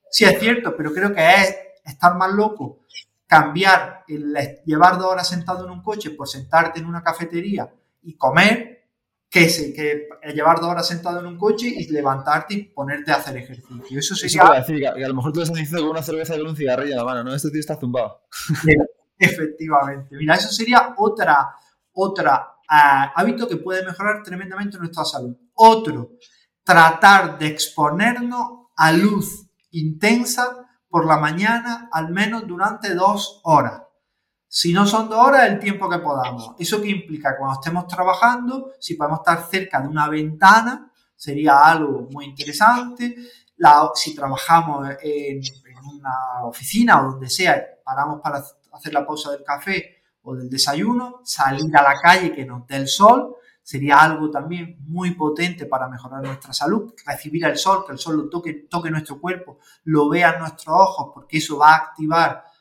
Sí, 0.09 0.23
es 0.25 0.39
cierto, 0.39 0.75
pero 0.77 0.93
creo 0.93 1.11
que 1.11 1.27
es 1.27 1.57
estar 1.83 2.15
más 2.15 2.31
loco 2.31 2.83
cambiar 3.33 4.03
el 4.07 4.37
llevar 4.63 4.99
dos 4.99 5.07
horas 5.07 5.27
sentado 5.27 5.65
en 5.65 5.71
un 5.71 5.81
coche 5.81 6.11
por 6.11 6.27
sentarte 6.27 6.79
en 6.79 6.85
una 6.85 7.01
cafetería 7.01 7.73
y 8.03 8.15
comer 8.15 8.82
que, 9.33 9.49
se, 9.49 9.73
que 9.73 10.09
llevar 10.31 10.59
dos 10.59 10.69
horas 10.69 10.87
sentado 10.87 11.19
en 11.19 11.25
un 11.25 11.39
coche 11.39 11.67
y 11.67 11.91
levantarte 11.91 12.53
y 12.53 12.63
ponerte 12.65 13.11
a 13.11 13.15
hacer 13.15 13.35
ejercicio. 13.35 13.97
Eso 13.97 14.15
sería... 14.15 14.43
decir, 14.59 14.79
que 14.79 15.03
a 15.03 15.07
lo 15.07 15.15
mejor 15.15 15.33
tú 15.33 15.39
lo 15.39 15.43
estás 15.43 15.57
diciendo 15.57 15.81
con 15.81 15.89
una 15.89 16.03
cerveza 16.03 16.35
y 16.35 16.39
con 16.39 16.49
un 16.49 16.55
cigarrillo 16.55 16.91
en 16.91 16.97
la 16.97 17.03
mano, 17.03 17.23
¿no? 17.23 17.33
Este 17.33 17.49
tío 17.49 17.59
está 17.59 17.75
zumbado. 17.75 18.21
Efectivamente. 19.17 20.15
Mira, 20.17 20.35
eso 20.35 20.49
sería 20.49 20.93
otra, 20.97 21.55
otra 21.93 22.57
uh, 22.69 23.09
hábito 23.19 23.47
que 23.47 23.57
puede 23.57 23.83
mejorar 23.83 24.21
tremendamente 24.21 24.77
nuestra 24.77 25.03
salud. 25.03 25.35
Otro, 25.55 26.11
tratar 26.63 27.39
de 27.39 27.47
exponernos 27.47 28.67
a 28.75 28.91
luz 28.91 29.47
intensa 29.71 30.67
por 30.87 31.07
la 31.07 31.17
mañana 31.17 31.89
al 31.91 32.11
menos 32.11 32.45
durante 32.45 32.93
dos 32.93 33.41
horas. 33.45 33.81
Si 34.55 34.71
no 34.71 34.85
son 34.85 35.09
dos 35.09 35.17
horas, 35.17 35.49
el 35.49 35.57
tiempo 35.57 35.89
que 35.89 35.97
podamos. 35.97 36.51
¿Eso 36.59 36.79
qué 36.79 36.89
implica? 36.89 37.35
Cuando 37.35 37.59
estemos 37.59 37.87
trabajando, 37.87 38.73
si 38.79 38.93
podemos 38.93 39.21
estar 39.21 39.49
cerca 39.49 39.81
de 39.81 39.87
una 39.87 40.07
ventana, 40.07 40.91
sería 41.15 41.57
algo 41.57 42.07
muy 42.11 42.25
interesante. 42.25 43.15
si 43.95 44.13
trabajamos 44.13 44.89
en, 45.01 45.41
una 45.95 46.45
oficina 46.45 47.01
o 47.01 47.13
donde 47.13 47.31
sea, 47.31 47.65
paramos 47.83 48.21
para 48.21 48.43
hacer 48.73 48.93
la 48.93 49.03
pausa 49.03 49.31
del 49.31 49.43
café 49.43 50.03
o 50.21 50.35
del 50.35 50.51
desayuno, 50.51 51.21
salir 51.23 51.75
a 51.75 51.81
la 51.81 51.99
calle 51.99 52.31
que 52.31 52.45
nos 52.45 52.67
dé 52.67 52.75
el 52.75 52.87
sol, 52.87 53.35
sería 53.63 53.97
algo 53.97 54.29
también 54.29 54.77
muy 54.81 55.15
potente 55.15 55.65
para 55.65 55.87
mejorar 55.87 56.21
nuestra 56.21 56.53
salud, 56.53 56.93
recibir 57.07 57.43
el 57.45 57.57
sol, 57.57 57.83
que 57.87 57.93
el 57.93 57.97
sol 57.97 58.29
toque, 58.29 58.67
toque 58.69 58.91
nuestro 58.91 59.19
cuerpo, 59.19 59.57
lo 59.85 60.09
vean 60.09 60.37
nuestros 60.37 60.75
ojos, 60.79 61.11
porque 61.11 61.39
eso 61.39 61.57
va 61.57 61.71
a 61.71 61.77
activar 61.77 62.52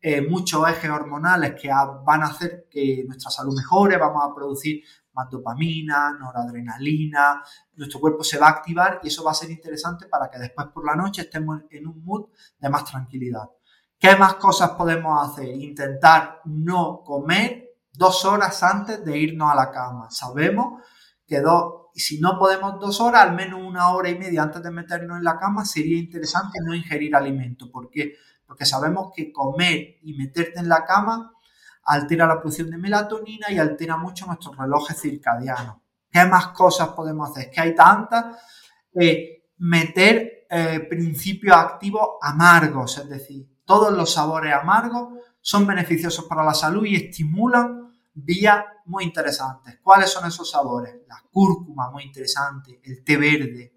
eh, 0.00 0.20
muchos 0.20 0.68
ejes 0.68 0.90
hormonales 0.90 1.54
que 1.60 1.68
van 1.68 2.22
a 2.22 2.26
hacer 2.26 2.66
que 2.70 3.04
nuestra 3.06 3.30
salud 3.30 3.56
mejore, 3.56 3.96
vamos 3.96 4.22
a 4.24 4.34
producir 4.34 4.82
más 5.14 5.30
dopamina, 5.30 6.12
noradrenalina, 6.18 7.42
nuestro 7.74 8.00
cuerpo 8.00 8.22
se 8.22 8.38
va 8.38 8.48
a 8.48 8.50
activar 8.50 9.00
y 9.02 9.08
eso 9.08 9.24
va 9.24 9.30
a 9.30 9.34
ser 9.34 9.50
interesante 9.50 10.06
para 10.06 10.30
que 10.30 10.38
después 10.38 10.68
por 10.68 10.84
la 10.84 10.94
noche 10.94 11.22
estemos 11.22 11.62
en 11.70 11.86
un 11.86 12.04
mood 12.04 12.26
de 12.58 12.68
más 12.68 12.84
tranquilidad. 12.84 13.48
¿Qué 13.98 14.14
más 14.16 14.34
cosas 14.34 14.72
podemos 14.72 15.26
hacer? 15.26 15.48
Intentar 15.48 16.42
no 16.44 17.02
comer 17.02 17.66
dos 17.92 18.26
horas 18.26 18.62
antes 18.62 19.02
de 19.02 19.18
irnos 19.18 19.50
a 19.50 19.54
la 19.54 19.70
cama. 19.70 20.10
Sabemos 20.10 20.82
que 21.26 21.40
dos, 21.40 21.86
si 21.94 22.20
no 22.20 22.38
podemos 22.38 22.78
dos 22.78 23.00
horas, 23.00 23.22
al 23.22 23.34
menos 23.34 23.60
una 23.60 23.90
hora 23.94 24.10
y 24.10 24.18
media 24.18 24.42
antes 24.42 24.62
de 24.62 24.70
meternos 24.70 25.16
en 25.16 25.24
la 25.24 25.38
cama, 25.38 25.64
sería 25.64 25.98
interesante 25.98 26.58
no 26.62 26.74
ingerir 26.74 27.16
alimento. 27.16 27.70
¿Por 27.70 27.88
qué? 27.90 28.16
Porque 28.46 28.64
sabemos 28.64 29.12
que 29.14 29.32
comer 29.32 29.98
y 30.02 30.14
meterte 30.14 30.60
en 30.60 30.68
la 30.68 30.84
cama 30.84 31.32
altera 31.84 32.26
la 32.26 32.40
producción 32.40 32.70
de 32.70 32.78
melatonina 32.78 33.50
y 33.50 33.58
altera 33.58 33.96
mucho 33.96 34.26
nuestros 34.26 34.56
relojes 34.56 35.00
circadianos. 35.00 35.76
¿Qué 36.10 36.24
más 36.24 36.48
cosas 36.48 36.88
podemos 36.88 37.30
hacer? 37.30 37.44
Es 37.44 37.54
que 37.54 37.60
hay 37.60 37.74
tantas. 37.74 38.36
Eh, 38.94 39.44
meter 39.58 40.46
eh, 40.50 40.80
principios 40.88 41.56
activos 41.56 42.18
amargos, 42.20 42.98
es 42.98 43.08
decir, 43.08 43.46
todos 43.64 43.92
los 43.92 44.12
sabores 44.12 44.54
amargos 44.54 45.14
son 45.40 45.66
beneficiosos 45.66 46.24
para 46.26 46.44
la 46.44 46.54
salud 46.54 46.84
y 46.84 46.96
estimulan 46.96 47.92
vías 48.14 48.64
muy 48.86 49.04
interesantes. 49.04 49.78
¿Cuáles 49.82 50.10
son 50.10 50.26
esos 50.26 50.50
sabores? 50.50 50.94
La 51.08 51.22
cúrcuma, 51.30 51.90
muy 51.90 52.04
interesante, 52.04 52.80
el 52.84 53.04
té 53.04 53.16
verde, 53.16 53.75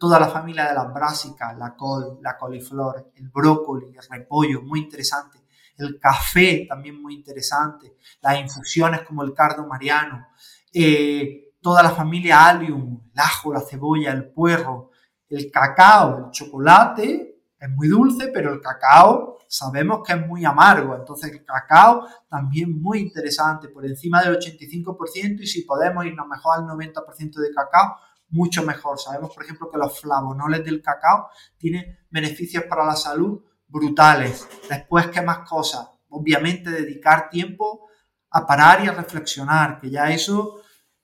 toda 0.00 0.18
la 0.18 0.28
familia 0.28 0.66
de 0.66 0.74
las 0.74 0.90
brásicas, 0.94 1.58
la 1.58 1.76
col, 1.76 2.20
la 2.22 2.38
coliflor, 2.38 3.12
el 3.14 3.28
brócoli, 3.28 3.94
el 3.94 4.02
repollo, 4.08 4.62
muy 4.62 4.80
interesante. 4.80 5.38
El 5.76 6.00
café, 6.00 6.64
también 6.66 7.00
muy 7.02 7.14
interesante. 7.14 7.98
Las 8.22 8.40
infusiones 8.40 9.02
como 9.02 9.22
el 9.22 9.34
cardo 9.34 9.66
mariano. 9.66 10.28
Eh, 10.72 11.52
toda 11.60 11.82
la 11.82 11.90
familia 11.90 12.46
allium, 12.46 13.10
el 13.12 13.20
ajo, 13.20 13.52
la 13.52 13.60
cebolla, 13.60 14.12
el 14.12 14.30
puerro, 14.32 14.90
el 15.28 15.50
cacao, 15.50 16.16
el 16.16 16.30
chocolate, 16.30 17.42
es 17.58 17.68
muy 17.68 17.88
dulce, 17.88 18.28
pero 18.28 18.54
el 18.54 18.60
cacao 18.62 19.36
sabemos 19.46 20.00
que 20.06 20.14
es 20.14 20.26
muy 20.26 20.46
amargo, 20.46 20.94
entonces 20.94 21.30
el 21.32 21.44
cacao 21.44 22.06
también 22.28 22.80
muy 22.80 23.00
interesante, 23.00 23.68
por 23.68 23.84
encima 23.84 24.22
del 24.22 24.38
85% 24.38 25.40
y 25.40 25.46
si 25.46 25.62
podemos 25.62 26.06
irnos 26.06 26.26
mejor 26.26 26.58
al 26.58 26.64
90% 26.64 27.34
de 27.34 27.52
cacao, 27.52 27.96
mucho 28.30 28.62
mejor. 28.64 28.98
Sabemos, 28.98 29.34
por 29.34 29.44
ejemplo, 29.44 29.70
que 29.70 29.78
los 29.78 30.00
flavonoles 30.00 30.64
del 30.64 30.82
cacao 30.82 31.28
tienen 31.58 31.98
beneficios 32.10 32.64
para 32.64 32.84
la 32.84 32.96
salud 32.96 33.42
brutales. 33.66 34.48
Después, 34.68 35.08
¿qué 35.08 35.22
más 35.22 35.48
cosas? 35.48 35.88
Obviamente, 36.08 36.70
dedicar 36.70 37.30
tiempo 37.30 37.88
a 38.30 38.46
parar 38.46 38.84
y 38.84 38.88
a 38.88 38.92
reflexionar, 38.92 39.80
que 39.80 39.90
ya 39.90 40.10
eso, 40.10 40.60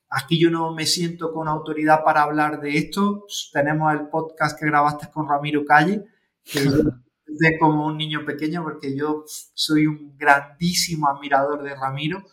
aquí 0.09 0.39
yo 0.39 0.49
no 0.49 0.73
me 0.73 0.85
siento 0.85 1.33
con 1.33 1.47
autoridad 1.47 2.03
para 2.03 2.23
hablar 2.23 2.61
de 2.61 2.77
esto. 2.77 3.25
Tenemos 3.51 3.93
el 3.93 4.07
podcast 4.07 4.57
que 4.59 4.65
grabaste 4.65 5.09
con 5.11 5.27
Ramiro 5.27 5.65
Calle, 5.65 6.05
que 6.43 6.61
de 7.27 7.57
como 7.59 7.85
un 7.85 7.97
niño 7.97 8.25
pequeño 8.25 8.63
porque 8.63 8.95
yo 8.95 9.23
soy 9.53 9.85
un 9.87 10.17
grandísimo 10.17 11.09
admirador 11.09 11.63
de 11.63 11.75
Ramiro. 11.75 12.23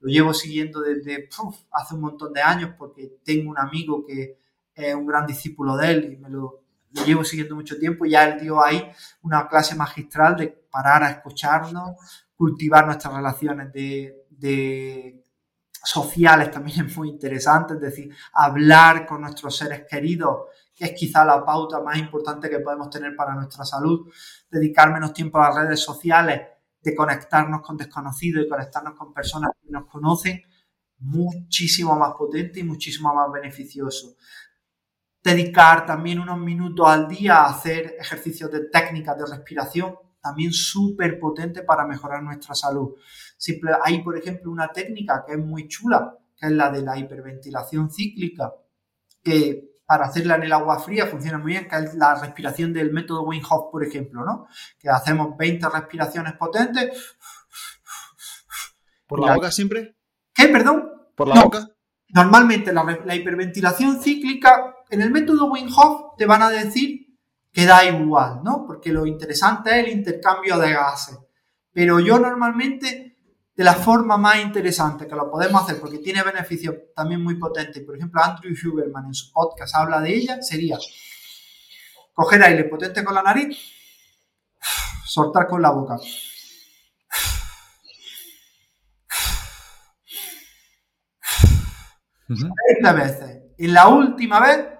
Lo 0.00 0.08
llevo 0.08 0.32
siguiendo 0.32 0.80
desde 0.80 1.28
hace 1.72 1.94
un 1.94 2.00
montón 2.00 2.32
de 2.32 2.40
años 2.40 2.74
porque 2.78 3.18
tengo 3.24 3.50
un 3.50 3.58
amigo 3.58 4.04
que 4.06 4.38
es 4.74 4.94
un 4.94 5.06
gran 5.06 5.26
discípulo 5.26 5.76
de 5.76 5.90
él 5.90 6.12
y 6.12 6.16
me 6.16 6.30
lo, 6.30 6.62
llevo 7.04 7.24
siguiendo 7.24 7.54
mucho 7.54 7.78
tiempo. 7.78 8.04
Ya 8.06 8.24
él 8.24 8.40
dio 8.40 8.62
ahí 8.62 8.90
una 9.22 9.48
clase 9.48 9.74
magistral 9.74 10.36
de 10.36 10.48
parar 10.48 11.02
a 11.02 11.10
escucharnos, 11.10 11.96
cultivar 12.36 12.86
nuestras 12.86 13.14
relaciones 13.14 13.72
de, 13.72 15.24
sociales 15.82 16.50
también 16.50 16.86
es 16.86 16.96
muy 16.96 17.08
interesante, 17.08 17.74
es 17.74 17.80
decir, 17.80 18.14
hablar 18.32 19.06
con 19.06 19.22
nuestros 19.22 19.56
seres 19.56 19.84
queridos, 19.88 20.46
que 20.74 20.86
es 20.86 20.92
quizá 20.92 21.24
la 21.24 21.44
pauta 21.44 21.80
más 21.80 21.98
importante 21.98 22.50
que 22.50 22.60
podemos 22.60 22.90
tener 22.90 23.16
para 23.16 23.34
nuestra 23.34 23.64
salud, 23.64 24.08
dedicar 24.50 24.92
menos 24.92 25.12
tiempo 25.12 25.38
a 25.38 25.48
las 25.48 25.56
redes 25.64 25.80
sociales, 25.80 26.42
conectarnos 26.94 27.62
con 27.62 27.76
desconocidos 27.76 28.44
y 28.44 28.48
conectarnos 28.48 28.94
con 28.94 29.12
personas 29.12 29.50
que 29.62 29.70
nos 29.70 29.86
conocen, 29.86 30.42
muchísimo 30.98 31.96
más 31.96 32.14
potente 32.14 32.60
y 32.60 32.64
muchísimo 32.64 33.14
más 33.14 33.30
beneficioso. 33.32 34.16
Dedicar 35.22 35.86
también 35.86 36.20
unos 36.20 36.38
minutos 36.38 36.86
al 36.88 37.08
día 37.08 37.36
a 37.36 37.50
hacer 37.50 37.96
ejercicios 37.98 38.50
de 38.50 38.68
técnicas 38.68 39.18
de 39.18 39.26
respiración, 39.26 39.96
también 40.20 40.52
súper 40.52 41.18
potente 41.18 41.62
para 41.62 41.86
mejorar 41.86 42.22
nuestra 42.22 42.54
salud. 42.54 42.94
Hay, 43.84 44.02
por 44.02 44.16
ejemplo, 44.16 44.50
una 44.50 44.68
técnica 44.68 45.24
que 45.26 45.34
es 45.34 45.38
muy 45.38 45.68
chula, 45.68 46.16
que 46.36 46.46
es 46.46 46.52
la 46.52 46.70
de 46.70 46.82
la 46.82 46.98
hiperventilación 46.98 47.90
cíclica, 47.90 48.52
que 49.22 49.77
para 49.88 50.04
hacerla 50.04 50.34
en 50.34 50.42
el 50.42 50.52
agua 50.52 50.78
fría 50.80 51.06
funciona 51.06 51.38
muy 51.38 51.52
bien, 51.52 51.66
que 51.66 51.76
es 51.76 51.94
la 51.94 52.14
respiración 52.14 52.74
del 52.74 52.92
método 52.92 53.22
Wim 53.22 53.42
Hof, 53.48 53.72
por 53.72 53.82
ejemplo, 53.82 54.22
¿no? 54.22 54.46
Que 54.78 54.90
hacemos 54.90 55.34
20 55.34 55.66
respiraciones 55.66 56.34
potentes. 56.34 57.16
¿Por 59.06 59.20
la, 59.24 59.34
boca 59.34 59.50
siempre? 59.50 59.96
¿Qué, 60.34 60.48
perdón? 60.48 60.92
¿Por 61.16 61.28
la 61.28 61.42
boca? 61.42 61.70
Normalmente 62.10 62.70
la, 62.70 62.84
la, 63.02 63.14
hiperventilación 63.14 64.02
cíclica, 64.02 64.76
en 64.90 65.00
el 65.00 65.10
método 65.10 65.46
Wim 65.46 65.70
Hof 65.74 66.16
te 66.18 66.26
van 66.26 66.42
a 66.42 66.50
decir 66.50 67.16
que 67.50 67.64
da 67.64 67.82
igual, 67.86 68.42
¿no? 68.44 68.66
Porque 68.66 68.92
lo 68.92 69.06
interesante 69.06 69.70
es 69.70 69.86
el 69.86 69.92
intercambio 69.92 70.58
de 70.58 70.74
gases. 70.74 71.18
Pero 71.72 71.98
yo 71.98 72.18
normalmente, 72.18 73.07
de 73.58 73.64
la 73.64 73.74
forma 73.74 74.16
más 74.16 74.38
interesante 74.38 75.08
que 75.08 75.16
lo 75.16 75.28
podemos 75.28 75.60
hacer, 75.60 75.80
porque 75.80 75.98
tiene 75.98 76.22
beneficios 76.22 76.76
también 76.94 77.20
muy 77.20 77.34
potentes, 77.34 77.82
por 77.82 77.96
ejemplo, 77.96 78.22
Andrew 78.22 78.54
Huberman 78.54 79.06
en 79.06 79.14
su 79.14 79.32
podcast 79.32 79.74
habla 79.74 80.00
de 80.00 80.14
ella, 80.14 80.40
sería 80.40 80.78
coger 82.14 82.40
aire 82.44 82.62
potente 82.64 83.02
con 83.02 83.16
la 83.16 83.22
nariz, 83.24 83.58
soltar 85.04 85.48
con 85.48 85.60
la 85.60 85.70
boca. 85.70 85.96
20 92.28 92.92
veces. 92.94 93.42
Y 93.58 93.66
la 93.66 93.88
última 93.88 94.38
vez 94.38 94.78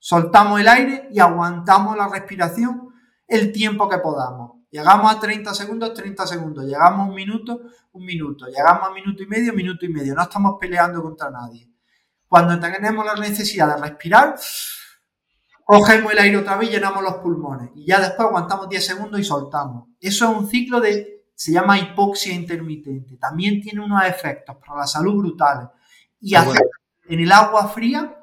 Soltamos 0.00 0.58
el 0.58 0.68
aire 0.68 1.06
y 1.12 1.20
aguantamos 1.20 1.94
la 1.94 2.08
respiración 2.08 2.94
el 3.26 3.52
tiempo 3.52 3.90
que 3.90 3.98
podamos. 3.98 4.57
Llegamos 4.70 5.14
a 5.14 5.18
30 5.18 5.54
segundos, 5.54 5.94
30 5.94 6.26
segundos. 6.26 6.64
Llegamos 6.64 7.00
a 7.00 7.10
un 7.10 7.14
minuto, 7.14 7.62
un 7.92 8.04
minuto. 8.04 8.46
Llegamos 8.46 8.88
a 8.88 8.92
minuto 8.92 9.22
y 9.22 9.26
medio, 9.26 9.52
minuto 9.52 9.86
y 9.86 9.88
medio. 9.88 10.14
No 10.14 10.22
estamos 10.22 10.56
peleando 10.60 11.02
contra 11.02 11.30
nadie. 11.30 11.70
Cuando 12.28 12.60
tenemos 12.60 13.06
la 13.06 13.14
necesidad 13.14 13.74
de 13.74 13.82
respirar, 13.82 14.34
cogemos 15.64 16.12
el 16.12 16.18
aire 16.18 16.36
otra 16.36 16.56
vez 16.56 16.68
y 16.68 16.72
llenamos 16.72 17.02
los 17.02 17.14
pulmones. 17.14 17.70
Y 17.74 17.86
ya 17.86 17.98
después 17.98 18.28
aguantamos 18.28 18.68
10 18.68 18.84
segundos 18.84 19.18
y 19.18 19.24
soltamos. 19.24 19.88
Eso 19.98 20.30
es 20.30 20.36
un 20.36 20.48
ciclo 20.48 20.80
de, 20.80 21.24
se 21.34 21.52
llama 21.52 21.78
hipoxia 21.78 22.34
intermitente. 22.34 23.16
También 23.16 23.62
tiene 23.62 23.80
unos 23.80 24.04
efectos 24.04 24.56
para 24.56 24.80
la 24.80 24.86
salud 24.86 25.16
brutales. 25.16 25.68
Y 26.20 26.34
hacer 26.34 26.68
en 27.08 27.20
el 27.20 27.32
agua 27.32 27.68
fría 27.68 28.14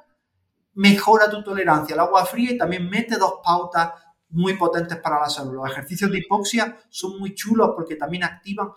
mejora 0.75 1.29
tu 1.29 1.41
tolerancia 1.43 1.95
al 1.95 2.01
agua 2.01 2.25
fría 2.25 2.51
y 2.51 2.57
también 2.57 2.89
mete 2.89 3.17
dos 3.17 3.35
pautas 3.43 3.91
muy 4.35 4.53
potentes 4.55 4.97
para 4.97 5.19
la 5.19 5.29
salud. 5.29 5.55
Los 5.55 5.71
ejercicios 5.71 6.11
de 6.11 6.19
hipoxia 6.19 6.77
son 6.89 7.17
muy 7.19 7.33
chulos 7.33 7.71
porque 7.75 7.95
también 7.95 8.23
activan 8.23 8.69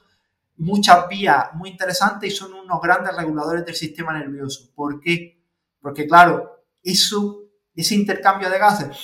muchas 0.56 1.09
vías 1.09 1.52
muy 1.55 1.70
interesantes 1.70 2.32
y 2.32 2.36
son 2.36 2.55
unos 2.55 2.80
grandes 2.80 3.16
reguladores 3.16 3.64
del 3.64 3.74
sistema 3.74 4.16
nervioso. 4.16 4.70
¿Por 4.74 5.01
qué? 5.01 5.43
Porque 5.80 6.06
claro, 6.06 6.64
eso, 6.82 7.43
ese 7.74 7.94
intercambio 7.97 8.48
de 8.48 8.59
gases 8.59 8.97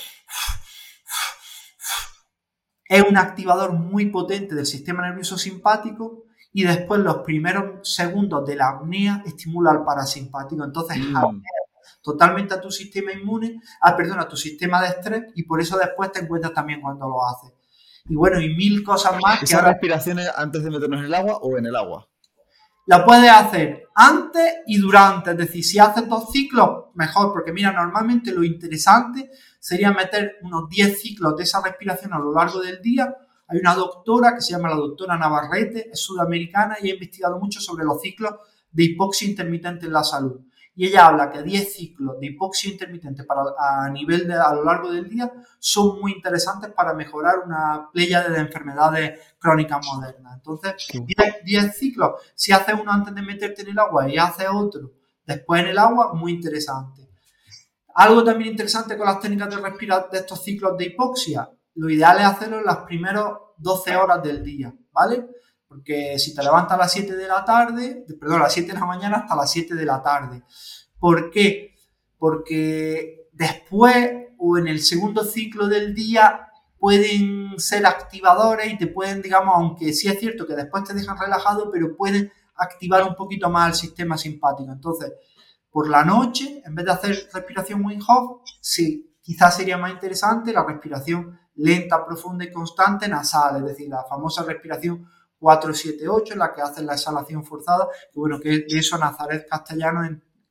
es 2.87 3.03
un 3.03 3.17
activador 3.17 3.73
muy 3.73 4.07
potente 4.07 4.55
del 4.55 4.65
sistema 4.65 5.07
nervioso 5.07 5.37
simpático 5.37 6.23
y 6.53 6.63
después 6.63 7.01
los 7.01 7.17
primeros 7.17 7.93
segundos 7.93 8.45
de 8.45 8.55
la 8.55 8.69
apnea 8.69 9.23
estimula 9.25 9.71
al 9.71 9.83
parasimpático. 9.83 10.63
Entonces, 10.63 10.99
mm 10.99 11.41
totalmente 12.05 12.53
a 12.53 12.61
tu 12.61 12.69
sistema 12.69 13.11
inmune, 13.11 13.59
ah, 13.81 13.97
perdón, 13.97 14.19
a 14.19 14.27
tu 14.27 14.37
sistema 14.37 14.79
de 14.79 14.89
estrés 14.89 15.23
y 15.33 15.43
por 15.43 15.59
eso 15.59 15.75
después 15.75 16.11
te 16.11 16.19
encuentras 16.19 16.53
también 16.53 16.79
cuando 16.79 17.09
lo 17.09 17.25
haces. 17.25 17.51
Y 18.07 18.15
bueno, 18.15 18.39
y 18.39 18.55
mil 18.55 18.83
cosas 18.83 19.13
más. 19.19 19.41
¿Esas 19.41 19.63
respiraciones 19.63 20.29
antes 20.37 20.63
de 20.63 20.69
meternos 20.69 20.99
en 20.99 21.05
el 21.05 21.13
agua 21.15 21.39
o 21.41 21.57
en 21.57 21.65
el 21.65 21.75
agua? 21.75 22.07
La 22.85 23.03
puedes 23.03 23.31
hacer 23.31 23.87
antes 23.95 24.57
y 24.67 24.77
durante, 24.77 25.31
es 25.31 25.37
decir, 25.37 25.63
si 25.63 25.79
haces 25.79 26.07
dos 26.07 26.31
ciclos, 26.31 26.91
mejor, 26.93 27.33
porque 27.33 27.51
mira, 27.51 27.71
normalmente 27.71 28.31
lo 28.31 28.43
interesante 28.43 29.31
sería 29.59 29.91
meter 29.91 30.35
unos 30.43 30.69
10 30.69 31.01
ciclos 31.01 31.35
de 31.35 31.41
esa 31.41 31.63
respiración 31.63 32.13
a 32.13 32.19
lo 32.19 32.31
largo 32.31 32.61
del 32.61 32.79
día. 32.83 33.15
Hay 33.47 33.57
una 33.57 33.73
doctora 33.73 34.35
que 34.35 34.41
se 34.41 34.51
llama 34.51 34.69
la 34.69 34.75
doctora 34.75 35.17
Navarrete, 35.17 35.89
es 35.91 35.99
sudamericana 35.99 36.77
y 36.79 36.91
ha 36.91 36.93
investigado 36.93 37.39
mucho 37.39 37.59
sobre 37.59 37.83
los 37.83 37.99
ciclos 37.99 38.35
de 38.71 38.83
hipoxia 38.83 39.27
intermitente 39.27 39.87
en 39.87 39.93
la 39.93 40.03
salud 40.03 40.44
y 40.75 40.87
ella 40.87 41.07
habla 41.07 41.31
que 41.31 41.41
10 41.41 41.73
ciclos 41.73 42.19
de 42.19 42.27
hipoxia 42.27 42.71
intermitente 42.71 43.23
para, 43.23 43.41
a 43.57 43.89
nivel 43.89 44.27
de, 44.27 44.33
a 44.33 44.53
lo 44.53 44.63
largo 44.63 44.91
del 44.91 45.07
día 45.09 45.31
son 45.57 46.01
muy 46.01 46.11
interesantes 46.11 46.71
para 46.73 46.93
mejorar 46.93 47.39
una 47.45 47.89
playa 47.91 48.27
de 48.27 48.39
enfermedades 48.39 49.19
crónicas 49.39 49.85
modernas. 49.85 50.35
Entonces, 50.35 50.75
10, 51.43 51.77
ciclos, 51.77 52.21
si 52.35 52.51
haces 52.51 52.75
uno 52.79 52.91
antes 52.91 53.15
de 53.15 53.21
meterte 53.21 53.61
en 53.61 53.69
el 53.69 53.79
agua 53.79 54.09
y 54.09 54.17
haces 54.17 54.47
otro 54.53 54.91
después 55.25 55.61
en 55.61 55.69
el 55.69 55.77
agua, 55.77 56.13
muy 56.13 56.33
interesante. 56.33 57.09
Algo 57.95 58.23
también 58.23 58.51
interesante 58.51 58.97
con 58.97 59.07
las 59.07 59.19
técnicas 59.19 59.49
de 59.49 59.57
respirar 59.57 60.09
de 60.11 60.19
estos 60.19 60.43
ciclos 60.43 60.77
de 60.77 60.85
hipoxia, 60.85 61.49
lo 61.75 61.89
ideal 61.89 62.17
es 62.19 62.25
hacerlo 62.25 62.59
en 62.59 62.65
las 62.65 62.77
primeras 62.79 63.31
12 63.57 63.95
horas 63.95 64.21
del 64.21 64.43
día, 64.43 64.73
¿vale? 64.91 65.27
Porque 65.67 66.17
si 66.19 66.33
te 66.33 66.43
levantas 66.43 66.73
a 66.73 66.81
las 66.81 66.91
7 66.91 67.15
de 67.15 67.27
la 67.27 67.43
tarde, 67.43 68.05
perdón, 68.19 68.39
a 68.39 68.43
las 68.43 68.53
7 68.53 68.71
de 68.73 68.79
la 68.79 68.85
mañana 68.85 69.17
hasta 69.17 69.35
las 69.35 69.51
7 69.51 69.75
de 69.75 69.85
la 69.85 70.01
tarde. 70.01 70.43
¿Por 70.99 71.29
qué? 71.31 71.75
Porque 72.17 73.27
después 73.31 74.25
o 74.37 74.57
en 74.57 74.67
el 74.67 74.81
segundo 74.81 75.23
ciclo 75.23 75.67
del 75.67 75.93
día 75.93 76.49
pueden 76.77 77.57
ser 77.57 77.85
activadores 77.85 78.71
y 78.71 78.77
te 78.77 78.87
pueden, 78.87 79.21
digamos, 79.21 79.55
aunque 79.55 79.93
sí 79.93 80.07
es 80.07 80.19
cierto 80.19 80.45
que 80.45 80.55
después 80.55 80.83
te 80.83 80.93
dejan 80.93 81.17
relajado, 81.17 81.71
pero 81.71 81.95
pueden 81.95 82.31
activar 82.55 83.03
un 83.03 83.15
poquito 83.15 83.49
más 83.49 83.69
el 83.69 83.75
sistema 83.75 84.17
simpático. 84.17 84.71
Entonces, 84.71 85.11
por 85.71 85.89
la 85.89 86.05
noche, 86.05 86.61
en 86.65 86.75
vez 86.75 86.85
de 86.85 86.91
hacer 86.91 87.29
respiración 87.33 87.83
Wim 87.83 87.99
Hof, 88.07 88.41
sí, 88.61 89.15
quizás 89.21 89.57
sería 89.57 89.77
más 89.77 89.91
interesante 89.91 90.53
la 90.53 90.63
respiración 90.63 91.39
lenta, 91.55 92.05
profunda 92.05 92.45
y 92.45 92.51
constante 92.51 93.07
nasal, 93.07 93.57
es 93.57 93.65
decir, 93.65 93.89
la 93.89 94.03
famosa 94.03 94.43
respiración 94.43 95.07
478, 95.45 96.33
en 96.33 96.39
la 96.39 96.51
que 96.51 96.61
hacen 96.61 96.87
la 96.87 96.93
exhalación 96.93 97.45
forzada, 97.45 97.87
y 98.15 98.19
bueno, 98.19 98.39
que 98.39 98.49
de 98.49 98.65
eso 98.69 98.97
Nazaret 98.97 99.45
Castellano, 99.47 100.01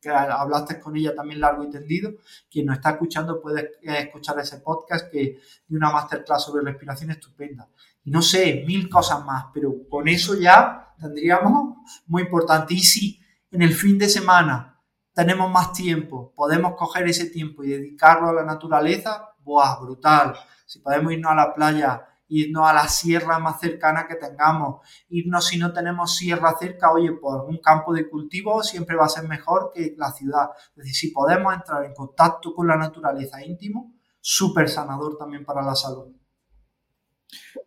que 0.01 0.09
hablaste 0.09 0.79
con 0.79 0.97
ella 0.97 1.13
también 1.17 1.41
largo 1.41 1.65
y 1.65 1.71
tendido, 1.71 2.13
quien 2.49 2.67
nos 2.67 2.77
está 2.77 2.91
escuchando 2.91 3.41
puede 3.43 3.73
escuchar 3.83 4.39
ese 4.39 4.59
podcast 4.59 5.11
que 5.11 5.41
de 5.67 5.77
una 5.77 5.91
masterclass 5.91 6.45
sobre 6.45 6.63
respiración 6.63 7.11
estupenda. 7.11 7.69
Y 8.05 8.13
no 8.13 8.23
sé, 8.23 8.63
mil 8.69 8.89
cosas 8.89 9.25
más, 9.25 9.47
pero 9.53 9.75
con 9.91 10.07
eso 10.07 10.37
ya 10.39 10.95
tendríamos 10.97 11.77
muy 12.07 12.23
importante. 12.23 12.75
Y 12.75 12.81
si 12.81 13.21
en 13.51 13.63
el 13.63 13.75
fin 13.75 13.99
de 13.99 14.09
semana 14.09 14.81
tenemos 15.13 15.51
más 15.51 15.73
tiempo, 15.73 16.33
podemos 16.37 16.77
coger 16.77 17.09
ese 17.09 17.31
tiempo 17.31 17.65
y 17.65 17.71
dedicarlo 17.71 18.29
a 18.29 18.33
la 18.33 18.45
naturaleza, 18.45 19.35
¡buah, 19.41 19.81
brutal! 19.81 20.37
Si 20.67 20.79
podemos 20.79 21.13
irnos 21.13 21.33
a 21.33 21.35
la 21.35 21.53
playa 21.53 22.14
irnos 22.35 22.69
a 22.69 22.73
la 22.73 22.89
sierra 22.89 23.39
más 23.39 23.61
cercana 23.61 24.07
que 24.09 24.17
tengamos, 24.17 24.81
irnos 25.09 25.47
si 25.47 25.59
no 25.59 25.73
tenemos 25.73 26.17
sierra 26.17 26.55
cerca, 26.59 26.93
oye, 26.93 27.13
por 27.13 27.45
un 27.45 27.59
campo 27.59 27.93
de 27.93 28.09
cultivo 28.09 28.63
siempre 28.63 28.97
va 28.97 29.07
a 29.07 29.09
ser 29.09 29.29
mejor 29.29 29.71
que 29.75 29.95
la 29.97 30.11
ciudad. 30.11 30.51
Es 30.71 30.77
decir, 30.77 30.95
si 30.95 31.11
podemos 31.11 31.55
entrar 31.55 31.85
en 31.85 31.95
contacto 31.95 32.55
con 32.55 32.67
la 32.67 32.77
naturaleza 32.77 33.45
íntimo, 33.45 33.95
súper 34.21 34.69
sanador 34.69 35.17
también 35.17 35.45
para 35.45 35.63
la 35.63 35.75
salud. 35.75 36.13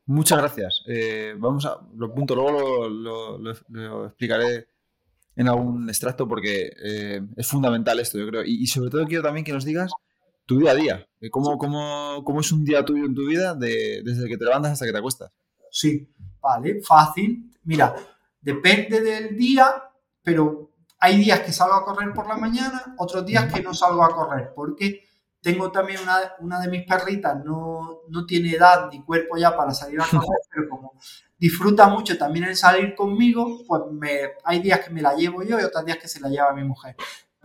Muchas 0.05 0.37
gracias. 0.37 0.83
Eh, 0.87 1.35
vamos 1.37 1.65
a, 1.65 1.79
lo 1.95 2.13
punto, 2.13 2.35
luego 2.35 2.87
lo, 2.89 4.05
explicaré 4.05 4.67
en 5.35 5.47
algún 5.47 5.87
extracto 5.89 6.27
porque 6.27 6.71
eh, 6.83 7.21
es 7.35 7.47
fundamental 7.47 7.99
esto, 7.99 8.17
yo 8.17 8.27
creo. 8.27 8.43
y, 8.43 8.65
sobre 8.67 8.89
todo 8.89 9.05
quiero 9.05 9.23
también 9.23 9.45
que 9.45 9.53
nos 9.53 9.65
digas 9.65 9.91
tu 10.47 10.57
día 10.57 10.71
a 10.71 10.75
día. 10.75 11.07
¿Cómo, 11.29 11.57
cómo, 11.57 12.23
cómo 12.23 12.39
es 12.39 12.51
un 12.51 12.63
día 12.63 12.83
tuyo 12.83 13.05
en 13.05 13.13
tu 13.13 13.27
vida 13.27 13.53
desde 13.53 14.27
que 14.27 14.37
te 14.37 14.45
levantas 14.45 14.71
hasta 14.71 14.85
que 14.85 14.91
te 14.91 14.97
acuestas? 14.97 15.31
Sí, 15.69 16.09
vale, 16.41 16.81
fácil. 16.81 17.51
Mira, 17.65 17.93
depende 18.41 19.01
del 19.01 19.37
día, 19.37 19.83
pero 20.23 20.71
hay 20.99 21.17
días 21.17 21.41
que 21.41 21.51
salgo 21.51 21.75
a 21.75 21.85
correr 21.85 22.13
por 22.13 22.27
la 22.27 22.37
mañana, 22.37 22.95
otros 22.97 23.25
días 23.25 23.51
que 23.53 23.61
no 23.61 23.73
salgo 23.73 24.03
a 24.03 24.09
correr, 24.09 24.53
porque 24.55 25.03
tengo 25.41 25.71
también 25.71 26.01
una, 26.01 26.17
una 26.39 26.59
de 26.59 26.69
mis 26.69 26.85
perritas, 26.85 27.43
no, 27.43 28.01
no, 28.07 28.25
tiene 28.25 28.51
edad 28.51 28.89
ni 28.91 29.03
cuerpo 29.03 29.37
ya 29.37 29.55
para 29.55 29.73
salir 29.73 29.99
a 30.01 30.05
correr, 30.09 30.39
pero 30.49 30.69
como 30.69 30.93
disfruta 31.37 31.87
mucho 31.87 32.17
también 32.17 32.45
el 32.45 32.55
salir 32.55 32.95
conmigo, 32.95 33.63
pues 33.67 33.83
me, 33.91 34.19
hay 34.43 34.59
días 34.61 34.79
que 34.79 34.91
me 34.91 35.01
la 35.01 35.13
llevo 35.13 35.43
yo 35.43 35.59
y 35.59 35.63
otros 35.63 35.85
días 35.85 35.97
que 35.97 36.07
se 36.07 36.19
la 36.19 36.29
lleva 36.29 36.53
mi 36.53 36.63
mujer. 36.63 36.95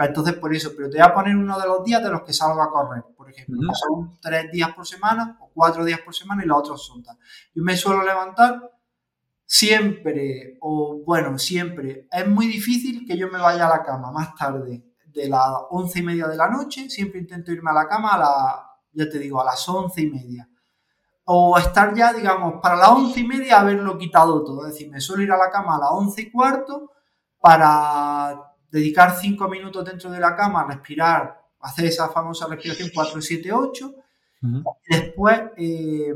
Pues 0.02 0.08
entonces, 0.08 0.34
por 0.34 0.52
eso, 0.52 0.72
pero 0.76 0.90
te 0.90 0.98
voy 0.98 1.06
a 1.06 1.14
poner 1.14 1.36
uno 1.36 1.60
de 1.60 1.64
los 1.64 1.84
días 1.84 2.02
de 2.02 2.10
los 2.10 2.22
que 2.22 2.32
salgo 2.32 2.60
a 2.60 2.72
correr, 2.72 3.04
por 3.16 3.30
ejemplo. 3.30 3.72
Son 3.72 4.18
tres 4.20 4.50
días 4.50 4.74
por 4.74 4.84
semana 4.84 5.38
o 5.40 5.48
cuatro 5.54 5.84
días 5.84 6.00
por 6.00 6.12
semana 6.12 6.42
y 6.42 6.48
los 6.48 6.58
otros 6.58 6.84
son 6.84 7.04
tal. 7.04 7.16
Yo 7.54 7.62
me 7.62 7.76
suelo 7.76 8.02
levantar 8.02 8.68
siempre, 9.46 10.58
o 10.60 11.04
bueno, 11.06 11.38
siempre. 11.38 12.08
Es 12.10 12.26
muy 12.26 12.48
difícil 12.48 13.06
que 13.06 13.16
yo 13.16 13.28
me 13.28 13.38
vaya 13.38 13.68
a 13.68 13.76
la 13.76 13.84
cama 13.84 14.10
más 14.10 14.34
tarde 14.34 14.82
de 15.06 15.28
las 15.28 15.50
once 15.70 16.00
y 16.00 16.02
media 16.02 16.26
de 16.26 16.36
la 16.36 16.48
noche. 16.48 16.90
Siempre 16.90 17.20
intento 17.20 17.52
irme 17.52 17.70
a 17.70 17.74
la 17.74 17.86
cama 17.86 18.14
a 18.14 18.18
las, 18.18 18.56
ya 18.94 19.08
te 19.08 19.20
digo, 19.20 19.40
a 19.40 19.44
las 19.44 19.68
once 19.68 20.00
y 20.00 20.10
media 20.10 20.48
o 21.26 21.56
estar 21.56 21.94
ya, 21.94 22.12
digamos, 22.12 22.54
para 22.60 22.74
las 22.74 22.88
once 22.88 23.20
y 23.20 23.24
media 23.24 23.60
haberlo 23.60 23.96
quitado 23.96 24.42
todo. 24.42 24.66
Es 24.66 24.72
decir, 24.72 24.90
me 24.90 25.00
suelo 25.00 25.22
ir 25.22 25.30
a 25.30 25.36
la 25.36 25.48
cama 25.48 25.76
a 25.76 25.78
las 25.78 25.90
once 25.92 26.22
y 26.22 26.32
cuarto 26.32 26.90
para 27.40 28.51
dedicar 28.72 29.14
cinco 29.20 29.48
minutos 29.48 29.84
dentro 29.84 30.10
de 30.10 30.18
la 30.18 30.34
cama 30.34 30.62
a 30.62 30.66
respirar, 30.66 31.40
hacer 31.60 31.84
esa 31.84 32.08
famosa 32.08 32.48
respiración 32.48 32.90
4, 32.92 33.20
7, 33.20 33.52
8. 33.52 33.94
Después 34.88 35.40
eh, 35.58 36.12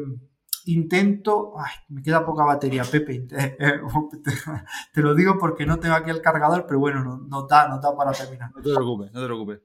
intento, 0.65 1.53
ay, 1.59 1.73
me 1.91 2.03
queda 2.03 2.25
poca 2.25 2.45
batería, 2.45 2.83
Pepe, 2.83 3.21
te, 4.93 5.01
lo 5.03 5.15
digo 5.15 5.39
porque 5.39 5.67
no 5.67 5.79
tengo 5.79 5.95
aquí 5.95 6.11
el 6.11 6.23
cargador, 6.23 6.65
pero 6.67 6.81
bueno, 6.81 7.05
no, 7.05 7.19
no, 7.19 7.47
da, 7.47 7.69
no 7.69 7.79
da 7.79 7.95
para 7.95 8.11
terminar. 8.13 8.51
No 8.53 8.63
te 8.63 8.75
preocupes, 8.75 9.13
no 9.13 9.21
te 9.21 9.27
preocupes. 9.27 9.61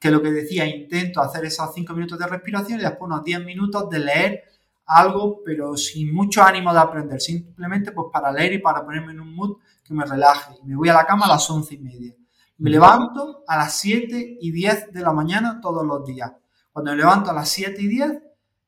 Que 0.00 0.10
lo 0.10 0.20
que 0.22 0.32
decía, 0.32 0.66
intento 0.66 1.20
hacer 1.20 1.44
esos 1.44 1.72
cinco 1.74 1.92
minutos 1.92 2.18
de 2.18 2.26
respiración 2.26 2.80
y 2.80 2.82
después 2.82 3.08
unos 3.08 3.24
10 3.24 3.44
minutos 3.44 3.88
de 3.88 3.98
leer 3.98 4.44
algo, 4.86 5.42
pero 5.44 5.76
sin 5.76 6.14
mucho 6.14 6.42
ánimo 6.42 6.72
de 6.72 6.80
aprender, 6.80 7.20
simplemente 7.20 7.92
pues 7.92 8.08
para 8.12 8.32
leer 8.32 8.54
y 8.54 8.58
para 8.58 8.84
ponerme 8.84 9.12
en 9.12 9.20
un 9.20 9.34
mood 9.34 9.56
que 9.86 9.94
me 9.94 10.04
relaje. 10.04 10.54
Y 10.62 10.66
me 10.66 10.76
voy 10.76 10.88
a 10.88 10.94
la 10.94 11.06
cama 11.06 11.26
a 11.26 11.30
las 11.30 11.48
once 11.50 11.74
y 11.74 11.78
media. 11.78 12.14
Me 12.58 12.70
levanto 12.70 13.44
a 13.46 13.56
las 13.56 13.76
7 13.78 14.38
y 14.40 14.50
10 14.50 14.92
de 14.92 15.00
la 15.00 15.12
mañana 15.12 15.60
todos 15.60 15.84
los 15.84 16.04
días. 16.04 16.32
Cuando 16.72 16.92
me 16.92 16.96
levanto 16.96 17.30
a 17.30 17.34
las 17.34 17.48
7 17.48 17.80
y 17.80 17.86
10, 17.86 18.22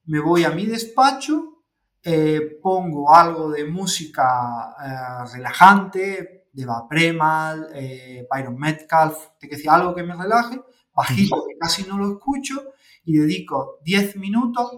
me 0.06 0.20
voy 0.20 0.44
a 0.44 0.50
mi 0.50 0.66
despacho, 0.66 1.62
eh, 2.02 2.58
pongo 2.62 3.14
algo 3.14 3.50
de 3.50 3.64
música 3.64 4.74
eh, 4.82 5.34
relajante, 5.34 6.48
de 6.52 6.66
Vapremal, 6.66 7.68
eh, 7.74 8.26
Byron 8.30 8.58
Metcalf, 8.58 9.16
de 9.40 9.48
que 9.48 9.56
sea 9.56 9.74
algo 9.74 9.94
que 9.94 10.02
me 10.02 10.14
relaje, 10.14 10.60
bajito, 10.94 11.44
que 11.46 11.58
casi 11.58 11.84
no 11.84 11.98
lo 11.98 12.12
escucho, 12.12 12.72
y 13.04 13.18
dedico 13.18 13.78
10 13.84 14.16
minutos 14.16 14.70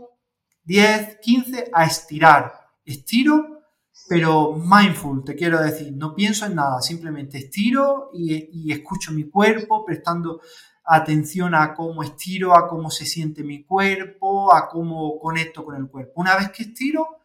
10, 0.64 1.18
15 1.20 1.70
a 1.72 1.84
estirar. 1.84 2.52
Estiro, 2.84 3.59
pero 4.10 4.56
mindful, 4.56 5.22
te 5.22 5.36
quiero 5.36 5.62
decir, 5.62 5.92
no 5.92 6.16
pienso 6.16 6.44
en 6.44 6.56
nada, 6.56 6.82
simplemente 6.82 7.38
estiro 7.38 8.10
y, 8.12 8.72
escucho 8.72 9.12
mi 9.12 9.30
cuerpo, 9.30 9.84
prestando 9.84 10.40
atención 10.84 11.54
a 11.54 11.72
cómo 11.74 12.02
estiro, 12.02 12.56
a 12.56 12.66
cómo 12.66 12.90
se 12.90 13.06
siente 13.06 13.44
mi 13.44 13.62
cuerpo, 13.62 14.52
a 14.52 14.68
cómo 14.68 15.16
conecto 15.20 15.64
con 15.64 15.76
el 15.76 15.88
cuerpo. 15.88 16.14
Una 16.16 16.34
vez 16.34 16.50
que 16.50 16.64
estiro, 16.64 17.20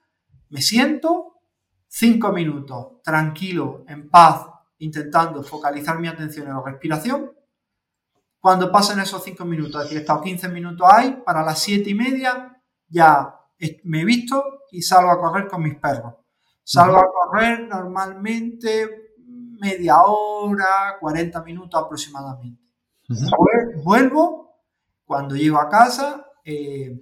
me 0.50 0.62
siento 0.62 1.40
5 1.88 2.32
minutos 2.32 3.02
tranquilo, 3.04 3.84
en 3.88 4.08
paz, 4.08 4.46
intentando 4.78 5.42
focalizar 5.42 5.98
mi 5.98 6.08
atención 6.08 6.46
en 6.46 6.54
la 6.54 6.62
respiración. 6.64 7.32
Cuando 8.40 8.72
pasen 8.72 9.00
esos 9.00 9.24
5 9.24 9.44
minutos, 9.44 9.88
es 9.88 9.92
he 9.92 9.98
estado 10.02 10.22
15 10.22 10.50
minutos 10.50 10.88
ahí, 10.88 11.24
para 11.26 11.44
las 11.44 11.58
7 11.64 11.90
y 11.90 11.96
media 11.96 12.62
ya 12.88 13.40
me 13.86 14.02
he 14.02 14.06
visto 14.06 14.62
y 14.70 14.84
salgo 14.84 15.10
a 15.10 15.20
correr 15.20 15.48
con 15.48 15.64
mis 15.64 15.74
perros. 15.78 16.14
Salgo 16.66 16.98
a 16.98 17.12
correr 17.12 17.68
normalmente 17.68 19.14
media 19.62 20.02
hora, 20.02 20.98
40 21.00 21.44
minutos 21.44 21.80
aproximadamente. 21.80 22.60
Vuelvo, 23.84 24.64
cuando 25.06 25.36
llego 25.36 25.60
a 25.60 25.70
casa, 25.70 26.26
eh, 26.44 27.00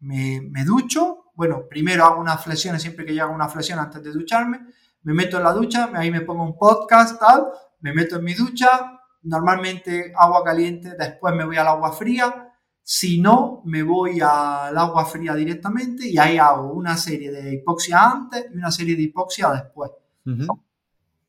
me, 0.00 0.40
me, 0.50 0.64
ducho. 0.64 1.26
Bueno, 1.34 1.68
primero 1.68 2.04
hago 2.04 2.20
unas 2.20 2.42
flexiones, 2.42 2.82
siempre 2.82 3.06
que 3.06 3.14
yo 3.14 3.22
hago 3.22 3.34
una 3.34 3.48
flexión 3.48 3.78
antes 3.78 4.02
de 4.02 4.10
ducharme, 4.10 4.66
me 5.02 5.14
meto 5.14 5.36
en 5.36 5.44
la 5.44 5.52
ducha, 5.52 5.88
ahí 5.94 6.10
me 6.10 6.22
pongo 6.22 6.42
un 6.42 6.58
podcast, 6.58 7.20
tal, 7.20 7.46
me 7.78 7.92
meto 7.92 8.16
en 8.16 8.24
mi 8.24 8.34
ducha, 8.34 8.98
normalmente 9.22 10.12
agua 10.16 10.42
caliente, 10.42 10.96
después 10.98 11.32
me 11.32 11.44
voy 11.44 11.56
al 11.58 11.68
agua 11.68 11.92
fría, 11.92 12.45
si 12.88 13.20
no, 13.20 13.62
me 13.64 13.82
voy 13.82 14.20
al 14.20 14.78
agua 14.78 15.04
fría 15.06 15.34
directamente 15.34 16.06
y 16.06 16.16
ahí 16.18 16.38
hago 16.38 16.72
una 16.72 16.96
serie 16.96 17.32
de 17.32 17.54
hipoxia 17.54 18.12
antes 18.12 18.46
y 18.48 18.58
una 18.58 18.70
serie 18.70 18.94
de 18.94 19.02
hipoxia 19.02 19.50
después. 19.50 19.90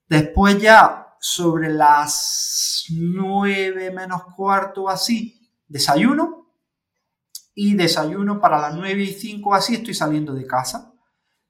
Después 0.08 0.62
ya 0.62 1.16
sobre 1.20 1.70
las 1.70 2.86
9 2.92 3.90
menos 3.90 4.26
cuarto 4.36 4.88
así, 4.88 5.50
desayuno. 5.68 6.52
Y 7.56 7.74
desayuno 7.74 8.40
para 8.40 8.60
las 8.60 8.76
9 8.76 9.02
y 9.02 9.14
5 9.14 9.56
así 9.56 9.74
estoy 9.74 9.96
saliendo 9.96 10.36
de 10.36 10.46
casa. 10.46 10.94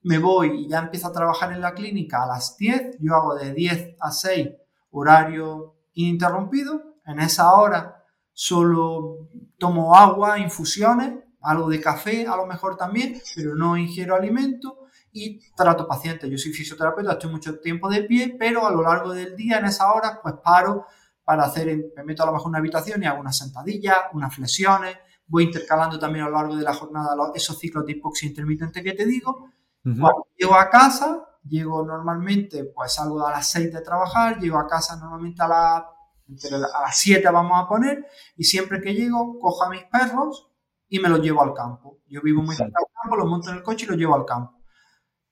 Me 0.04 0.16
voy 0.16 0.64
y 0.64 0.68
ya 0.70 0.78
empiezo 0.78 1.08
a 1.08 1.12
trabajar 1.12 1.52
en 1.52 1.60
la 1.60 1.74
clínica 1.74 2.22
a 2.22 2.28
las 2.28 2.56
10. 2.56 2.96
Yo 3.00 3.14
hago 3.14 3.34
de 3.34 3.52
10 3.52 3.96
a 4.00 4.10
6 4.10 4.48
horario 4.90 5.74
ininterrumpido. 5.92 6.94
En 7.04 7.20
esa 7.20 7.52
hora 7.52 7.97
solo 8.40 9.30
tomo 9.58 9.96
agua, 9.96 10.38
infusiones, 10.38 11.12
algo 11.40 11.68
de 11.68 11.80
café 11.80 12.24
a 12.24 12.36
lo 12.36 12.46
mejor 12.46 12.76
también, 12.76 13.20
pero 13.34 13.56
no 13.56 13.76
ingiero 13.76 14.14
alimento 14.14 14.86
y 15.10 15.40
trato 15.56 15.88
pacientes. 15.88 16.30
Yo 16.30 16.38
soy 16.38 16.52
fisioterapeuta, 16.52 17.14
estoy 17.14 17.32
mucho 17.32 17.58
tiempo 17.58 17.90
de 17.90 18.04
pie, 18.04 18.36
pero 18.38 18.64
a 18.64 18.70
lo 18.70 18.80
largo 18.82 19.12
del 19.12 19.34
día, 19.34 19.58
en 19.58 19.64
esas 19.64 19.88
horas, 19.92 20.20
pues 20.22 20.36
paro 20.44 20.86
para 21.24 21.46
hacer, 21.46 21.66
me 21.96 22.04
meto 22.04 22.22
a 22.22 22.26
lo 22.26 22.32
mejor 22.32 22.50
una 22.50 22.58
habitación 22.58 23.02
y 23.02 23.06
hago 23.06 23.20
unas 23.20 23.36
sentadillas, 23.36 23.98
unas 24.12 24.32
flexiones, 24.32 24.96
voy 25.26 25.42
intercalando 25.42 25.98
también 25.98 26.26
a 26.26 26.28
lo 26.28 26.36
largo 26.36 26.54
de 26.54 26.62
la 26.62 26.74
jornada 26.74 27.16
esos 27.34 27.58
ciclos 27.58 27.84
de 27.86 27.92
hipoxia 27.92 28.28
intermitente 28.28 28.84
que 28.84 28.92
te 28.92 29.04
digo. 29.04 29.50
Cuando 29.82 30.28
llego 30.36 30.54
a 30.54 30.70
casa, 30.70 31.40
llego 31.42 31.84
normalmente, 31.84 32.66
pues 32.72 32.94
salgo 32.94 33.26
a 33.26 33.32
las 33.32 33.50
6 33.50 33.72
de 33.72 33.80
trabajar, 33.80 34.38
llego 34.38 34.58
a 34.58 34.68
casa 34.68 34.94
normalmente 34.94 35.42
a 35.42 35.48
las 35.48 35.82
a 36.28 36.82
las 36.82 36.98
7 36.98 37.28
vamos 37.30 37.58
a 37.62 37.68
poner, 37.68 38.06
y 38.36 38.44
siempre 38.44 38.80
que 38.80 38.94
llego, 38.94 39.38
cojo 39.38 39.64
a 39.64 39.70
mis 39.70 39.84
perros 39.84 40.50
y 40.88 40.98
me 40.98 41.08
los 41.08 41.20
llevo 41.20 41.42
al 41.42 41.54
campo. 41.54 42.00
Yo 42.06 42.20
vivo 42.22 42.42
muy 42.42 42.54
cerca 42.54 42.78
del 42.78 42.94
campo, 43.02 43.16
los 43.16 43.26
monto 43.28 43.50
en 43.50 43.56
el 43.56 43.62
coche 43.62 43.84
y 43.86 43.88
los 43.88 43.98
llevo 43.98 44.14
al 44.14 44.24
campo. 44.24 44.58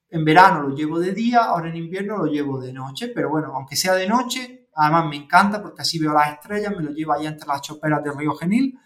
En 0.09 0.23
verano 0.23 0.61
los 0.63 0.79
llevo 0.79 0.99
de 0.99 1.13
día, 1.13 1.45
ahora 1.45 1.69
en 1.69 1.75
invierno 1.75 2.17
los 2.17 2.31
llevo 2.31 2.59
de 2.59 2.71
noche, 2.71 3.09
pero 3.09 3.29
bueno, 3.29 3.53
aunque 3.53 3.75
sea 3.75 3.93
de 3.93 4.07
noche, 4.07 4.69
además 4.73 5.05
me 5.07 5.17
encanta 5.17 5.61
porque 5.61 5.81
así 5.81 5.99
veo 5.99 6.13
las 6.13 6.33
estrellas, 6.33 6.73
me 6.75 6.83
los 6.83 6.93
llevo 6.93 7.13
allá 7.13 7.29
entre 7.29 7.47
las 7.47 7.61
choperas 7.61 8.03
del 8.03 8.17
río 8.17 8.33
Genil, 8.35 8.79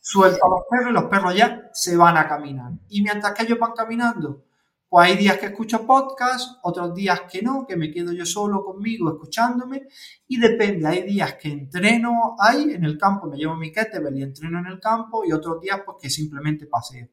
suelto 0.00 0.44
a 0.44 0.48
los 0.48 0.60
perros 0.70 0.90
y 0.90 0.92
los 0.92 1.04
perros 1.04 1.34
ya 1.34 1.70
se 1.72 1.96
van 1.96 2.16
a 2.16 2.28
caminar. 2.28 2.72
Y 2.88 3.02
mientras 3.02 3.34
que 3.34 3.42
ellos 3.42 3.58
van 3.58 3.72
caminando, 3.72 4.44
pues 4.90 5.06
hay 5.06 5.16
días 5.16 5.38
que 5.38 5.46
escucho 5.46 5.86
podcast, 5.86 6.58
otros 6.64 6.92
días 6.96 7.20
que 7.30 7.42
no, 7.42 7.64
que 7.64 7.76
me 7.76 7.92
quedo 7.92 8.12
yo 8.12 8.26
solo 8.26 8.64
conmigo 8.64 9.08
escuchándome 9.08 9.86
y 10.26 10.36
depende, 10.36 10.84
hay 10.84 11.04
días 11.04 11.34
que 11.34 11.48
entreno 11.48 12.34
ahí 12.40 12.72
en 12.72 12.84
el 12.84 12.98
campo, 12.98 13.28
me 13.28 13.36
llevo 13.36 13.54
mi 13.54 13.70
kettlebell 13.70 14.18
y 14.18 14.24
entreno 14.24 14.58
en 14.58 14.66
el 14.66 14.80
campo 14.80 15.24
y 15.24 15.30
otros 15.30 15.60
días 15.60 15.82
pues 15.86 15.98
que 16.02 16.10
simplemente 16.10 16.66
paseo. 16.66 17.06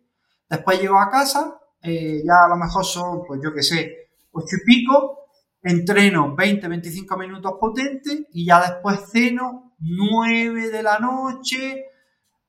Después 0.50 0.82
llego 0.82 1.00
a 1.00 1.12
casa, 1.12 1.56
eh, 1.84 2.24
ya 2.26 2.46
a 2.46 2.50
lo 2.50 2.56
mejor 2.58 2.84
son, 2.84 3.22
pues 3.28 3.40
yo 3.44 3.54
qué 3.54 3.62
sé, 3.62 4.10
ocho 4.32 4.56
y 4.60 4.66
pico, 4.66 5.28
entreno 5.62 6.36
20, 6.36 6.68
25 6.68 7.16
minutos 7.16 7.54
potentes 7.60 8.26
y 8.32 8.44
ya 8.44 8.60
después 8.60 9.02
ceno 9.12 9.76
9 9.78 10.70
de 10.70 10.82
la 10.82 10.98
noche, 10.98 11.86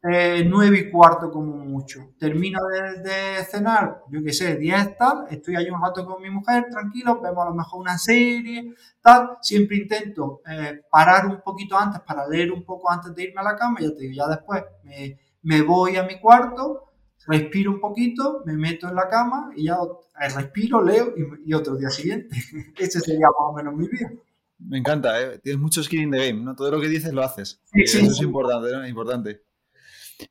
eh, 0.03 0.45
9 0.47 0.79
y 0.79 0.91
cuarto 0.91 1.31
como 1.31 1.57
mucho. 1.57 2.13
Termino 2.19 2.61
de, 3.03 3.45
cenar, 3.45 4.03
yo 4.11 4.23
qué 4.23 4.33
sé, 4.33 4.57
10 4.57 4.97
tal, 4.97 5.27
estoy 5.31 5.57
ahí 5.57 5.69
un 5.71 5.83
rato 5.83 6.07
con 6.07 6.23
mi 6.23 6.31
mujer, 6.31 6.67
tranquilo, 6.71 7.21
vemos 7.21 7.45
a 7.45 7.51
lo 7.51 7.55
mejor 7.55 7.81
una 7.81 7.99
serie, 7.99 8.75
tal. 9.03 9.39
Siempre 9.43 9.79
intento 9.79 10.41
eh, 10.49 10.83
parar 10.91 11.27
un 11.27 11.41
poquito 11.41 11.77
antes 11.77 12.01
para 12.01 12.29
leer 12.29 12.53
un 12.53 12.65
poco 12.65 12.91
antes 12.91 13.15
de 13.15 13.25
irme 13.25 13.41
a 13.41 13.45
la 13.45 13.57
cama, 13.57 13.81
ya 13.81 13.91
te 13.91 14.03
digo, 14.03 14.15
ya 14.15 14.29
después 14.29 14.63
me, 14.85 15.19
me 15.43 15.63
voy 15.63 15.97
a 15.97 16.05
mi 16.05 16.21
cuarto, 16.21 16.93
respiro 17.27 17.73
un 17.73 17.81
poquito, 17.81 18.43
me 18.47 18.55
meto 18.55 18.89
en 18.89 18.95
la 18.95 19.09
cama 19.09 19.51
y 19.57 19.65
ya 19.65 19.77
eh, 20.21 20.29
respiro, 20.29 20.83
leo 20.83 21.15
y, 21.45 21.53
otro 21.53 21.77
día 21.77 21.91
siguiente. 21.91 22.37
Ese 22.79 23.01
sería 23.01 23.27
más 23.27 23.51
o 23.51 23.53
menos 23.53 23.75
mi 23.75 23.89
vida. 23.89 24.11
Me 24.59 24.79
encanta, 24.79 25.21
¿eh? 25.21 25.39
tienes 25.39 25.61
mucho 25.61 25.83
skin 25.83 26.03
in 26.03 26.11
the 26.11 26.19
game, 26.19 26.45
¿no? 26.45 26.57
Todo 26.57 26.73
lo 26.73 26.81
que 26.81 26.89
dices 26.89 27.13
lo 27.13 27.23
haces. 27.23 27.61
Eso 27.73 27.99
es 27.99 28.21
importante, 28.21 28.73
¿no? 28.73 28.87
Importante. 28.87 29.48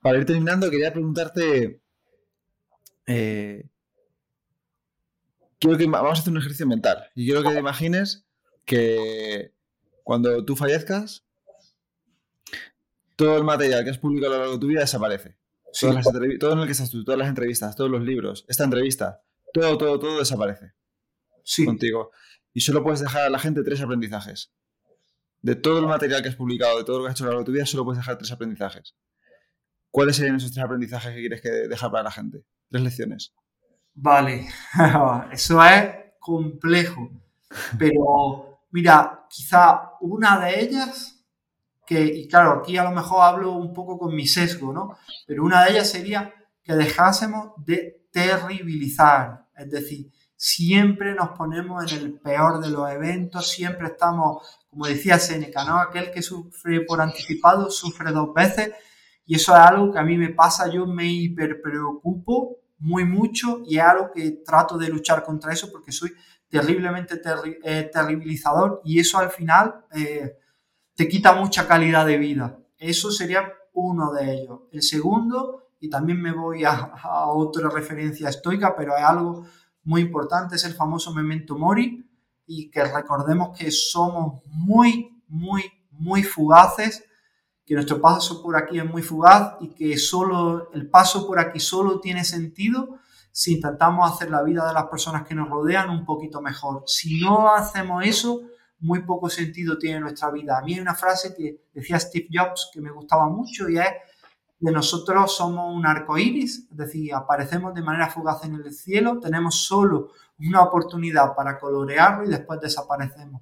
Para 0.01 0.17
ir 0.17 0.25
terminando, 0.25 0.69
quería 0.69 0.91
preguntarte. 0.91 1.81
Eh, 3.05 3.69
quiero 5.59 5.77
que 5.77 5.85
vamos 5.85 6.19
a 6.19 6.21
hacer 6.21 6.31
un 6.31 6.39
ejercicio 6.39 6.67
mental 6.67 7.09
y 7.15 7.25
quiero 7.25 7.41
que 7.41 7.53
te 7.53 7.59
imagines 7.59 8.25
que 8.65 9.53
cuando 10.03 10.43
tú 10.43 10.55
fallezcas, 10.55 11.25
todo 13.15 13.37
el 13.37 13.43
material 13.43 13.83
que 13.83 13.89
has 13.89 13.97
publicado 13.97 14.33
a 14.33 14.37
lo 14.37 14.41
largo 14.41 14.53
de 14.55 14.59
tu 14.59 14.67
vida 14.67 14.81
desaparece. 14.81 15.37
todo 16.39 16.53
en 16.53 16.59
el 16.59 16.65
que 16.65 16.71
estás 16.71 16.89
tú, 16.89 17.03
todas 17.03 17.17
las 17.17 17.29
entrevistas, 17.29 17.75
todos 17.75 17.89
los 17.89 18.03
libros, 18.03 18.45
esta 18.47 18.63
entrevista, 18.63 19.23
todo, 19.53 19.77
todo, 19.77 19.99
todo 19.99 20.19
desaparece. 20.19 20.73
contigo. 21.65 22.11
Y 22.53 22.61
solo 22.61 22.83
puedes 22.83 22.99
dejar 22.99 23.23
a 23.23 23.29
la 23.29 23.39
gente 23.39 23.63
tres 23.63 23.81
aprendizajes. 23.81 24.51
De 25.41 25.55
todo 25.55 25.79
el 25.79 25.85
material 25.85 26.21
que 26.21 26.29
has 26.29 26.35
publicado, 26.35 26.77
de 26.77 26.83
todo 26.83 26.97
lo 26.97 27.03
que 27.03 27.09
has 27.09 27.15
hecho 27.15 27.23
a 27.23 27.27
lo 27.27 27.31
largo 27.31 27.43
de 27.43 27.45
tu 27.45 27.51
vida, 27.53 27.65
solo 27.65 27.85
puedes 27.85 27.99
dejar 27.99 28.17
tres 28.17 28.31
aprendizajes. 28.31 28.95
¿Cuáles 29.97 30.17
serían 30.17 30.35
esos 30.35 30.51
tres 30.51 30.63
aprendizajes 30.63 31.11
que 31.11 31.21
quieres 31.21 31.41
que 31.41 31.49
dejar 31.49 31.89
para 31.89 32.03
la 32.03 32.11
gente? 32.11 32.43
Tres 32.69 32.83
lecciones. 32.83 33.33
Vale, 33.95 34.47
eso 35.31 35.63
es 35.63 35.89
complejo. 36.19 37.09
Pero 37.79 38.59
mira, 38.69 39.25
quizá 39.27 39.93
una 40.01 40.39
de 40.39 40.61
ellas, 40.61 41.25
que, 41.83 41.99
y 42.05 42.27
claro, 42.27 42.59
aquí 42.59 42.77
a 42.77 42.83
lo 42.83 42.91
mejor 42.91 43.23
hablo 43.23 43.53
un 43.53 43.73
poco 43.73 43.97
con 43.97 44.13
mi 44.13 44.27
sesgo, 44.27 44.71
¿no? 44.71 44.99
Pero 45.25 45.43
una 45.43 45.63
de 45.65 45.71
ellas 45.71 45.89
sería 45.89 46.31
que 46.61 46.75
dejásemos 46.75 47.53
de 47.65 48.07
terribilizar, 48.11 49.47
es 49.55 49.71
decir, 49.71 50.11
siempre 50.35 51.15
nos 51.15 51.29
ponemos 51.29 51.91
en 51.91 51.97
el 51.97 52.19
peor 52.19 52.61
de 52.61 52.69
los 52.69 52.87
eventos, 52.91 53.49
siempre 53.49 53.87
estamos, 53.87 54.45
como 54.69 54.85
decía 54.85 55.17
Seneca, 55.17 55.63
¿no? 55.63 55.79
Aquel 55.79 56.11
que 56.11 56.21
sufre 56.21 56.81
por 56.81 57.01
anticipado 57.01 57.71
sufre 57.71 58.11
dos 58.11 58.31
veces 58.31 58.73
y 59.27 59.35
eso 59.35 59.53
es 59.53 59.59
algo 59.59 59.91
que 59.91 59.99
a 59.99 60.03
mí 60.03 60.17
me 60.17 60.29
pasa, 60.29 60.71
yo 60.71 60.87
me 60.87 61.05
hiperpreocupo 61.05 62.59
muy 62.79 63.03
mucho 63.03 63.61
y 63.67 63.77
es 63.77 63.83
algo 63.83 64.09
que 64.13 64.41
trato 64.45 64.77
de 64.77 64.87
luchar 64.87 65.21
contra 65.21 65.51
eso 65.51 65.69
porque 65.69 65.91
soy 65.91 66.13
terriblemente 66.47 67.21
eh, 67.63 67.89
terribilizador 67.91 68.81
y 68.85 68.99
eso 68.99 69.17
al 69.17 69.29
final 69.29 69.85
eh, 69.93 70.37
te 70.95 71.09
quita 71.09 71.33
mucha 71.33 71.67
calidad 71.67 72.05
de 72.05 72.17
vida. 72.17 72.57
Eso 72.77 73.11
sería 73.11 73.51
uno 73.73 74.13
de 74.13 74.33
ellos. 74.33 74.61
El 74.71 74.81
segundo, 74.81 75.71
y 75.81 75.89
también 75.89 76.21
me 76.21 76.31
voy 76.31 76.63
a, 76.63 76.71
a 76.71 77.27
otra 77.27 77.69
referencia 77.69 78.29
estoica, 78.29 78.77
pero 78.77 78.95
es 78.95 79.03
algo 79.03 79.45
muy 79.83 80.01
importante, 80.01 80.55
es 80.55 80.63
el 80.63 80.73
famoso 80.73 81.13
memento 81.13 81.57
mori 81.57 82.09
y 82.45 82.71
que 82.71 82.81
recordemos 82.85 83.57
que 83.57 83.71
somos 83.71 84.41
muy, 84.45 85.21
muy, 85.27 85.63
muy 85.91 86.23
fugaces 86.23 87.03
que 87.67 87.75
nuestro 87.75 87.99
paso 87.99 88.41
por 88.41 88.55
aquí 88.55 88.79
es 88.79 88.85
muy 88.85 89.01
fugaz 89.01 89.57
y 89.59 89.67
que 89.75 89.97
solo 89.97 90.71
el 90.71 90.89
paso 90.89 91.27
por 91.27 91.37
aquí 91.37 91.59
solo 91.59 91.99
tiene 91.99 92.23
sentido 92.23 92.99
si 93.29 93.55
intentamos 93.55 94.09
hacer 94.09 94.31
la 94.31 94.41
vida 94.41 94.65
de 94.65 94.73
las 94.73 94.85
personas 94.85 95.27
que 95.27 95.35
nos 95.35 95.49
rodean 95.49 95.89
un 95.89 96.05
poquito 96.05 96.41
mejor. 96.41 96.83
Si 96.87 97.19
no 97.19 97.53
hacemos 97.53 98.05
eso, 98.05 98.41
muy 98.79 99.03
poco 99.03 99.29
sentido 99.29 99.77
tiene 99.77 99.99
nuestra 99.99 100.31
vida. 100.31 100.57
A 100.57 100.61
mí 100.61 100.75
hay 100.75 100.79
una 100.79 100.95
frase 100.95 101.35
que 101.35 101.65
decía 101.73 101.99
Steve 101.99 102.29
Jobs 102.31 102.71
que 102.73 102.79
me 102.79 102.89
gustaba 102.89 103.27
mucho 103.27 103.67
y 103.67 103.77
es 103.77 103.89
de 104.59 104.71
nosotros 104.71 105.35
somos 105.35 105.75
un 105.75 105.85
arco 105.85 106.17
iris, 106.17 106.67
es 106.71 106.77
decir, 106.77 107.13
aparecemos 107.13 107.73
de 107.73 107.81
manera 107.81 108.09
fugaz 108.09 108.45
en 108.45 108.55
el 108.55 108.73
cielo, 108.73 109.19
tenemos 109.19 109.55
solo 109.55 110.11
una 110.39 110.63
oportunidad 110.63 111.35
para 111.35 111.59
colorearlo 111.59 112.23
y 112.23 112.29
después 112.29 112.61
desaparecemos. 112.61 113.41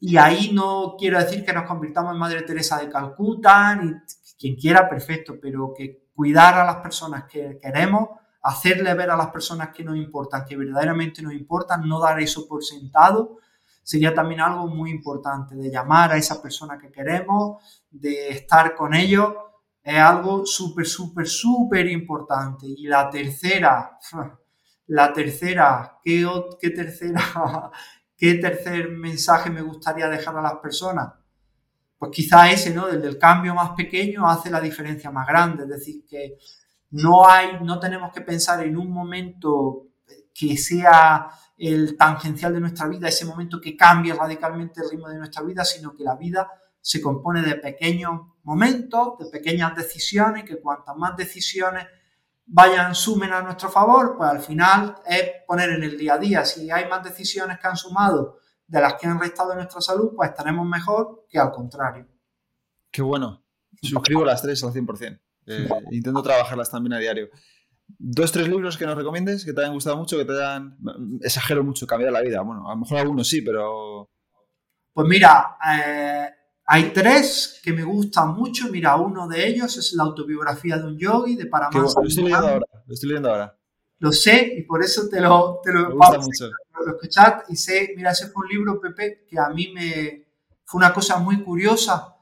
Y 0.00 0.16
ahí 0.16 0.50
no 0.52 0.96
quiero 0.98 1.18
decir 1.18 1.44
que 1.44 1.52
nos 1.52 1.64
convirtamos 1.64 2.14
en 2.14 2.18
Madre 2.18 2.42
Teresa 2.42 2.78
de 2.78 2.88
Calcuta, 2.88 3.76
ni 3.76 3.92
quien 4.38 4.56
quiera, 4.56 4.88
perfecto, 4.88 5.34
pero 5.40 5.74
que 5.76 6.08
cuidar 6.14 6.54
a 6.54 6.64
las 6.64 6.76
personas 6.76 7.24
que 7.24 7.58
queremos, 7.60 8.08
hacerle 8.42 8.94
ver 8.94 9.10
a 9.10 9.16
las 9.16 9.28
personas 9.28 9.68
que 9.68 9.84
nos 9.84 9.96
importan, 9.96 10.46
que 10.46 10.56
verdaderamente 10.56 11.20
nos 11.20 11.34
importan, 11.34 11.86
no 11.86 12.00
dar 12.00 12.18
eso 12.18 12.48
por 12.48 12.64
sentado, 12.64 13.36
sería 13.82 14.14
también 14.14 14.40
algo 14.40 14.66
muy 14.66 14.90
importante, 14.90 15.54
de 15.54 15.70
llamar 15.70 16.12
a 16.12 16.16
esa 16.16 16.40
persona 16.40 16.78
que 16.78 16.90
queremos, 16.90 17.62
de 17.90 18.30
estar 18.30 18.74
con 18.74 18.94
ellos, 18.94 19.34
es 19.82 19.98
algo 19.98 20.46
súper, 20.46 20.86
súper, 20.86 21.26
súper 21.26 21.86
importante. 21.88 22.66
Y 22.66 22.86
la 22.86 23.10
tercera, 23.10 23.98
la 24.86 25.12
tercera, 25.12 25.98
¿qué, 26.02 26.26
qué 26.58 26.70
tercera? 26.70 27.70
¿Qué 28.20 28.34
tercer 28.34 28.90
mensaje 28.90 29.48
me 29.48 29.62
gustaría 29.62 30.06
dejar 30.06 30.36
a 30.36 30.42
las 30.42 30.56
personas? 30.56 31.10
Pues 31.96 32.10
quizá 32.14 32.50
ese, 32.50 32.74
¿no? 32.74 32.86
Desde 32.86 33.08
el 33.08 33.18
cambio 33.18 33.54
más 33.54 33.70
pequeño 33.70 34.28
hace 34.28 34.50
la 34.50 34.60
diferencia 34.60 35.10
más 35.10 35.26
grande. 35.26 35.62
Es 35.62 35.70
decir, 35.70 36.04
que 36.06 36.36
no 36.90 37.26
hay, 37.26 37.58
no 37.62 37.80
tenemos 37.80 38.12
que 38.12 38.20
pensar 38.20 38.62
en 38.62 38.76
un 38.76 38.90
momento 38.90 39.86
que 40.34 40.54
sea 40.58 41.30
el 41.56 41.96
tangencial 41.96 42.52
de 42.52 42.60
nuestra 42.60 42.88
vida, 42.88 43.08
ese 43.08 43.24
momento 43.24 43.58
que 43.58 43.74
cambie 43.74 44.12
radicalmente 44.12 44.82
el 44.82 44.90
ritmo 44.90 45.08
de 45.08 45.16
nuestra 45.16 45.42
vida, 45.42 45.64
sino 45.64 45.96
que 45.96 46.04
la 46.04 46.16
vida 46.16 46.46
se 46.78 47.00
compone 47.00 47.40
de 47.40 47.54
pequeños 47.54 48.20
momentos, 48.42 49.16
de 49.18 49.30
pequeñas 49.30 49.74
decisiones, 49.74 50.44
que 50.44 50.60
cuantas 50.60 50.94
más 50.94 51.16
decisiones 51.16 51.86
vayan, 52.52 52.94
sumen 52.94 53.32
a 53.32 53.42
nuestro 53.42 53.70
favor, 53.70 54.16
pues 54.16 54.28
al 54.28 54.40
final 54.40 54.96
es 55.06 55.30
poner 55.46 55.70
en 55.70 55.84
el 55.84 55.96
día 55.96 56.14
a 56.14 56.18
día. 56.18 56.44
Si 56.44 56.70
hay 56.70 56.88
más 56.88 57.02
decisiones 57.02 57.58
que 57.58 57.68
han 57.68 57.76
sumado 57.76 58.38
de 58.66 58.80
las 58.80 58.94
que 58.94 59.06
han 59.06 59.20
restado 59.20 59.52
en 59.52 59.58
nuestra 59.58 59.80
salud, 59.80 60.12
pues 60.16 60.30
estaremos 60.30 60.66
mejor 60.66 61.26
que 61.28 61.38
al 61.38 61.52
contrario. 61.52 62.06
Qué 62.90 63.02
bueno. 63.02 63.44
Suscribo 63.80 64.24
las 64.24 64.42
tres 64.42 64.62
al 64.64 64.72
100%. 64.72 65.20
Eh, 65.46 65.68
intento 65.92 66.22
trabajarlas 66.22 66.70
también 66.70 66.92
a 66.94 66.98
diario. 66.98 67.30
¿Dos, 67.86 68.30
tres 68.30 68.48
libros 68.48 68.76
que 68.76 68.86
nos 68.86 68.96
recomiendes, 68.96 69.44
que 69.44 69.52
te 69.52 69.60
hayan 69.60 69.74
gustado 69.74 69.96
mucho, 69.96 70.16
que 70.16 70.24
te 70.24 70.32
hayan, 70.32 70.76
exagero 71.22 71.64
mucho, 71.64 71.86
cambiado 71.86 72.12
la 72.12 72.20
vida? 72.20 72.40
Bueno, 72.42 72.68
a 72.68 72.74
lo 72.74 72.80
mejor 72.80 72.98
algunos 72.98 73.28
sí, 73.28 73.42
pero... 73.42 74.10
Pues 74.92 75.08
mira, 75.08 75.56
eh, 75.72 76.28
hay 76.72 76.92
tres 76.92 77.60
que 77.64 77.72
me 77.72 77.82
gustan 77.82 78.32
mucho. 78.32 78.68
Mira, 78.70 78.94
uno 78.94 79.26
de 79.26 79.44
ellos 79.44 79.76
es 79.76 79.92
la 79.94 80.04
autobiografía 80.04 80.78
de 80.78 80.84
un 80.84 80.96
yogi 80.96 81.34
de 81.34 81.46
Paramat. 81.46 81.74
Lo 81.74 81.86
estoy 82.04 82.24
leyendo 82.24 82.46
ahora. 82.46 82.66
Lo 82.86 82.94
estoy 82.94 83.08
leyendo 83.08 83.28
ahora. 83.28 83.58
Lo 83.98 84.12
sé 84.12 84.54
y 84.56 84.62
por 84.62 84.80
eso 84.80 85.08
te 85.08 85.20
lo, 85.20 85.60
te 85.64 85.72
lo, 85.72 85.90
mucho. 85.90 86.48
lo 86.86 86.96
y 87.48 87.56
sé, 87.56 87.92
mira, 87.96 88.12
ese 88.12 88.28
fue 88.28 88.44
un 88.44 88.48
libro, 88.50 88.80
Pepe, 88.80 89.26
que 89.28 89.36
a 89.36 89.48
mí 89.48 89.72
me 89.74 90.28
fue 90.64 90.78
una 90.78 90.94
cosa 90.94 91.18
muy 91.18 91.42
curiosa 91.42 92.14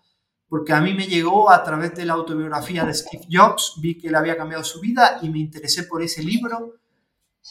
porque 0.49 0.73
a 0.73 0.81
mí 0.81 0.95
me 0.95 1.07
llegó 1.07 1.51
a 1.51 1.63
través 1.63 1.95
de 1.95 2.07
la 2.07 2.15
autobiografía 2.15 2.87
de 2.87 2.95
Steve 2.95 3.27
Jobs, 3.31 3.75
vi 3.83 3.99
que 3.99 4.09
él 4.09 4.15
había 4.15 4.39
cambiado 4.39 4.65
su 4.65 4.81
vida 4.81 5.19
y 5.21 5.29
me 5.29 5.41
interesé 5.41 5.83
por 5.83 6.03
ese 6.03 6.23
libro. 6.23 6.77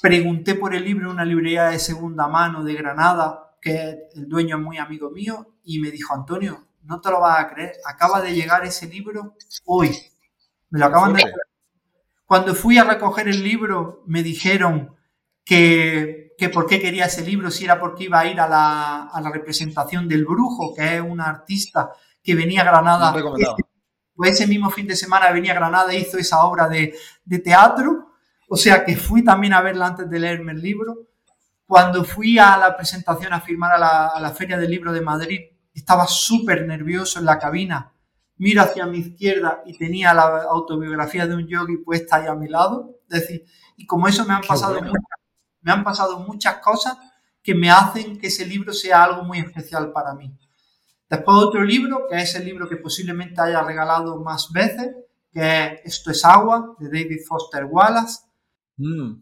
Pregunté 0.01 0.55
por 0.55 0.73
el 0.73 0.83
libro 0.83 1.05
en 1.05 1.11
una 1.11 1.25
librería 1.25 1.65
de 1.65 1.77
segunda 1.77 2.27
mano 2.27 2.63
de 2.63 2.73
Granada, 2.73 3.55
que 3.61 4.09
el 4.15 4.27
dueño 4.27 4.57
es 4.57 4.63
muy 4.63 4.79
amigo 4.79 5.11
mío, 5.11 5.57
y 5.63 5.79
me 5.79 5.91
dijo, 5.91 6.15
Antonio, 6.15 6.66
no 6.87 7.01
te 7.01 7.11
lo 7.11 7.19
vas 7.19 7.39
a 7.39 7.49
creer, 7.49 7.73
acaba 7.85 8.21
de 8.21 8.33
llegar 8.33 8.65
ese 8.65 8.87
libro 8.87 9.35
hoy. 9.65 9.95
Me 10.69 10.79
lo 10.79 10.85
acaban 10.85 11.13
de... 11.13 11.23
Cuando 12.25 12.55
fui 12.55 12.77
a 12.77 12.83
recoger 12.83 13.27
el 13.27 13.43
libro, 13.43 14.03
me 14.05 14.23
dijeron 14.23 14.95
que, 15.43 16.33
que 16.37 16.49
por 16.49 16.65
qué 16.65 16.79
quería 16.79 17.05
ese 17.05 17.21
libro, 17.21 17.51
si 17.51 17.65
era 17.65 17.79
porque 17.79 18.05
iba 18.05 18.19
a 18.19 18.27
ir 18.27 18.39
a 18.39 18.47
la, 18.47 19.03
a 19.07 19.21
la 19.21 19.29
representación 19.29 20.07
del 20.07 20.25
Brujo, 20.25 20.73
que 20.73 20.95
es 20.95 21.01
un 21.01 21.21
artista 21.21 21.91
que 22.23 22.35
venía 22.35 22.61
a 22.61 22.65
Granada. 22.65 23.13
pues 24.15 24.31
ese 24.31 24.47
mismo 24.47 24.69
fin 24.69 24.87
de 24.87 24.95
semana 24.95 25.31
venía 25.31 25.51
a 25.51 25.55
Granada 25.55 25.93
e 25.93 25.99
hizo 25.99 26.17
esa 26.17 26.43
obra 26.43 26.67
de, 26.67 26.95
de 27.23 27.39
teatro. 27.39 28.13
O 28.49 28.55
sea 28.57 28.83
que 28.83 28.95
fui 28.95 29.23
también 29.23 29.53
a 29.53 29.61
verla 29.61 29.87
antes 29.87 30.09
de 30.09 30.19
leerme 30.19 30.53
el 30.53 30.61
libro. 30.61 31.07
Cuando 31.65 32.03
fui 32.05 32.39
a 32.39 32.57
la 32.57 32.75
presentación 32.75 33.33
a 33.33 33.41
firmar 33.41 33.73
a 33.73 33.77
la, 33.77 34.07
a 34.07 34.19
la 34.21 34.31
Feria 34.31 34.57
del 34.57 34.71
Libro 34.71 34.93
de 34.93 35.01
Madrid, 35.01 35.41
estaba 35.79 36.07
súper 36.07 36.65
nervioso 36.65 37.19
en 37.19 37.25
la 37.25 37.37
cabina. 37.37 37.93
Miro 38.37 38.61
hacia 38.61 38.85
mi 38.85 38.99
izquierda 38.99 39.61
y 39.65 39.77
tenía 39.77 40.13
la 40.13 40.43
autobiografía 40.43 41.27
de 41.27 41.35
un 41.35 41.47
yogi 41.47 41.77
puesta 41.77 42.17
ahí 42.17 42.27
a 42.27 42.35
mi 42.35 42.47
lado. 42.47 42.99
Es 43.09 43.21
decir, 43.21 43.45
y 43.75 43.85
como 43.85 44.07
eso 44.07 44.25
me 44.25 44.33
han, 44.33 44.41
pasado 44.41 44.81
muchas, 44.81 45.03
me 45.61 45.71
han 45.71 45.83
pasado 45.83 46.19
muchas 46.19 46.57
cosas 46.57 46.97
que 47.41 47.55
me 47.55 47.69
hacen 47.69 48.19
que 48.19 48.27
ese 48.27 48.45
libro 48.45 48.73
sea 48.73 49.03
algo 49.03 49.23
muy 49.23 49.39
especial 49.39 49.91
para 49.91 50.13
mí. 50.13 50.35
Después 51.09 51.37
otro 51.37 51.63
libro, 51.63 52.05
que 52.09 52.17
es 52.17 52.35
el 52.35 52.45
libro 52.45 52.67
que 52.67 52.77
posiblemente 52.77 53.39
haya 53.39 53.63
regalado 53.63 54.19
más 54.21 54.51
veces, 54.51 54.95
que 55.31 55.65
es 55.83 55.97
Esto 55.97 56.11
es 56.11 56.25
agua, 56.25 56.75
de 56.79 56.87
David 56.87 57.19
Foster 57.25 57.65
Wallace, 57.65 58.23
mm. 58.77 59.13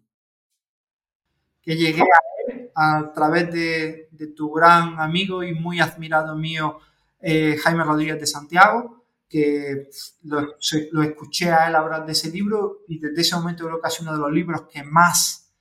que 1.62 1.76
llegué 1.76 2.02
a 2.02 2.35
a 2.76 3.12
través 3.14 3.52
de, 3.52 4.10
tu 4.36 4.52
gran 4.52 5.00
amigo 5.00 5.44
y 5.44 5.54
muy 5.54 5.80
admirado 5.80 6.36
mío, 6.36 6.80
eh, 7.22 7.58
Jaime 7.58 7.84
Rodríguez 7.84 8.20
de 8.20 8.28
Santiago, 8.28 9.06
que 9.30 9.90
lo, 10.24 11.02
escuché 11.04 11.52
a 11.52 11.68
él 11.68 11.76
hablar 11.76 12.06
de 12.06 12.12
ese 12.12 12.30
libro 12.30 12.82
y 12.88 13.00
desde 13.00 13.22
ese 13.22 13.36
momento 13.36 13.66
creo 13.66 13.82
que 13.82 13.88
es 13.88 14.00
uno 14.00 14.14
de 14.14 14.20
los 14.20 14.32
libros 14.32 14.64
que 14.72 14.84
más 14.84 15.54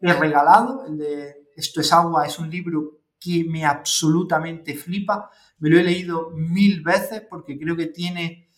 he 0.00 0.12
regalado. 0.12 0.86
El 0.86 0.98
de 0.98 1.48
Esto 1.54 1.80
es 1.80 1.92
agua 1.92 2.26
es 2.26 2.38
un 2.38 2.50
libro 2.50 3.00
que 3.20 3.44
me 3.44 3.64
absolutamente 3.64 4.74
flipa. 4.74 5.30
Me 5.58 5.68
lo 5.68 5.78
he 5.78 5.84
leído 5.84 6.30
mil 6.30 6.82
veces 6.82 7.22
porque 7.28 7.58
creo 7.58 7.76
que 7.76 7.86
tiene 7.86 8.48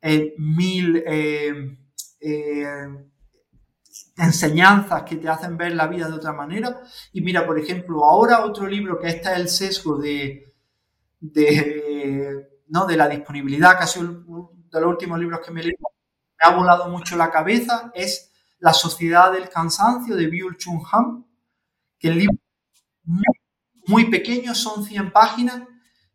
eh, 0.00 0.34
mil 0.38 1.02
eh, 1.04 1.76
enseñanzas 4.18 5.04
que 5.04 5.16
te 5.16 5.28
hacen 5.28 5.56
ver 5.56 5.74
la 5.74 5.86
vida 5.86 6.08
de 6.08 6.14
otra 6.14 6.32
manera. 6.32 6.82
Y 7.12 7.20
mira, 7.20 7.46
por 7.46 7.58
ejemplo, 7.58 8.04
ahora 8.04 8.44
otro 8.44 8.66
libro 8.66 8.98
que 8.98 9.08
está 9.08 9.36
el 9.36 9.48
sesgo 9.48 9.96
de, 9.96 10.54
de, 11.20 12.48
¿no? 12.68 12.86
de 12.86 12.96
la 12.96 13.08
disponibilidad, 13.08 13.78
casi 13.78 14.00
uno 14.00 14.52
de 14.70 14.80
los 14.80 14.90
últimos 14.90 15.18
libros 15.18 15.40
que 15.44 15.52
me 15.52 15.62
leído, 15.62 15.78
me 16.38 16.50
ha 16.50 16.56
volado 16.56 16.88
mucho 16.88 17.16
la 17.16 17.30
cabeza, 17.30 17.90
es 17.94 18.32
La 18.60 18.72
sociedad 18.72 19.32
del 19.32 19.48
cansancio 19.48 20.16
de 20.16 20.26
Byul 20.26 20.56
Chung 20.56 20.82
Han, 20.90 21.24
que 21.98 22.08
el 22.08 22.18
libro 22.18 22.38
muy, 23.86 24.10
pequeños, 24.10 24.58
son 24.58 24.84
100 24.84 25.12
páginas, 25.12 25.62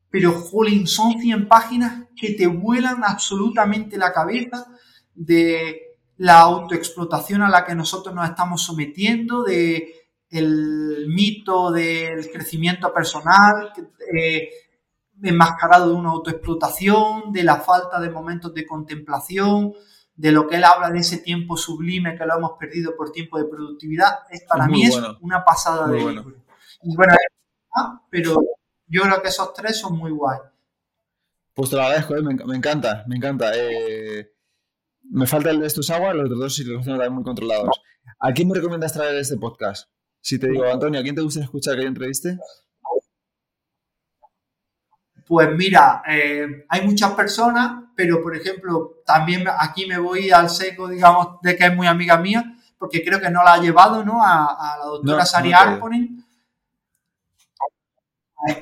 pero 0.10 0.34
jolín, 0.34 0.86
son 0.86 1.20
100 1.20 1.48
páginas 1.48 2.08
que 2.16 2.34
te 2.34 2.46
vuelan 2.46 3.04
absolutamente 3.04 3.98
la 3.98 4.14
cabeza 4.14 4.68
de 5.16 5.83
la 6.18 6.40
autoexplotación 6.40 7.42
a 7.42 7.50
la 7.50 7.66
que 7.66 7.76
nosotros 7.76 8.14
nos 8.14 8.30
estamos 8.30 8.62
sometiendo, 8.62 9.44
de 9.44 9.94
el 10.30 11.06
mito 11.10 11.72
del 11.72 12.32
crecimiento 12.32 12.92
personal, 12.92 13.72
eh, 14.18 14.50
enmascarado 15.22 15.90
de 15.90 15.96
una 15.96 16.10
autoexplotación, 16.10 17.32
de 17.32 17.44
la 17.44 17.58
falta 17.58 18.00
de 18.00 18.10
momentos 18.10 18.54
de 18.54 18.66
contemplación, 18.66 19.74
de 20.16 20.32
lo 20.32 20.48
que 20.48 20.58
él 20.58 20.64
habla 20.64 20.90
de 20.90 21.00
ese 21.00 21.18
tiempo 21.18 21.58
sublime 21.58 22.16
que 22.18 22.26
lo 22.26 22.38
hemos 22.38 22.52
perdido 22.60 22.96
por 22.96 23.12
tiempo 23.12 23.38
de 23.38 23.46
productividad, 23.46 24.20
es, 24.30 24.44
para 24.44 24.68
mí 24.68 24.86
es 24.86 25.00
una 25.22 25.44
pasada 25.44 25.88
de 25.88 25.98
libro. 26.00 26.34
Y 26.82 26.96
bueno, 26.96 27.16
pero 28.10 28.42
yo 28.88 29.02
creo 29.02 29.22
que 29.22 29.30
esos 29.30 29.54
tres 29.54 29.80
son 29.80 29.98
muy 29.98 30.12
guay. 30.12 30.40
Pues 31.54 31.70
te 31.70 31.76
lo 31.76 31.84
agradezco, 31.84 32.16
eh, 32.16 32.22
me, 32.22 32.56
encanta, 32.56 33.04
me 33.08 33.16
encanta. 33.16 33.52
Eh, 33.56 34.32
me 35.14 35.28
falta 35.28 35.52
el 35.52 35.60
de 35.60 35.68
estos 35.68 35.90
aguas, 35.92 36.16
los 36.16 36.26
otros 36.26 36.40
dos 36.40 36.56
sí 36.56 36.64
los 36.64 36.84
tengo 36.84 37.12
muy 37.12 37.24
controlados. 37.24 37.82
¿A 38.20 38.34
quién 38.34 38.48
me 38.48 38.56
recomiendas 38.56 38.94
traer 38.94 39.16
este 39.16 39.38
podcast? 39.38 39.88
Si 40.20 40.40
te 40.40 40.48
digo, 40.48 40.66
Antonio, 40.66 41.00
¿a 41.00 41.04
quién 41.04 41.16
te 41.16 41.22
gusta 41.22 41.42
escuchar 41.42 41.76
que 41.76 41.84
yo 41.84 41.88
entreviste? 41.88 42.40
Pues 45.28 45.50
mira, 45.56 46.02
eh, 46.08 46.66
hay 46.68 46.82
muchas 46.82 47.12
personas, 47.12 47.84
pero 47.96 48.24
por 48.24 48.36
ejemplo, 48.36 49.04
también 49.06 49.46
aquí 49.60 49.86
me 49.86 50.00
voy 50.00 50.32
al 50.32 50.50
seco, 50.50 50.88
digamos, 50.88 51.40
de 51.44 51.56
que 51.56 51.66
es 51.66 51.76
muy 51.76 51.86
amiga 51.86 52.18
mía, 52.18 52.58
porque 52.80 53.04
creo 53.04 53.22
que 53.22 53.30
no 53.30 53.44
la 53.44 53.54
ha 53.54 53.62
llevado, 53.62 54.04
¿no? 54.04 54.24
A, 54.24 54.78
la 54.80 54.86
doctora 54.86 55.26
Sari 55.26 55.54
Arponen. 55.54 56.26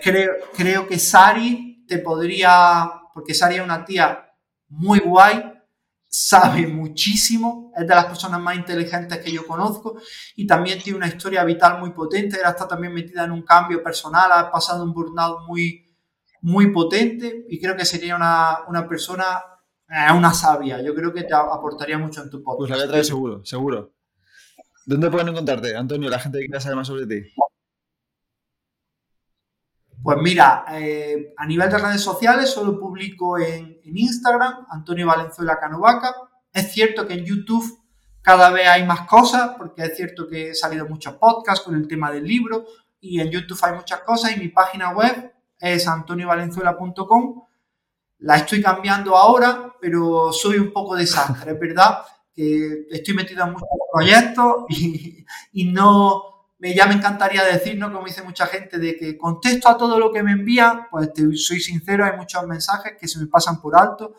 Creo, 0.03 0.33
creo 0.55 0.87
que 0.87 0.99
Sari 0.99 1.85
te 1.87 1.97
podría, 1.99 2.91
porque 3.13 3.33
Sari 3.33 3.55
es 3.55 3.61
una 3.61 3.85
tía 3.85 4.35
muy 4.67 4.99
guay, 4.99 5.50
sabe 6.13 6.67
muchísimo, 6.67 7.71
es 7.73 7.87
de 7.87 7.95
las 7.95 8.05
personas 8.05 8.41
más 8.41 8.57
inteligentes 8.57 9.17
que 9.19 9.31
yo 9.31 9.47
conozco 9.47 9.97
y 10.35 10.45
también 10.45 10.77
tiene 10.81 10.97
una 10.97 11.07
historia 11.07 11.41
vital 11.45 11.79
muy 11.79 11.91
potente, 11.91 12.37
ella 12.37 12.49
está 12.49 12.67
también 12.67 12.93
metida 12.93 13.23
en 13.23 13.31
un 13.31 13.43
cambio 13.43 13.81
personal, 13.81 14.29
ha 14.29 14.51
pasado 14.51 14.83
un 14.83 14.91
burnout 14.93 15.47
muy, 15.47 15.95
muy 16.41 16.69
potente 16.69 17.45
y 17.47 17.61
creo 17.61 17.77
que 17.77 17.85
sería 17.85 18.17
una, 18.17 18.57
una 18.67 18.85
persona, 18.89 19.41
eh, 19.87 20.11
una 20.13 20.33
sabia, 20.33 20.81
yo 20.81 20.93
creo 20.93 21.13
que 21.13 21.23
te 21.23 21.33
aportaría 21.33 21.97
mucho 21.97 22.21
en 22.23 22.29
tu 22.29 22.43
podcast. 22.43 22.57
Pues 22.57 22.69
la 22.71 22.75
voy 22.75 22.85
a 22.85 22.89
traer 22.89 23.05
seguro, 23.05 23.45
seguro. 23.45 23.93
¿Dónde 24.85 25.09
pueden 25.09 25.29
encontrarte, 25.29 25.77
Antonio, 25.77 26.09
la 26.09 26.19
gente 26.19 26.39
que 26.39 26.47
quiera 26.47 26.59
saber 26.59 26.75
más 26.75 26.87
sobre 26.87 27.07
ti? 27.07 27.25
Pues 30.03 30.17
mira, 30.19 30.65
eh, 30.71 31.33
a 31.37 31.45
nivel 31.45 31.69
de 31.69 31.77
redes 31.77 32.01
sociales 32.01 32.49
solo 32.49 32.79
publico 32.79 33.37
en, 33.37 33.79
Instagram, 33.83 34.65
Antonio 34.69 35.05
Valenzuela 35.05 35.59
Canovaca. 35.59 36.15
Es 36.51 36.71
cierto 36.71 37.05
que 37.05 37.13
en 37.13 37.25
YouTube 37.25 37.79
cada 38.21 38.49
vez 38.49 38.67
hay 38.67 38.85
más 38.85 39.01
cosas, 39.01 39.51
porque 39.57 39.83
es 39.83 39.95
cierto 39.95 40.27
que 40.27 40.51
he 40.51 40.55
salido 40.55 40.87
muchos 40.87 41.15
podcasts 41.15 41.65
con 41.65 41.75
el 41.75 41.87
tema 41.87 42.09
del 42.09 42.23
libro 42.23 42.65
y 43.01 43.19
en 43.19 43.29
YouTube 43.29 43.59
hay 43.63 43.73
muchas 43.75 43.99
cosas 44.01 44.35
y 44.35 44.39
mi 44.39 44.47
página 44.47 44.91
web 44.91 45.33
es 45.59 45.87
antoniovalenzuela.com. 45.87 47.43
La 48.19 48.37
estoy 48.37 48.61
cambiando 48.61 49.17
ahora, 49.17 49.75
pero 49.81 50.31
soy 50.31 50.57
un 50.57 50.71
poco 50.71 50.95
desastre, 50.95 51.53
¿verdad? 51.53 51.99
Que 52.33 52.85
estoy 52.89 53.13
metido 53.13 53.43
en 53.43 53.51
muchos 53.51 53.67
proyectos 53.91 54.65
y 55.51 55.65
no, 55.65 56.30
me, 56.61 56.75
ya 56.75 56.85
me 56.85 56.93
encantaría 56.93 57.43
decir, 57.43 57.77
¿no? 57.77 57.91
Como 57.91 58.05
dice 58.05 58.21
mucha 58.21 58.45
gente, 58.45 58.77
de 58.77 58.95
que 58.95 59.17
contesto 59.17 59.67
a 59.67 59.77
todo 59.77 59.97
lo 59.97 60.11
que 60.11 60.21
me 60.21 60.33
envían, 60.33 60.87
pues 60.91 61.11
te, 61.11 61.23
soy 61.35 61.59
sincero, 61.59 62.05
hay 62.05 62.15
muchos 62.15 62.45
mensajes 62.45 62.93
que 62.99 63.07
se 63.07 63.19
me 63.19 63.25
pasan 63.25 63.59
por 63.59 63.75
alto, 63.75 64.15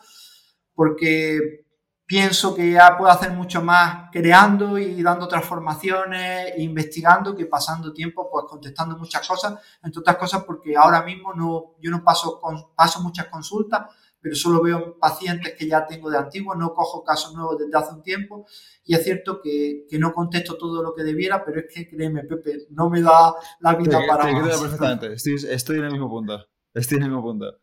porque 0.75 1.63
pienso 2.05 2.53
que 2.53 2.71
ya 2.71 2.97
puedo 2.97 3.09
hacer 3.09 3.31
mucho 3.31 3.63
más 3.63 4.09
creando 4.11 4.77
y 4.77 5.01
dando 5.01 5.25
transformaciones 5.25 6.53
investigando 6.57 7.33
que 7.33 7.45
pasando 7.45 7.93
tiempo 7.93 8.29
pues 8.29 8.45
contestando 8.49 8.97
muchas 8.97 9.25
cosas, 9.25 9.53
entre 9.81 10.01
otras 10.01 10.17
cosas 10.17 10.43
porque 10.43 10.75
ahora 10.75 11.01
mismo 11.01 11.33
no, 11.33 11.75
yo 11.79 11.89
no 11.89 12.03
paso, 12.03 12.41
paso 12.75 13.01
muchas 13.01 13.27
consultas, 13.27 13.83
pero 14.23 14.35
solo 14.35 14.63
veo 14.63 14.97
pacientes 14.97 15.53
que 15.53 15.67
ya 15.67 15.85
tengo 15.85 16.09
de 16.09 16.17
antiguo, 16.17 16.55
no 16.55 16.73
cojo 16.73 17.03
casos 17.03 17.35
nuevos 17.35 17.59
desde 17.59 17.77
hace 17.77 17.93
un 17.93 18.01
tiempo 18.01 18.47
y 18.85 18.95
es 18.95 19.03
cierto 19.03 19.41
que, 19.41 19.85
que 19.89 19.99
no 19.99 20.13
contesto 20.13 20.57
todo 20.57 20.81
lo 20.81 20.95
que 20.95 21.03
debiera, 21.03 21.43
pero 21.43 21.59
es 21.59 21.65
que 21.71 21.89
créeme, 21.89 22.23
Pepe, 22.23 22.67
no 22.69 22.89
me 22.89 23.01
da 23.01 23.33
la 23.59 23.75
vida 23.75 23.99
para 24.07 24.25
te 24.25 24.31
más. 24.31 24.61
perfectamente, 24.61 25.13
estoy, 25.13 25.35
estoy, 25.49 25.79
en 25.79 25.83
el 25.83 25.91
mismo 25.91 26.09
punto, 26.09 26.39
estoy 26.73 26.97
en 26.97 27.03
el 27.03 27.09
mismo 27.09 27.21
punto. 27.21 27.59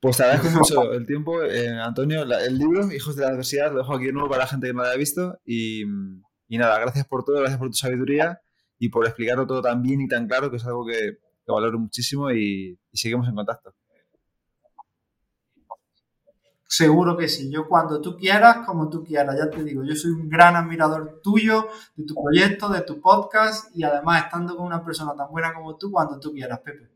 Pues 0.00 0.16
te 0.16 0.22
agradezco 0.22 0.48
mucho 0.58 0.92
el 0.92 1.04
tiempo, 1.04 1.42
eh, 1.42 1.70
Antonio, 1.70 2.22
el 2.22 2.56
libro, 2.56 2.92
Hijos 2.92 3.16
de 3.16 3.22
la 3.22 3.30
Adversidad, 3.30 3.72
lo 3.72 3.78
dejo 3.78 3.96
aquí 3.96 4.06
de 4.06 4.12
nuevo 4.12 4.28
para 4.28 4.44
la 4.44 4.48
gente 4.48 4.68
que 4.68 4.72
no 4.72 4.82
lo 4.82 4.88
haya 4.88 4.96
visto 4.96 5.40
y, 5.44 5.82
y 6.46 6.56
nada, 6.56 6.78
gracias 6.78 7.04
por 7.08 7.24
todo, 7.24 7.40
gracias 7.40 7.58
por 7.58 7.68
tu 7.68 7.74
sabiduría 7.74 8.40
y 8.78 8.90
por 8.90 9.04
explicarlo 9.06 9.44
todo 9.44 9.60
tan 9.60 9.82
bien 9.82 10.00
y 10.02 10.06
tan 10.06 10.28
claro, 10.28 10.52
que 10.52 10.58
es 10.58 10.64
algo 10.66 10.86
que, 10.86 11.18
que 11.44 11.52
valoro 11.52 11.80
muchísimo 11.80 12.30
y, 12.30 12.78
y 12.92 12.96
seguimos 12.96 13.28
en 13.28 13.34
contacto. 13.34 13.74
Seguro 16.70 17.16
que 17.16 17.28
sí. 17.28 17.50
Yo 17.50 17.66
cuando 17.66 17.98
tú 18.02 18.16
quieras, 18.16 18.58
como 18.66 18.90
tú 18.90 19.02
quieras, 19.02 19.36
ya 19.38 19.48
te 19.48 19.64
digo, 19.64 19.82
yo 19.84 19.96
soy 19.96 20.10
un 20.10 20.28
gran 20.28 20.54
admirador 20.54 21.20
tuyo, 21.22 21.66
de 21.96 22.04
tu 22.04 22.14
proyecto, 22.14 22.68
de 22.68 22.82
tu 22.82 23.00
podcast 23.00 23.74
y 23.74 23.84
además 23.84 24.24
estando 24.24 24.54
con 24.54 24.66
una 24.66 24.84
persona 24.84 25.14
tan 25.16 25.30
buena 25.30 25.54
como 25.54 25.76
tú, 25.76 25.90
cuando 25.90 26.20
tú 26.20 26.30
quieras, 26.30 26.60
Pepe. 26.60 26.90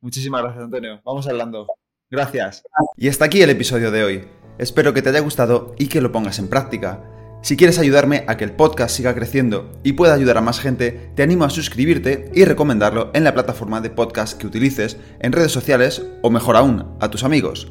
Muchísimas 0.00 0.42
gracias, 0.42 0.64
Antonio. 0.64 1.02
Vamos 1.04 1.28
hablando. 1.28 1.66
Gracias. 2.10 2.62
Y 2.96 3.08
hasta 3.08 3.26
aquí 3.26 3.42
el 3.42 3.50
episodio 3.50 3.90
de 3.90 4.02
hoy. 4.02 4.28
Espero 4.56 4.94
que 4.94 5.02
te 5.02 5.10
haya 5.10 5.20
gustado 5.20 5.74
y 5.78 5.88
que 5.88 6.00
lo 6.00 6.10
pongas 6.10 6.38
en 6.38 6.48
práctica. 6.48 7.04
Si 7.42 7.56
quieres 7.56 7.78
ayudarme 7.78 8.24
a 8.28 8.38
que 8.38 8.44
el 8.44 8.56
podcast 8.56 8.96
siga 8.96 9.14
creciendo 9.14 9.70
y 9.84 9.92
pueda 9.92 10.14
ayudar 10.14 10.38
a 10.38 10.40
más 10.40 10.58
gente, 10.58 11.12
te 11.14 11.22
animo 11.22 11.44
a 11.44 11.50
suscribirte 11.50 12.32
y 12.34 12.46
recomendarlo 12.46 13.10
en 13.12 13.24
la 13.24 13.34
plataforma 13.34 13.82
de 13.82 13.90
podcast 13.90 14.38
que 14.38 14.46
utilices, 14.46 14.96
en 15.20 15.32
redes 15.32 15.52
sociales 15.52 16.04
o 16.22 16.30
mejor 16.30 16.56
aún, 16.56 16.96
a 16.98 17.10
tus 17.10 17.24
amigos. 17.24 17.70